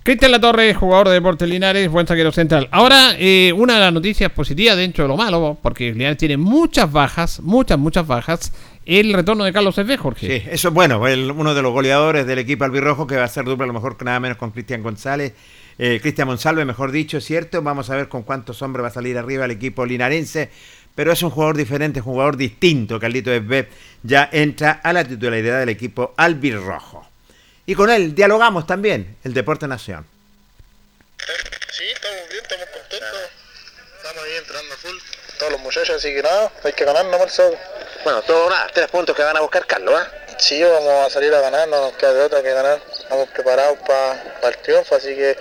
Cristian 0.08 0.32
Latorre, 0.32 0.74
jugador 0.74 1.10
de 1.10 1.16
Deportes 1.16 1.50
Linares, 1.50 1.92
buen 1.92 2.08
saquero 2.08 2.32
central. 2.32 2.70
Ahora, 2.72 3.18
eh, 3.20 3.52
una 3.54 3.74
de 3.74 3.82
las 3.82 3.92
noticias 3.92 4.32
positivas 4.32 4.78
dentro 4.78 5.04
de 5.04 5.10
lo 5.10 5.18
malo, 5.18 5.58
porque 5.62 5.92
Linares 5.92 6.16
tiene 6.16 6.38
muchas 6.38 6.90
bajas, 6.90 7.42
muchas, 7.42 7.78
muchas 7.78 8.08
bajas, 8.08 8.54
el 8.86 9.12
retorno 9.12 9.44
de 9.44 9.52
Carlos 9.52 9.78
F. 9.78 9.98
Jorge. 9.98 10.28
Sí, 10.40 10.48
eso 10.50 10.70
es 10.70 10.74
bueno. 10.74 11.06
el- 11.10 11.30
uno 11.32 11.54
de 11.54 11.62
los 11.62 11.74
goleadores 11.74 12.26
del 12.26 12.40
equipo 12.40 12.64
albirrojo 12.64 13.06
que 13.06 13.18
va 13.18 13.26
a 13.26 13.28
ser 13.28 13.44
dupla 13.44 13.66
a 13.66 13.68
lo 13.68 13.74
mejor 13.74 14.02
nada 14.06 14.22
menos 14.22 14.38
con 14.38 14.52
Cristian 14.52 14.82
González. 14.82 15.34
Eh, 15.78 16.00
Cristian 16.02 16.30
Monsalve, 16.30 16.64
mejor 16.64 16.92
dicho, 16.92 17.20
¿cierto? 17.20 17.62
Vamos 17.62 17.90
a 17.90 17.98
ver 17.98 18.08
con 18.08 18.24
cuántos 18.24 18.62
hombres 18.62 18.86
va 18.86 18.88
a 18.88 18.92
salir 18.92 19.18
arriba 19.18 19.44
el 19.44 19.52
equipo 19.52 19.86
linarense. 19.86 20.50
Pero 20.96 21.12
es 21.12 21.22
un 21.22 21.32
jugador 21.32 21.58
diferente, 21.58 22.00
un 22.00 22.06
jugador 22.06 22.38
distinto. 22.38 22.98
Carlito 22.98 23.34
Esbet 23.34 23.68
ya 24.04 24.30
entra 24.32 24.72
a 24.82 24.94
la 24.94 25.04
titularidad 25.04 25.60
del 25.60 25.68
equipo 25.68 26.14
albirrojo. 26.16 27.06
Y 27.68 27.76
con 27.76 27.90
él 27.90 28.16
dialogamos 28.16 28.66
también, 28.66 29.18
el 29.26 29.34
Deporte 29.34 29.68
Nación. 29.68 30.08
Sí, 31.70 31.84
estamos 31.84 32.30
bien, 32.30 32.42
estamos 32.42 32.66
contentos. 32.68 33.20
Estamos 33.98 34.24
ahí 34.24 34.36
entrando 34.38 34.74
a 34.74 34.78
full. 34.78 34.98
Todos 35.38 35.52
los 35.52 35.62
muchachos, 35.62 35.98
así 35.98 36.14
que 36.14 36.24
nada, 36.24 36.50
hay 36.64 36.72
que 36.72 36.86
ganar 36.86 37.06
nomás 37.06 37.24
el 37.24 37.30
sábado. 37.30 37.58
Bueno, 38.06 38.22
todo 38.22 38.50
nada, 38.50 38.68
tres 38.74 38.88
puntos 38.88 39.14
que 39.14 39.22
van 39.22 39.36
a 39.36 39.42
buscar 39.42 39.66
Carlos, 39.68 39.94
¿ah? 40.00 40.10
Sí, 40.40 40.64
vamos 40.64 41.08
a 41.08 41.10
salir 41.10 41.34
a 41.34 41.42
ganar, 41.42 41.68
no 41.68 41.82
nos 41.82 41.94
queda 41.98 42.14
de 42.14 42.22
otra 42.22 42.42
que 42.42 42.54
ganar. 42.54 42.82
Estamos 42.90 43.28
preparados 43.32 43.78
para 43.86 44.48
el 44.48 44.58
triunfo, 44.60 44.96
así 44.96 45.14
que 45.14 45.38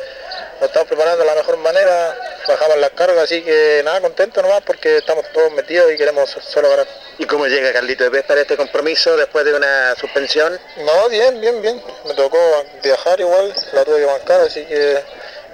nos 0.60 0.68
estamos 0.68 0.88
preparando 0.88 1.18
de 1.18 1.26
la 1.26 1.34
mejor 1.36 1.56
manera. 1.58 2.16
Bajamos 2.46 2.78
las 2.78 2.90
cargas, 2.90 3.24
así 3.24 3.42
que 3.42 3.82
nada, 3.84 4.00
contentos 4.00 4.42
nomás 4.42 4.62
porque 4.64 4.98
estamos 4.98 5.24
todos 5.32 5.50
metidos 5.52 5.92
y 5.92 5.96
queremos 5.96 6.30
solo 6.30 6.70
ganar. 6.70 6.86
¿Y 7.18 7.24
cómo 7.24 7.46
llega 7.46 7.72
Carlito 7.72 8.04
de 8.04 8.10
Pez 8.10 8.24
para 8.24 8.40
este 8.42 8.56
compromiso 8.56 9.16
después 9.16 9.44
de 9.44 9.54
una 9.54 9.96
suspensión? 9.96 10.58
No, 10.78 11.08
bien, 11.08 11.40
bien, 11.40 11.60
bien. 11.60 11.82
Me 12.04 12.14
tocó 12.14 12.38
viajar 12.84 13.18
igual, 13.18 13.52
la 13.72 13.84
tuve 13.84 13.98
que 13.98 14.04
bancar, 14.04 14.40
así 14.42 14.64
que 14.64 15.02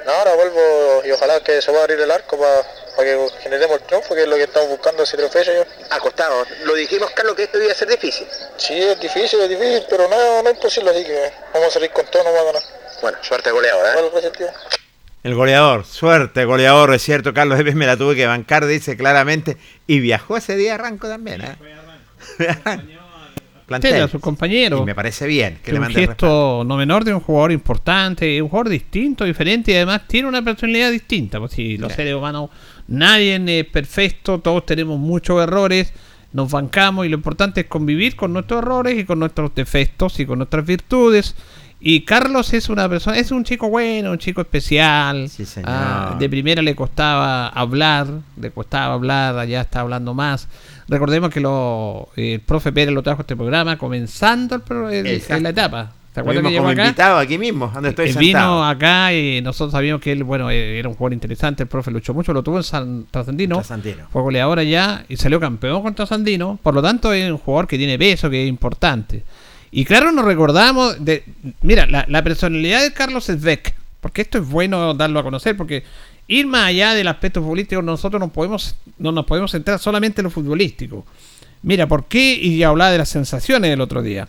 nada, 0.05 0.19
ahora 0.19 0.35
vuelvo 0.35 1.03
y 1.05 1.13
ojalá 1.13 1.41
que 1.41 1.63
se 1.63 1.71
pueda 1.71 1.85
abrir 1.85 2.01
el 2.01 2.11
arco 2.11 2.39
para 2.39 2.63
que 2.99 3.29
generemos 3.41 3.81
el 3.81 3.87
triunfo, 3.87 4.15
que 4.15 4.23
es 4.23 4.29
lo 4.29 4.37
que 4.37 4.43
estamos 4.43 4.69
buscando 4.69 5.07
fechas 5.07 5.47
ya. 5.47 5.97
Acostado, 5.97 6.45
lo 6.65 6.75
dijimos 6.75 7.11
Carlos 7.13 7.37
que 7.37 7.45
esto 7.45 7.63
iba 7.63 7.73
a 7.73 7.75
ser 7.75 7.89
difícil. 7.89 8.29
Sí, 8.59 8.83
es 8.83 9.01
difícil, 9.01 9.41
es 9.41 9.49
difícil, 9.49 9.87
pero 9.89 10.09
nada, 10.09 10.43
no 10.43 10.51
es 10.51 10.57
imposible, 10.57 10.91
así 10.91 11.05
que 11.05 11.33
vamos 11.55 11.69
a 11.69 11.71
salir 11.71 11.91
con 11.91 12.05
todo, 12.07 12.25
no 12.25 12.33
va 12.35 12.41
a 12.41 12.45
ganar. 12.45 12.63
Bueno, 13.01 13.19
suerte 13.23 13.51
goleador, 13.51 13.87
¿eh? 13.87 13.93
Bueno, 13.95 14.11
gracias, 14.11 14.33
tío. 14.35 14.82
El 15.23 15.35
goleador, 15.37 15.85
suerte, 15.85 16.45
goleador, 16.45 16.93
es 16.95 17.03
cierto, 17.03 17.33
Carlos 17.33 17.59
Esbet 17.59 17.75
me 17.77 17.87
la 17.87 17.97
tuve 17.97 18.17
que 18.17 18.27
bancar, 18.27 18.67
dice 18.67 18.97
claramente. 18.97 19.57
Y 19.87 20.01
viajó 20.01 20.37
ese 20.37 20.57
día 20.57 20.75
a 20.75 20.79
Ranco 20.79 21.09
también, 21.09 21.43
¿eh? 21.43 21.57
A 24.05 24.09
su 24.09 24.21
compañero. 24.21 24.83
Y 24.83 24.85
me 24.85 24.95
parece 24.95 25.27
bien 25.27 25.55
que 25.57 25.63
Que 25.63 25.73
le 25.73 25.79
un 25.79 25.85
mande 25.85 26.01
el 26.03 26.09
gesto 26.09 26.63
no 26.67 26.77
menor 26.77 27.05
de 27.05 27.15
un 27.15 27.21
jugador 27.21 27.53
importante, 27.53 28.43
un 28.43 28.49
jugador 28.49 28.69
distinto, 28.69 29.25
diferente 29.25 29.73
y 29.73 29.77
además 29.77 30.03
tiene 30.07 30.29
una 30.29 30.43
personalidad 30.43 30.91
distinta. 30.91 31.39
Pues 31.39 31.53
si 31.53 31.79
los 31.79 31.93
Sí. 31.93 31.97
seres 31.97 32.15
humanos, 32.15 32.51
nadie 32.89 33.41
es 33.61 33.67
perfecto, 33.67 34.41
todos 34.41 34.67
tenemos 34.67 34.99
muchos 34.99 35.43
errores, 35.43 35.93
nos 36.33 36.51
bancamos 36.51 37.07
y 37.07 37.09
lo 37.09 37.17
importante 37.17 37.63
es 37.63 37.67
convivir 37.67 38.15
con 38.17 38.33
nuestros 38.33 38.61
errores 38.63 38.99
y 38.99 39.05
con 39.05 39.19
nuestros 39.21 39.55
defectos 39.55 40.19
y 40.21 40.27
con 40.27 40.39
nuestras 40.39 40.67
virtudes. 40.67 41.35
Y 41.85 42.03
Carlos 42.03 42.53
es 42.55 42.69
una 42.69 42.89
persona, 42.89 43.19
es 43.19 43.33
un 43.33 43.43
chico 43.43 43.69
bueno, 43.69 44.13
un 44.13 44.19
chico 44.19 44.41
especial. 44.41 45.29
señor. 45.29 45.69
Ah, 45.69 46.17
de 46.19 46.29
primera 46.29 46.63
le 46.63 46.77
costaba 46.77 47.49
hablar, 47.49 48.07
le 48.41 48.51
costaba 48.53 48.95
hablar, 48.95 49.37
allá 49.37 49.63
está 49.63 49.81
hablando 49.81 50.15
más. 50.15 50.47
Recordemos 50.87 51.31
que 51.31 51.41
lo, 51.41 52.09
el 52.15 52.39
profe 52.41 52.71
Pérez 52.71 52.95
lo 52.95 53.03
trajo 53.03 53.21
a 53.21 53.23
este 53.23 53.35
programa 53.35 53.79
comenzando 53.79 54.55
el 54.55 54.61
pro- 54.61 54.91
el- 54.91 55.07
Exacto. 55.09 55.43
la 55.43 55.49
etapa. 55.49 55.93
¿Se 56.15 56.21
Lo 56.21 56.23
acuerdan 56.25 56.43
vimos 56.43 56.51
que 56.51 56.53
llegó 56.53 56.63
como 56.65 56.73
acá? 56.73 56.85
invitado 56.85 57.19
aquí 57.19 57.39
mismo, 57.39 57.71
donde 57.75 57.89
estoy 57.89 58.09
Él 58.09 58.13
sentado. 58.13 58.55
vino 58.59 58.69
acá 58.69 59.13
y 59.15 59.41
nosotros 59.41 59.73
sabíamos 59.73 60.03
que 60.03 60.13
él, 60.13 60.23
bueno, 60.25 60.51
eh, 60.51 60.79
era 60.79 60.89
un 60.89 60.95
jugador 60.95 61.15
interesante, 61.15 61.63
el 61.65 61.69
profe 61.71 61.91
luchó 61.91 62.13
mucho, 62.15 62.33
lo 62.35 62.43
tuvo 62.43 62.59
en 62.59 62.63
San 62.65 63.07
Trasandino, 63.11 63.57
Trasandino. 63.57 64.05
fue 64.13 64.21
goleador 64.23 64.59
allá 64.59 65.05
y 65.09 65.17
salió 65.17 65.41
campeón 65.41 65.83
contra 65.83 66.05
Sandino, 66.07 66.59
por 66.63 66.75
lo 66.75 66.83
tanto 66.83 67.13
es 67.15 67.29
un 67.31 67.39
jugador 67.39 67.67
que 67.67 67.79
tiene 67.79 67.99
peso, 67.99 68.29
que 68.31 68.43
es 68.45 68.49
importante. 68.49 69.25
Y 69.75 69.87
claro, 69.87 70.13
nos 70.13 70.27
recordamos 70.27 71.03
de, 71.03 71.25
mira, 71.63 71.87
la, 71.87 72.23
personalidad 72.23 72.83
de 72.83 72.93
Carlos 72.93 73.31
Esbeck, 73.31 73.75
porque 74.03 74.21
esto 74.21 74.37
es 74.37 74.47
bueno 74.47 74.93
darlo 74.93 75.19
a 75.19 75.23
conocer, 75.23 75.57
porque 75.57 75.83
ir 76.29 76.47
más 76.47 76.67
allá 76.67 76.93
del 76.93 77.09
aspecto 77.09 77.41
futbolístico, 77.41 77.81
nosotros 77.81 78.21
no 78.21 78.29
podemos, 78.29 78.77
no 78.99 79.13
nos 79.13 79.25
podemos 79.25 79.51
centrar 79.51 79.79
solamente 79.79 80.21
en 80.21 80.25
lo 80.25 80.31
futbolístico. 80.31 81.07
Mira, 81.63 81.89
¿por 81.89 82.05
qué? 82.05 82.35
Y 82.35 82.59
ya 82.59 82.69
hablaba 82.69 82.91
de 82.91 82.99
las 82.99 83.09
sensaciones 83.09 83.71
del 83.71 83.81
otro 83.81 84.03
día. 84.03 84.29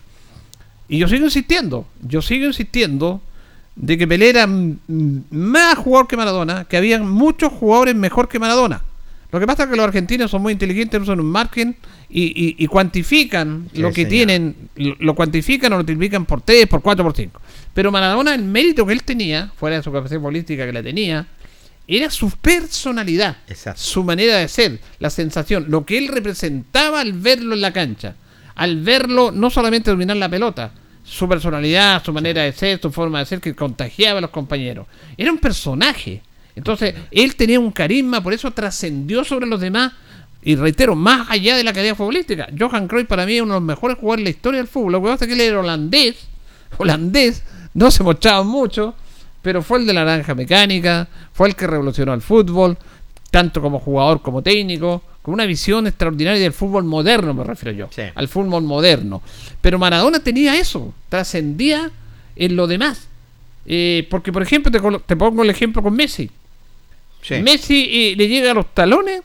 Y 0.88 0.98
yo 0.98 1.10
sigo 1.10 1.26
insistiendo, 1.26 1.88
yo 2.02 2.22
sigo 2.22 2.46
insistiendo 2.46 3.22
de 3.76 3.98
que 3.98 4.08
Pelé 4.08 4.30
era 4.30 4.48
más 4.48 5.78
jugador 5.78 6.08
que 6.08 6.16
Maradona, 6.16 6.64
que 6.66 6.78
había 6.78 7.00
muchos 7.00 7.52
jugadores 7.52 7.96
mejor 7.96 8.30
que 8.30 8.40
Maradona. 8.40 8.82
Lo 9.34 9.40
que 9.40 9.46
pasa 9.48 9.64
es 9.64 9.70
que 9.70 9.76
los 9.76 9.84
argentinos 9.86 10.32
son 10.32 10.42
muy 10.44 10.54
inteligentes, 10.54 11.02
usan 11.02 11.20
un 11.20 11.26
margen 11.26 11.76
y, 12.10 12.24
y- 12.24 12.56
y 12.64 12.68
cuantifican 12.68 13.68
Sí, 13.74 13.82
lo 13.82 13.90
que 13.90 13.96
señor. 14.04 14.10
tienen, 14.10 14.56
lo, 14.76 14.96
lo 15.00 15.16
cuantifican 15.16 15.74
o 15.74 15.76
lo 15.76 15.80
multiplican 15.80 16.26
por 16.26 16.42
3, 16.42 16.68
por 16.68 16.82
4, 16.82 17.04
por 17.04 17.16
5. 17.16 17.42
Pero 17.74 17.92
Maradona, 17.92 18.36
el 18.36 18.44
mérito 18.44 18.86
que 18.86 18.94
él 18.94 19.04
tenía, 19.04 19.52
fuera 19.58 19.78
de 19.78 19.84
su 19.84 19.92
capacidad 19.92 20.22
política 20.22 20.66
que 20.66 20.72
la 20.72 20.84
tenía, 20.84 21.26
era 21.88 22.10
su 22.12 22.30
personalidad, 22.30 23.38
su 23.76 24.04
manera 24.04 24.38
de 24.38 24.48
ser, 24.48 24.80
la 25.00 25.10
sensación, 25.10 25.66
lo 25.68 25.84
que 25.86 25.98
él 25.98 26.08
representaba 26.08 27.02
al 27.02 27.14
verlo 27.14 27.56
en 27.56 27.62
la 27.62 27.74
cancha, 27.74 28.16
al 28.56 28.82
verlo 28.82 29.32
no 29.32 29.50
solamente 29.50 29.90
dominar 29.92 30.16
la 30.18 30.30
pelota, 30.30 30.72
su 31.04 31.28
personalidad, 31.28 32.04
su 32.04 32.14
manera 32.14 32.44
de 32.44 32.52
ser, 32.54 32.80
su 32.80 32.92
forma 32.92 33.20
de 33.20 33.26
ser 33.26 33.42
que 33.42 33.54
contagiaba 33.56 34.20
a 34.20 34.22
los 34.22 34.30
compañeros. 34.30 34.88
Era 35.18 35.32
un 35.32 35.40
personaje. 35.40 36.22
Entonces, 36.56 36.96
él 37.12 37.36
tenía 37.36 37.60
un 37.60 37.72
carisma, 37.72 38.22
por 38.22 38.34
eso 38.34 38.52
trascendió 38.52 39.24
sobre 39.24 39.48
los 39.48 39.60
demás. 39.60 39.94
Y 40.46 40.56
reitero, 40.56 40.96
más 40.96 41.30
allá 41.30 41.56
de 41.56 41.64
la 41.64 41.72
calidad 41.72 41.96
futbolística. 41.96 42.48
Johan 42.58 42.88
Cruyff 42.88 43.08
para 43.08 43.26
mí 43.26 43.36
es 43.36 43.42
uno 43.42 43.54
de 43.54 43.60
los 43.60 43.66
mejores 43.66 43.98
jugadores 43.98 44.24
de 44.24 44.32
la 44.32 44.36
historia 44.36 44.58
del 44.60 44.68
fútbol. 44.68 44.92
Lo 44.92 45.02
que 45.02 45.08
pasa 45.08 45.26
es 45.26 45.30
que 45.30 45.34
él 45.36 45.42
era 45.42 45.60
holandés, 45.60 46.16
holandés, 46.78 47.44
no 47.74 47.90
se 47.90 48.04
mochaba 48.04 48.44
mucho, 48.44 48.94
pero 49.42 49.62
fue 49.62 49.80
el 49.80 49.86
de 49.86 49.94
la 49.94 50.04
naranja 50.04 50.36
mecánica, 50.36 51.08
fue 51.32 51.48
el 51.48 51.56
que 51.56 51.66
revolucionó 51.66 52.14
el 52.14 52.22
fútbol, 52.22 52.78
tanto 53.32 53.62
como 53.62 53.80
jugador 53.80 54.22
como 54.22 54.42
técnico, 54.42 55.02
con 55.22 55.34
una 55.34 55.46
visión 55.46 55.88
extraordinaria 55.88 56.42
del 56.42 56.52
fútbol 56.52 56.84
moderno, 56.84 57.34
me 57.34 57.46
refiero 57.46 57.72
yo, 57.72 57.90
al 58.14 58.28
fútbol 58.28 58.64
moderno. 58.64 59.22
Pero 59.62 59.80
Maradona 59.80 60.20
tenía 60.20 60.60
eso, 60.60 60.94
trascendía 61.08 61.90
en 62.36 62.56
lo 62.58 62.68
demás. 62.68 63.08
Eh, 63.66 64.06
porque, 64.12 64.34
por 64.34 64.44
ejemplo, 64.44 64.70
te, 64.70 64.80
te 65.06 65.16
pongo 65.16 65.44
el 65.44 65.50
ejemplo 65.50 65.82
con 65.82 65.96
Messi. 65.96 66.30
Messi 67.42 67.90
eh, 67.92 68.16
le 68.18 68.28
llega 68.28 68.52
a 68.52 68.54
los 68.54 68.74
talones 68.74 69.22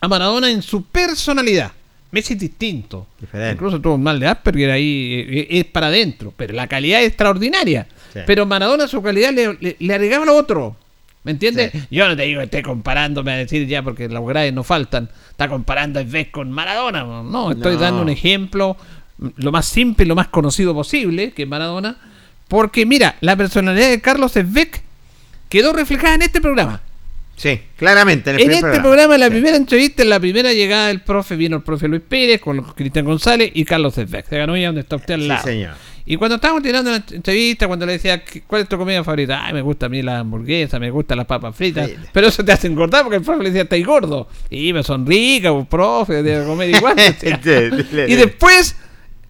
a 0.00 0.08
Maradona 0.08 0.50
en 0.50 0.62
su 0.62 0.84
personalidad. 0.84 1.72
Messi 2.10 2.34
es 2.34 2.40
distinto. 2.40 3.06
Incluso 3.52 3.80
tuvo 3.80 3.96
un 3.96 4.02
mal 4.02 4.18
de 4.18 4.26
Asperger 4.28 4.70
ahí, 4.70 5.26
eh, 5.28 5.46
es 5.50 5.64
para 5.66 5.88
adentro, 5.88 6.32
pero 6.36 6.54
la 6.54 6.66
calidad 6.66 7.00
es 7.02 7.08
extraordinaria. 7.08 7.86
Sí. 8.12 8.20
Pero 8.26 8.46
Maradona 8.46 8.88
su 8.88 9.02
calidad 9.02 9.32
le, 9.32 9.58
le, 9.60 9.76
le 9.78 9.94
agregaba 9.94 10.24
lo 10.24 10.36
otro. 10.36 10.76
¿Me 11.24 11.32
entiendes? 11.32 11.72
Yo 11.90 12.08
no 12.08 12.16
te 12.16 12.22
digo 12.22 12.38
que 12.38 12.44
esté 12.44 12.62
comparándome 12.62 13.32
a 13.32 13.36
decir 13.36 13.66
ya 13.66 13.82
porque 13.82 14.08
los 14.08 14.26
graves 14.26 14.54
no 14.54 14.64
faltan. 14.64 15.10
Está 15.30 15.48
comparando 15.48 16.00
a 16.00 16.04
vez 16.04 16.28
con 16.28 16.50
Maradona. 16.50 17.02
No, 17.04 17.50
estoy 17.50 17.74
No. 17.74 17.80
dando 17.80 18.02
un 18.02 18.08
ejemplo 18.08 18.76
mm, 19.18 19.26
lo 19.36 19.52
más 19.52 19.66
simple, 19.66 20.06
lo 20.06 20.14
más 20.14 20.28
conocido 20.28 20.72
posible, 20.72 21.32
que 21.32 21.42
es 21.42 21.48
Maradona. 21.48 21.96
Porque 22.46 22.86
mira, 22.86 23.16
la 23.20 23.36
personalidad 23.36 23.90
de 23.90 24.00
Carlos 24.00 24.34
Esbeck 24.36 24.80
quedó 25.50 25.74
reflejada 25.74 26.14
en 26.14 26.22
este 26.22 26.40
programa. 26.40 26.80
Sí, 27.38 27.60
claramente. 27.76 28.30
En, 28.30 28.36
el 28.36 28.42
En 28.42 28.50
este 28.52 28.80
programa, 28.80 29.14
en 29.14 29.20
la 29.20 29.30
primera 29.30 29.56
entrevista, 29.56 30.02
en 30.02 30.10
la 30.10 30.18
primera 30.20 30.52
llegada 30.52 30.88
del 30.88 31.00
profe, 31.02 31.36
vino 31.36 31.56
el 31.56 31.62
profe 31.62 31.86
Luis 31.88 32.02
Pérez 32.06 32.40
con 32.40 32.60
Cristian 32.74 33.04
González 33.06 33.50
y 33.54 33.64
Carlos 33.64 33.96
Esbeck. 33.96 34.28
Se 34.28 34.36
ganó 34.38 34.56
ya 34.56 34.66
donde 34.66 34.80
está 34.80 34.96
usted 34.96 35.14
al 35.14 35.20
Sí, 35.22 35.28
lado. 35.28 35.44
señor. 35.44 35.74
Y 36.04 36.16
cuando 36.16 36.36
estábamos 36.36 36.62
tirando 36.62 36.90
la 36.90 36.96
entrevista, 36.96 37.66
cuando 37.68 37.84
le 37.86 37.92
decía, 37.92 38.24
"¿Qué- 38.24 38.40
¿cuál 38.42 38.62
es 38.62 38.68
tu 38.68 38.76
comida 38.78 39.04
favorita? 39.04 39.44
Ay, 39.44 39.52
me 39.54 39.60
gusta 39.60 39.86
a 39.86 39.88
mí 39.88 40.02
la 40.02 40.18
hamburguesa, 40.20 40.78
me 40.80 40.90
gustan 40.90 41.18
las 41.18 41.26
papas 41.26 41.54
fritas. 41.54 41.88
Pero 42.12 42.26
eso 42.28 42.42
te 42.44 42.50
hace 42.50 42.66
engordar 42.66 43.02
porque 43.04 43.18
el 43.18 43.22
profe 43.22 43.42
le 43.42 43.50
decía, 43.50 43.62
estáis 43.62 43.86
gordo. 43.86 44.26
Y 44.50 44.72
me 44.72 44.82
sonrica, 44.82 45.52
pues, 45.52 45.66
profe, 45.68 46.22
debe 46.22 46.44
comer 46.46 46.70
igual. 46.70 46.96
y 48.08 48.14
después 48.16 48.76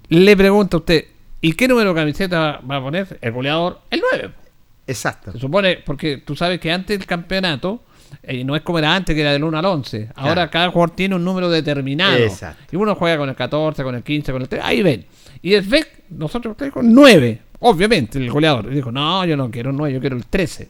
le 0.09 0.37
pregunta 0.37 0.77
a 0.77 0.81
usted, 0.81 1.05
¿y 1.41 1.53
qué 1.53 1.69
número 1.69 1.93
de 1.93 2.01
camiseta 2.01 2.61
va 2.61 2.77
a 2.77 2.81
poner 2.81 3.19
el 3.21 3.33
goleador? 3.33 3.81
El 3.91 4.03
9. 4.13 4.31
Exacto. 4.87 5.33
Se 5.33 5.39
supone, 5.39 5.79
porque 5.85 6.19
tú 6.19 6.35
sabes 6.37 6.61
que 6.61 6.73
antes 6.73 6.99
del 6.99 7.07
campeonato, 7.07 7.83
eh, 8.23 8.45
no 8.45 8.57
es 8.57 8.63
como 8.63 8.79
era 8.79 8.95
antes, 8.95 9.15
que 9.15 9.21
era 9.21 9.33
del 9.33 9.45
1 9.45 9.59
al 9.59 9.65
11. 9.65 10.09
Ahora 10.15 10.35
Claro. 10.35 10.51
cada 10.51 10.71
jugador 10.71 10.91
tiene 10.97 11.15
un 11.15 11.25
número 11.25 11.49
determinado. 11.51 12.17
Exacto. 12.17 12.63
Y 12.73 12.77
uno 12.77 12.95
juega 12.95 13.17
con 13.19 13.29
el 13.29 13.35
14, 13.35 13.83
con 13.83 13.95
el 13.95 14.03
15, 14.03 14.33
con 14.33 14.43
el 14.43 14.49
3. 14.49 14.63
Ahí 14.65 14.83
ven. 14.83 15.05
Y 15.43 15.55
el 15.55 15.65
FEC, 15.65 16.05
nosotros 16.11 16.57
con 16.73 16.93
9. 16.93 17.41
Obviamente, 17.61 18.19
el 18.19 18.31
goleador. 18.31 18.69
Y 18.73 18.77
dijo, 18.77 18.91
no, 18.93 19.25
yo 19.25 19.37
no 19.37 19.51
quiero 19.51 19.71
el 19.71 19.77
9, 19.77 19.95
yo 19.95 20.01
quiero 20.01 20.17
el 20.17 20.27
13. 20.27 20.69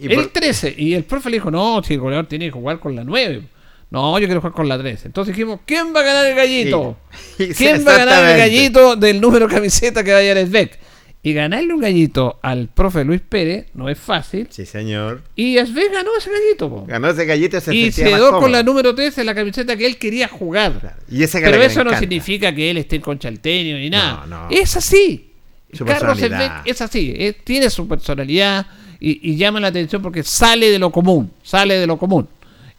Y 0.00 0.06
el 0.08 0.14
por- 0.14 0.26
13. 0.28 0.74
Y 0.76 0.94
el 0.94 1.04
profe 1.04 1.30
le 1.30 1.36
dijo, 1.36 1.50
no, 1.50 1.82
si 1.82 1.94
el 1.94 2.00
goleador 2.00 2.26
tiene 2.26 2.46
que 2.46 2.52
jugar 2.52 2.78
con 2.80 2.94
la 2.96 3.04
9. 3.04 3.42
No, 3.90 4.18
yo 4.18 4.26
quiero 4.26 4.40
jugar 4.40 4.54
con 4.54 4.68
la 4.68 4.78
13. 4.78 5.08
Entonces 5.08 5.34
dijimos, 5.34 5.60
¿quién 5.66 5.94
va 5.94 6.00
a 6.00 6.02
ganar 6.04 6.24
el 6.26 6.34
gallito? 6.36 6.96
Sí. 7.36 7.48
¿Quién 7.56 7.84
va 7.86 7.94
a 7.94 7.98
ganar 7.98 8.30
el 8.32 8.38
gallito 8.38 8.94
del 8.96 9.20
número 9.20 9.48
de 9.48 9.54
camiseta 9.54 10.04
que 10.04 10.12
va 10.12 10.18
a 10.18 10.22
el 10.22 10.48
Beck? 10.48 10.78
Y 11.22 11.34
ganarle 11.34 11.74
un 11.74 11.80
gallito 11.80 12.38
al 12.42 12.68
profe 12.68 13.04
Luis 13.04 13.20
Pérez 13.20 13.66
no 13.74 13.90
es 13.90 13.98
fácil. 13.98 14.46
Sí, 14.50 14.64
señor. 14.64 15.22
Y 15.36 15.58
Asbel 15.58 15.90
ganó 15.92 16.16
ese 16.16 16.30
gallito. 16.30 16.70
po. 16.70 16.86
Ganó 16.86 17.08
ese 17.10 17.26
gallito 17.26 17.58
y 17.58 17.60
se 17.60 17.74
Y 17.74 17.92
se 17.92 18.04
quedó 18.04 18.38
con 18.38 18.50
la 18.50 18.62
número 18.62 18.94
13 18.94 19.20
en 19.20 19.26
la 19.26 19.34
camiseta 19.34 19.76
que 19.76 19.84
él 19.86 19.98
quería 19.98 20.28
jugar. 20.28 20.96
Y 21.10 21.22
esa 21.22 21.38
que 21.38 21.44
Pero 21.44 21.62
eso 21.62 21.84
no 21.84 21.90
encanta. 21.90 22.00
significa 22.00 22.54
que 22.54 22.70
él 22.70 22.78
esté 22.78 22.96
en 22.96 23.02
conchalteño 23.02 23.76
ni 23.76 23.90
nada. 23.90 24.24
No, 24.26 24.44
no. 24.44 24.48
Es 24.50 24.76
así. 24.76 25.32
Su 25.72 25.84
Carlos. 25.84 26.20
Esbeck 26.20 26.62
es 26.64 26.80
así. 26.80 27.36
tiene 27.44 27.68
su 27.68 27.86
personalidad 27.86 28.66
y, 28.98 29.30
y 29.30 29.36
llama 29.36 29.60
la 29.60 29.68
atención 29.68 30.00
porque 30.00 30.22
sale 30.22 30.70
de 30.70 30.78
lo 30.78 30.90
común. 30.90 31.30
Sale 31.42 31.78
de 31.78 31.86
lo 31.86 31.98
común. 31.98 32.26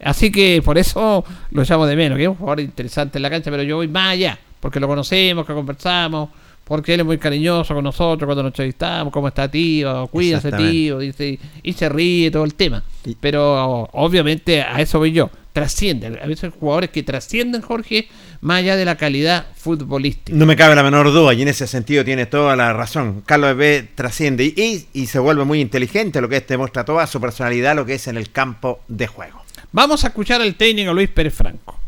Así 0.00 0.32
que 0.32 0.60
por 0.64 0.78
eso 0.78 1.24
lo 1.52 1.62
llamo 1.62 1.86
de 1.86 1.94
menos, 1.94 2.16
que 2.18 2.24
es 2.24 2.28
un 2.28 2.34
jugador 2.34 2.58
interesante 2.60 3.18
en 3.18 3.22
la 3.22 3.30
cancha, 3.30 3.52
pero 3.52 3.62
yo 3.62 3.76
voy 3.76 3.86
más 3.86 4.12
allá, 4.14 4.36
porque 4.58 4.80
lo 4.80 4.88
conocemos, 4.88 5.46
que 5.46 5.54
conversamos, 5.54 6.28
porque 6.64 6.94
él 6.94 7.00
es 7.00 7.06
muy 7.06 7.18
cariñoso 7.18 7.74
con 7.74 7.84
nosotros 7.84 8.26
cuando 8.26 8.42
nos 8.42 8.50
entrevistamos, 8.50 9.12
cómo 9.12 9.28
está 9.28 9.50
tío, 9.50 10.06
cuídase 10.08 10.50
tío, 10.52 10.98
dice, 10.98 11.38
y 11.62 11.72
se 11.72 11.88
ríe 11.88 12.30
todo 12.30 12.44
el 12.44 12.54
tema. 12.54 12.82
Pero 13.20 13.88
obviamente 13.92 14.62
a 14.62 14.80
eso 14.80 14.98
voy 14.98 15.12
yo, 15.12 15.28
trascienden, 15.52 16.18
a 16.22 16.26
veces 16.26 16.44
hay 16.44 16.52
jugadores 16.58 16.90
que 16.90 17.02
trascienden, 17.02 17.60
Jorge, 17.62 18.08
más 18.40 18.58
allá 18.60 18.76
de 18.76 18.84
la 18.84 18.96
calidad 18.96 19.46
futbolística. 19.54 20.36
No 20.36 20.46
me 20.46 20.56
cabe 20.56 20.74
la 20.74 20.82
menor 20.82 21.12
duda, 21.12 21.34
y 21.34 21.42
en 21.42 21.48
ese 21.48 21.66
sentido 21.66 22.04
tiene 22.04 22.26
toda 22.26 22.56
la 22.56 22.72
razón. 22.72 23.22
Carlos 23.26 23.56
B 23.56 23.88
trasciende 23.94 24.44
y, 24.44 24.54
y- 24.56 24.86
y 25.02 25.06
se 25.06 25.18
vuelve 25.18 25.44
muy 25.44 25.60
inteligente, 25.60 26.20
lo 26.20 26.28
que 26.28 26.38
es 26.38 26.46
demuestra 26.46 26.84
toda 26.84 27.06
su 27.06 27.20
personalidad, 27.20 27.76
lo 27.76 27.84
que 27.84 27.94
es 27.94 28.06
en 28.08 28.16
el 28.16 28.30
campo 28.30 28.80
de 28.88 29.06
juego. 29.08 29.42
Vamos 29.72 30.04
a 30.04 30.08
escuchar 30.08 30.40
al 30.40 30.54
técnico 30.54 30.92
Luis 30.94 31.08
Pérez 31.10 31.34
Franco. 31.34 31.78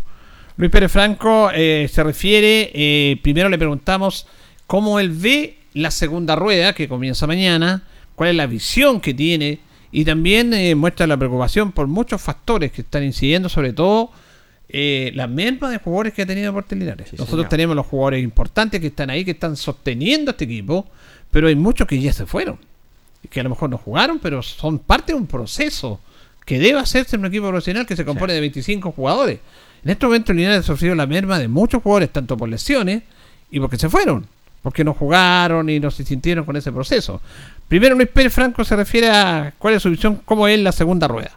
Luis 0.57 0.71
Pérez 0.71 0.91
Franco 0.93 1.51
eh, 1.53 1.89
se 1.93 2.03
refiere, 2.05 2.71
eh, 2.75 3.19
primero 3.23 3.49
le 3.49 3.59
preguntamos 3.59 4.27
cómo 4.67 5.01
él 5.01 5.11
ve 5.11 5.59
la 5.73 5.91
segunda 5.91 6.37
rueda 6.37 6.73
que 6.73 6.89
comienza 6.89 7.27
mañana, 7.27 7.83
cuál 8.15 8.31
es 8.31 8.37
la 8.37 8.47
visión 8.47 9.01
que 9.01 9.15
tiene 9.15 9.61
y 9.93 10.05
también 10.05 10.53
eh, 10.55 10.75
muestra 10.75 11.07
la 11.07 11.17
preocupación 11.17 11.73
por 11.73 11.87
muchos 11.87 12.21
factores 12.21 12.73
que 12.73 12.83
están 12.83 13.05
incidiendo, 13.05 13.49
sobre 13.49 13.73
todo 13.73 14.11
eh, 14.69 15.13
la 15.15 15.27
merma 15.27 15.71
de 15.71 15.79
jugadores 15.79 16.13
que 16.13 16.23
ha 16.23 16.27
tenido 16.27 16.47
Deportes 16.47 16.79
Linares. 16.79 17.13
Nosotros 17.13 17.31
señor. 17.31 17.49
tenemos 17.49 17.77
los 17.77 17.87
jugadores 17.87 18.23
importantes 18.23 18.81
que 18.81 18.89
están 18.89 19.11
ahí, 19.11 19.25
que 19.25 19.33
están 19.33 19.57
sosteniendo 19.57 20.31
a 20.31 20.33
este 20.33 20.45
equipo, 20.45 20.87
pero 21.31 21.49
hay 21.49 21.57
muchos 21.57 21.87
que 21.87 22.01
ya 22.01 22.13
se 22.13 22.27
fueron 22.27 22.59
que 23.29 23.41
a 23.41 23.43
lo 23.43 23.51
mejor 23.51 23.71
no 23.71 23.79
jugaron, 23.79 24.19
pero 24.19 24.43
son 24.43 24.79
parte 24.79 25.13
de 25.13 25.19
un 25.19 25.27
proceso 25.27 26.01
que 26.45 26.59
debe 26.59 26.79
hacerse 26.79 27.17
en 27.17 27.21
un 27.21 27.27
equipo 27.27 27.49
profesional 27.49 27.87
que 27.87 27.97
se 27.97 28.05
compone 28.05 28.35
de 28.35 28.41
25 28.41 28.93
jugadores. 28.93 29.41
En 29.83 29.91
este 29.91 30.07
momento 30.07 30.33
Linares 30.33 30.61
ha 30.61 30.63
sufrido 30.63 30.95
la 30.95 31.07
merma 31.07 31.39
de 31.39 31.49
muchos 31.49 31.83
jugadores, 31.83 32.11
tanto 32.11 32.37
por 32.37 32.49
lesiones 32.49 33.03
y 33.51 33.61
porque 33.61 33.79
se 33.79 33.89
fueron, 33.89 34.27
porque 34.65 34.83
no 34.83 34.95
jugaron 34.95 35.69
y 35.69 35.79
no 35.79 35.91
se 35.91 36.05
sintieron 36.05 36.47
con 36.47 36.57
ese 36.57 36.73
proceso. 36.73 37.21
Primero 37.69 37.95
Luis 37.95 38.09
Pérez 38.09 38.33
Franco 38.33 38.65
se 38.65 38.75
refiere 38.75 39.11
a 39.11 39.53
cuál 39.59 39.75
es 39.75 39.83
su 39.83 39.91
visión, 39.91 40.23
cómo 40.25 40.49
es 40.49 40.59
la 40.59 40.73
segunda 40.73 41.07
rueda. 41.07 41.33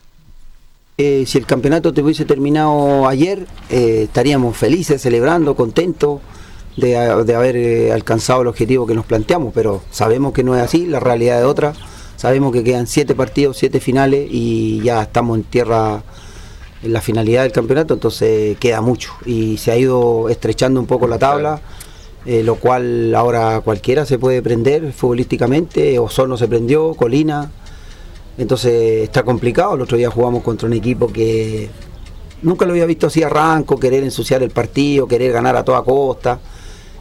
Eh, 0.97 1.25
si 1.27 1.37
el 1.37 1.45
campeonato 1.45 1.93
te 1.93 2.01
hubiese 2.01 2.23
terminado 2.23 3.05
ayer, 3.05 3.45
eh, 3.69 4.03
estaríamos 4.05 4.55
felices, 4.55 5.01
celebrando, 5.01 5.57
contentos 5.57 6.21
de, 6.77 6.95
haber 6.95 7.57
eh, 7.57 7.91
alcanzado 7.91 8.43
el 8.43 8.47
objetivo 8.47 8.87
que 8.87 8.95
nos 8.95 9.05
planteamos, 9.05 9.53
pero 9.53 9.83
sabemos 9.91 10.31
que 10.31 10.45
no 10.45 10.55
es 10.55 10.63
así, 10.63 10.85
la 10.85 11.01
realidad 11.01 11.39
es 11.39 11.45
otra. 11.45 11.73
Sabemos 12.15 12.53
que 12.53 12.63
quedan 12.63 12.87
siete 12.87 13.13
partidos, 13.13 13.57
siete 13.57 13.81
finales 13.81 14.25
y 14.31 14.81
ya 14.83 15.01
estamos 15.01 15.37
en 15.37 15.43
tierra 15.43 16.01
en 16.81 16.93
la 16.93 17.01
finalidad 17.01 17.43
del 17.43 17.51
campeonato, 17.51 17.93
entonces 17.95 18.57
queda 18.57 18.79
mucho 18.79 19.11
y 19.25 19.57
se 19.57 19.71
ha 19.71 19.77
ido 19.77 20.29
estrechando 20.29 20.79
un 20.79 20.87
poco 20.87 21.07
la 21.07 21.19
tabla, 21.19 21.59
eh, 22.26 22.44
lo 22.44 22.56
cual 22.56 23.14
ahora 23.15 23.61
cualquiera 23.61 24.06
se 24.06 24.19
puede 24.19 24.41
prender 24.41 24.91
futbolísticamente, 24.91 25.98
Osorno 25.99 26.38
se 26.38 26.48
prendió, 26.48 26.94
Colina, 26.94 27.52
entonces 28.38 29.03
está 29.03 29.23
complicado. 29.23 29.76
El 29.76 29.81
otro 29.81 29.98
día 29.98 30.10
jugamos 30.10 30.44
contra 30.44 30.68
un 30.68 30.73
equipo 30.73 31.07
que 31.07 31.69
nunca 32.41 32.65
lo 32.65 32.72
había 32.72 32.85
visto 32.85 33.07
así 33.07 33.23
arranco, 33.23 33.80
querer 33.80 34.03
ensuciar 34.03 34.44
el 34.44 34.52
partido, 34.52 35.07
querer 35.07 35.31
ganar 35.31 35.56
a 35.56 35.64
toda 35.64 35.84
costa. 35.84 36.39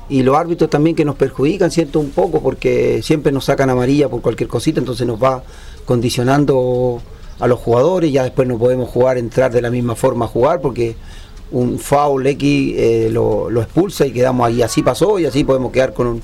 Y 0.09 0.23
los 0.23 0.37
árbitros 0.37 0.71
también 0.71 0.95
que 0.95 1.05
nos 1.05 1.17
perjudican, 1.17 1.71
siento 1.71 1.99
un 1.99 2.11
poco, 2.11 2.41
porque 2.41 3.03
siempre 3.03 3.33
nos 3.33 3.47
sacan 3.47 3.71
amarilla 3.71 4.09
por 4.09 4.21
cualquier 4.23 4.49
cosita, 4.49 4.79
entonces 4.79 5.07
nos 5.07 5.21
va 5.21 5.43
condicionando 5.85 7.01
a 7.41 7.47
los 7.49 7.59
jugadores, 7.59 8.13
ya 8.13 8.23
después 8.23 8.47
no 8.47 8.57
podemos 8.57 8.89
jugar, 8.89 9.19
entrar 9.19 9.53
de 9.53 9.61
la 9.61 9.71
misma 9.71 9.97
forma 9.97 10.27
a 10.27 10.29
jugar, 10.29 10.61
porque 10.61 10.95
un 11.53 11.79
foul 11.79 12.27
X 12.27 12.75
eh, 12.77 13.09
lo, 13.11 13.49
lo 13.51 13.63
expulsa 13.63 14.07
y 14.07 14.11
quedamos 14.13 14.47
ahí, 14.47 14.63
así 14.63 14.83
pasó 14.83 15.19
y 15.19 15.27
así 15.27 15.45
podemos 15.45 15.73
quedar 15.73 15.95
con 15.95 16.07
un, 16.07 16.23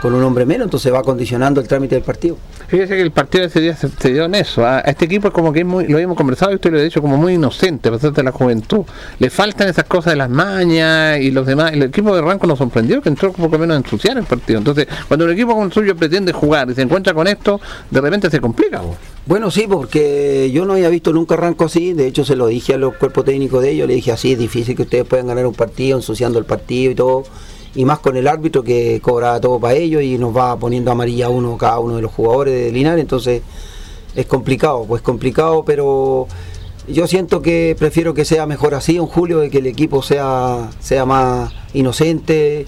con 0.00 0.14
un 0.14 0.22
hombre 0.22 0.46
menos, 0.46 0.66
entonces 0.66 0.92
va 0.92 1.02
condicionando 1.02 1.60
el 1.60 1.68
trámite 1.68 1.94
del 1.94 2.04
partido. 2.04 2.36
Fíjese 2.68 2.96
que 2.96 3.02
el 3.02 3.10
partido 3.10 3.42
de 3.42 3.48
ese 3.48 3.60
día 3.60 3.76
se, 3.76 3.88
se 3.88 4.12
dio 4.12 4.24
en 4.24 4.34
eso. 4.34 4.64
¿ah? 4.64 4.78
A 4.84 4.90
este 4.90 5.06
equipo 5.06 5.28
es 5.28 5.34
como 5.34 5.52
que 5.52 5.60
es 5.60 5.66
muy, 5.66 5.86
lo 5.86 5.96
habíamos 5.96 6.16
conversado 6.16 6.52
y 6.52 6.56
usted 6.56 6.70
lo 6.70 6.78
ha 6.78 6.82
dicho 6.82 7.00
como 7.00 7.16
muy 7.16 7.34
inocente, 7.34 7.90
de 7.90 8.22
la 8.22 8.32
juventud. 8.32 8.84
Le 9.18 9.30
faltan 9.30 9.68
esas 9.68 9.84
cosas 9.84 10.12
de 10.12 10.16
las 10.16 10.30
mañas 10.30 11.18
y 11.20 11.30
los 11.30 11.46
demás. 11.46 11.72
El 11.72 11.82
equipo 11.82 12.14
de 12.14 12.22
Ranco 12.22 12.46
nos 12.46 12.58
sorprendió 12.58 13.00
que 13.02 13.08
entró 13.08 13.32
poco 13.32 13.58
menos 13.58 13.74
a 13.74 13.78
ensuciar 13.78 14.18
el 14.18 14.24
partido. 14.24 14.58
Entonces, 14.58 14.86
cuando 15.08 15.24
un 15.24 15.32
equipo 15.32 15.52
como 15.52 15.64
el 15.64 15.72
suyo 15.72 15.96
pretende 15.96 16.32
jugar 16.32 16.70
y 16.70 16.74
se 16.74 16.82
encuentra 16.82 17.14
con 17.14 17.26
esto, 17.26 17.60
de 17.90 18.00
repente 18.00 18.30
se 18.30 18.40
complica. 18.40 18.80
vos. 18.80 18.96
Bueno, 19.26 19.50
sí, 19.50 19.66
porque 19.68 20.50
yo 20.52 20.64
no 20.64 20.72
había 20.74 20.88
visto 20.88 21.12
nunca 21.12 21.34
arranco 21.34 21.66
así, 21.66 21.92
de 21.92 22.06
hecho 22.06 22.24
se 22.24 22.34
lo 22.34 22.46
dije 22.46 22.74
a 22.74 22.78
los 22.78 22.94
cuerpos 22.94 23.26
técnicos 23.26 23.62
de 23.62 23.72
ellos, 23.72 23.86
le 23.86 23.94
dije 23.94 24.10
así, 24.10 24.32
es 24.32 24.38
difícil 24.38 24.74
que 24.74 24.82
ustedes 24.82 25.04
puedan 25.04 25.26
ganar 25.26 25.46
un 25.46 25.52
partido 25.52 25.98
ensuciando 25.98 26.38
el 26.38 26.46
partido 26.46 26.92
y 26.92 26.94
todo, 26.94 27.24
y 27.74 27.84
más 27.84 27.98
con 28.00 28.16
el 28.16 28.26
árbitro 28.26 28.62
que 28.62 29.00
cobra 29.00 29.40
todo 29.40 29.60
para 29.60 29.74
ellos 29.74 30.02
y 30.02 30.18
nos 30.18 30.36
va 30.36 30.58
poniendo 30.58 30.90
amarilla 30.90 31.28
uno 31.28 31.56
cada 31.56 31.78
uno 31.78 31.96
de 31.96 32.02
los 32.02 32.12
jugadores 32.12 32.54
de 32.54 32.72
Linares, 32.72 33.00
entonces 33.00 33.42
es 34.14 34.26
complicado, 34.26 34.84
pues 34.86 35.02
complicado, 35.02 35.64
pero 35.64 36.26
yo 36.88 37.06
siento 37.06 37.42
que 37.42 37.76
prefiero 37.78 38.14
que 38.14 38.24
sea 38.24 38.46
mejor 38.46 38.74
así, 38.74 38.96
en 38.96 39.06
julio, 39.06 39.38
de 39.38 39.50
que 39.50 39.58
el 39.58 39.66
equipo 39.66 40.02
sea, 40.02 40.70
sea 40.80 41.04
más 41.04 41.52
inocente, 41.74 42.66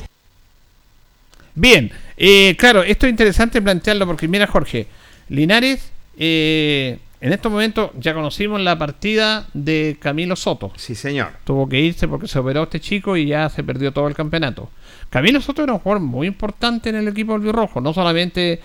Bien, 1.54 1.90
eh, 2.16 2.56
claro, 2.58 2.82
esto 2.82 3.06
es 3.06 3.10
interesante 3.10 3.60
plantearlo 3.60 4.06
porque 4.06 4.28
mira 4.28 4.46
Jorge, 4.46 4.86
Linares, 5.28 5.90
eh, 6.16 6.98
en 7.20 7.32
estos 7.32 7.52
momentos 7.52 7.90
ya 7.98 8.14
conocimos 8.14 8.60
la 8.60 8.78
partida 8.78 9.46
de 9.52 9.96
Camilo 10.00 10.36
Soto. 10.36 10.72
Sí, 10.76 10.94
señor. 10.94 11.32
Tuvo 11.44 11.68
que 11.68 11.80
irse 11.80 12.08
porque 12.08 12.28
se 12.28 12.38
operó 12.38 12.62
este 12.62 12.80
chico 12.80 13.16
y 13.16 13.26
ya 13.26 13.48
se 13.50 13.62
perdió 13.62 13.92
todo 13.92 14.08
el 14.08 14.14
campeonato. 14.14 14.70
Camilo 15.10 15.40
Soto 15.40 15.62
era 15.62 15.74
un 15.74 15.80
jugador 15.80 16.02
muy 16.02 16.26
importante 16.26 16.88
en 16.88 16.96
el 16.96 17.08
equipo 17.08 17.34
albirrojo, 17.34 17.80
no 17.80 17.92
solamente 17.92 18.60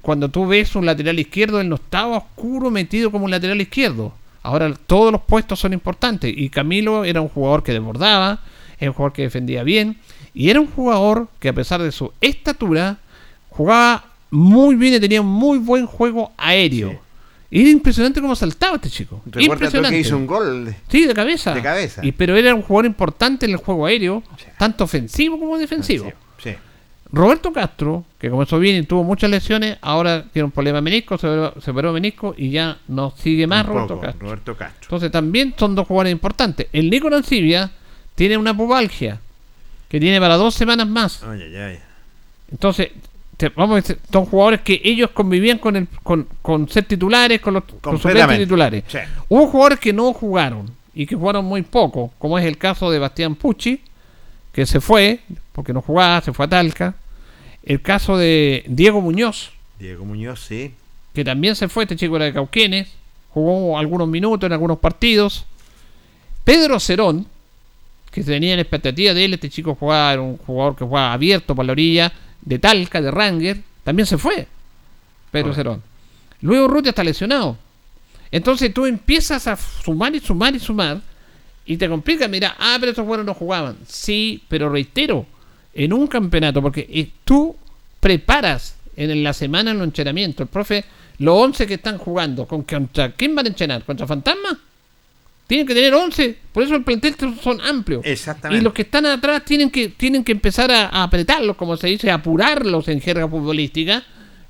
cuando 0.00 0.30
tú 0.30 0.46
ves 0.46 0.74
un 0.76 0.86
lateral 0.86 1.18
izquierdo, 1.18 1.60
él 1.60 1.68
no 1.68 1.76
estaba 1.76 2.16
oscuro 2.16 2.70
metido 2.70 3.10
como 3.10 3.26
un 3.26 3.30
lateral 3.30 3.60
izquierdo. 3.60 4.14
Ahora 4.42 4.72
todos 4.86 5.12
los 5.12 5.22
puestos 5.22 5.58
son 5.60 5.72
importantes 5.72 6.32
y 6.34 6.50
Camilo 6.50 7.04
era 7.04 7.20
un 7.20 7.28
jugador 7.28 7.62
que 7.62 7.72
desbordaba, 7.72 8.40
era 8.78 8.90
un 8.90 8.94
jugador 8.94 9.12
que 9.12 9.22
defendía 9.22 9.62
bien 9.62 9.96
y 10.34 10.50
era 10.50 10.60
un 10.60 10.66
jugador 10.66 11.28
que 11.38 11.48
a 11.48 11.52
pesar 11.54 11.82
de 11.82 11.92
su 11.92 12.12
estatura 12.20 12.98
jugaba 13.48 14.04
muy 14.30 14.74
bien 14.74 14.94
y 14.94 15.00
tenía 15.00 15.20
un 15.20 15.28
muy 15.28 15.58
buen 15.58 15.86
juego 15.86 16.32
aéreo. 16.36 17.03
Era 17.60 17.70
impresionante 17.70 18.20
cómo 18.20 18.34
saltaba 18.34 18.76
este 18.76 18.90
chico. 18.90 19.22
Recuerda 19.26 19.88
que 19.90 19.98
hizo 19.98 20.16
un 20.16 20.26
gol. 20.26 20.64
de- 20.64 20.74
Sí, 20.88 21.06
de 21.06 21.14
cabeza. 21.14 21.54
De 21.54 21.62
cabeza. 21.62 22.04
Y, 22.04 22.12
pero 22.12 22.36
era 22.36 22.54
un 22.54 22.62
jugador 22.62 22.86
importante 22.86 23.46
en 23.46 23.52
el 23.52 23.58
juego 23.58 23.86
aéreo, 23.86 24.22
tanto 24.58 24.84
ofensivo 24.84 25.38
como 25.38 25.56
defensivo. 25.58 26.12
Sí. 26.42 26.50
Roberto 27.12 27.52
Castro, 27.52 28.04
que 28.18 28.28
comenzó 28.28 28.58
bien 28.58 28.76
y 28.76 28.82
tuvo 28.86 29.04
muchas 29.04 29.30
lesiones, 29.30 29.78
ahora 29.82 30.24
tiene 30.32 30.46
un 30.46 30.50
problema 30.50 30.78
de 30.78 30.82
menisco, 30.82 31.16
se 31.16 31.28
operó, 31.28 31.60
se 31.60 31.70
operó 31.70 31.92
menisco 31.92 32.34
y 32.36 32.50
ya 32.50 32.76
no 32.88 33.12
sigue 33.16 33.46
más 33.46 33.64
Roberto 33.64 33.94
poco, 33.94 34.00
Castro. 34.00 34.26
Roberto 34.26 34.56
Castro. 34.56 34.80
Entonces 34.82 35.12
también 35.12 35.54
son 35.56 35.76
dos 35.76 35.86
jugadores 35.86 36.10
importantes. 36.12 36.66
El 36.72 36.90
Nico 36.90 37.06
Ancibia 37.14 37.70
tiene 38.16 38.36
una 38.36 38.56
pubalgia 38.56 39.20
que 39.88 40.00
tiene 40.00 40.18
para 40.18 40.34
dos 40.36 40.56
semanas 40.56 40.88
más. 40.88 41.22
Ay, 41.22 41.42
ay, 41.42 41.56
ay. 41.56 41.78
Entonces, 42.50 42.88
vamos 43.56 43.72
a 43.72 43.76
decir, 43.76 43.98
son 44.12 44.26
jugadores 44.26 44.60
que 44.60 44.80
ellos 44.84 45.10
convivían 45.10 45.58
con 45.58 45.76
el 45.76 45.88
con, 46.02 46.26
con 46.42 46.68
ser 46.68 46.84
titulares, 46.84 47.40
con 47.40 47.54
los 47.54 47.64
con 47.80 47.98
suplentes 47.98 48.38
titulares. 48.38 48.84
Sí. 48.86 48.98
Hubo 49.28 49.46
jugadores 49.48 49.80
que 49.80 49.92
no 49.92 50.12
jugaron 50.12 50.70
y 50.94 51.06
que 51.06 51.16
jugaron 51.16 51.44
muy 51.44 51.62
poco, 51.62 52.12
como 52.18 52.38
es 52.38 52.44
el 52.44 52.56
caso 52.58 52.90
de 52.90 52.98
Bastián 52.98 53.34
Pucci, 53.34 53.80
que 54.52 54.66
se 54.66 54.80
fue 54.80 55.20
porque 55.52 55.72
no 55.72 55.82
jugaba, 55.82 56.20
se 56.20 56.32
fue 56.32 56.46
a 56.46 56.48
Talca. 56.48 56.94
El 57.62 57.80
caso 57.80 58.16
de 58.18 58.64
Diego 58.66 59.00
Muñoz, 59.00 59.52
Diego 59.78 60.04
Muñoz, 60.04 60.40
sí. 60.40 60.74
que 61.14 61.24
también 61.24 61.56
se 61.56 61.68
fue, 61.68 61.84
este 61.84 61.96
chico 61.96 62.16
era 62.16 62.26
de 62.26 62.32
Cauquenes, 62.32 62.88
jugó 63.30 63.78
algunos 63.78 64.06
minutos 64.08 64.46
en 64.46 64.52
algunos 64.52 64.78
partidos. 64.78 65.46
Pedro 66.44 66.78
Cerón, 66.78 67.26
que 68.10 68.22
tenía 68.22 68.54
en 68.54 68.60
expectativa 68.60 69.14
de 69.14 69.24
él, 69.24 69.34
este 69.34 69.48
chico 69.48 69.74
jugaba, 69.74 70.12
era 70.12 70.22
un 70.22 70.36
jugador 70.36 70.76
que 70.76 70.84
jugaba 70.84 71.12
abierto 71.12 71.54
por 71.54 71.64
la 71.64 71.72
orilla, 71.72 72.12
de 72.44 72.58
Talca, 72.58 73.00
de 73.00 73.10
Ranger, 73.10 73.60
también 73.82 74.06
se 74.06 74.18
fue. 74.18 74.46
Pedro 75.30 75.54
Cerón. 75.54 75.82
Luego 76.40 76.68
Ruti 76.68 76.90
está 76.90 77.02
lesionado. 77.02 77.56
Entonces 78.30 78.72
tú 78.72 78.86
empiezas 78.86 79.46
a 79.46 79.56
sumar 79.56 80.14
y 80.14 80.20
sumar 80.20 80.54
y 80.54 80.58
sumar 80.58 81.00
y 81.66 81.76
te 81.76 81.88
complica. 81.88 82.28
Mira, 82.28 82.56
ah, 82.58 82.76
pero 82.78 82.90
estos 82.90 83.04
jugadores 83.04 83.26
no 83.26 83.34
jugaban. 83.34 83.76
Sí, 83.86 84.42
pero 84.48 84.68
reitero, 84.68 85.26
en 85.72 85.92
un 85.92 86.06
campeonato, 86.06 86.60
porque 86.60 87.10
tú 87.24 87.56
preparas 88.00 88.76
en 88.96 89.22
la 89.22 89.32
semana 89.32 89.70
en 89.70 89.78
los 89.78 89.86
entrenamientos. 89.86 90.44
El 90.44 90.48
profe, 90.48 90.84
los 91.18 91.36
11 91.36 91.66
que 91.66 91.74
están 91.74 91.98
jugando, 91.98 92.46
¿con 92.46 92.62
contra 92.62 93.12
quién 93.12 93.34
van 93.34 93.46
a 93.46 93.48
entrenar? 93.48 93.84
¿Contra 93.84 94.06
Fantasma? 94.06 94.58
Tienen 95.46 95.66
que 95.66 95.74
tener 95.74 95.92
11, 95.92 96.38
por 96.52 96.62
eso 96.62 96.74
el 96.74 96.84
plantel 96.84 97.14
son 97.42 97.60
amplios. 97.60 98.00
Exactamente. 98.04 98.60
Y 98.60 98.64
los 98.64 98.72
que 98.72 98.82
están 98.82 99.04
atrás 99.04 99.44
tienen 99.44 99.70
que, 99.70 99.88
tienen 99.90 100.24
que 100.24 100.32
empezar 100.32 100.70
a, 100.70 100.86
a 100.88 101.02
apretarlos, 101.02 101.56
como 101.56 101.76
se 101.76 101.88
dice, 101.88 102.10
a 102.10 102.14
apurarlos 102.14 102.88
en 102.88 103.00
jerga 103.00 103.28
futbolística. 103.28 104.02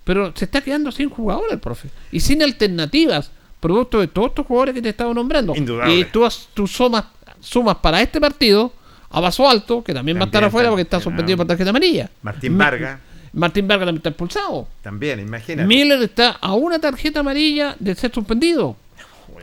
Pero 0.05 0.33
se 0.37 0.45
está 0.45 0.61
quedando 0.61 0.93
sin 0.93 1.09
jugadores 1.09 1.59
profe. 1.59 1.89
Y 2.13 2.21
sin 2.21 2.43
alternativas, 2.43 3.31
producto 3.59 4.01
de 4.01 4.07
todos 4.09 4.29
estos 4.29 4.47
jugadores 4.47 4.75
que 4.75 4.83
te 4.83 4.91
estaba 4.91 5.13
nombrando. 5.15 5.57
Indudable. 5.57 5.95
Y 5.95 6.05
tú, 6.05 6.29
sumas, 6.69 7.05
sumas 7.41 7.77
para 7.77 8.01
este 8.03 8.21
partido 8.21 8.73
a 9.11 9.21
Vaso 9.21 9.49
Alto, 9.49 9.83
que 9.83 9.95
también, 9.95 10.19
va 10.19 10.23
a 10.23 10.27
estar 10.27 10.45
afuera 10.45 10.69
porque 10.69 10.83
está 10.83 11.01
suspendido 11.01 11.39
por 11.39 11.47
tarjeta 11.47 11.71
amarilla. 11.71 12.11
Martín 12.23 12.57
Ma- 12.57 12.65
Vargas. 12.65 13.01
Martín 13.33 13.67
Vargas 13.67 13.87
también 13.87 13.97
está 13.99 14.11
expulsado. 14.11 14.69
También, 14.83 15.19
imagínate. 15.21 15.67
Miller 15.67 16.01
está 16.03 16.31
a 16.33 16.55
una 16.55 16.79
tarjeta 16.79 17.21
amarilla 17.21 17.75
de 17.81 17.95
ser 17.95 18.13
suspendido. 18.13 18.77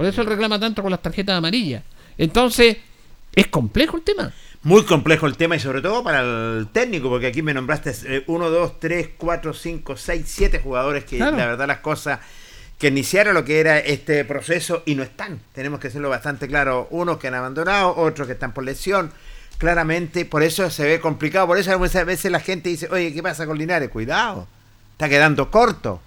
Por 0.02 0.10
eso 0.10 0.22
él 0.22 0.28
reclama 0.28 0.60
tanto 0.60 0.82
con 0.82 0.90
las 0.90 1.00
tarjetas 1.02 1.38
amarillas. 1.38 1.84
Entonces, 2.18 2.78
es 3.36 3.48
complejo 3.48 3.98
el 3.98 4.04
tema. 4.04 4.34
Muy 4.64 4.84
complejo 4.84 5.28
el 5.28 5.38
tema 5.38 5.56
y 5.56 5.60
sobre 5.60 5.80
todo 5.80 6.04
para 6.04 6.22
el 6.22 6.70
técnico, 6.72 7.08
porque 7.08 7.28
aquí 7.28 7.44
me 7.44 7.54
nombraste 7.54 8.24
1, 8.26 8.50
2, 8.50 8.80
3, 8.80 9.10
4, 9.16 9.54
5, 9.54 9.98
6, 9.98 10.24
7 10.28 10.60
jugadores 10.60 11.06
que 11.06 11.18
Claro. 11.18 11.38
la 11.38 11.46
verdad 11.46 11.68
las 11.68 11.80
cosas 11.82 12.20
que 12.80 12.88
iniciaron 12.88 13.36
lo 13.36 13.46
que 13.46 13.60
era 13.60 13.78
este 13.78 14.26
proceso 14.26 14.82
y 14.88 14.96
no 14.96 15.04
están. 15.04 15.40
Tenemos 15.54 15.80
que 15.80 15.90
hacerlo 15.90 16.10
bastante 16.10 16.48
claro. 16.48 16.88
Unos 16.90 17.20
que 17.20 17.28
han 17.28 17.36
abandonado, 17.36 17.96
otros 17.96 18.26
que 18.26 18.34
están 18.34 18.54
por 18.56 18.64
lesión. 18.64 19.12
Claramente, 19.60 20.26
por 20.26 20.42
eso 20.42 20.68
se 20.72 20.84
ve 20.86 21.00
complicado. 21.00 21.46
Por 21.46 21.60
eso 21.60 21.78
muchas 21.78 22.08
veces 22.08 22.32
la 22.32 22.40
gente 22.40 22.70
dice, 22.70 22.88
oye, 22.90 23.14
¿qué 23.14 23.22
pasa 23.22 23.46
con 23.46 23.60
Linares? 23.60 23.90
Cuidado, 23.90 24.48
está 24.94 25.08
quedando 25.08 25.52
corto. 25.52 26.02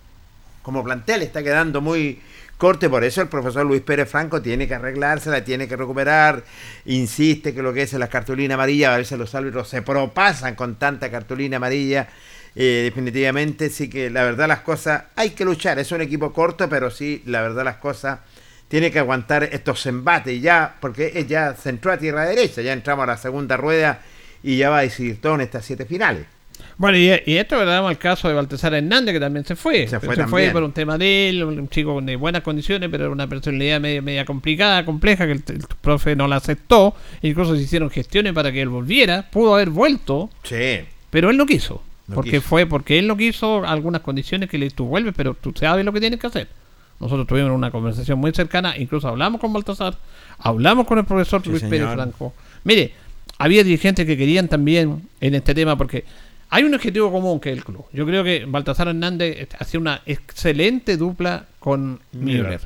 Como 0.63 0.83
plantel 0.83 1.23
está 1.23 1.45
quedando 1.45 1.81
muy 1.81 2.21
corto 2.65 2.87
y 2.87 2.89
por 2.89 3.05
eso 3.05 3.21
el 3.21 3.29
profesor 3.29 3.67
Luis 3.67 3.83
Pérez 3.83 4.09
Franco 4.09 4.41
tiene 4.41 4.67
que 4.67 4.75
arreglársela, 4.75 5.45
tiene 5.45 5.69
que 5.69 5.77
recuperar. 5.77 6.43
Insiste 6.87 7.53
que 7.53 7.61
lo 7.61 7.75
que 7.75 7.83
es 7.83 7.93
la 7.93 8.09
cartulina 8.09 8.55
amarilla, 8.55 8.95
a 8.95 8.97
veces 8.97 9.19
los 9.19 9.35
árbitros 9.35 9.69
se 9.69 9.83
propasan 9.83 10.55
con 10.55 10.77
tanta 10.77 11.11
cartulina 11.11 11.59
amarilla. 11.59 12.09
Eh, 12.57 12.81
definitivamente, 12.85 13.69
sí 13.69 13.91
que 13.91 14.09
la 14.09 14.23
verdad 14.23 14.49
las 14.49 14.61
cosas 14.61 15.05
hay 15.15 15.33
que 15.33 15.45
luchar. 15.45 15.79
Es 15.79 15.93
un 15.93 16.01
equipo 16.01 16.33
corto, 16.33 16.67
pero 16.67 16.91
sí, 16.91 17.23
la 17.27 17.43
verdad 17.43 17.65
las 17.65 17.77
cosas 17.77 18.21
tiene 18.69 18.91
que 18.91 18.99
aguantar 18.99 19.45
estos 19.45 19.85
embates 19.85 20.41
ya, 20.41 20.77
porque 20.81 21.23
ya 21.29 21.55
se 21.57 21.69
entró 21.69 21.93
a 21.93 21.99
tierra 21.99 22.25
derecha, 22.25 22.63
ya 22.63 22.73
entramos 22.73 23.03
a 23.03 23.09
la 23.09 23.19
segunda 23.19 23.59
rueda 23.59 24.01
y 24.43 24.57
ya 24.57 24.71
va 24.71 24.79
a 24.79 24.83
decidir 24.83 25.21
todo 25.21 25.35
en 25.35 25.43
estas 25.43 25.67
siete 25.67 25.85
finales. 25.85 26.34
Bueno, 26.77 26.99
y, 26.99 27.09
y 27.27 27.37
esto 27.37 27.57
le 27.59 27.65
damos 27.71 27.91
el 27.93 27.99
caso 27.99 28.27
de 28.29 28.35
Baltasar 28.35 28.75
Hernández, 28.75 29.15
que 29.15 29.21
también 29.21 29.45
se 29.45 29.55
fue. 29.55 29.87
Se 29.87 30.01
fue 30.01 30.17
también. 30.17 30.53
por 30.53 30.63
un 30.65 30.73
tema 30.73 30.99
de 30.99 31.29
él, 31.29 31.45
un 31.45 31.69
chico 31.69 32.01
de 32.01 32.17
buenas 32.17 32.43
condiciones, 32.43 32.89
pero 32.91 33.05
era 33.05 33.13
una 33.13 33.29
personalidad 33.29 33.81
media, 33.81 34.03
media 34.03 34.25
complicada, 34.25 34.85
compleja, 34.85 35.25
que 35.27 35.33
el, 35.33 35.45
el 35.49 35.65
profe 35.81 36.17
no 36.17 36.27
la 36.27 36.37
aceptó. 36.37 36.95
Incluso 37.23 37.55
se 37.55 37.63
hicieron 37.63 37.91
gestiones 37.91 38.33
para 38.33 38.51
que 38.51 38.61
él 38.61 38.69
volviera. 38.71 39.31
Pudo 39.31 39.55
haber 39.55 39.71
vuelto, 39.71 40.31
Sí. 40.43 40.81
pero 41.11 41.31
él 41.31 41.37
no 41.37 41.47
quiso. 41.47 41.83
No 42.09 42.17
porque 42.17 42.31
quiso. 42.33 42.43
fue 42.43 42.67
porque 42.67 42.99
él 42.99 43.07
no 43.07 43.17
quiso 43.17 43.65
algunas 43.65 44.03
condiciones 44.03 44.51
que 44.51 44.59
le 44.59 44.69
tú 44.71 44.87
vuelves, 44.87 45.15
pero 45.17 45.35
tú 45.35 45.55
sabes 45.57 45.85
lo 45.85 45.93
que 45.93 46.01
tienes 46.01 46.19
que 46.21 46.27
hacer. 46.27 46.49
Nosotros 47.01 47.27
tuvimos 47.27 47.51
una 47.53 47.71
conversación 47.71 48.19
muy 48.19 48.33
cercana, 48.33 48.77
incluso 48.77 49.09
hablamos 49.09 49.41
con 49.41 49.53
Baltasar, 49.53 49.97
hablamos 50.39 50.87
con 50.87 50.99
el 50.99 51.05
profesor 51.05 51.43
Sí, 51.43 51.51
Luis 51.51 51.63
Pérez. 51.65 51.89
Franco. 51.93 52.35
Mire, 52.65 52.93
había 53.39 53.65
dirigentes 53.65 54.07
que 54.07 54.17
querían 54.17 54.49
también 54.49 55.03
en 55.21 55.35
este 55.35 55.55
tema, 55.55 55.77
porque 55.77 56.05
hay 56.51 56.65
un 56.65 56.75
objetivo 56.75 57.11
común 57.11 57.41
que 57.41 57.51
es 57.51 57.59
el 57.59 57.65
club. 57.65 57.85
Yo 57.93 58.07
creo 58.07 58.23
que 58.23 58.45
Baltasar 58.47 58.89
Hernández 58.89 59.49
hacía 59.59 59.81
una 59.81 60.03
excelente 60.07 60.97
dupla 60.97 61.47
con 61.59 62.01
Müller. 62.13 62.61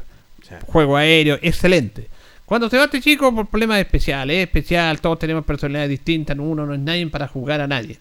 Juego 0.67 0.97
aéreo, 0.97 1.39
excelente. 1.43 2.09
Cuando 2.45 2.71
se 2.71 2.79
va 2.79 2.85
este 2.85 3.01
chico 3.01 3.35
por 3.35 3.47
problemas 3.47 3.79
especiales, 3.79 4.39
es 4.39 4.45
especial, 4.45 5.01
todos 5.01 5.19
tenemos 5.19 5.45
personalidades 5.45 5.91
distintas, 5.91 6.37
uno 6.39 6.65
no 6.65 6.73
es 6.73 6.81
nadie 6.81 7.07
para 7.09 7.29
jugar 7.29 7.61
a 7.61 7.67
nadie. 7.67 7.99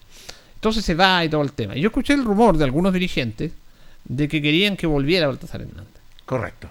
Entonces 0.54 0.84
se 0.84 0.94
va 0.94 1.24
y 1.24 1.28
todo 1.28 1.42
el 1.42 1.52
tema. 1.52 1.76
Y 1.76 1.82
yo 1.82 1.88
escuché 1.88 2.14
el 2.14 2.24
rumor 2.24 2.56
de 2.56 2.64
algunos 2.64 2.92
dirigentes 2.92 3.52
de 4.04 4.26
que 4.26 4.40
querían 4.40 4.76
que 4.76 4.86
volviera 4.86 5.26
Baltasar 5.26 5.60
Hernández. 5.60 5.92
Correcto. 6.24 6.70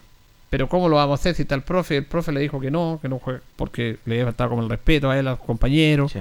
Pero 0.49 0.67
¿cómo 0.67 0.89
lo 0.89 0.95
vamos 0.95 1.19
a 1.19 1.21
hacer 1.21 1.35
si 1.35 1.43
está 1.43 1.55
el 1.55 1.61
profe? 1.61 1.97
El 1.97 2.05
profe 2.05 2.31
le 2.31 2.39
dijo 2.39 2.59
que 2.59 2.71
no, 2.71 2.99
que 3.01 3.09
no 3.09 3.19
juegue, 3.19 3.41
porque 3.55 3.97
le 4.05 4.23
faltaba 4.23 4.49
como 4.49 4.63
el 4.63 4.69
respeto 4.69 5.09
a 5.09 5.19
él, 5.19 5.27
a 5.27 5.31
los 5.31 5.39
compañeros. 5.39 6.13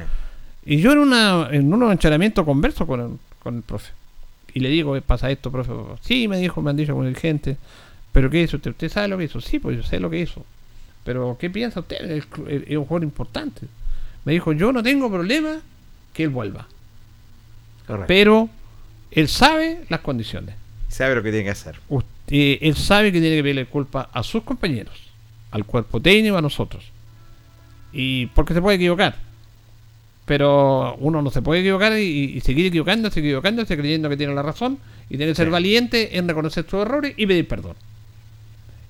Y 0.66 0.78
yo 0.80 0.92
en, 0.92 0.98
una, 0.98 1.48
en 1.52 1.72
unos 1.72 1.92
entrenamientos 1.92 2.44
converso 2.44 2.86
con 2.86 3.00
el, 3.00 3.10
con 3.42 3.56
el 3.56 3.62
profe. 3.62 3.92
Y 4.52 4.60
le 4.60 4.68
digo, 4.68 5.00
pasa 5.02 5.30
esto, 5.30 5.50
profe. 5.52 5.72
Sí, 6.00 6.28
me 6.28 6.38
dijo, 6.38 6.60
me 6.62 6.70
han 6.70 6.76
dicho 6.76 6.92
como 6.92 7.04
dirigente. 7.06 7.56
¿Pero 8.12 8.28
qué 8.30 8.42
hizo 8.42 8.56
usted? 8.56 8.70
¿Usted 8.72 8.88
sabe 8.90 9.08
lo 9.08 9.18
que 9.18 9.24
hizo? 9.24 9.40
Sí, 9.40 9.58
pues 9.58 9.76
yo 9.76 9.82
sé 9.82 10.00
lo 10.00 10.10
que 10.10 10.18
hizo. 10.20 10.44
Pero 11.04 11.36
¿qué 11.38 11.50
piensa 11.50 11.80
usted? 11.80 12.10
Es 12.10 12.24
un 12.76 12.84
jugador 12.84 13.04
importante. 13.04 13.66
Me 14.24 14.32
dijo, 14.32 14.52
yo 14.52 14.72
no 14.72 14.82
tengo 14.82 15.10
problema 15.10 15.60
que 16.12 16.24
él 16.24 16.30
vuelva. 16.30 16.66
Correcto. 17.86 18.06
Pero 18.08 18.48
él 19.12 19.28
sabe 19.28 19.84
las 19.88 20.00
condiciones. 20.00 20.54
Sabe 20.88 21.14
lo 21.14 21.22
que 21.22 21.30
tiene 21.30 21.44
que 21.44 21.50
hacer. 21.50 21.76
Usted- 21.88 22.10
eh, 22.28 22.58
él 22.62 22.74
sabe 22.74 23.12
que 23.12 23.20
tiene 23.20 23.36
que 23.36 23.42
pedirle 23.42 23.66
culpa 23.66 24.08
a 24.12 24.22
sus 24.24 24.42
compañeros, 24.42 24.94
al 25.52 25.64
cuerpo 25.64 26.00
técnico, 26.00 26.36
a 26.36 26.42
nosotros. 26.42 26.82
Y 27.92 28.26
porque 28.26 28.52
se 28.54 28.60
puede 28.60 28.76
equivocar. 28.76 29.14
Pero 30.26 30.96
uno 30.96 31.22
no 31.22 31.30
se 31.30 31.40
puede 31.40 31.60
equivocar 31.60 31.96
y, 31.98 32.34
y 32.36 32.40
seguir 32.40 32.66
equivocándose, 32.66 33.20
equivocándose, 33.20 33.76
creyendo 33.76 34.08
que 34.08 34.16
tiene 34.16 34.34
la 34.34 34.42
razón. 34.42 34.78
Y 35.08 35.16
tiene 35.16 35.32
que 35.32 35.36
ser 35.36 35.46
Sí. 35.46 35.52
valiente 35.52 36.18
en 36.18 36.26
reconocer 36.28 36.66
sus 36.68 36.82
errores 36.82 37.14
y 37.16 37.26
pedir 37.26 37.46
perdón. 37.48 37.76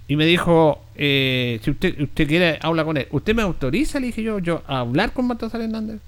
Y 0.08 0.16
me 0.16 0.24
dijo, 0.24 0.82
eh, 0.94 1.58
si 1.62 1.70
usted, 1.72 2.00
usted 2.00 2.26
quiere, 2.28 2.58
habla 2.62 2.84
con 2.84 2.96
él. 2.96 3.06
¿Usted 3.10 3.34
me 3.34 3.42
autoriza, 3.42 3.98
le 4.00 4.06
dije 4.06 4.22
yo, 4.22 4.38
yo 4.38 4.62
a 4.66 4.78
hablar 4.80 5.12
con 5.12 5.26
Baltasar 5.28 5.60
Hernández? 5.60 6.00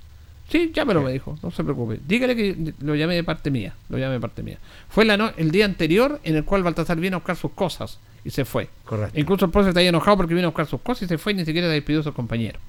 Sí, 0.48 0.70
llámelo, 0.74 1.02
me 1.02 1.12
dijo, 1.12 1.36
no 1.42 1.50
se 1.50 1.62
preocupe. 1.62 1.98
Dígale 2.06 2.34
que 2.34 2.72
lo 2.80 2.94
llamé 2.94 3.16
de 3.16 3.24
parte 3.24 3.50
mía, 3.50 3.74
lo 3.90 3.98
llamé 3.98 4.14
de 4.14 4.20
parte 4.20 4.42
mía. 4.42 4.56
Fue 4.88 5.04
la 5.04 5.16
no- 5.18 5.32
el 5.36 5.50
día 5.50 5.66
anterior 5.66 6.20
en 6.24 6.36
el 6.36 6.44
cual 6.44 6.62
Baltasar 6.62 6.98
vino 6.98 7.16
a 7.16 7.18
buscar 7.18 7.36
sus 7.36 7.50
cosas 7.50 7.98
y 8.24 8.30
se 8.30 8.46
fue. 8.46 8.70
Correcto. 8.84 9.18
Incluso 9.20 9.44
el 9.44 9.50
profe 9.50 9.70
está 9.70 9.80
ahí 9.80 9.88
enojado 9.88 10.16
porque 10.16 10.32
vino 10.32 10.46
a 10.46 10.50
buscar 10.50 10.66
sus 10.66 10.80
cosas 10.80 11.02
y 11.02 11.06
se 11.08 11.18
fue 11.18 11.32
y 11.32 11.36
ni 11.36 11.44
siquiera 11.44 11.68
despidió 11.68 12.00
a 12.00 12.04
sus 12.04 12.14
compañeros. 12.14 12.62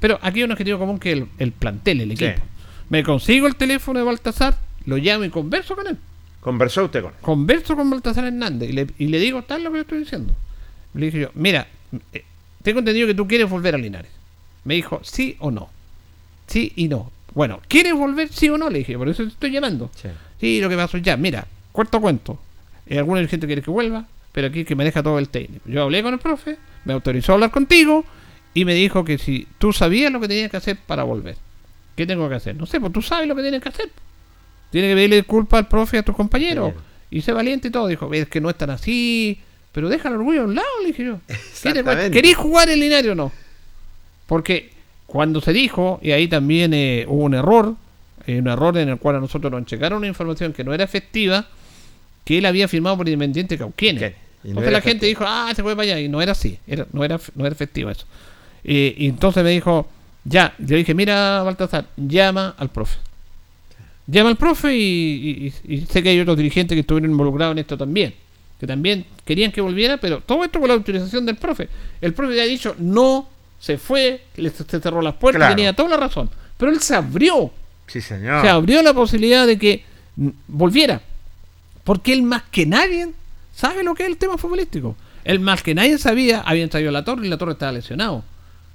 Pero 0.00 0.18
aquí 0.22 0.40
hay 0.40 0.44
un 0.44 0.52
objetivo 0.52 0.78
común 0.78 0.98
que 0.98 1.12
es 1.12 1.18
el, 1.18 1.26
el 1.38 1.52
plantel, 1.52 2.00
el 2.00 2.16
Sí. 2.16 2.24
equipo. 2.26 2.44
Me 2.88 3.02
consigo 3.02 3.46
el 3.46 3.56
teléfono 3.56 3.98
de 3.98 4.04
Baltasar, 4.04 4.56
lo 4.84 4.96
llamo 4.96 5.24
y 5.24 5.30
converso 5.30 5.74
con 5.74 5.86
él. 5.88 5.96
¿Conversó 6.40 6.84
usted 6.84 7.02
con 7.02 7.10
él? 7.12 7.16
Converso 7.20 7.74
con 7.74 7.90
Baltasar 7.90 8.24
Hernández 8.26 8.70
y 8.70 8.72
le, 8.72 8.86
y 8.98 9.06
le 9.08 9.18
digo 9.18 9.42
tal 9.42 9.64
lo 9.64 9.70
que 9.70 9.76
le 9.78 9.82
estoy 9.82 9.98
diciendo. 10.00 10.34
Le 10.94 11.06
dije 11.06 11.20
yo, 11.20 11.30
mira, 11.34 11.66
eh, 12.12 12.24
tengo 12.62 12.78
entendido 12.78 13.06
que 13.08 13.14
tú 13.14 13.26
quieres 13.26 13.50
volver 13.50 13.74
a 13.74 13.78
Linares. 13.78 14.10
Me 14.64 14.74
dijo, 14.74 15.00
sí 15.02 15.36
o 15.40 15.50
no. 15.50 15.68
Sí 16.46 16.72
y 16.76 16.88
no. 16.88 17.10
Bueno, 17.34 17.60
¿quieres 17.68 17.92
volver 17.94 18.28
sí 18.32 18.48
o 18.48 18.56
no? 18.56 18.70
Le 18.70 18.78
dije, 18.78 18.96
por 18.96 19.08
eso 19.08 19.22
te 19.24 19.28
estoy 19.30 19.50
llamando. 19.50 19.90
Sí, 20.40 20.60
lo 20.60 20.68
que 20.68 20.76
pasó 20.76 20.98
ya, 20.98 21.16
mira, 21.16 21.46
cuarto 21.72 22.00
cuento. 22.00 22.38
Eh, 22.86 22.98
alguna 22.98 23.26
gente 23.26 23.46
quiere 23.46 23.62
que 23.62 23.70
vuelva, 23.70 24.06
pero 24.32 24.46
aquí 24.48 24.64
que 24.64 24.74
maneja 24.76 25.02
todo 25.02 25.18
el 25.18 25.28
técnico. 25.28 25.68
Yo 25.68 25.82
hablé 25.82 26.02
con 26.02 26.14
el 26.14 26.20
profe, 26.20 26.56
me 26.84 26.92
autorizó 26.92 27.32
a 27.32 27.34
hablar 27.34 27.50
contigo 27.50 28.04
y 28.56 28.64
me 28.64 28.72
dijo 28.72 29.04
que 29.04 29.18
si 29.18 29.46
tú 29.58 29.70
sabías 29.70 30.10
lo 30.10 30.18
que 30.18 30.28
tenías 30.28 30.50
que 30.50 30.56
hacer 30.56 30.78
para 30.78 31.02
volver. 31.02 31.36
¿Qué 31.94 32.06
tengo 32.06 32.26
que 32.26 32.36
hacer? 32.36 32.56
No 32.56 32.64
sé, 32.64 32.80
pues 32.80 32.90
tú 32.90 33.02
sabes 33.02 33.28
lo 33.28 33.36
que 33.36 33.42
tienes 33.42 33.60
que 33.60 33.68
hacer. 33.68 33.90
Tienes 34.70 34.92
que 34.92 34.94
pedirle 34.94 35.16
disculpas 35.16 35.58
al 35.58 35.68
profe 35.68 35.98
y 35.98 36.00
a 36.00 36.02
tus 36.02 36.16
compañeros. 36.16 36.72
Y 37.10 37.20
sé 37.20 37.34
valiente 37.34 37.68
y 37.68 37.70
todo. 37.70 37.86
Dijo, 37.86 38.10
es 38.14 38.28
que 38.28 38.40
no 38.40 38.48
es 38.48 38.56
tan 38.56 38.70
así. 38.70 39.38
Pero 39.72 39.90
deja 39.90 40.08
el 40.08 40.14
orgullo 40.14 40.40
a 40.40 40.44
un 40.44 40.54
lado, 40.54 40.66
le 40.80 40.86
dije 40.86 41.04
yo. 41.04 41.18
¿Querés 42.10 42.34
jugar 42.34 42.70
en 42.70 42.80
Linario 42.80 43.12
o 43.12 43.14
no? 43.14 43.30
Porque 44.26 44.70
cuando 45.04 45.42
se 45.42 45.52
dijo, 45.52 46.00
y 46.02 46.12
ahí 46.12 46.26
también 46.26 46.72
eh, 46.72 47.04
hubo 47.06 47.24
un 47.24 47.34
error, 47.34 47.74
eh, 48.26 48.38
un 48.38 48.48
error 48.48 48.78
en 48.78 48.88
el 48.88 48.96
cual 48.96 49.16
a 49.16 49.20
nosotros 49.20 49.52
nos 49.52 49.66
checaron 49.66 49.98
una 49.98 50.06
información 50.06 50.54
que 50.54 50.64
no 50.64 50.72
era 50.72 50.82
efectiva, 50.82 51.46
que 52.24 52.38
él 52.38 52.46
había 52.46 52.68
firmado 52.68 52.96
por 52.96 53.06
Independiente 53.06 53.58
Cauquienes. 53.58 54.14
No 54.44 54.48
Entonces 54.48 54.72
la 54.72 54.80
gente 54.80 55.04
dijo, 55.04 55.24
ah, 55.26 55.52
se 55.54 55.62
fue 55.62 55.76
para 55.76 55.82
allá, 55.82 56.00
y 56.00 56.08
no 56.08 56.22
era 56.22 56.32
así, 56.32 56.58
era, 56.66 56.86
no, 56.92 57.04
era, 57.04 57.20
no 57.34 57.44
era 57.44 57.54
efectivo 57.54 57.90
eso. 57.90 58.06
Y 58.64 59.06
entonces 59.06 59.42
me 59.44 59.50
dijo, 59.50 59.88
ya, 60.24 60.54
yo 60.58 60.76
dije, 60.76 60.94
mira, 60.94 61.42
Baltasar, 61.42 61.86
llama 61.96 62.54
al 62.58 62.68
profe. 62.70 62.96
Llama 64.08 64.30
al 64.30 64.36
profe 64.36 64.74
y, 64.76 65.52
y- 65.66 65.74
y 65.74 65.80
sé 65.86 66.02
que 66.02 66.10
hay 66.10 66.20
otros 66.20 66.36
dirigentes 66.36 66.74
que 66.76 66.80
estuvieron 66.80 67.10
involucrados 67.10 67.52
en 67.52 67.58
esto 67.58 67.76
también, 67.76 68.14
que 68.60 68.66
también 68.66 69.04
querían 69.24 69.50
que 69.52 69.60
volviera, 69.60 69.96
pero 69.96 70.20
todo 70.20 70.44
esto 70.44 70.60
con 70.60 70.68
la 70.68 70.74
autorización 70.74 71.26
del 71.26 71.36
profe. 71.36 71.68
El 72.00 72.14
profe 72.14 72.36
ya 72.36 72.42
ha 72.42 72.46
dicho, 72.46 72.74
no, 72.78 73.28
se 73.58 73.78
fue, 73.78 74.22
le, 74.36 74.50
se 74.50 74.64
cerró 74.64 75.02
las 75.02 75.14
puertas, 75.14 75.40
Claro. 75.40 75.54
tenía 75.56 75.72
toda 75.74 75.88
la 75.90 75.96
razón. 75.96 76.30
Pero 76.56 76.70
él 76.72 76.80
se 76.80 76.94
abrió, 76.94 77.50
Sí, 77.88 78.00
señor. 78.00 78.42
se 78.42 78.48
abrió 78.48 78.80
la 78.82 78.94
posibilidad 78.94 79.46
de 79.46 79.58
que 79.58 79.84
mm, 80.16 80.28
volviera. 80.48 81.00
Porque 81.84 82.12
él 82.12 82.22
más 82.22 82.42
que 82.50 82.64
nadie 82.66 83.08
sabe 83.54 83.82
lo 83.84 83.94
que 83.94 84.04
es 84.04 84.08
el 84.08 84.16
tema 84.18 84.38
futbolístico. 84.38 84.96
Él 85.24 85.40
más 85.40 85.62
que 85.64 85.74
nadie 85.74 85.98
sabía, 85.98 86.40
habían 86.42 86.68
traído 86.68 86.90
a 86.90 86.92
la 86.92 87.04
torre 87.04 87.26
y 87.26 87.28
la 87.30 87.38
torre 87.38 87.52
estaba 87.52 87.72
lesionado. 87.72 88.24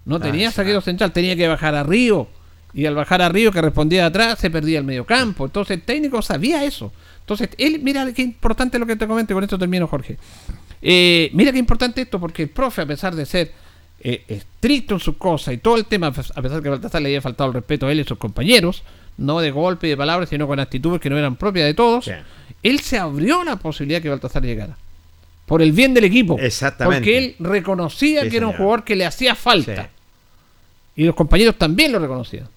No 0.05 0.15
Ah, 0.15 0.19
tenía 0.19 0.51
saquero 0.51 0.81
central, 0.81 1.11
tenía 1.11 1.35
que 1.35 1.47
bajar 1.47 1.75
a 1.75 1.83
Río. 1.83 2.27
Y 2.73 2.85
al 2.85 2.95
bajar 2.95 3.21
arriba 3.21 3.51
que 3.51 3.61
respondía 3.61 4.01
de 4.01 4.07
atrás, 4.07 4.39
se 4.39 4.49
perdía 4.49 4.79
el 4.79 4.85
medio 4.85 5.05
campo. 5.05 5.45
Entonces 5.45 5.75
el 5.77 5.83
técnico 5.83 6.21
sabía 6.21 6.63
eso. 6.63 6.91
Entonces, 7.19 7.49
él, 7.57 7.79
mira 7.83 8.11
qué 8.13 8.21
importante 8.21 8.79
lo 8.79 8.85
que 8.85 8.95
te 8.95 9.07
comento, 9.07 9.33
y 9.33 9.35
con 9.35 9.43
esto 9.43 9.57
termino, 9.59 9.87
Jorge. 9.87 10.17
Eh, 10.81 11.29
mira 11.33 11.51
qué 11.51 11.59
importante 11.59 12.01
esto, 12.01 12.19
porque 12.19 12.43
el 12.43 12.49
profe, 12.49 12.81
a 12.81 12.85
pesar 12.85 13.13
de 13.15 13.25
ser 13.25 13.51
eh, 13.99 14.23
estricto 14.27 14.95
en 14.95 14.99
sus 14.99 15.17
cosas 15.17 15.53
y 15.53 15.57
todo 15.57 15.77
el 15.77 15.85
tema, 15.85 16.07
a 16.07 16.11
pesar 16.11 16.33
de 16.35 16.61
que 16.61 16.67
a 16.67 16.71
Baltasar 16.71 17.01
le 17.01 17.09
había 17.09 17.21
faltado 17.21 17.49
el 17.49 17.53
respeto 17.53 17.87
a 17.87 17.91
él 17.91 17.99
y 17.99 18.01
a 18.01 18.05
sus 18.05 18.17
compañeros, 18.17 18.83
no 19.17 19.39
de 19.39 19.51
golpe 19.51 19.87
y 19.87 19.91
de 19.91 19.97
palabras, 19.97 20.29
sino 20.29 20.47
con 20.47 20.59
actitudes 20.59 20.99
que 20.99 21.09
no 21.09 21.17
eran 21.17 21.35
propias 21.35 21.67
de 21.67 21.73
todos, 21.73 22.09
él 22.63 22.79
se 22.79 22.97
abrió 22.97 23.43
la 23.43 23.57
posibilidad 23.57 24.01
que 24.01 24.09
Baltasar 24.09 24.43
llegara. 24.43 24.77
Por 25.51 25.61
el 25.61 25.73
bien 25.73 25.93
del 25.93 26.05
equipo. 26.05 26.39
Exactamente. 26.39 26.99
Porque 26.99 27.17
él 27.17 27.35
reconocía 27.39 28.21
Sí, 28.23 28.29
que 28.29 28.37
era 28.37 28.47
un 28.47 28.53
jugador 28.53 28.85
que 28.85 28.95
le 28.95 29.05
hacía 29.05 29.35
falta. 29.35 29.89
Y 30.95 31.03
los 31.03 31.13
compañeros 31.13 31.57
también 31.57 31.91
lo 31.91 31.99
reconocían. 31.99 32.47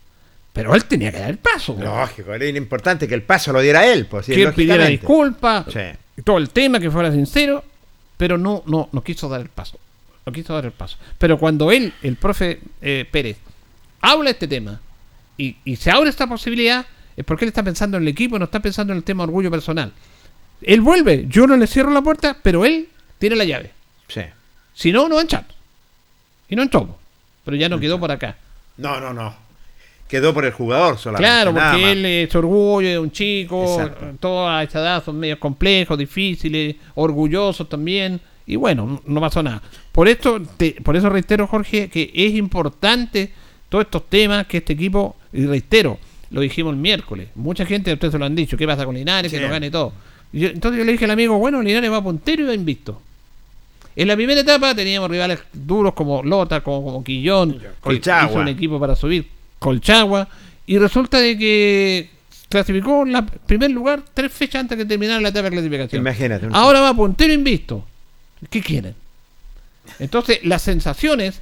Pero 0.52 0.76
él 0.76 0.84
tenía 0.84 1.10
que 1.10 1.18
dar 1.18 1.30
el 1.30 1.38
paso. 1.38 1.76
Lógico, 1.76 2.32
era 2.32 2.46
importante 2.46 3.08
que 3.08 3.14
el 3.16 3.24
paso 3.24 3.52
lo 3.52 3.60
diera 3.60 3.84
él. 3.84 4.06
Pues, 4.06 4.26
sí, 4.26 4.32
que 4.36 4.44
él 4.44 4.54
pidiera 4.54 4.86
disculpas, 4.86 5.66
Sí. 5.72 5.80
todo 6.22 6.38
el 6.38 6.50
tema, 6.50 6.78
que 6.78 6.88
fuera 6.88 7.10
sincero, 7.10 7.64
pero 8.16 8.38
no, 8.38 8.62
no, 8.66 8.88
no 8.92 9.02
quiso 9.02 9.28
dar 9.28 9.40
el 9.40 9.48
paso. 9.48 9.76
No 10.24 10.32
quiso 10.32 10.54
dar 10.54 10.64
el 10.64 10.70
paso. 10.70 10.96
Pero 11.18 11.36
cuando 11.36 11.72
él, 11.72 11.92
el 12.00 12.14
profe 12.14 12.60
eh, 12.80 13.08
Pérez, 13.10 13.38
habla 14.02 14.26
de 14.26 14.30
este 14.30 14.46
tema 14.46 14.80
y, 15.36 15.56
y 15.64 15.74
se 15.74 15.90
abre 15.90 16.10
esta 16.10 16.28
posibilidad, 16.28 16.86
es 17.16 17.24
porque 17.24 17.44
él 17.44 17.48
está 17.48 17.64
pensando 17.64 17.96
en 17.96 18.04
el 18.04 18.08
equipo, 18.10 18.38
no 18.38 18.44
está 18.44 18.60
pensando 18.60 18.92
en 18.92 18.98
el 18.98 19.02
tema 19.02 19.24
orgullo 19.24 19.50
personal. 19.50 19.92
Él 20.62 20.80
vuelve, 20.80 21.26
yo 21.28 21.46
no 21.46 21.56
le 21.56 21.66
cierro 21.66 21.90
la 21.90 22.02
puerta, 22.02 22.36
pero 22.42 22.64
él 22.64 22.88
tiene 23.18 23.36
la 23.36 23.44
llave. 23.44 23.70
Sí. 24.08 24.22
Si 24.74 24.92
no, 24.92 25.08
no 25.08 25.20
entra. 25.20 25.44
Y 26.48 26.56
no 26.56 26.62
entró. 26.62 26.96
Pero 27.44 27.56
ya 27.56 27.68
no 27.68 27.78
quedó 27.78 27.98
por 28.00 28.10
acá. 28.10 28.36
No, 28.76 29.00
no, 29.00 29.12
no. 29.12 29.34
Quedó 30.08 30.32
por 30.34 30.44
el 30.44 30.52
jugador 30.52 30.98
solamente. 30.98 31.28
Claro, 31.28 31.52
porque 31.54 31.92
él 31.92 32.04
es 32.06 32.34
orgullo 32.34 32.88
de 32.88 32.98
un 32.98 33.10
chico, 33.10 33.64
Exacto. 33.80 34.06
toda 34.20 34.62
esta 34.62 34.80
edad 34.80 35.04
son 35.04 35.18
medios 35.18 35.38
complejos, 35.38 35.98
difíciles, 35.98 36.76
orgullosos 36.94 37.68
también, 37.68 38.20
y 38.46 38.56
bueno, 38.56 39.00
no 39.06 39.20
pasó 39.20 39.42
nada. 39.42 39.62
Por 39.92 40.06
esto, 40.08 40.40
te- 40.56 40.76
por 40.82 40.94
eso 40.96 41.08
reitero, 41.08 41.46
Jorge, 41.46 41.88
que 41.88 42.10
es 42.14 42.34
importante 42.34 43.32
todos 43.68 43.84
estos 43.86 44.08
temas 44.08 44.46
que 44.46 44.58
este 44.58 44.74
equipo, 44.74 45.16
y 45.32 45.46
reitero, 45.46 45.98
lo 46.30 46.42
dijimos 46.42 46.74
el 46.74 46.78
miércoles, 46.80 47.28
mucha 47.34 47.64
gente, 47.64 47.92
ustedes 47.92 48.12
se 48.12 48.18
lo 48.18 48.26
han 48.26 48.34
dicho, 48.36 48.56
¿qué 48.56 48.66
pasa 48.66 48.84
con 48.84 48.94
Linares? 48.94 49.32
Que 49.32 49.40
no 49.40 49.48
gane 49.48 49.70
todo. 49.70 49.92
Yo- 50.34 50.48
entonces 50.48 50.78
yo 50.78 50.84
le 50.84 50.92
dije 50.92 51.04
al 51.04 51.10
amigo, 51.12 51.38
bueno, 51.38 51.62
Linares 51.62 51.90
va 51.90 52.02
puntero 52.02 52.42
y 52.42 52.46
va 52.46 52.54
invicto. 52.54 53.00
En 53.96 54.08
la 54.08 54.16
primera 54.16 54.40
etapa 54.40 54.74
teníamos 54.74 55.08
rivales 55.10 55.38
duros 55.52 55.94
como 55.94 56.22
Lota, 56.22 56.60
como, 56.62 56.82
como 56.84 57.04
Quillón, 57.04 57.58
que 57.60 57.68
Colchagua. 57.80 58.30
hizo 58.30 58.40
un 58.40 58.48
equipo 58.48 58.80
para 58.80 58.96
subir, 58.96 59.28
Colchagua, 59.60 60.28
y 60.66 60.78
resulta 60.78 61.18
de 61.20 61.38
que 61.38 62.10
clasificó 62.48 63.02
en 63.04 63.12
la 63.12 63.24
primer 63.24 63.70
lugar 63.70 64.02
tres 64.12 64.32
fechas 64.32 64.60
antes 64.62 64.76
de 64.78 64.84
terminar 64.84 65.22
la 65.22 65.28
etapa 65.28 65.44
de 65.44 65.52
clasificación. 65.52 66.00
Imagínate. 66.02 66.48
Ahora 66.52 66.80
va 66.80 66.92
puntero 66.94 67.32
invisto. 67.32 67.84
¿Qué 68.50 68.60
quieren? 68.60 68.94
Entonces, 69.98 70.40
las 70.44 70.62
sensaciones, 70.62 71.40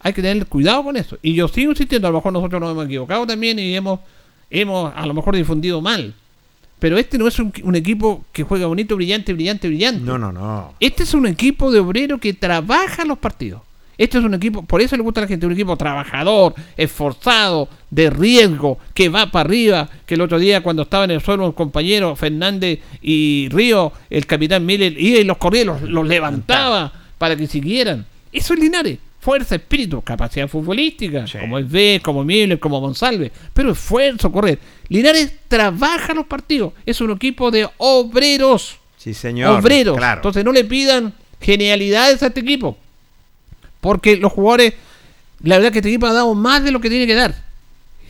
hay 0.00 0.12
que 0.12 0.22
tener 0.22 0.46
cuidado 0.46 0.84
con 0.84 0.96
eso. 0.96 1.18
Y 1.22 1.34
yo 1.34 1.48
sigo 1.48 1.72
insistiendo, 1.72 2.08
a 2.08 2.10
lo 2.10 2.18
mejor 2.18 2.32
nosotros 2.32 2.60
nos 2.60 2.70
hemos 2.70 2.86
equivocado 2.86 3.26
también 3.26 3.58
y 3.58 3.74
hemos, 3.74 4.00
hemos 4.50 4.92
a 4.96 5.04
lo 5.06 5.12
mejor 5.14 5.36
difundido 5.36 5.80
mal. 5.80 6.14
Pero 6.80 6.98
este 6.98 7.18
no 7.18 7.28
es 7.28 7.38
un, 7.38 7.52
un 7.62 7.76
equipo 7.76 8.24
que 8.32 8.42
juega 8.42 8.66
bonito, 8.66 8.96
brillante, 8.96 9.32
brillante, 9.32 9.68
brillante. 9.68 10.04
No, 10.04 10.18
no, 10.18 10.32
no. 10.32 10.74
Este 10.80 11.04
es 11.04 11.14
un 11.14 11.26
equipo 11.26 11.70
de 11.70 11.78
obrero 11.78 12.18
que 12.18 12.32
trabaja 12.32 13.04
los 13.04 13.18
partidos. 13.18 13.62
Este 14.00 14.16
es 14.16 14.24
un 14.24 14.32
equipo, 14.32 14.62
por 14.62 14.80
eso 14.80 14.96
le 14.96 15.02
gusta 15.02 15.20
a 15.20 15.24
la 15.24 15.28
gente, 15.28 15.44
un 15.44 15.52
equipo 15.52 15.76
trabajador, 15.76 16.54
esforzado, 16.74 17.68
de 17.90 18.08
riesgo, 18.08 18.78
que 18.94 19.10
va 19.10 19.30
para 19.30 19.46
arriba. 19.46 19.90
Que 20.06 20.14
el 20.14 20.22
otro 20.22 20.38
día, 20.38 20.62
cuando 20.62 20.84
estaba 20.84 21.04
en 21.04 21.10
el 21.10 21.20
suelo, 21.20 21.44
un 21.44 21.52
compañero 21.52 22.16
Fernández 22.16 22.80
y 23.02 23.50
Río, 23.50 23.92
el 24.08 24.24
capitán 24.24 24.64
Miller, 24.64 24.98
iba 24.98 25.20
y 25.20 25.24
los 25.24 25.36
corría, 25.36 25.66
los, 25.66 25.82
los 25.82 26.08
levantaba 26.08 26.90
para 27.18 27.36
que 27.36 27.46
siguieran. 27.46 28.06
Eso 28.32 28.54
es 28.54 28.60
Linares. 28.60 28.98
Fuerza, 29.20 29.56
espíritu, 29.56 30.00
capacidad 30.00 30.48
futbolística, 30.48 31.26
como 31.38 31.58
es 31.58 31.70
B, 31.70 32.00
como 32.02 32.24
Miller, 32.24 32.58
como 32.58 32.80
Monsalve. 32.80 33.30
Pero 33.52 33.72
esfuerzo, 33.72 34.32
correr. 34.32 34.58
Linares 34.88 35.32
trabaja 35.46 36.14
los 36.14 36.26
partidos. 36.26 36.72
Es 36.86 37.00
un 37.02 37.10
equipo 37.10 37.50
de 37.50 37.68
obreros 37.76 38.78
Sí, 38.96 39.12
señor. 39.12 39.58
obreros. 39.60 39.96
Claro. 39.98 40.20
Entonces 40.20 40.42
no 40.44 40.52
le 40.52 40.64
pidan 40.64 41.12
genialidades 41.40 42.22
a 42.22 42.28
este 42.28 42.40
equipo. 42.40 42.78
Porque 43.80 44.16
los 44.16 44.32
jugadores, 44.32 44.74
la 45.42 45.56
verdad 45.58 45.72
que 45.72 45.78
este 45.78 45.90
equipo 45.90 46.06
ha 46.06 46.12
dado 46.14 46.34
más 46.34 46.64
de 46.64 46.70
lo 46.70 46.80
que 46.80 46.88
tiene 46.90 47.06
que 47.06 47.14
dar. 47.14 47.34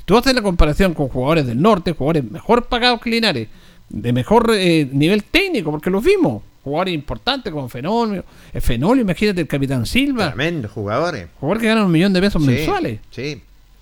Tú 0.05 0.16
haces 0.16 0.35
la 0.35 0.43
comparación 0.43 0.95
con 0.95 1.09
jugadores 1.09 1.47
del 1.47 1.61
norte, 1.61 1.93
jugadores 1.93 2.31
mejor 2.31 2.66
pagados 2.66 3.01
que 3.01 3.11
Linares, 3.11 3.49
de 3.89 4.12
mejor 4.12 4.51
eh, 4.55 4.89
nivel 4.93 5.23
técnico, 5.24 5.70
porque 5.73 5.91
los 5.91 6.03
vimos. 6.05 6.43
Jugadores 6.62 6.95
importantes 6.95 7.53
como 7.53 7.69
Fenolio. 7.69 8.24
El 8.53 8.61
Fenolio, 8.61 9.03
imagínate 9.03 9.41
el 9.41 9.47
Capitán 9.47 9.87
Silva. 9.87 10.28
Tremendo, 10.28 10.69
jugadores. 10.69 11.28
Jugadores 11.39 11.62
que 11.62 11.69
ganan 11.69 11.85
un 11.87 11.93
millón 11.93 12.12
de 12.12 12.20
pesos 12.20 12.43
Sí, 12.43 12.49
mensuales. 12.49 13.01
Sí. 13.11 13.41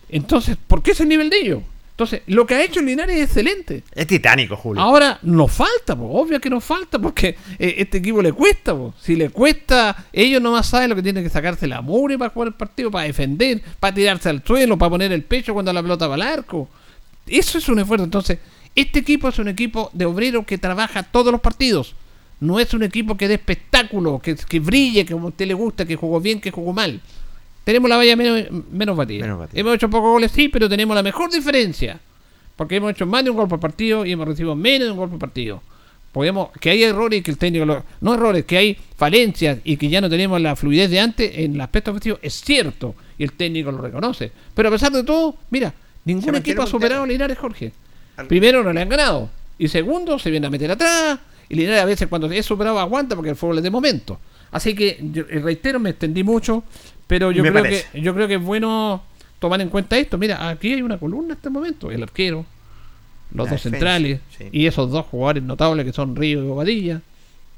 Entonces, 0.09 0.57
¿por 0.67 0.83
qué 0.83 0.93
ese 0.93 1.05
nivel 1.05 1.29
de 1.29 1.39
ellos? 1.39 1.63
Entonces, 1.91 2.23
lo 2.29 2.47
que 2.47 2.55
ha 2.55 2.63
hecho 2.63 2.81
Linares 2.81 3.17
es 3.17 3.25
excelente. 3.25 3.83
Es 3.93 4.07
titánico, 4.07 4.55
Julio. 4.57 4.81
Ahora 4.81 5.19
nos 5.23 5.51
falta, 5.51 5.97
pues, 5.97 6.09
obvio 6.13 6.41
que 6.41 6.49
nos 6.49 6.63
falta, 6.63 7.01
porque 7.01 7.37
eh, 7.59 7.75
este 7.79 7.99
equipo 7.99 8.23
le 8.23 8.33
cuesta. 8.33 8.73
po. 8.73 8.95
Si 9.03 9.17
le 9.17 9.31
cuesta, 9.31 10.07
ellos 10.13 10.41
nomás 10.41 10.69
saben 10.69 10.91
lo 10.91 10.95
que 10.95 11.03
tienen 11.03 11.25
que 11.25 11.29
sacarse 11.31 11.67
la 11.67 11.81
mugre 11.83 12.17
para 12.17 12.31
jugar 12.31 12.49
el 12.49 12.55
partido, 12.55 12.93
para 12.93 13.05
defender, 13.09 13.61
para 13.81 13.93
tirarse 13.93 14.29
al 14.29 14.45
suelo, 14.45 14.79
para 14.79 14.91
poner 14.91 15.11
el 15.11 15.25
pecho 15.25 15.53
cuando 15.53 15.73
la 15.73 15.83
pelota 15.83 16.07
va 16.07 16.15
al 16.15 16.23
arco. 16.23 16.69
Eso 17.27 17.59
es 17.59 17.69
un 17.69 17.81
esfuerzo. 17.81 18.05
Entonces, 18.05 18.39
este 18.77 19.01
equipo 19.01 19.29
es 19.29 19.39
un 19.41 19.49
equipo 19.49 19.91
de 19.93 20.05
obreros 20.05 20.47
que 20.47 20.57
trabaja 20.57 21.03
todos 21.03 21.33
los 21.33 21.41
partidos. 21.41 21.97
No 22.41 22.61
es 22.61 22.73
un 22.75 22.83
equipo 22.85 23.17
que 23.17 23.27
dé 23.29 23.35
espectáculo, 23.35 24.21
que, 24.23 24.37
que 24.37 24.61
brille, 24.61 25.05
que 25.05 25.13
como 25.13 25.27
a 25.27 25.31
usted 25.31 25.47
le 25.47 25.55
gusta, 25.55 25.85
que 25.85 25.97
jugó 25.97 26.21
bien, 26.21 26.41
que 26.41 26.51
jugó 26.51 26.73
mal. 26.73 27.01
Tenemos 27.65 27.89
la 27.91 27.97
valla 27.97 28.17
menos, 28.17 28.45
menos 28.71 28.97
batida. 28.97 29.27
Hemos 29.61 29.75
hecho 29.75 29.91
pocos 29.91 30.11
goles, 30.11 30.31
sí, 30.33 30.49
pero 30.49 30.69
tenemos 30.69 30.95
la 30.95 31.03
mejor 31.03 31.31
diferencia. 31.31 31.99
Porque 32.57 32.77
hemos 32.77 32.91
hecho 32.93 33.07
más 33.07 33.25
de 33.25 33.31
un 33.31 33.37
gol 33.37 33.49
por 33.49 33.61
partido 33.61 34.07
y 34.07 34.13
hemos 34.13 34.27
recibido 34.27 34.55
menos 34.55 34.87
de 34.87 34.93
un 34.93 34.97
gol 34.99 35.11
por 35.11 35.19
partido. 35.19 35.63
Podemos, 36.13 36.49
que 36.61 36.71
hay 36.71 36.83
errores 36.85 37.21
y 37.21 37.23
que 37.23 37.31
el 37.31 37.39
técnico 37.39 37.67
lo- 37.67 37.85
no 38.01 38.15
errores, 38.15 38.45
que 38.47 38.57
hay 38.57 38.79
falencias 38.97 39.59
y 39.65 39.77
que 39.77 39.89
ya 39.89 40.01
no 40.01 40.09
tenemos 40.09 40.41
la 40.41 40.57
fluidez 40.57 40.91
de 40.91 40.99
antes 41.01 41.31
en 41.37 41.55
el 41.55 41.61
aspecto 41.61 41.91
ofensivo, 41.91 42.19
es 42.23 42.41
cierto, 42.41 42.95
y 43.19 43.25
el 43.25 43.33
técnico 43.33 43.71
lo 43.71 43.79
reconoce. 43.83 44.33
Pero 44.55 44.69
a 44.71 44.73
pesar 44.73 44.91
de 44.91 45.05
todo, 45.05 45.37
mira, 45.51 45.75
ningún 46.05 46.25
equipo 46.39 46.63
ha 46.63 46.65
superado 46.71 47.03
a 47.03 47.07
Linares, 47.07 47.37
Jorge. 47.39 47.73
Primero 48.29 48.65
no 48.65 48.73
le 48.73 48.81
han 48.81 48.89
ganado. 48.89 49.29
Y 49.59 49.69
segundo, 49.69 50.19
se 50.19 50.31
viene 50.31 50.47
a 50.47 50.51
meter 50.51 50.71
atrás. 50.71 51.19
Y 51.49 51.55
Linares 51.57 51.81
a 51.83 51.85
veces 51.87 52.09
cuando 52.09 52.31
es 52.31 52.45
superado 52.45 52.79
aguanta 52.79 53.15
porque 53.17 53.31
el 53.31 53.37
fútbol 53.37 53.59
es 53.59 53.65
de 53.65 53.71
momento. 53.71 54.19
Así 54.51 54.75
que, 54.75 54.99
yo, 55.13 55.25
reitero, 55.25 55.79
me 55.81 55.91
extendí 55.91 56.23
mucho, 56.23 56.63
pero 57.07 57.31
yo 57.33 57.43
Me 57.43 57.51
creo, 57.51 57.63
parece. 57.63 57.87
que, 57.93 58.01
yo 58.01 58.15
creo 58.15 58.29
que 58.29 58.35
es 58.35 58.43
bueno 58.43 59.03
tomar 59.39 59.61
en 59.61 59.69
cuenta 59.69 59.99
esto. 59.99 60.19
Mira, 60.19 60.49
aquí 60.49 60.73
hay 60.73 60.83
una 60.83 60.99
columna 60.99 61.33
en 61.33 61.37
este 61.37 61.51
momento. 61.51 61.91
El 61.91 62.03
arquero, 62.03 62.45
los 63.33 63.37
La 63.37 63.43
dos 63.45 63.51
defensa, 63.51 63.71
centrales 63.71 64.21
sí. 64.37 64.45
y 64.53 64.67
esos 64.67 64.91
dos 64.91 65.07
jugadores 65.07 65.43
notables 65.43 65.85
que 65.85 65.93
son 65.93 66.17
Río 66.17 66.43
y 66.43 66.47
Bobadilla. 66.47 67.03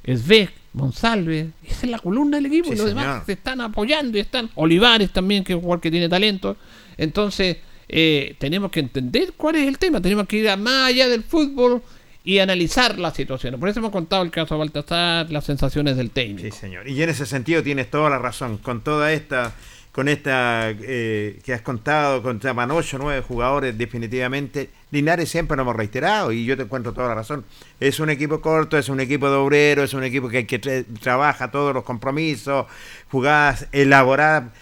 Esbeck, 0.02 0.52
Monsalve. 0.72 1.50
Esa 1.66 1.86
es 1.86 1.90
la 1.90 1.98
columna 1.98 2.38
del 2.38 2.46
equipo. 2.46 2.68
Sí, 2.68 2.74
y 2.74 2.76
los 2.76 2.88
señor. 2.88 3.02
demás 3.04 3.26
se 3.26 3.32
están 3.32 3.60
apoyando 3.60 4.16
y 4.16 4.20
están. 4.20 4.50
Olivares 4.54 5.10
también, 5.12 5.44
que 5.44 5.52
es 5.52 5.56
un 5.56 5.62
jugador 5.62 5.80
que 5.80 5.90
tiene 5.90 6.08
talento. 6.08 6.56
Entonces, 6.96 7.58
eh, 7.88 8.34
tenemos 8.38 8.70
que 8.70 8.80
entender 8.80 9.32
cuál 9.36 9.56
es 9.56 9.68
el 9.68 9.78
tema. 9.78 10.00
Tenemos 10.00 10.26
que 10.26 10.38
ir 10.38 10.48
a 10.48 10.56
más 10.56 10.88
allá 10.88 11.08
del 11.08 11.22
fútbol 11.22 11.82
y 12.24 12.38
analizar 12.38 12.98
las 12.98 13.14
situaciones. 13.14 13.58
Por 13.58 13.68
eso 13.68 13.80
hemos 13.80 13.92
contado 13.92 14.22
el 14.22 14.30
caso 14.30 14.54
de 14.54 14.58
Baltasar, 14.58 15.30
las 15.30 15.44
sensaciones 15.44 15.96
del 15.96 16.10
técnico. 16.10 16.42
Sí, 16.42 16.50
señor. 16.50 16.86
Y 16.88 17.02
en 17.02 17.08
ese 17.08 17.24
sentido 17.26 17.62
tienes 17.62 17.90
toda 17.90 18.10
la 18.10 18.18
razón. 18.18 18.58
Con 18.58 18.82
toda 18.82 19.12
esta, 19.12 19.52
con 19.92 20.06
esta 20.08 20.70
eh, 20.70 21.40
que 21.44 21.54
has 21.54 21.62
contado, 21.62 22.22
con 22.22 22.38
llaman 22.38 22.70
8 22.70 22.96
o 22.96 23.00
9 23.00 23.22
jugadores, 23.26 23.78
definitivamente, 23.78 24.68
Linares 24.90 25.30
siempre 25.30 25.56
lo 25.56 25.62
hemos 25.62 25.76
reiterado 25.76 26.30
y 26.32 26.44
yo 26.44 26.56
te 26.56 26.64
encuentro 26.64 26.92
toda 26.92 27.08
la 27.08 27.14
razón. 27.14 27.44
Es 27.80 28.00
un 28.00 28.10
equipo 28.10 28.40
corto, 28.42 28.76
es 28.76 28.88
un 28.90 29.00
equipo 29.00 29.30
de 29.30 29.36
obrero, 29.36 29.82
es 29.82 29.94
un 29.94 30.04
equipo 30.04 30.28
que, 30.28 30.46
que 30.46 30.60
tra- 30.60 30.84
trabaja 31.00 31.50
todos 31.50 31.72
los 31.72 31.84
compromisos, 31.84 32.66
jugadas 33.10 33.66
elaboradas. 33.72 34.52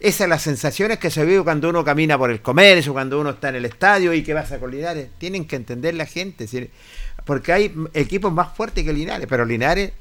Esas 0.00 0.18
son 0.18 0.30
las 0.30 0.42
sensaciones 0.42 0.98
que 0.98 1.10
se 1.10 1.24
vive 1.24 1.42
cuando 1.42 1.68
uno 1.68 1.84
camina 1.84 2.18
por 2.18 2.30
el 2.30 2.42
comercio, 2.42 2.92
cuando 2.92 3.20
uno 3.20 3.30
está 3.30 3.48
en 3.48 3.56
el 3.56 3.64
estadio 3.64 4.12
y 4.12 4.22
que 4.22 4.34
vas 4.34 4.52
a 4.52 4.58
con 4.58 4.70
Linares. 4.70 5.08
Tienen 5.18 5.46
que 5.46 5.56
entender 5.56 5.94
la 5.94 6.06
gente, 6.06 6.46
¿sí? 6.46 6.68
porque 7.24 7.52
hay 7.52 7.74
equipos 7.94 8.32
más 8.32 8.54
fuertes 8.54 8.84
que 8.84 8.92
Linares, 8.92 9.26
pero 9.28 9.44
Linares, 9.44 9.92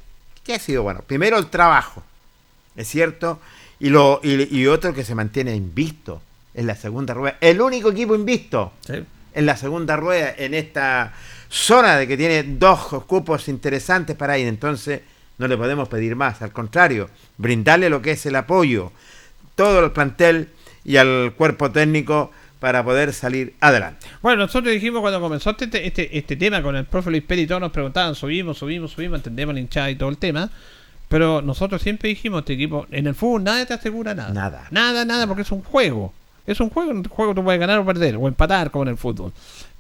¿qué 0.44 0.56
ha 0.56 0.60
sido 0.60 0.84
bueno? 0.84 1.02
Primero 1.06 1.38
el 1.38 1.48
trabajo, 1.48 2.04
¿es 2.76 2.88
cierto? 2.88 3.40
Y, 3.80 3.90
lo, 3.90 4.20
y, 4.24 4.58
y 4.58 4.68
otro 4.68 4.94
que 4.94 5.06
se 5.06 5.16
mantiene 5.16 5.56
invisto 5.56 6.22
en 6.54 6.68
la 6.68 6.76
segunda 6.76 7.14
rueda. 7.14 7.38
El 7.42 7.62
único 7.62 7.92
equipo 7.92 8.16
invisto 8.16 8.74
en 9.34 9.46
la 9.46 9.58
segunda 9.58 9.96
rueda, 9.96 10.34
en 10.38 10.54
esta 10.54 11.14
zona 11.50 11.98
de 11.98 12.08
que 12.08 12.18
tiene 12.18 12.44
dos 12.44 13.04
cupos 13.06 13.48
interesantes 13.48 14.16
para 14.16 14.38
ir. 14.38 14.48
Entonces, 14.48 15.02
no 15.38 15.48
le 15.48 15.58
podemos 15.58 15.88
pedir 15.90 16.16
más. 16.16 16.42
Al 16.42 16.52
contrario, 16.52 17.10
brindarle 17.38 17.90
lo 17.90 18.02
que 18.02 18.12
es 18.12 18.26
el 18.26 18.36
apoyo, 18.36 18.92
todo 19.56 19.84
el 19.86 19.92
plantel 19.92 20.50
y 20.84 20.98
al 20.98 21.34
cuerpo 21.38 21.72
técnico 21.72 22.32
para 22.60 22.84
poder 22.84 23.12
salir 23.14 23.56
adelante. 23.60 24.08
Bueno, 24.22 24.44
nosotros 24.44 24.74
dijimos 24.74 25.02
cuando 25.02 25.20
comenzó 25.20 25.50
este, 25.50 25.86
este, 25.86 26.18
este 26.18 26.36
tema 26.38 26.62
con 26.62 26.76
el 26.76 26.86
profe 26.86 27.10
Luis 27.10 27.24
Pérez 27.24 27.44
y 27.44 27.48
todos 27.48 27.60
nos 27.60 27.72
preguntaban, 27.72 28.16
subimos, 28.16 28.58
subimos, 28.58 28.92
subimos, 28.92 29.18
entendemos 29.18 29.54
la 29.54 29.60
hinchada 29.60 29.92
y 29.92 29.96
todo 29.96 30.10
el 30.10 30.18
tema. 30.18 30.50
Pero 31.10 31.42
nosotros 31.42 31.82
siempre 31.82 32.10
dijimos, 32.10 32.40
este 32.40 32.54
equipo, 32.54 32.88
en 32.90 33.06
el 33.06 33.16
fútbol 33.16 33.44
nada 33.44 33.66
te 33.66 33.74
asegura 33.74 34.16
nada. 34.16 34.34
Nada. 34.34 34.68
Nada, 34.72 35.06
nada, 35.06 35.28
porque 35.28 35.44
es 35.44 35.52
un 35.52 35.62
juego. 35.62 36.14
Es 36.48 36.60
un 36.60 36.70
juego, 36.70 36.92
en 36.92 36.98
un 36.98 37.04
juego 37.04 37.36
tú 37.36 37.44
puedes 37.44 37.60
ganar 37.60 37.80
o 37.80 37.86
perder, 37.86 38.16
o 38.16 38.28
empatar 38.28 38.72
como 38.72 38.84
en 38.84 38.90
el 38.90 38.98
fútbol. 38.98 39.32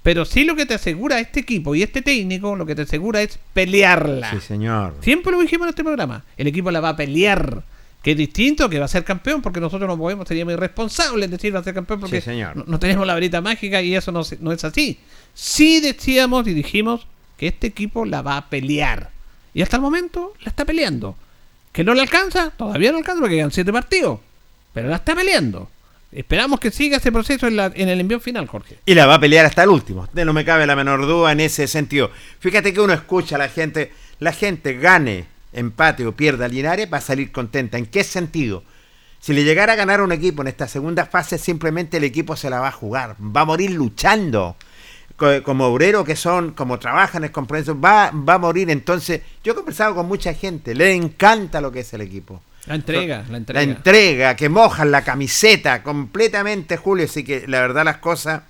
Pero 0.03 0.25
sí 0.25 0.43
lo 0.43 0.55
que 0.55 0.65
te 0.65 0.73
asegura 0.73 1.19
este 1.19 1.39
equipo 1.39 1.75
y 1.75 1.83
este 1.83 2.01
técnico, 2.01 2.55
lo 2.55 2.65
que 2.65 2.75
te 2.75 2.83
asegura 2.83 3.21
es 3.21 3.39
pelearla. 3.53 4.29
Sí, 4.31 4.41
señor. 4.41 4.95
Siempre 5.01 5.31
lo 5.31 5.39
dijimos 5.39 5.65
en 5.65 5.69
este 5.69 5.83
programa. 5.83 6.23
El 6.37 6.47
equipo 6.47 6.69
la 6.69 6.81
va 6.81 6.89
a 6.89 6.95
pelear. 6.97 7.63
Que 8.03 8.11
es 8.11 8.17
distinto, 8.17 8.69
que 8.69 8.77
va 8.79 8.85
a 8.85 8.89
ser 8.89 9.03
campeón, 9.05 9.41
porque 9.41 9.59
nosotros 9.61 9.87
no 9.87 9.97
podemos, 9.97 10.27
seríamos 10.27 10.53
irresponsables 10.53 11.25
en 11.25 11.31
decir 11.31 11.55
va 11.55 11.59
a 11.59 11.63
ser 11.63 11.73
campeón, 11.73 12.01
porque 12.01 12.19
Sí, 12.19 12.25
señor. 12.25 12.55
No, 12.57 12.65
no 12.67 12.77
tenemos 12.77 13.07
la 13.07 13.13
varita 13.13 13.39
mágica 13.41 13.81
y 13.81 13.95
eso 13.95 14.11
no, 14.11 14.21
no 14.41 14.51
es 14.51 14.63
así. 14.65 14.99
Sí 15.33 15.79
decíamos 15.79 16.45
y 16.47 16.53
dijimos 16.53 17.07
que 17.37 17.47
este 17.47 17.67
equipo 17.67 18.05
la 18.05 18.21
va 18.21 18.37
a 18.37 18.49
pelear. 18.49 19.09
Y 19.53 19.61
hasta 19.61 19.77
el 19.77 19.81
momento 19.81 20.33
la 20.41 20.49
está 20.49 20.65
peleando. 20.65 21.15
Que 21.71 21.83
no 21.83 21.93
le 21.93 22.01
alcanza, 22.01 22.51
todavía 22.51 22.91
no 22.91 22.97
alcanza 22.99 23.21
porque 23.21 23.37
quedan 23.37 23.51
siete 23.51 23.71
partidos. 23.71 24.19
Pero 24.73 24.89
la 24.89 24.97
está 24.97 25.15
peleando. 25.15 25.69
Esperamos 26.11 26.59
que 26.59 26.69
siga 26.71 26.97
ese 26.97 27.11
proceso 27.11 27.47
en, 27.47 27.55
la- 27.55 27.71
en 27.73 27.89
el 27.89 27.99
envío 27.99 28.19
final, 28.19 28.47
Jorge. 28.47 28.77
Y 28.85 28.93
la 28.95 29.05
va 29.07 29.15
a 29.15 29.19
pelear 29.19 29.45
hasta 29.45 29.63
el 29.63 29.69
último. 29.69 30.07
No 30.13 30.33
me 30.33 30.45
cabe 30.45 30.67
la 30.67 30.75
menor 30.75 31.07
duda 31.07 31.31
en 31.31 31.39
ese 31.39 31.67
sentido. 31.67 32.11
Fíjate 32.39 32.73
que 32.73 32.81
uno 32.81 32.93
escucha 32.93 33.35
a 33.35 33.39
la 33.39 33.49
gente, 33.49 33.91
la 34.19 34.33
gente 34.33 34.73
gane, 34.77 35.25
empate 35.53 36.05
o 36.05 36.11
pierda 36.15 36.47
Linares, 36.47 36.87
va 36.91 36.97
a 36.97 37.01
salir 37.01 37.31
contenta. 37.31 37.77
¿En 37.77 37.85
qué 37.85 38.03
sentido? 38.03 38.63
Si 39.19 39.31
le 39.33 39.43
llegara 39.43 39.73
a 39.73 39.75
ganar 39.77 40.01
a 40.01 40.03
un 40.03 40.11
equipo 40.11 40.41
en 40.41 40.49
esta 40.49 40.67
segunda 40.67 41.05
fase, 41.05 41.37
simplemente 41.37 41.97
el 41.97 42.03
equipo 42.03 42.35
se 42.35 42.49
la 42.49 42.59
va 42.59 42.67
a 42.67 42.71
jugar. 42.71 43.15
Va 43.19 43.41
a 43.41 43.45
morir 43.45 43.71
luchando. 43.71 44.57
Co- 45.15 45.43
Como 45.43 45.67
obrero 45.67 46.03
que 46.03 46.15
son, 46.15 46.51
como 46.51 46.79
trabajan, 46.79 47.23
es 47.23 47.31
compromiso, 47.31 47.79
va, 47.79 48.11
va 48.11 48.33
a 48.33 48.37
morir. 48.39 48.69
Entonces, 48.69 49.21
yo 49.43 49.53
he 49.53 49.55
conversado 49.55 49.95
con 49.95 50.07
mucha 50.07 50.33
gente, 50.33 50.75
le 50.75 50.93
encanta 50.93 51.61
lo 51.61 51.71
que 51.71 51.81
es 51.81 51.93
el 51.93 52.01
equipo. 52.01 52.41
La 52.65 52.75
entrega, 52.75 53.23
la 53.29 53.37
entrega. 53.37 53.65
La 53.65 53.71
entrega, 53.71 54.35
que 54.35 54.49
mojan 54.49 54.89
la 54.91 55.03
camiseta 55.03 55.83
completamente, 55.83 56.77
Julio. 56.77 57.05
Así 57.05 57.23
que 57.23 57.45
la 57.47 57.59
verdad 57.61 57.83
las 57.85 57.97
cosas, 57.97 58.41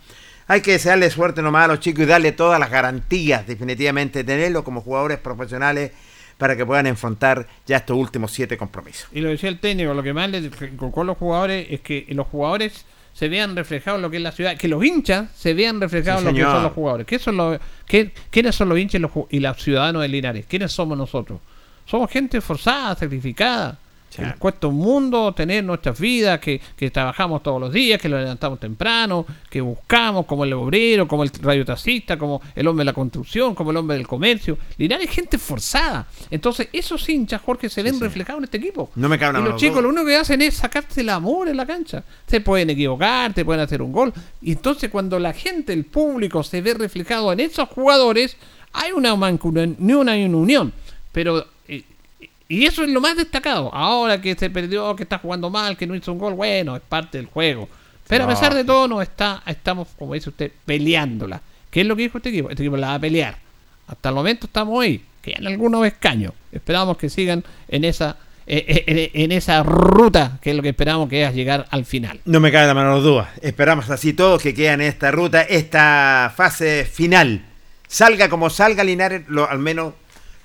hay 0.47 0.61
que 0.61 0.71
desearle 0.73 1.09
suerte 1.09 1.41
nomás 1.41 1.65
a 1.65 1.67
los 1.67 1.79
chicos 1.79 2.03
y 2.03 2.07
darle 2.07 2.31
todas 2.31 2.59
las 2.59 2.69
garantías, 2.71 3.45
definitivamente, 3.47 4.23
tenerlos 4.23 4.63
como 4.63 4.81
jugadores 4.81 5.17
profesionales 5.19 5.91
para 6.37 6.55
que 6.55 6.65
puedan 6.65 6.87
enfrentar 6.87 7.47
ya 7.65 7.77
estos 7.77 7.97
últimos 7.97 8.31
siete 8.31 8.57
compromisos. 8.57 9.07
Y 9.13 9.21
lo 9.21 9.29
decía 9.29 9.49
el 9.49 9.59
técnico, 9.59 9.93
lo 9.93 10.03
que 10.03 10.13
más 10.13 10.29
le 10.29 10.37
a 10.39 11.03
los 11.03 11.17
jugadores 11.17 11.67
es 11.69 11.81
que 11.81 12.05
los 12.09 12.27
jugadores 12.27 12.85
se 13.13 13.29
vean 13.29 13.55
reflejados 13.55 13.99
en 13.99 14.01
lo 14.01 14.09
que 14.09 14.17
es 14.17 14.23
la 14.23 14.31
ciudad, 14.31 14.57
que 14.57 14.67
los 14.67 14.83
hinchas 14.83 15.29
se 15.35 15.53
vean 15.53 15.79
reflejados 15.79 16.21
Sí, 16.23 16.27
en 16.29 16.33
lo 16.33 16.39
que 16.45 16.51
son 16.51 16.63
los 16.63 16.71
jugadores. 16.73 17.05
¿Qué 17.07 17.19
son 17.19 17.37
los, 17.37 17.59
qué- 17.85 18.11
¿Quiénes 18.31 18.55
son 18.55 18.69
los 18.69 18.79
hinchas 18.79 18.95
y 18.95 19.01
los, 19.01 19.11
y 19.29 19.39
los 19.39 19.57
ciudadanos 19.61 20.01
de 20.01 20.07
Linares? 20.07 20.45
¿Quiénes 20.47 20.71
somos 20.71 20.97
nosotros? 20.97 21.39
Somos 21.85 22.09
gente 22.09 22.41
forzada, 22.41 22.95
sacrificada. 22.95 23.77
Que 24.15 24.21
nos 24.23 24.35
cuesta 24.37 24.67
un 24.67 24.77
mundo 24.77 25.33
tener 25.33 25.63
nuestras 25.63 25.99
vidas, 25.99 26.39
que, 26.39 26.61
que 26.75 26.91
trabajamos 26.91 27.41
todos 27.41 27.59
los 27.59 27.73
días, 27.73 27.99
que 27.99 28.09
lo 28.09 28.19
levantamos 28.19 28.59
temprano, 28.59 29.25
que 29.49 29.61
buscamos 29.61 30.25
como 30.25 30.43
el 30.43 30.53
obrero, 30.53 31.07
como 31.07 31.23
el 31.23 31.31
radiotaxista, 31.41 32.17
como 32.17 32.41
el 32.55 32.67
hombre 32.67 32.81
de 32.81 32.85
la 32.85 32.93
construcción, 32.93 33.55
como 33.55 33.71
el 33.71 33.77
hombre 33.77 33.97
del 33.97 34.07
comercio. 34.07 34.57
Linares 34.77 35.09
es 35.09 35.15
gente 35.15 35.37
forzada. 35.37 36.07
Entonces, 36.29 36.67
esos 36.71 37.07
hinchas, 37.09 37.41
Jorge, 37.41 37.69
se 37.69 37.83
ven 37.83 37.99
reflejados 37.99 38.39
en 38.39 38.43
este 38.45 38.57
equipo. 38.57 38.91
No 38.95 39.09
me 39.09 39.17
cabe 39.17 39.39
Y 39.39 39.43
la 39.43 39.49
los 39.49 39.59
chicos 39.59 39.81
lo 39.81 39.89
único 39.89 40.05
que 40.05 40.15
hacen 40.15 40.41
es 40.41 40.55
sacarse 40.55 41.01
el 41.01 41.09
amor 41.09 41.47
en 41.47 41.57
la 41.57 41.65
cancha. 41.65 42.03
Se 42.27 42.41
pueden 42.41 42.69
equivocar, 42.69 43.33
te 43.33 43.45
pueden 43.45 43.61
hacer 43.61 43.81
un 43.81 43.91
gol. 43.91 44.13
Y 44.41 44.53
entonces 44.53 44.89
cuando 44.89 45.19
la 45.19 45.33
gente, 45.33 45.73
el 45.73 45.85
público, 45.85 46.43
se 46.43 46.61
ve 46.61 46.73
reflejado 46.73 47.31
en 47.33 47.39
esos 47.39 47.69
jugadores, 47.69 48.37
hay 48.73 48.91
una 48.91 49.15
mancomunión, 49.15 50.09
hay 50.09 50.25
una 50.25 50.37
unión. 50.37 50.73
Pero, 51.11 51.45
y 52.47 52.65
eso 52.65 52.83
es 52.83 52.89
lo 52.89 53.01
más 53.01 53.15
destacado. 53.15 53.73
Ahora 53.73 54.21
que 54.21 54.35
se 54.35 54.49
perdió, 54.49 54.95
que 54.95 55.03
está 55.03 55.17
jugando 55.17 55.49
mal, 55.49 55.77
que 55.77 55.87
no 55.87 55.95
hizo 55.95 56.11
un 56.11 56.19
gol, 56.19 56.33
bueno, 56.33 56.75
es 56.75 56.81
parte 56.81 57.17
del 57.17 57.27
juego. 57.27 57.69
Pero 58.07 58.25
a 58.25 58.27
pesar 58.27 58.53
de 58.53 58.63
todo, 58.63 58.87
no 58.87 59.01
está, 59.01 59.41
estamos, 59.45 59.87
como 59.97 60.13
dice 60.13 60.29
usted, 60.29 60.51
peleándola. 60.65 61.41
¿Qué 61.71 61.81
es 61.81 61.87
lo 61.87 61.95
que 61.95 62.03
dijo 62.03 62.17
este 62.17 62.29
equipo? 62.29 62.49
Este 62.49 62.63
equipo 62.63 62.77
la 62.77 62.89
va 62.89 62.93
a 62.95 62.99
pelear. 62.99 63.37
Hasta 63.87 64.09
el 64.09 64.15
momento 64.15 64.45
estamos 64.45 64.83
ahí, 64.83 65.03
que 65.21 65.31
en 65.31 65.47
algunos 65.47 65.85
escaños. 65.85 66.33
Esperamos 66.51 66.97
que 66.97 67.09
sigan 67.09 67.43
en 67.67 67.85
esa, 67.85 68.17
eh, 68.45 68.83
eh, 68.85 69.11
en, 69.13 69.31
esa 69.31 69.63
ruta, 69.63 70.37
que 70.41 70.51
es 70.51 70.55
lo 70.55 70.61
que 70.61 70.69
esperamos 70.69 71.09
que 71.09 71.23
es 71.23 71.33
llegar 71.33 71.65
al 71.71 71.85
final. 71.85 72.19
No 72.25 72.39
me 72.39 72.51
cabe 72.51 72.67
la 72.67 72.73
menor 72.73 73.01
duda. 73.01 73.33
Esperamos 73.41 73.89
así 73.89 74.13
todos 74.13 74.41
que 74.41 74.53
quedan 74.53 74.81
en 74.81 74.87
esta 74.87 75.11
ruta, 75.11 75.41
esta 75.41 76.31
fase 76.35 76.85
final. 76.85 77.45
Salga 77.87 78.29
como 78.29 78.49
salga 78.49 78.83
Linares, 78.83 79.23
lo, 79.27 79.49
al 79.49 79.59
menos 79.59 79.93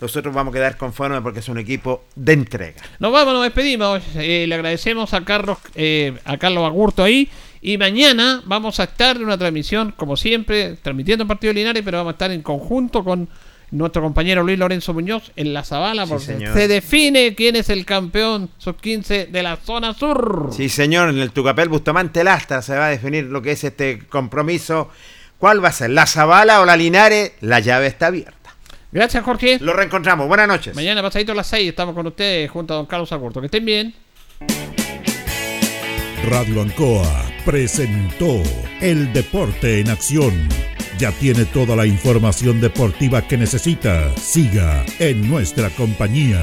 nosotros 0.01 0.35
vamos 0.35 0.53
a 0.53 0.57
quedar 0.57 0.77
conformes 0.77 1.21
porque 1.23 1.41
es 1.41 1.49
un 1.49 1.59
equipo 1.59 2.05
de 2.15 2.33
entrega. 2.33 2.83
Nos 2.99 3.13
vamos, 3.13 3.35
nos 3.35 3.43
despedimos. 3.43 4.03
Eh, 4.17 4.47
le 4.49 4.55
agradecemos 4.55 5.13
a 5.15 5.25
Carlos, 5.25 5.59
eh, 5.75 6.17
a 6.25 6.37
Carlos 6.39 6.65
Agurto 6.65 7.03
ahí. 7.03 7.29
Y 7.61 7.77
mañana 7.77 8.41
vamos 8.45 8.79
a 8.79 8.85
estar 8.85 9.17
en 9.17 9.25
una 9.25 9.37
transmisión, 9.37 9.93
como 9.97 10.17
siempre, 10.17 10.77
transmitiendo 10.81 11.25
el 11.25 11.29
partido 11.29 11.53
de 11.53 11.61
Linares, 11.61 11.83
pero 11.85 11.99
vamos 11.99 12.13
a 12.13 12.15
estar 12.15 12.31
en 12.31 12.43
conjunto 12.43 13.03
con 13.03 13.29
nuestro 13.71 14.01
compañero 14.01 14.43
Luis 14.43 14.59
Lorenzo 14.59 14.95
Muñoz 14.95 15.33
en 15.37 15.53
la 15.53 15.65
Zabala, 15.65 16.07
porque 16.07 16.25
señor. 16.25 16.55
se 16.55 16.69
define 16.69 17.35
quién 17.35 17.57
es 17.57 17.69
el 17.69 17.85
campeón 17.85 18.51
sub-15 18.59 19.29
de 19.29 19.43
la 19.43 19.57
zona 19.57 19.93
sur. 19.93 20.51
Sí, 20.53 20.69
señor, 20.69 21.11
en 21.11 21.19
el 21.19 21.33
Tucapel 21.33 21.69
Bustamante 21.69 22.25
Lastra 22.25 22.63
se 22.63 22.77
va 22.77 22.87
a 22.87 22.91
definir 22.91 23.25
lo 23.25 23.43
que 23.43 23.53
es 23.53 23.65
este 23.65 23.99
compromiso. 24.09 24.89
¿Cuál 25.39 25.63
va 25.63 25.69
a 25.69 25.73
ser? 25.73 25.91
¿La 25.91 26.07
Zabala 26.07 26.61
o 26.61 26.65
la 26.65 26.77
Linares? 26.77 27.33
La 27.41 27.61
llave 27.61 27.87
está 27.89 28.07
abierta. 28.07 28.38
Gracias, 28.91 29.23
Jorge. 29.23 29.59
Lo 29.61 29.73
reencontramos. 29.75 30.27
Buenas 30.29 30.49
noches. 30.49 30.75
Mañana 30.75 31.03
pasadito 31.03 31.33
a 31.33 31.35
las 31.35 31.47
6 31.49 31.69
estamos 31.69 31.95
con 31.95 32.07
ustedes 32.07 32.51
junto 32.51 32.75
a 32.75 32.79
don 32.79 32.87
Carlos 32.87 33.13
Agurto. 33.13 33.41
Que 33.41 33.47
estén 33.47 33.65
bien. 33.65 33.95
Radio 36.29 36.63
Ancoa 36.63 37.25
presentó 37.45 38.43
El 38.81 39.13
Deporte 39.13 39.81
en 39.81 39.91
Acción. 39.91 40.49
Ya 40.99 41.13
tiene 41.13 41.45
toda 41.45 41.77
la 41.77 41.87
información 41.87 42.61
deportiva 42.61 43.23
que 43.23 43.37
necesita. 43.37 44.15
Siga 44.17 44.85
en 44.99 45.29
nuestra 45.29 45.71
compañía. 45.71 46.43